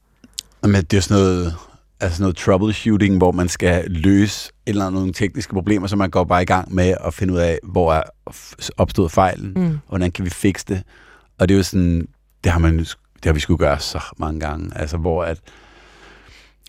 Men 0.64 0.76
det 0.76 0.94
er 0.94 1.02
sådan 1.02 1.24
noget, 1.24 1.54
altså 2.00 2.22
noget 2.24 2.36
troubleshooting, 2.38 3.18
hvor 3.18 3.32
man 3.32 3.48
skal 3.50 3.84
løse 3.88 4.52
et 4.66 4.70
eller 4.70 4.86
andet 4.86 5.00
nogle 5.00 5.14
tekniske 5.14 5.54
problemer, 5.54 5.88
så 5.88 5.96
man 5.96 6.10
går 6.10 6.24
bare 6.24 6.42
i 6.42 6.46
gang 6.46 6.74
med 6.76 6.96
at 7.06 7.14
finde 7.14 7.34
ud 7.34 7.40
af, 7.40 7.60
hvor 7.64 7.94
er 7.94 8.02
opstået 8.78 9.12
fejlen, 9.12 9.54
Mm. 9.56 9.66
og 9.66 9.80
hvordan 9.88 10.12
kan 10.12 10.26
vi 10.26 10.30
fikse 10.30 10.66
det. 10.68 10.84
Og 11.40 11.50
det 11.50 11.56
er 11.56 11.58
jo 11.58 11.64
sådan, 11.64 12.08
det 12.44 12.52
har 12.52 12.60
man 12.60 12.86
det 13.24 13.30
har 13.30 13.34
vi 13.34 13.40
skulle 13.40 13.58
gøre 13.58 13.80
så 13.80 14.00
mange 14.18 14.40
gange, 14.40 14.72
altså 14.78 14.98
hvor 14.98 15.24
at, 15.24 15.40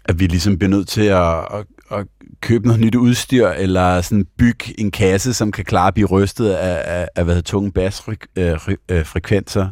at 0.05 0.21
vi 0.21 0.27
ligesom 0.27 0.59
bliver 0.59 0.71
nødt 0.71 0.89
til 0.89 1.03
at, 1.03 1.39
at, 1.39 1.67
at 1.91 2.07
købe 2.41 2.67
noget 2.67 2.81
nyt 2.81 2.95
udstyr, 2.95 3.49
eller 3.49 4.01
sådan 4.01 4.27
bygge 4.39 4.81
en 4.81 4.91
kasse, 4.91 5.35
som 5.35 5.53
kan 5.53 5.65
klare 5.65 5.89
at 5.89 5.95
blive 5.95 6.09
rystet 6.09 6.51
af, 6.51 7.01
af, 7.01 7.09
af 7.17 7.25
hvad 7.25 7.35
hedder, 7.35 7.51
tunge 7.51 7.73
basfrekvenser. 7.73 9.69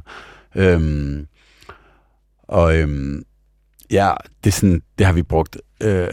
Øhm, 0.56 1.26
og 2.42 2.76
øhm, 2.76 3.22
ja, 3.90 4.12
det, 4.44 4.50
er 4.50 4.54
sådan, 4.54 4.82
det 4.98 5.06
har 5.06 5.12
vi 5.12 5.22
brugt 5.22 5.58
øh, 5.82 6.08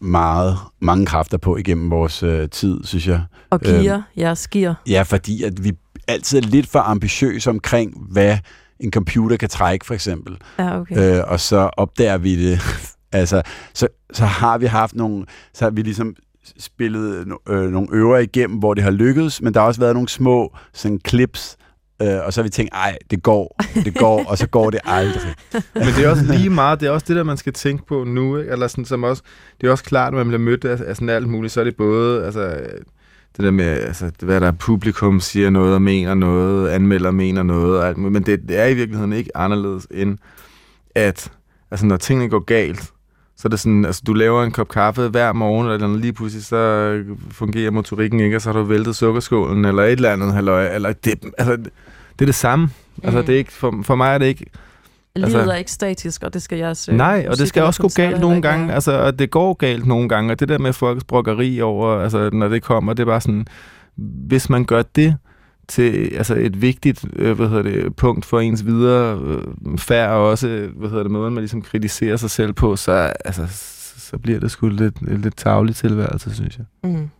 meget, 0.00 0.58
mange 0.80 1.06
kræfter 1.06 1.38
på 1.38 1.56
igennem 1.56 1.90
vores 1.90 2.22
øh, 2.22 2.48
tid, 2.48 2.84
synes 2.84 3.08
jeg. 3.08 3.24
Og 3.50 3.60
gear, 3.60 4.02
jeres 4.16 4.48
gear. 4.48 4.82
Ja, 4.88 5.02
fordi 5.02 5.42
at 5.42 5.64
vi 5.64 5.72
altid 6.08 6.38
er 6.38 6.42
lidt 6.42 6.66
for 6.66 6.78
ambitiøse 6.78 7.50
omkring, 7.50 8.06
hvad 8.12 8.38
en 8.80 8.92
computer 8.92 9.36
kan 9.36 9.48
trække, 9.48 9.86
for 9.86 9.94
eksempel. 9.94 10.36
Ja, 10.58 10.80
okay. 10.80 11.18
Øh, 11.18 11.24
og 11.26 11.40
så 11.40 11.70
opdager 11.76 12.18
vi 12.18 12.50
det. 12.50 12.60
altså, 13.12 13.42
så, 13.74 13.88
så 14.12 14.24
har 14.24 14.58
vi 14.58 14.66
haft 14.66 14.94
nogle, 14.94 15.26
så 15.54 15.64
har 15.64 15.70
vi 15.70 15.82
ligesom 15.82 16.14
spillet 16.58 17.26
øh, 17.48 17.70
nogle 17.70 17.88
øver 17.92 18.18
igennem, 18.18 18.58
hvor 18.58 18.74
det 18.74 18.84
har 18.84 18.90
lykkedes, 18.90 19.42
men 19.42 19.54
der 19.54 19.60
har 19.60 19.66
også 19.66 19.80
været 19.80 19.94
nogle 19.94 20.08
små 20.08 20.56
sådan 20.72 21.00
clips, 21.08 21.56
øh, 22.02 22.18
og 22.24 22.32
så 22.32 22.40
har 22.40 22.42
vi 22.42 22.50
tænkt, 22.50 22.74
ej, 22.74 22.98
det 23.10 23.22
går, 23.22 23.56
det 23.74 23.94
går, 23.94 24.24
og 24.24 24.38
så 24.38 24.46
går 24.46 24.70
det 24.70 24.80
aldrig. 24.84 25.34
Men 25.74 25.84
det 25.96 26.04
er 26.04 26.10
også 26.10 26.24
lige 26.24 26.50
meget, 26.50 26.80
det 26.80 26.86
er 26.86 26.90
også 26.90 27.06
det, 27.08 27.16
der 27.16 27.22
man 27.22 27.36
skal 27.36 27.52
tænke 27.52 27.86
på 27.86 28.04
nu, 28.04 28.36
ikke? 28.38 28.52
Eller 28.52 28.68
sådan, 28.68 28.84
som 28.84 29.02
også, 29.02 29.22
det 29.60 29.66
er 29.66 29.70
også 29.70 29.84
klart, 29.84 30.08
at 30.08 30.14
man 30.14 30.26
bliver 30.26 30.40
mødt 30.40 30.64
af, 30.64 30.82
af 30.86 30.96
sådan 30.96 31.08
alt 31.08 31.28
muligt, 31.28 31.52
så 31.52 31.60
er 31.60 31.64
det 31.64 31.76
både, 31.76 32.24
altså, 32.24 32.60
det 33.36 33.44
der 33.44 33.50
med, 33.50 33.64
altså, 33.64 34.10
hvad 34.22 34.40
der 34.40 34.46
er, 34.46 34.50
publikum 34.52 35.20
siger 35.20 35.50
noget 35.50 35.74
og 35.74 35.82
mener 35.82 36.14
noget, 36.14 36.68
anmelder 36.68 37.10
mener 37.10 37.42
noget, 37.42 37.78
og 37.80 37.88
alt 37.88 37.96
muligt, 37.96 38.12
men 38.12 38.22
det, 38.22 38.48
det 38.48 38.58
er 38.58 38.66
i 38.66 38.74
virkeligheden 38.74 39.12
ikke 39.12 39.36
anderledes 39.36 39.86
end, 39.90 40.18
at 40.94 41.32
altså, 41.70 41.86
når 41.86 41.96
tingene 41.96 42.30
går 42.30 42.38
galt, 42.44 42.90
så 43.36 43.48
er 43.48 43.50
det 43.50 43.60
sådan, 43.60 43.84
altså 43.84 44.02
du 44.06 44.12
laver 44.12 44.44
en 44.44 44.50
kop 44.52 44.68
kaffe 44.68 45.08
hver 45.08 45.32
morgen, 45.32 45.68
eller 45.70 45.96
lige 45.96 46.12
pludselig 46.12 46.44
så 46.44 47.02
fungerer 47.30 47.70
motorikken 47.70 48.20
ikke, 48.20 48.36
og 48.36 48.42
så 48.42 48.52
har 48.52 48.58
du 48.58 48.64
væltet 48.64 48.96
sukkerskålen, 48.96 49.64
eller 49.64 49.82
et 49.82 49.92
eller 49.92 50.12
andet, 50.12 50.38
eller, 50.38 50.58
eller 50.58 50.92
det, 50.92 51.14
altså, 51.38 51.56
det 51.56 52.20
er 52.20 52.26
det 52.26 52.34
samme. 52.34 52.68
Altså, 53.02 53.20
Mm. 53.20 53.26
det 53.26 53.34
er 53.34 53.38
ikke, 53.38 53.52
for, 53.52 53.74
for 53.82 53.94
mig 53.94 54.14
er 54.14 54.18
det 54.18 54.26
ikke, 54.26 54.46
Livet 55.16 55.34
er 55.34 55.54
ikke 55.54 55.70
statisk, 55.70 56.22
og 56.22 56.34
det 56.34 56.42
skal 56.42 56.58
jeres 56.58 56.88
øh, 56.88 56.94
Nej, 56.94 57.26
og 57.30 57.38
det 57.38 57.48
skal 57.48 57.62
også 57.62 57.82
gå 57.82 57.90
galt 57.96 58.20
nogle 58.20 58.42
gange. 58.42 58.66
være. 58.66 58.74
Altså, 58.74 58.92
og 58.92 59.18
det 59.18 59.30
går 59.30 59.54
galt 59.54 59.86
nogle 59.86 60.08
gange, 60.08 60.32
og 60.32 60.40
det 60.40 60.48
der 60.48 60.58
med 60.58 60.72
folks 60.72 61.04
brokkeri 61.04 61.60
over, 61.60 62.00
altså, 62.00 62.30
når 62.32 62.48
det 62.48 62.62
kommer, 62.62 62.92
det 62.92 63.02
er 63.02 63.06
bare 63.06 63.20
sådan, 63.20 63.46
hvis 63.96 64.50
man 64.50 64.64
gør 64.64 64.82
det 64.82 65.16
til 65.68 66.14
altså 66.14 66.34
et 66.34 66.62
vigtigt 66.62 67.04
øh, 67.16 67.36
hvad 67.36 67.48
hedder 67.48 67.62
det, 67.62 67.96
punkt 67.96 68.24
for 68.24 68.40
ens 68.40 68.66
videre 68.66 69.18
øh, 69.24 69.78
færd, 69.78 70.10
og 70.10 70.28
også 70.28 70.68
hvad 70.76 70.88
hedder 70.88 71.02
det, 71.02 71.12
måden, 71.12 71.34
man 71.34 71.42
ligesom 71.42 71.62
kritiserer 71.62 72.16
sig 72.16 72.30
selv 72.30 72.52
på, 72.52 72.76
så, 72.76 72.92
altså, 73.24 73.46
så 74.10 74.18
bliver 74.18 74.40
det 74.40 74.50
sgu 74.50 74.68
lidt, 74.68 75.22
lidt 75.22 75.36
tavlig 75.36 75.76
tilværelse, 75.76 76.34
synes 76.34 76.58
jeg. 76.58 76.90
Mm. 76.90 77.10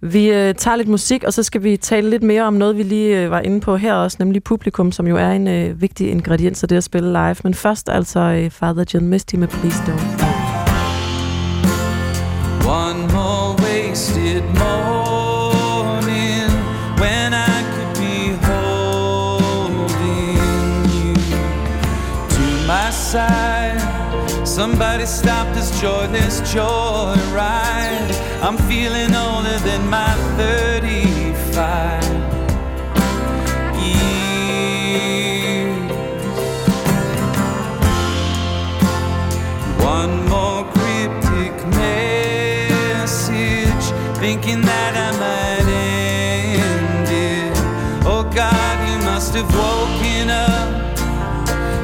Vi 0.00 0.28
øh, 0.32 0.54
tager 0.54 0.76
lidt 0.76 0.88
musik, 0.88 1.24
og 1.24 1.32
så 1.32 1.42
skal 1.42 1.62
vi 1.62 1.76
tale 1.76 2.10
lidt 2.10 2.22
mere 2.22 2.42
om 2.42 2.52
noget, 2.52 2.76
vi 2.76 2.82
lige 2.82 3.22
øh, 3.24 3.30
var 3.30 3.40
inde 3.40 3.60
på 3.60 3.76
her 3.76 3.94
også, 3.94 4.16
nemlig 4.20 4.42
publikum, 4.42 4.92
som 4.92 5.06
jo 5.06 5.16
er 5.16 5.30
en 5.30 5.48
øh, 5.48 5.80
vigtig 5.80 6.10
ingrediens 6.10 6.62
af 6.62 6.68
det 6.68 6.76
at 6.76 6.84
spille 6.84 7.12
live. 7.12 7.36
Men 7.44 7.54
først 7.54 7.88
altså 7.88 8.20
øh, 8.20 8.50
Father 8.50 8.84
John 8.94 9.06
Misty 9.08 9.34
med 9.34 9.48
Please 9.48 9.82
Don't. 9.82 10.24
One 12.68 13.12
more 13.12 13.56
wasted 13.62 14.42
morning 14.64 16.50
when 17.02 17.32
I 17.34 17.62
could 17.74 17.94
be 18.04 18.18
holding 18.46 20.36
you 20.96 21.14
to 22.34 22.42
my 22.66 22.90
side. 22.90 23.80
Somebody 24.46 25.06
stop 25.06 25.46
this 25.54 25.82
joyless 25.82 26.54
joyride. 26.54 28.19
I'm 28.42 28.56
feeling 28.56 29.14
older 29.14 29.58
than 29.58 29.86
my 29.90 30.14
35 30.38 32.02
years. 33.84 35.90
One 39.84 40.26
more 40.26 40.64
cryptic 40.72 41.52
message, 41.76 43.92
thinking 44.18 44.62
that 44.62 44.96
I 44.96 45.10
might 45.20 45.68
end 46.64 47.08
it. 47.10 47.52
Oh 48.06 48.22
God, 48.34 48.88
you 48.88 48.96
must 49.04 49.34
have 49.34 49.54
woken 49.54 50.30
up 50.30 50.96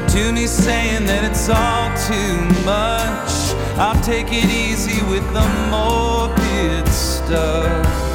to 0.09 0.31
me 0.33 0.47
saying 0.47 1.05
that 1.05 1.23
it's 1.23 1.49
all 1.49 1.91
too 2.09 2.35
much. 2.65 3.53
I'll 3.77 4.01
take 4.01 4.31
it 4.31 4.49
easy 4.49 5.03
with 5.05 5.23
the 5.33 5.45
it's 6.69 6.91
stuck. 6.91 8.06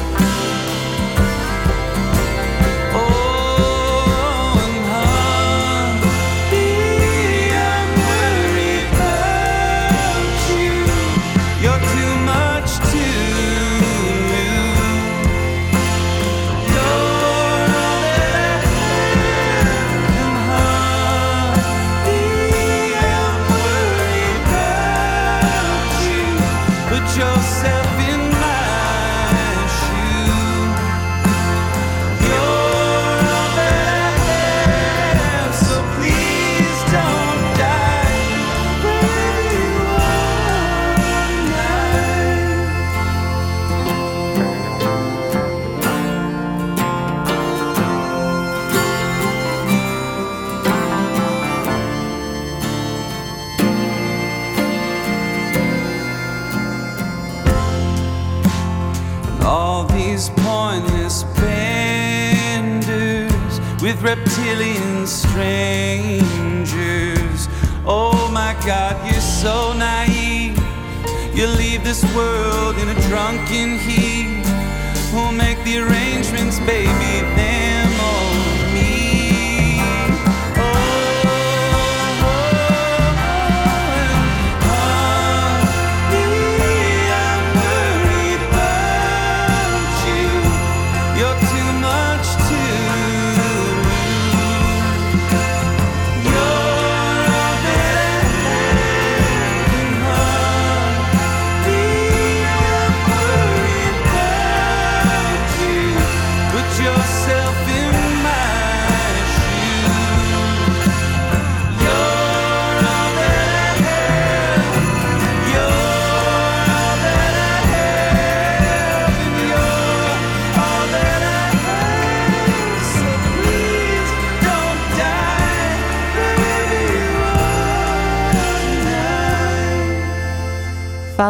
This 71.93 72.03
world 72.15 72.52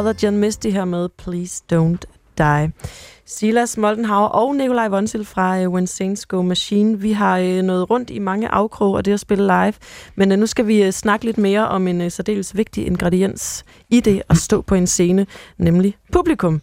Father 0.04 0.24
John 0.24 0.38
Misty 0.38 0.68
her 0.68 0.86
med 0.86 1.10
Please 1.10 1.64
Don't 1.74 2.04
Die. 2.38 2.72
Silas 3.26 3.78
Moldenhauer 3.78 4.28
og 4.28 4.56
Nikolaj 4.56 4.88
Vonsil 4.88 5.26
fra 5.26 5.62
øh, 5.62 5.70
When 5.70 5.88
Saints 5.88 6.26
Go 6.26 6.42
Machine. 6.42 7.00
Vi 7.00 7.12
har 7.12 7.40
noget 7.40 7.66
nået 7.66 7.90
rundt 7.90 8.10
i 8.10 8.20
mange 8.20 8.48
afkrog 8.48 8.94
og 8.94 9.06
det 9.06 9.14
at 9.14 9.20
spille 9.20 9.44
live, 9.44 9.74
men 10.16 10.32
øh, 10.32 10.40
nu 10.40 10.46
skal 10.46 10.68
vi 10.68 10.92
snakke 10.92 11.26
lidt 11.26 11.38
mere 11.38 11.68
om 11.68 11.88
en 11.88 12.10
særdeles 12.10 12.58
vigtig 12.58 12.88
ingrediens 12.88 13.66
i 13.90 14.00
det 14.00 14.22
at 14.30 14.38
stå 14.38 14.62
på 14.62 14.76
en 14.76 14.88
scene, 14.88 15.26
nemlig 15.58 15.96
publikum. 16.12 16.62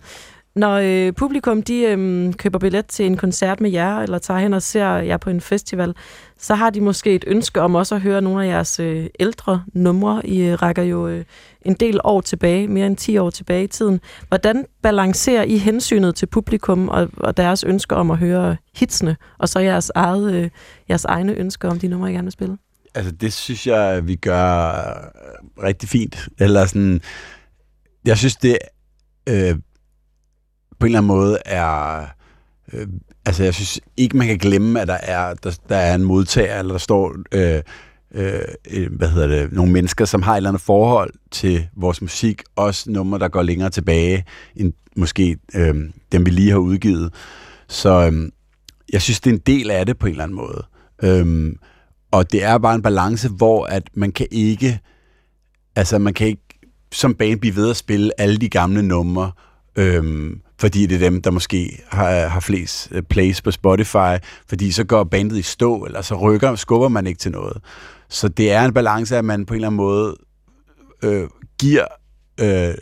Når 0.55 0.75
øh, 0.77 1.13
publikum 1.13 1.63
de 1.63 1.83
øh, 1.83 2.33
køber 2.35 2.59
billet 2.59 2.87
til 2.87 3.07
en 3.07 3.17
koncert 3.17 3.61
med 3.61 3.71
jer, 3.71 3.99
eller 3.99 4.19
tager 4.19 4.41
hen 4.41 4.55
og 4.55 4.63
ser 4.63 4.87
jer 4.87 5.17
på 5.17 5.31
en 5.31 5.41
festival, 5.41 5.95
så 6.39 6.55
har 6.55 6.71
de 6.71 6.81
måske 6.81 7.15
et 7.15 7.25
ønske 7.27 7.61
om 7.61 7.75
også 7.75 7.95
at 7.95 8.01
høre 8.01 8.23
nogle 8.23 8.45
af 8.45 8.49
jeres 8.49 8.81
øh, 8.81 9.07
ældre 9.21 9.65
numre. 9.75 10.27
I 10.27 10.43
øh, 10.43 10.63
rækker 10.63 10.83
jo 10.83 11.09
øh, 11.09 11.25
en 11.63 11.75
del 11.75 12.01
år 12.05 12.21
tilbage, 12.21 12.69
mere 12.69 12.87
end 12.87 12.97
10 12.97 13.19
år 13.19 13.31
tilbage 13.31 13.65
i 13.65 13.67
tiden. 13.67 14.01
Hvordan 14.29 14.65
balancerer 14.83 15.43
I 15.43 15.59
hensynet 15.59 16.15
til 16.15 16.27
publikum 16.27 16.89
og, 16.89 17.09
og 17.17 17.37
deres 17.37 17.65
ønsker 17.65 17.97
om 17.97 18.11
at 18.11 18.19
høre 18.19 18.57
hitsene, 18.75 19.17
og 19.39 19.49
så 19.49 19.61
jeres, 19.61 19.91
eget, 19.95 20.35
øh, 20.35 20.51
jeres 20.89 21.05
egne 21.05 21.33
ønsker 21.33 21.71
om 21.71 21.79
de 21.79 21.89
numre, 21.89 22.11
I 22.11 22.13
gerne 22.13 22.25
vil 22.25 22.33
spille? 22.33 22.59
Altså, 22.95 23.13
det 23.13 23.33
synes 23.33 23.67
jeg, 23.67 24.09
vi 24.09 24.17
gør 24.17 24.69
øh, 24.69 25.65
rigtig 25.65 25.89
fint. 25.89 26.29
Eller 26.39 26.67
sådan, 26.67 27.01
jeg 28.05 28.19
synes, 28.19 28.37
det 28.37 28.59
øh, 29.29 29.57
på 30.81 30.86
en 30.86 30.89
eller 30.89 30.98
anden 30.98 31.07
måde 31.07 31.39
er... 31.47 32.07
Øh, 32.73 32.86
altså, 33.27 33.44
jeg 33.44 33.55
synes 33.55 33.81
ikke, 33.97 34.16
man 34.16 34.27
kan 34.27 34.39
glemme, 34.39 34.81
at 34.81 34.89
der 34.89 34.98
er, 35.02 35.35
der, 35.35 35.59
der 35.69 35.77
er 35.77 35.94
en 35.94 36.05
modtager, 36.05 36.59
eller 36.59 36.73
der 36.73 36.78
står... 36.78 37.16
Øh, 37.32 37.62
øh, 38.15 38.40
øh, 38.70 38.93
hvad 38.93 39.09
hedder 39.09 39.27
det, 39.27 39.52
nogle 39.52 39.73
mennesker, 39.73 40.05
som 40.05 40.23
har 40.23 40.32
et 40.32 40.36
eller 40.36 40.51
andet 40.51 40.62
forhold 40.62 41.11
til 41.31 41.69
vores 41.77 42.02
musik, 42.02 42.43
også 42.57 42.90
numre, 42.90 43.19
der 43.19 43.28
går 43.28 43.43
længere 43.43 43.70
tilbage, 43.70 44.24
end 44.57 44.73
måske 44.97 45.36
øh, 45.55 45.74
dem, 46.12 46.27
vi 46.27 46.31
lige 46.31 46.51
har 46.51 46.59
udgivet. 46.59 47.15
Så 47.69 48.11
øh, 48.12 48.31
jeg 48.93 49.02
synes, 49.02 49.20
det 49.20 49.31
er 49.31 49.35
en 49.35 49.43
del 49.47 49.70
af 49.70 49.86
det 49.86 49.98
på 49.98 50.07
en 50.07 50.11
eller 50.11 50.24
anden 50.24 50.36
måde. 50.36 50.65
Øh, 51.02 51.52
og 52.11 52.32
det 52.32 52.44
er 52.44 52.59
bare 52.59 52.74
en 52.74 52.82
balance, 52.82 53.28
hvor 53.28 53.65
at 53.65 53.82
man 53.94 54.12
kan 54.12 54.27
ikke, 54.31 54.81
altså 55.77 55.98
man 55.98 56.15
kan 56.15 56.27
ikke 56.27 56.43
som 56.93 57.15
band 57.15 57.40
blive 57.40 57.57
ved 57.57 57.70
at 57.70 57.77
spille 57.77 58.20
alle 58.20 58.36
de 58.36 58.48
gamle 58.48 58.82
numre, 58.82 59.32
øh, 59.77 60.31
fordi 60.61 60.87
det 60.87 60.95
er 60.95 61.11
dem, 61.11 61.23
der 61.23 61.31
måske 61.31 61.82
har, 61.89 62.27
har 62.27 62.41
flest 62.41 62.89
øh, 62.91 63.03
plays 63.03 63.43
på 63.43 63.51
Spotify, 63.51 64.24
fordi 64.49 64.73
så 64.73 64.85
går 64.85 65.05
bandet 65.05 65.37
i 65.37 65.43
stå, 65.43 65.85
eller 65.85 66.03
så 66.03 66.15
rykker, 66.15 66.55
skubber 66.55 66.89
man 66.89 67.07
ikke 67.07 67.19
til 67.19 67.32
noget. 67.32 67.57
Så 68.09 68.28
det 68.28 68.53
er 68.53 68.65
en 68.65 68.74
balance, 68.74 69.16
at 69.16 69.24
man 69.24 69.47
på 69.47 69.55
en 69.55 69.57
eller 69.57 69.69
anden 69.69 69.77
måde 69.77 70.16
øh, 71.03 71.28
giver 71.59 71.85
øh, 72.41 72.74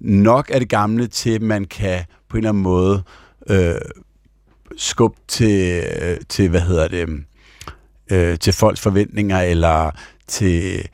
nok 0.00 0.50
af 0.52 0.60
det 0.60 0.68
gamle, 0.68 1.06
til 1.06 1.30
at 1.30 1.42
man 1.42 1.64
kan 1.64 2.04
på 2.28 2.36
en 2.36 2.38
eller 2.38 2.50
anden 2.50 2.62
måde 2.62 3.02
øh, 3.50 3.74
skubbe 4.76 5.20
til, 5.28 5.84
øh, 6.02 6.16
til, 6.28 6.48
hvad 6.48 6.60
hedder 6.60 6.88
det, 6.88 7.08
øh, 8.12 8.38
til 8.38 8.52
folks 8.52 8.80
forventninger, 8.80 9.40
eller 9.40 9.90
til, 10.26 10.88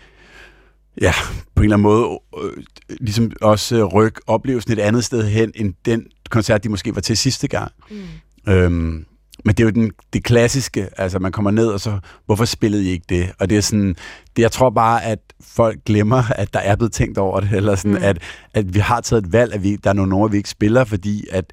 ja, 1.00 1.12
på 1.54 1.62
en 1.62 1.64
eller 1.64 1.76
anden 1.76 1.82
måde, 1.82 2.20
øh, 2.42 2.62
ligesom 3.00 3.32
også 3.40 3.76
øh, 3.76 3.84
rykke 3.84 4.20
oplevelsen 4.26 4.72
et 4.72 4.78
andet 4.78 5.04
sted 5.04 5.28
hen, 5.28 5.52
end 5.54 5.74
den 5.84 6.06
koncert, 6.30 6.64
de 6.64 6.68
måske 6.68 6.94
var 6.94 7.00
til 7.00 7.16
sidste 7.16 7.48
gang. 7.48 7.72
Mm. 7.90 8.52
Øhm, 8.52 9.06
men 9.44 9.54
det 9.54 9.60
er 9.60 9.64
jo 9.64 9.70
den, 9.70 9.90
det 10.12 10.24
klassiske, 10.24 10.88
altså 10.96 11.18
man 11.18 11.32
kommer 11.32 11.50
ned, 11.50 11.66
og 11.66 11.80
så, 11.80 11.98
hvorfor 12.26 12.44
spillede 12.44 12.84
I 12.84 12.88
ikke 12.88 13.04
det? 13.08 13.32
Og 13.38 13.50
det 13.50 13.56
er 13.56 13.62
sådan, 13.62 13.96
det, 14.36 14.42
jeg 14.42 14.52
tror 14.52 14.70
bare, 14.70 15.04
at 15.04 15.18
folk 15.40 15.78
glemmer, 15.84 16.22
at 16.36 16.54
der 16.54 16.60
er 16.60 16.76
blevet 16.76 16.92
tænkt 16.92 17.18
over 17.18 17.40
det, 17.40 17.52
eller 17.52 17.74
sådan, 17.74 17.90
mm. 17.90 18.02
at, 18.02 18.18
at 18.54 18.74
vi 18.74 18.78
har 18.78 19.00
taget 19.00 19.24
et 19.24 19.32
valg, 19.32 19.54
at 19.54 19.62
vi, 19.62 19.76
der 19.76 19.90
er 19.90 19.94
nogle 19.94 20.10
numre, 20.10 20.30
vi 20.30 20.36
ikke 20.36 20.48
spiller, 20.48 20.84
fordi 20.84 21.26
at, 21.32 21.44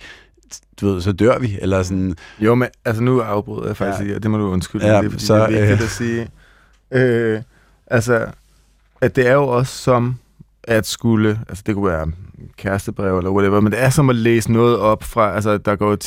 du 0.81 0.87
ved, 0.87 1.01
så 1.01 1.11
dør 1.11 1.39
vi, 1.39 1.57
eller 1.61 1.83
sådan. 1.83 2.15
Jo, 2.39 2.55
men 2.55 2.67
altså 2.85 3.03
nu 3.03 3.19
afbryder 3.21 3.67
jeg 3.67 3.77
faktisk, 3.77 4.09
ja. 4.09 4.15
Og 4.15 4.23
det 4.23 4.31
må 4.31 4.37
du 4.37 4.47
undskylde, 4.51 4.85
Ja, 4.85 4.97
det, 4.97 5.05
er, 5.05 5.09
fordi 5.09 5.25
så, 5.25 5.47
det 5.47 5.59
er 5.59 5.67
vigtigt 5.67 5.79
øh. 5.79 5.85
at 5.85 5.91
sige. 5.91 6.29
Øh, 6.91 7.41
altså, 7.87 8.27
at 9.01 9.15
det 9.15 9.27
er 9.27 9.33
jo 9.33 9.47
også 9.47 9.77
som 9.77 10.15
at 10.63 10.85
skulle, 10.85 11.39
altså 11.49 11.63
det 11.67 11.75
kunne 11.75 11.89
være 11.91 12.11
kærestebrev 12.57 13.17
eller 13.17 13.31
whatever, 13.31 13.59
men 13.59 13.71
det 13.71 13.83
er 13.83 13.89
som 13.89 14.09
at 14.09 14.15
læse 14.15 14.51
noget 14.51 14.77
op 14.77 15.03
fra, 15.03 15.35
altså 15.35 15.57
der 15.57 15.75
går 15.75 15.97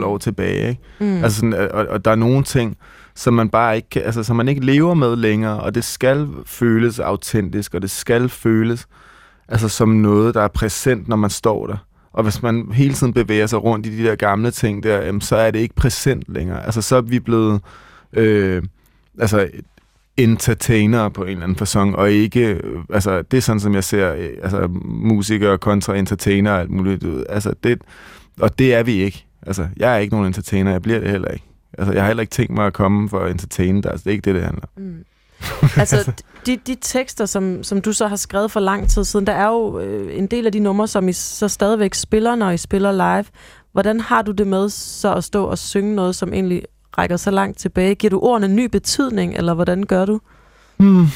10-12 0.00 0.04
år 0.04 0.18
tilbage, 0.18 0.68
ikke? 0.68 0.80
Mm. 1.00 1.24
Altså 1.24 1.36
sådan, 1.36 1.54
og, 1.54 1.86
og 1.86 2.04
der 2.04 2.10
er 2.10 2.14
nogle 2.14 2.44
ting, 2.44 2.76
som 3.14 3.34
man 3.34 3.48
bare 3.48 3.76
ikke 3.76 3.88
kan, 3.90 4.02
altså 4.02 4.22
som 4.22 4.36
man 4.36 4.48
ikke 4.48 4.64
lever 4.64 4.94
med 4.94 5.16
længere, 5.16 5.60
og 5.60 5.74
det 5.74 5.84
skal 5.84 6.28
føles 6.46 6.98
autentisk, 6.98 7.74
og 7.74 7.82
det 7.82 7.90
skal 7.90 8.28
føles 8.28 8.86
altså 9.48 9.68
som 9.68 9.88
noget, 9.88 10.34
der 10.34 10.42
er 10.42 10.48
præsent, 10.48 11.08
når 11.08 11.16
man 11.16 11.30
står 11.30 11.66
der. 11.66 11.76
Og 12.12 12.22
hvis 12.22 12.42
man 12.42 12.68
hele 12.72 12.94
tiden 12.94 13.12
bevæger 13.12 13.46
sig 13.46 13.62
rundt 13.62 13.86
i 13.86 13.98
de 13.98 14.04
der 14.04 14.16
gamle 14.16 14.50
ting 14.50 14.82
der, 14.82 15.02
jamen, 15.02 15.20
så 15.20 15.36
er 15.36 15.50
det 15.50 15.58
ikke 15.58 15.74
præsent 15.74 16.24
længere. 16.28 16.66
Altså 16.66 16.82
så 16.82 16.96
er 16.96 17.00
vi 17.00 17.20
blevet 17.20 17.60
øh, 18.12 18.62
altså 19.18 19.48
entertainer 20.16 21.08
på 21.08 21.22
en 21.22 21.28
eller 21.28 21.42
anden 21.42 21.56
fasong, 21.56 21.96
og 21.96 22.10
ikke, 22.10 22.46
øh, 22.46 22.84
altså 22.90 23.22
det 23.22 23.36
er 23.36 23.40
sådan, 23.40 23.60
som 23.60 23.74
jeg 23.74 23.84
ser, 23.84 24.12
øh, 24.12 24.28
altså 24.42 24.68
musikere 24.84 25.58
kontra 25.58 25.96
entertainer 25.96 26.52
og 26.52 26.60
alt 26.60 26.70
muligt, 26.70 27.04
altså 27.28 27.54
det, 27.64 27.82
og 28.40 28.58
det 28.58 28.74
er 28.74 28.82
vi 28.82 28.92
ikke. 28.92 29.26
Altså, 29.46 29.68
jeg 29.76 29.94
er 29.94 29.98
ikke 29.98 30.14
nogen 30.14 30.26
entertainer, 30.26 30.70
jeg 30.70 30.82
bliver 30.82 31.00
det 31.00 31.10
heller 31.10 31.28
ikke. 31.28 31.44
Altså, 31.78 31.92
jeg 31.92 32.02
har 32.02 32.06
heller 32.06 32.20
ikke 32.20 32.30
tænkt 32.30 32.52
mig 32.52 32.66
at 32.66 32.72
komme 32.72 33.08
for 33.08 33.20
at 33.20 33.30
entertaine 33.30 33.82
dig, 33.82 33.90
altså 33.90 34.04
det 34.04 34.10
er 34.10 34.12
ikke 34.12 34.24
det, 34.24 34.34
det 34.34 34.42
handler 34.42 34.62
om. 34.76 34.82
Mm. 34.82 35.04
altså, 35.76 36.12
de, 36.46 36.56
de 36.66 36.76
tekster, 36.80 37.26
som, 37.26 37.62
som 37.62 37.80
du 37.80 37.92
så 37.92 38.08
har 38.08 38.16
skrevet 38.16 38.50
for 38.50 38.60
lang 38.60 38.88
tid 38.88 39.04
siden, 39.04 39.26
der 39.26 39.32
er 39.32 39.46
jo 39.46 39.78
øh, 39.78 40.18
en 40.18 40.26
del 40.26 40.46
af 40.46 40.52
de 40.52 40.58
numre, 40.58 40.88
som 40.88 41.08
I 41.08 41.12
så 41.12 41.48
stadigvæk 41.48 41.94
spiller, 41.94 42.34
når 42.34 42.50
I 42.50 42.56
spiller 42.56 42.92
live. 42.92 43.24
Hvordan 43.72 44.00
har 44.00 44.22
du 44.22 44.32
det 44.32 44.46
med 44.46 44.68
så 44.68 45.14
at 45.14 45.24
stå 45.24 45.44
og 45.44 45.58
synge 45.58 45.94
noget, 45.94 46.14
som 46.14 46.32
egentlig 46.32 46.62
rækker 46.98 47.16
så 47.16 47.30
langt 47.30 47.58
tilbage? 47.58 47.94
Giver 47.94 48.10
du 48.10 48.18
ordene 48.18 48.48
ny 48.48 48.64
betydning, 48.64 49.34
eller 49.34 49.54
hvordan 49.54 49.82
gør 49.82 50.04
du? 50.04 50.20
Hmm. 50.76 51.06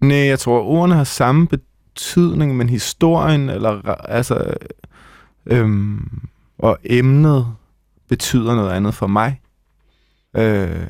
Nej, 0.00 0.18
jeg 0.18 0.38
tror, 0.38 0.62
ordene 0.62 0.94
har 0.94 1.04
samme 1.04 1.48
betydning, 1.48 2.56
men 2.56 2.68
historien, 2.68 3.48
eller 3.48 3.94
altså, 3.94 4.54
øhm, 5.46 6.20
og 6.58 6.78
emnet 6.84 7.46
betyder 8.08 8.54
noget 8.54 8.70
andet 8.70 8.94
for 8.94 9.06
mig. 9.06 9.40
Øh, 10.36 10.86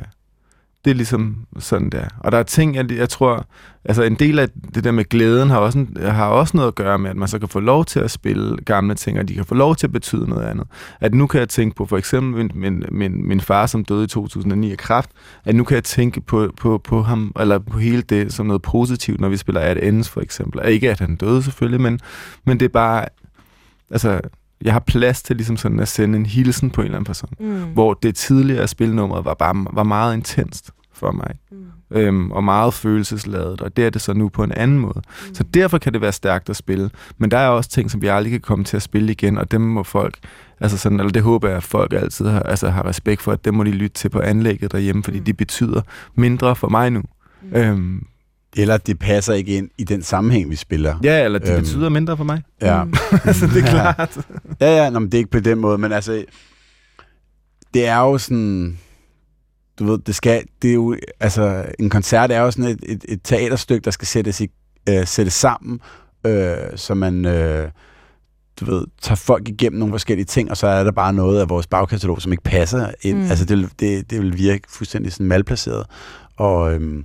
det 0.89 0.95
er 0.95 0.97
ligesom 0.97 1.37
sådan 1.59 1.91
der. 1.91 2.05
Og 2.19 2.33
der 2.33 2.39
er 2.39 2.43
ting, 2.43 2.75
jeg, 2.75 2.93
jeg 2.93 3.09
tror, 3.09 3.47
altså 3.85 4.03
en 4.03 4.15
del 4.15 4.39
af 4.39 4.49
det 4.75 4.85
der 4.85 4.91
med 4.91 5.05
glæden 5.05 5.51
har 5.51 5.59
også, 5.59 5.79
en, 5.79 5.97
har 6.01 6.27
også 6.27 6.57
noget 6.57 6.69
at 6.69 6.75
gøre 6.75 6.99
med, 6.99 7.11
at 7.11 7.17
man 7.17 7.29
så 7.29 7.39
kan 7.39 7.49
få 7.49 7.61
lov 7.61 7.85
til 7.85 8.01
at 8.01 8.11
spille 8.11 8.57
gamle 8.57 8.95
ting, 8.95 9.19
og 9.19 9.29
de 9.29 9.35
kan 9.35 9.45
få 9.45 9.55
lov 9.55 9.77
til 9.77 9.87
at 9.87 9.93
betyde 9.93 10.29
noget 10.29 10.43
andet. 10.43 10.67
At 11.01 11.15
nu 11.15 11.27
kan 11.27 11.41
jeg 11.41 11.49
tænke 11.49 11.77
på 11.77 11.87
for 11.87 11.99
eksempel 11.99 12.45
min, 12.45 12.51
min, 12.55 12.85
min, 12.91 13.29
min 13.29 13.41
far, 13.41 13.67
som 13.67 13.85
døde 13.85 14.05
i 14.05 14.07
2009 14.07 14.73
af 14.73 14.79
kræft, 14.79 15.11
at 15.45 15.55
nu 15.55 15.65
kan 15.65 15.75
jeg 15.75 15.85
tænke 15.85 16.21
på, 16.21 16.53
på, 16.57 16.79
på 16.85 17.03
ham, 17.03 17.33
eller 17.41 17.59
på 17.59 17.79
hele 17.79 18.03
det 18.03 18.33
som 18.33 18.47
noget 18.47 18.63
positivt, 18.63 19.21
når 19.21 19.29
vi 19.29 19.37
spiller 19.37 19.61
At 19.61 19.85
Ends 19.85 20.09
for 20.09 20.21
eksempel. 20.21 20.69
Ikke 20.69 20.91
at 20.91 20.99
han 20.99 21.17
døde 21.17 21.43
selvfølgelig, 21.43 21.81
men, 21.81 22.01
men 22.45 22.61
det 22.61 22.65
er 22.65 22.73
bare, 22.73 23.05
altså, 23.91 24.21
jeg 24.63 24.73
har 24.73 24.81
plads 24.81 25.23
til 25.23 25.37
ligesom 25.37 25.57
sådan 25.57 25.81
at 25.81 25.89
sende 25.89 26.19
en 26.19 26.27
hilsen 26.27 26.71
på 26.71 26.81
en 26.81 26.85
eller 26.85 26.99
anden 26.99 27.07
person. 27.07 27.31
Mm. 27.41 27.63
Hvor 27.73 27.95
det 27.95 28.17
tidligere 28.17 28.69
spilnummer 28.69 29.23
var 29.23 29.35
bare 29.35 29.67
var 29.73 29.83
meget 29.83 30.15
intenst 30.15 30.71
for 30.99 31.13
mig. 31.13 31.35
Mm. 31.51 31.57
Øhm, 31.91 32.31
og 32.31 32.45
meget 32.45 32.75
følelsesladet, 32.75 33.61
og 33.61 33.77
det 33.77 33.87
er 33.87 33.91
det 33.91 34.01
så 34.01 34.13
nu 34.13 34.29
på 34.29 34.45
en 34.45 34.53
anden 34.53 34.79
måde. 34.79 35.03
Mm. 35.29 35.35
Så 35.35 35.45
derfor 35.55 35.79
kan 35.79 35.93
det 35.93 36.01
være 36.01 36.13
stærkt 36.13 36.51
at 36.51 36.57
spille. 36.57 36.91
Men 37.19 37.31
der 37.31 37.39
er 37.39 37.49
også 37.49 37.71
ting, 37.71 37.91
som 37.91 38.03
vi 38.03 38.07
aldrig 38.07 38.31
kan 38.31 38.41
komme 38.41 38.65
til 38.65 38.77
at 38.77 38.83
spille 38.83 39.13
igen, 39.13 39.39
og 39.39 39.51
dem 39.51 39.61
må 39.61 39.83
folk, 39.83 40.19
altså 40.61 40.79
sådan, 40.79 41.01
eller 41.01 41.13
det 41.13 41.23
håber 41.23 41.49
jeg, 41.49 41.57
at 41.57 41.63
folk 41.63 41.93
altid 41.93 42.27
har, 42.27 42.41
altså 42.41 42.69
har 42.69 42.87
respekt 42.87 43.23
for, 43.23 43.33
at 43.33 43.45
dem 43.45 43.55
må 43.55 43.65
de 43.65 43.71
lytte 43.71 43.95
til 43.95 44.09
på 44.09 44.21
anlægget 44.21 44.73
derhjemme, 44.73 45.05
fordi 45.05 45.19
mm. 45.19 45.25
de 45.25 45.35
betyder 45.35 45.83
mindre 46.15 46.57
for 46.57 46.69
mig 46.69 46.91
nu. 46.91 47.03
Mm. 47.43 47.57
Øhm, 47.57 48.03
Eller 48.57 48.77
det 48.77 48.99
passer 48.99 49.35
ikke 49.35 49.57
ind 49.57 49.71
i 49.79 49.85
den 49.85 50.03
sammenhæng, 50.03 50.51
vi 50.51 50.57
spiller. 50.57 50.97
ja, 51.03 51.25
eller 51.25 51.39
de 51.39 51.53
øhm, 51.53 51.61
betyder 51.61 51.89
mindre 51.89 52.17
for 52.17 52.25
mig. 52.25 52.43
Ja. 52.63 52.85
Mm. 52.85 52.95
altså, 53.25 53.47
det 53.47 53.65
er 53.65 53.71
klart. 53.71 54.19
Ja, 54.61 54.77
ja, 54.85 54.91
nå, 54.91 54.99
men 54.99 55.09
det 55.09 55.15
er 55.15 55.19
ikke 55.19 55.31
på 55.31 55.41
den 55.41 55.59
måde, 55.59 55.79
men 55.79 55.93
altså, 55.93 56.25
det 57.75 57.87
er 57.87 57.99
jo 57.99 58.19
sådan, 58.19 58.79
du 59.79 59.85
ved, 59.85 59.99
det 59.99 60.15
skal, 60.15 60.45
det 60.63 60.71
er 60.71 60.75
jo, 60.75 60.97
altså, 61.21 61.65
en 61.79 61.91
koncert 61.91 62.33
er 62.33 62.41
jo 62.41 62.51
sådan 62.51 62.71
et, 62.71 62.79
et, 62.83 63.05
et 63.09 63.21
teaterstykke, 63.25 63.85
der 63.85 63.91
skal 63.91 64.09
sættes, 64.09 64.41
i, 64.41 64.51
øh, 64.89 65.07
sættes 65.07 65.35
sammen, 65.35 65.81
øh, 66.27 66.57
så 66.77 66.95
man, 66.95 67.25
øh, 67.25 67.71
du 68.61 68.65
ved, 68.65 68.87
tager 69.03 69.17
folk 69.17 69.49
igennem 69.49 69.79
nogle 69.79 69.93
forskellige 69.93 70.25
ting, 70.25 70.51
og 70.51 70.57
så 70.57 70.67
er 70.67 70.85
der 70.85 70.93
bare 70.93 71.13
noget 71.13 71.41
af 71.41 71.49
vores 71.49 71.67
bagkatalog, 71.67 72.23
som 72.23 72.33
ikke 72.33 72.45
passer 72.45 72.91
ind. 73.03 73.19
Mm. 73.19 73.31
Altså, 73.31 73.45
det, 73.45 73.71
det, 73.81 74.11
det 74.11 74.21
vil 74.21 74.39
virke 74.39 74.63
fuldstændig 74.69 75.13
sådan 75.13 75.27
malplaceret. 75.27 75.87
Og, 76.37 76.75
øhm, 76.75 77.05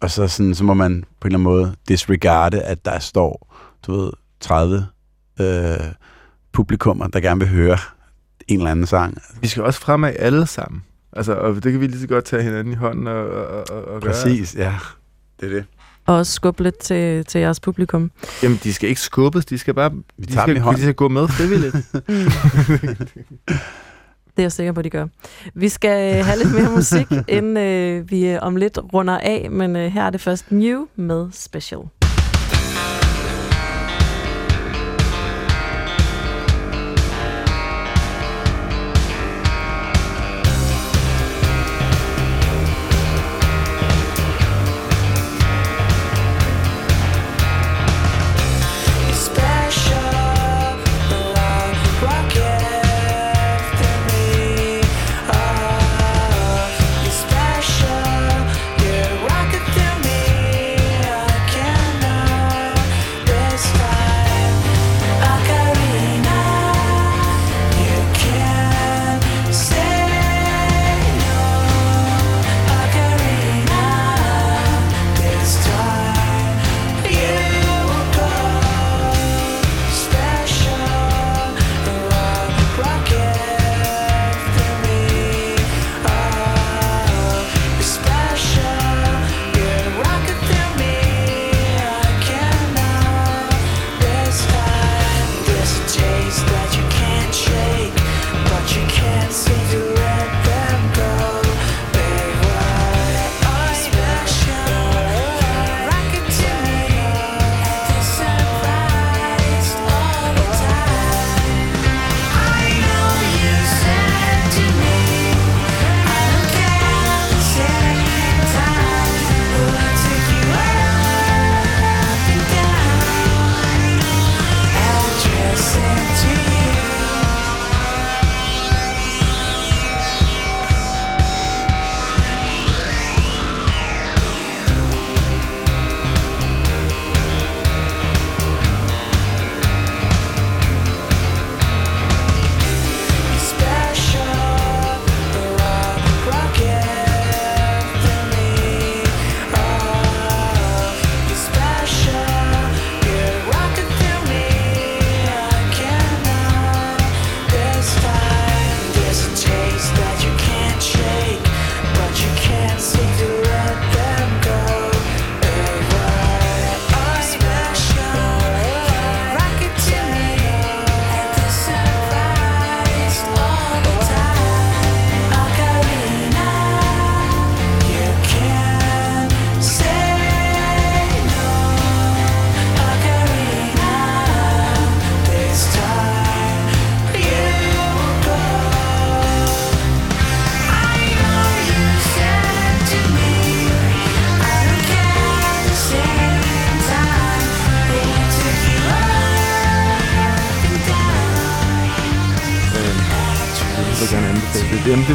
og 0.00 0.10
så, 0.10 0.28
sådan, 0.28 0.54
så 0.54 0.64
må 0.64 0.74
man 0.74 1.04
på 1.20 1.28
en 1.28 1.34
eller 1.34 1.38
anden 1.38 1.42
måde 1.42 1.74
disregarde, 1.88 2.62
at 2.62 2.84
der 2.84 2.98
står, 2.98 3.54
du 3.86 3.92
ved, 3.92 4.10
30 4.40 4.86
øh, 5.40 5.92
publikummer, 6.52 7.06
der 7.06 7.20
gerne 7.20 7.40
vil 7.40 7.48
høre 7.48 7.78
en 8.48 8.58
eller 8.58 8.70
anden 8.70 8.86
sang. 8.86 9.18
Vi 9.40 9.48
skal 9.48 9.62
også 9.62 9.80
fremad 9.80 10.12
alle 10.18 10.46
sammen. 10.46 10.82
Altså, 11.12 11.34
og 11.34 11.54
det 11.54 11.72
kan 11.72 11.80
vi 11.80 11.86
lige 11.86 12.00
så 12.00 12.06
godt 12.06 12.24
tage 12.24 12.42
hinanden 12.42 12.72
i 12.72 12.76
hånden 12.76 13.06
og, 13.06 13.28
og, 13.28 13.64
og, 13.70 13.84
og 13.84 14.00
gøre. 14.02 14.12
Præcis, 14.12 14.54
ja. 14.54 14.74
Det 15.40 15.52
er 15.52 15.54
det. 15.54 15.64
Og 16.06 16.16
også 16.16 16.32
skubbe 16.32 16.62
lidt 16.62 16.78
til, 16.78 17.24
til 17.24 17.40
jeres 17.40 17.60
publikum. 17.60 18.10
Jamen, 18.42 18.60
de 18.64 18.74
skal 18.74 18.88
ikke 18.88 19.00
skubbes, 19.00 19.44
de 19.44 19.58
skal 19.58 19.74
bare 19.74 19.90
de 19.90 20.26
tager 20.26 20.42
skal, 20.42 20.54
dem 20.54 20.56
i 20.56 20.60
hånden. 20.64 20.78
de 20.78 20.84
skal 20.84 20.94
gå 20.94 21.08
med 21.08 21.28
frivilligt. 21.28 21.76
Det 24.36 24.38
er 24.38 24.42
jeg 24.42 24.52
sikker 24.52 24.72
på, 24.72 24.82
de 24.82 24.90
gør. 24.90 25.06
Vi 25.54 25.68
skal 25.68 26.18
øh, 26.18 26.24
have 26.24 26.38
lidt 26.38 26.54
mere 26.54 26.70
musik, 26.70 27.06
inden 27.38 27.56
øh, 27.56 28.10
vi 28.10 28.26
øh, 28.26 28.38
om 28.42 28.56
lidt 28.56 28.78
runder 28.92 29.18
af, 29.18 29.48
men 29.50 29.76
øh, 29.76 29.92
her 29.92 30.02
er 30.02 30.10
det 30.10 30.20
først 30.20 30.52
New 30.52 30.86
med. 30.96 31.28
Special, 31.32 31.80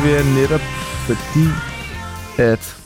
vil 0.06 0.14
jeg 0.14 0.24
netop, 0.24 0.62
fordi 1.08 1.48
at 2.38 2.82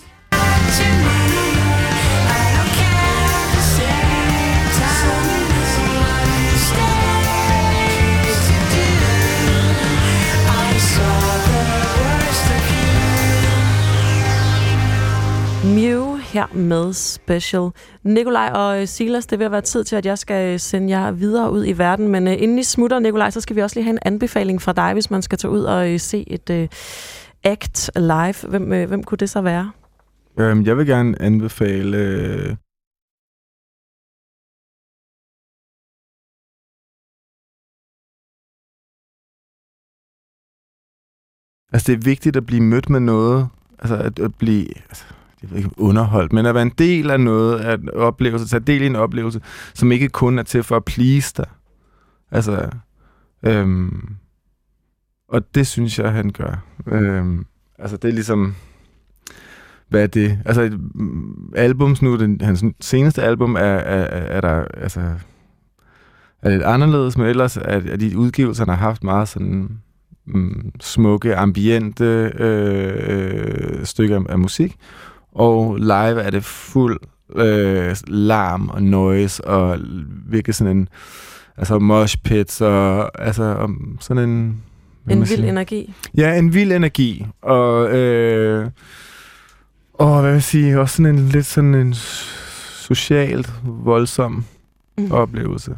Mew 15.64 16.16
her 16.16 16.48
med 16.54 16.94
Special. 16.94 17.70
Nikolaj 18.04 18.50
og 18.54 18.88
Silas, 18.88 19.26
det 19.26 19.40
vil 19.40 19.52
være 19.52 19.62
tid 19.62 19.84
til, 19.84 19.96
at 19.96 20.06
jeg 20.06 20.18
skal 20.18 20.60
sende 20.60 20.98
jer 20.98 21.12
videre 21.12 21.52
ud 21.52 21.66
i 21.66 21.72
verden. 21.72 22.08
Men 22.08 22.28
øh, 22.28 22.34
inden 22.40 22.60
I 22.60 22.64
smutter, 22.64 23.00
Nikolaj, 23.00 23.30
så 23.30 23.42
skal 23.42 23.56
vi 23.56 23.62
også 23.62 23.76
lige 23.76 23.84
have 23.84 23.94
en 23.94 24.00
anbefaling 24.02 24.62
fra 24.62 24.74
dig, 24.74 24.94
hvis 24.94 25.12
man 25.12 25.22
skal 25.22 25.38
tage 25.38 25.52
ud 25.52 25.64
og 25.64 25.90
øh, 25.90 26.00
se 26.00 26.24
et 26.28 26.50
øh, 26.50 26.68
act 27.44 27.92
live. 27.96 28.50
Hvem, 28.50 28.74
øh, 28.74 28.88
hvem 28.88 29.04
kunne 29.04 29.18
det 29.18 29.30
så 29.30 29.42
være? 29.42 29.72
Øhm, 30.40 30.66
jeg 30.66 30.78
vil 30.78 30.88
gerne 30.88 31.22
anbefale... 31.22 31.98
Øh 31.98 32.56
Altså, 41.74 41.92
det 41.92 42.00
er 42.00 42.04
vigtigt 42.04 42.36
at 42.36 42.46
blive 42.46 42.62
mødt 42.62 42.90
med 42.90 43.00
noget, 43.00 43.50
altså 43.80 43.96
at, 43.96 44.20
at 44.20 44.36
blive 44.36 44.78
altså, 44.78 45.06
jeg 45.42 45.58
ikke, 45.58 45.70
underholdt, 45.78 46.34
men 46.34 46.46
at 46.46 46.56
være 46.56 46.64
en 46.64 46.74
del 46.78 47.12
af 47.12 47.20
noget, 47.20 47.60
at 47.60 47.90
oplevelse, 47.90 48.48
tage 48.48 48.60
del 48.60 48.82
i 48.82 48.86
en 48.86 48.96
oplevelse, 48.96 49.42
som 49.74 49.92
ikke 49.92 50.10
kun 50.10 50.40
er 50.40 50.44
til 50.44 50.64
for 50.64 50.76
at 50.76 50.86
please 50.86 51.34
dig. 51.38 51.46
Altså, 52.32 52.70
øhm, 53.44 54.16
og 55.30 55.56
det 55.56 55.68
synes 55.68 56.00
jeg, 56.00 56.12
han 56.12 56.30
gør. 56.30 56.64
Øhm, 56.88 57.46
altså, 57.80 57.98
det 57.98 58.08
er 58.08 58.14
ligesom, 58.14 58.56
hvad 59.90 60.04
er 60.04 60.08
det? 60.08 60.40
Altså, 60.46 60.62
et, 60.62 60.80
mm, 60.96 61.54
albums 61.56 62.02
nu, 62.02 62.18
den, 62.18 62.42
hans 62.42 62.64
seneste 62.82 63.24
album 63.24 63.56
er, 63.56 63.60
er, 63.60 64.06
er, 64.38 64.42
der, 64.42 64.66
altså, 64.78 65.02
er 66.42 66.50
lidt 66.50 66.64
anderledes, 66.64 67.18
men 67.18 67.28
ellers 67.28 67.58
er, 67.58 67.62
er 67.62 67.98
de 67.98 68.18
udgivelser, 68.18 68.66
han 68.66 68.70
har 68.70 68.88
haft 68.88 69.04
meget 69.04 69.28
sådan 69.28 69.80
mm, 70.26 70.72
smukke, 70.80 71.36
ambiente 71.36 72.32
øh, 72.36 72.94
øh, 73.08 73.86
stykker 73.86 74.24
af, 74.30 74.40
musik. 74.40 74.76
Og 75.32 75.76
live 75.76 76.22
er 76.22 76.30
det 76.30 76.44
fuld 76.44 77.00
øh, 77.36 77.96
larm 78.08 78.70
og 78.70 78.84
noise 78.84 79.46
og 79.46 79.80
virkelig 80.26 80.56
sådan 80.56 80.78
en 80.78 80.90
altså 81.58 81.80
mosh 81.80 82.18
pits 82.24 82.62
og 82.62 83.22
altså 83.22 83.44
om 83.44 83.98
sådan 84.00 84.30
en 84.30 84.64
en 85.10 85.18
vild 85.18 85.28
sige? 85.28 85.48
energi. 85.48 85.94
Ja, 86.18 86.38
en 86.38 86.54
vild 86.54 86.72
energi. 86.72 87.26
Og, 87.42 87.92
øh, 87.92 88.70
og 89.94 90.22
hvad 90.22 90.30
vil 90.32 90.34
jeg 90.34 90.44
sige, 90.44 90.80
også 90.80 90.96
sådan 90.96 91.16
en 91.16 91.30
lidt 91.30 91.46
sådan 91.46 91.76
en 91.76 91.94
socialt 91.94 93.52
voldsom 93.64 94.46
mm. 94.98 95.12
oplevelse. 95.12 95.78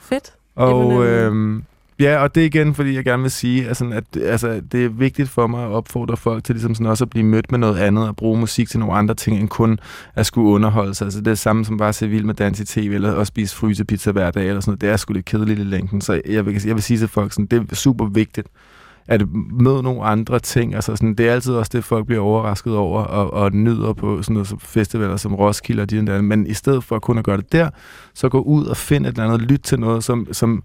Fedt. 0.00 0.32
Og 0.54 1.06
øh, 1.06 1.62
ja, 2.00 2.18
og 2.22 2.34
det 2.34 2.40
er 2.40 2.46
igen, 2.46 2.74
fordi 2.74 2.94
jeg 2.94 3.04
gerne 3.04 3.22
vil 3.22 3.30
sige, 3.30 3.68
altså, 3.68 3.90
at 3.92 4.22
altså, 4.22 4.60
det 4.72 4.84
er 4.84 4.88
vigtigt 4.88 5.28
for 5.28 5.46
mig 5.46 5.64
at 5.64 5.70
opfordre 5.70 6.16
folk 6.16 6.44
til 6.44 6.54
ligesom 6.54 6.74
sådan 6.74 6.86
også 6.86 7.04
at 7.04 7.10
blive 7.10 7.26
mødt 7.26 7.50
med 7.50 7.58
noget 7.58 7.78
andet 7.78 8.08
og 8.08 8.16
bruge 8.16 8.40
musik 8.40 8.68
til 8.68 8.80
nogle 8.80 8.94
andre 8.94 9.14
ting, 9.14 9.40
end 9.40 9.48
kun 9.48 9.78
at 10.14 10.26
skulle 10.26 10.50
underholde 10.50 10.94
sig. 10.94 11.04
Altså, 11.04 11.20
det 11.20 11.26
er 11.26 11.30
det 11.30 11.38
samme 11.38 11.64
som 11.64 11.76
bare 11.78 11.88
at 11.88 11.94
se 11.94 12.08
vild 12.08 12.24
med 12.24 12.34
dans 12.34 12.60
i 12.60 12.64
tv, 12.64 12.90
eller 12.94 13.16
at 13.16 13.26
spise 13.26 13.56
frysepizza 13.56 14.10
hver 14.10 14.30
dag, 14.30 14.48
eller 14.48 14.60
sådan 14.60 14.70
noget. 14.70 14.80
Det 14.80 14.90
er 14.90 14.96
sgu 14.96 15.12
lidt 15.12 15.26
kedeligt 15.26 15.60
i 15.60 15.64
længden. 15.64 16.00
Så 16.00 16.20
jeg 16.26 16.46
vil, 16.46 16.62
jeg 16.66 16.74
vil 16.74 16.82
sige 16.82 16.98
til 16.98 17.08
folk, 17.08 17.32
sådan, 17.32 17.46
det 17.46 17.70
er 17.70 17.74
super 17.74 18.06
vigtigt, 18.06 18.48
at 19.08 19.22
møde 19.52 19.82
nogle 19.82 20.02
andre 20.02 20.38
ting. 20.38 20.74
Altså 20.74 20.96
sådan, 20.96 21.14
det 21.14 21.28
er 21.28 21.32
altid 21.32 21.54
også 21.54 21.70
det, 21.74 21.84
folk 21.84 22.06
bliver 22.06 22.22
overrasket 22.22 22.76
over 22.76 23.02
og, 23.02 23.32
og 23.32 23.52
nyder 23.52 23.92
på 23.92 24.22
sådan 24.22 24.34
noget 24.34 24.48
som 24.48 24.60
festivaler 24.60 25.16
som 25.16 25.34
Roskilde 25.34 25.82
og 25.82 25.90
de 25.90 26.06
der. 26.06 26.20
Men 26.22 26.46
i 26.46 26.54
stedet 26.54 26.84
for 26.84 26.98
kun 26.98 27.18
at 27.18 27.24
gøre 27.24 27.36
det 27.36 27.52
der, 27.52 27.70
så 28.14 28.28
gå 28.28 28.40
ud 28.40 28.66
og 28.66 28.76
find 28.76 29.06
et 29.06 29.10
eller 29.10 29.24
andet, 29.24 29.42
lyt 29.42 29.60
til 29.60 29.80
noget, 29.80 30.04
som, 30.04 30.28
som, 30.32 30.62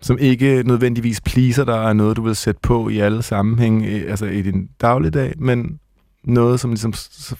som 0.00 0.18
ikke 0.18 0.62
nødvendigvis 0.62 1.20
pleaser 1.20 1.64
dig, 1.64 1.74
og 1.74 1.88
er 1.88 1.92
noget, 1.92 2.16
du 2.16 2.22
vil 2.22 2.36
sætte 2.36 2.60
på 2.62 2.88
i 2.88 2.98
alle 2.98 3.22
sammenhænge, 3.22 3.88
øh, 3.88 4.10
altså 4.10 4.26
i 4.26 4.42
din 4.42 4.68
dagligdag, 4.80 5.34
men 5.38 5.78
noget, 6.24 6.60
som 6.60 6.70
ligesom 6.70 6.92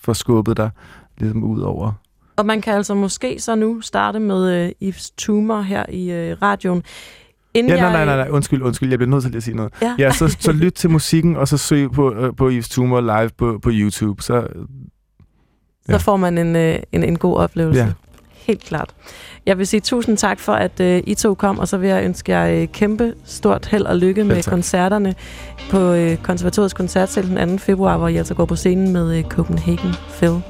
får 0.03 0.13
skubbet 0.13 0.57
dig 0.57 0.71
ligesom 1.19 1.45
ud 1.45 1.61
over. 1.61 1.93
Og 2.37 2.47
man 2.47 2.61
kan 2.61 2.75
altså 2.75 2.95
måske 2.95 3.41
så 3.41 3.55
nu 3.55 3.81
starte 3.81 4.19
med 4.19 4.67
øh, 4.67 4.73
Yves 4.83 5.11
Tumor 5.11 5.61
her 5.61 5.85
i 5.89 6.11
øh, 6.11 6.37
radioen. 6.43 6.83
Inden 7.55 7.73
Ja, 7.73 7.81
nej, 7.81 7.93
nej, 7.93 8.05
nej, 8.05 8.17
nej, 8.17 8.29
undskyld, 8.31 8.63
undskyld, 8.63 8.89
jeg 8.89 8.99
bliver 8.99 9.11
nødt 9.11 9.25
til 9.25 9.37
at 9.37 9.43
sige 9.43 9.57
noget. 9.57 9.73
Ja. 9.83 9.95
ja 9.99 10.13
så, 10.13 10.37
så 10.41 10.53
lyt 10.53 10.73
til 10.73 10.91
musikken, 10.91 11.37
og 11.37 11.49
så 11.49 11.57
søg 11.57 11.91
på, 11.91 12.15
øh, 12.15 12.37
på 12.37 12.51
Yves 12.51 12.69
Tumor 12.69 13.01
live 13.01 13.31
på, 13.39 13.59
på 13.63 13.71
YouTube. 13.73 14.23
Så, 14.23 14.47
Så 15.91 15.99
får 15.99 16.17
man 16.17 16.39
en, 16.39 16.57
øh, 16.57 16.79
en, 16.93 17.03
en 17.03 17.19
god 17.19 17.37
oplevelse. 17.37 17.81
Ja. 17.81 17.93
Helt 18.47 18.65
klart. 18.65 18.91
Jeg 19.47 19.59
vil 19.59 19.67
sige 19.67 19.81
tusind 19.81 20.17
tak 20.17 20.41
for, 20.41 20.53
at 20.53 20.81
øh, 20.81 21.03
I 21.07 21.15
to 21.15 21.35
kom, 21.35 21.59
og 21.59 21.69
så 21.69 21.77
vil 21.77 21.89
jeg 21.89 22.05
ønske 22.05 22.33
jer 22.33 22.61
øh, 22.61 22.69
kæmpe 22.69 23.15
stort 23.25 23.67
held 23.67 23.83
og 23.83 23.97
lykke 23.97 24.25
med 24.25 24.43
tak. 24.43 24.51
koncerterne 24.51 25.15
på 25.71 25.93
øh, 25.93 26.17
Konservatoriets 26.17 26.75
koncertsal 26.75 27.29
den 27.29 27.59
2. 27.59 27.65
februar, 27.65 27.97
hvor 27.97 28.09
I 28.09 28.17
altså 28.17 28.35
går 28.35 28.45
på 28.45 28.57
scenen 28.57 28.93
med 28.93 29.19
øh, 29.19 29.25
Copenhagen 29.25 29.95
Phil. 30.17 30.41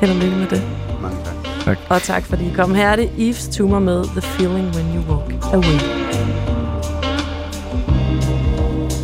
Held 0.00 0.10
og 0.10 0.16
lykke 0.16 0.36
med 0.36 0.46
det. 0.46 0.62
Mange 1.02 1.16
tak. 1.24 1.34
tak. 1.64 1.78
Og 1.88 2.02
tak 2.02 2.24
fordi 2.24 2.44
I 2.44 2.52
kom. 2.56 2.74
Her 2.74 2.88
er 2.88 2.96
det 2.96 3.10
Eves 3.18 3.48
Tumor 3.48 3.78
med 3.78 4.04
The 4.04 4.20
Feeling 4.20 4.76
When 4.76 4.96
You 4.96 5.14
Walk 5.14 5.54
Away. 5.54 5.78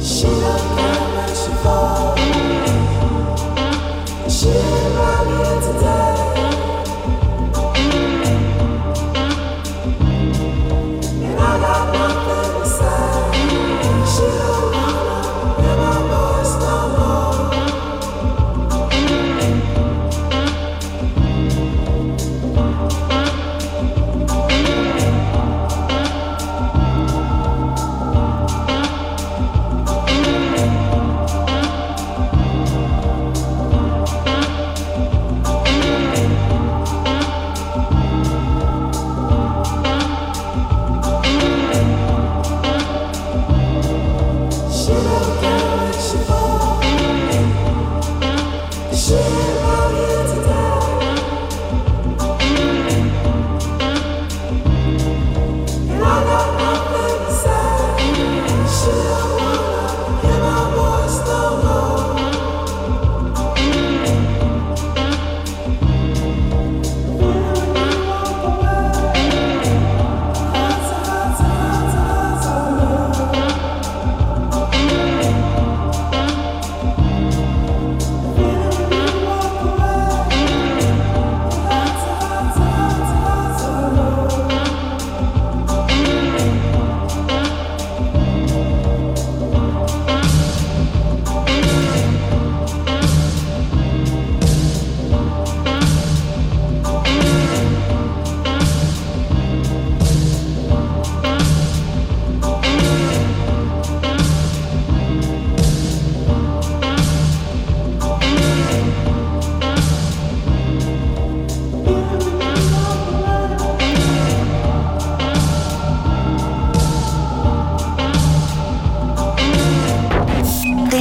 She 0.02 0.69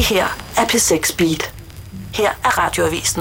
her 0.09 0.27
er 0.57 0.65
P6 0.65 1.15
Beat. 1.17 1.53
Her 2.15 2.29
er 2.43 2.57
Radioavisen. 2.57 3.17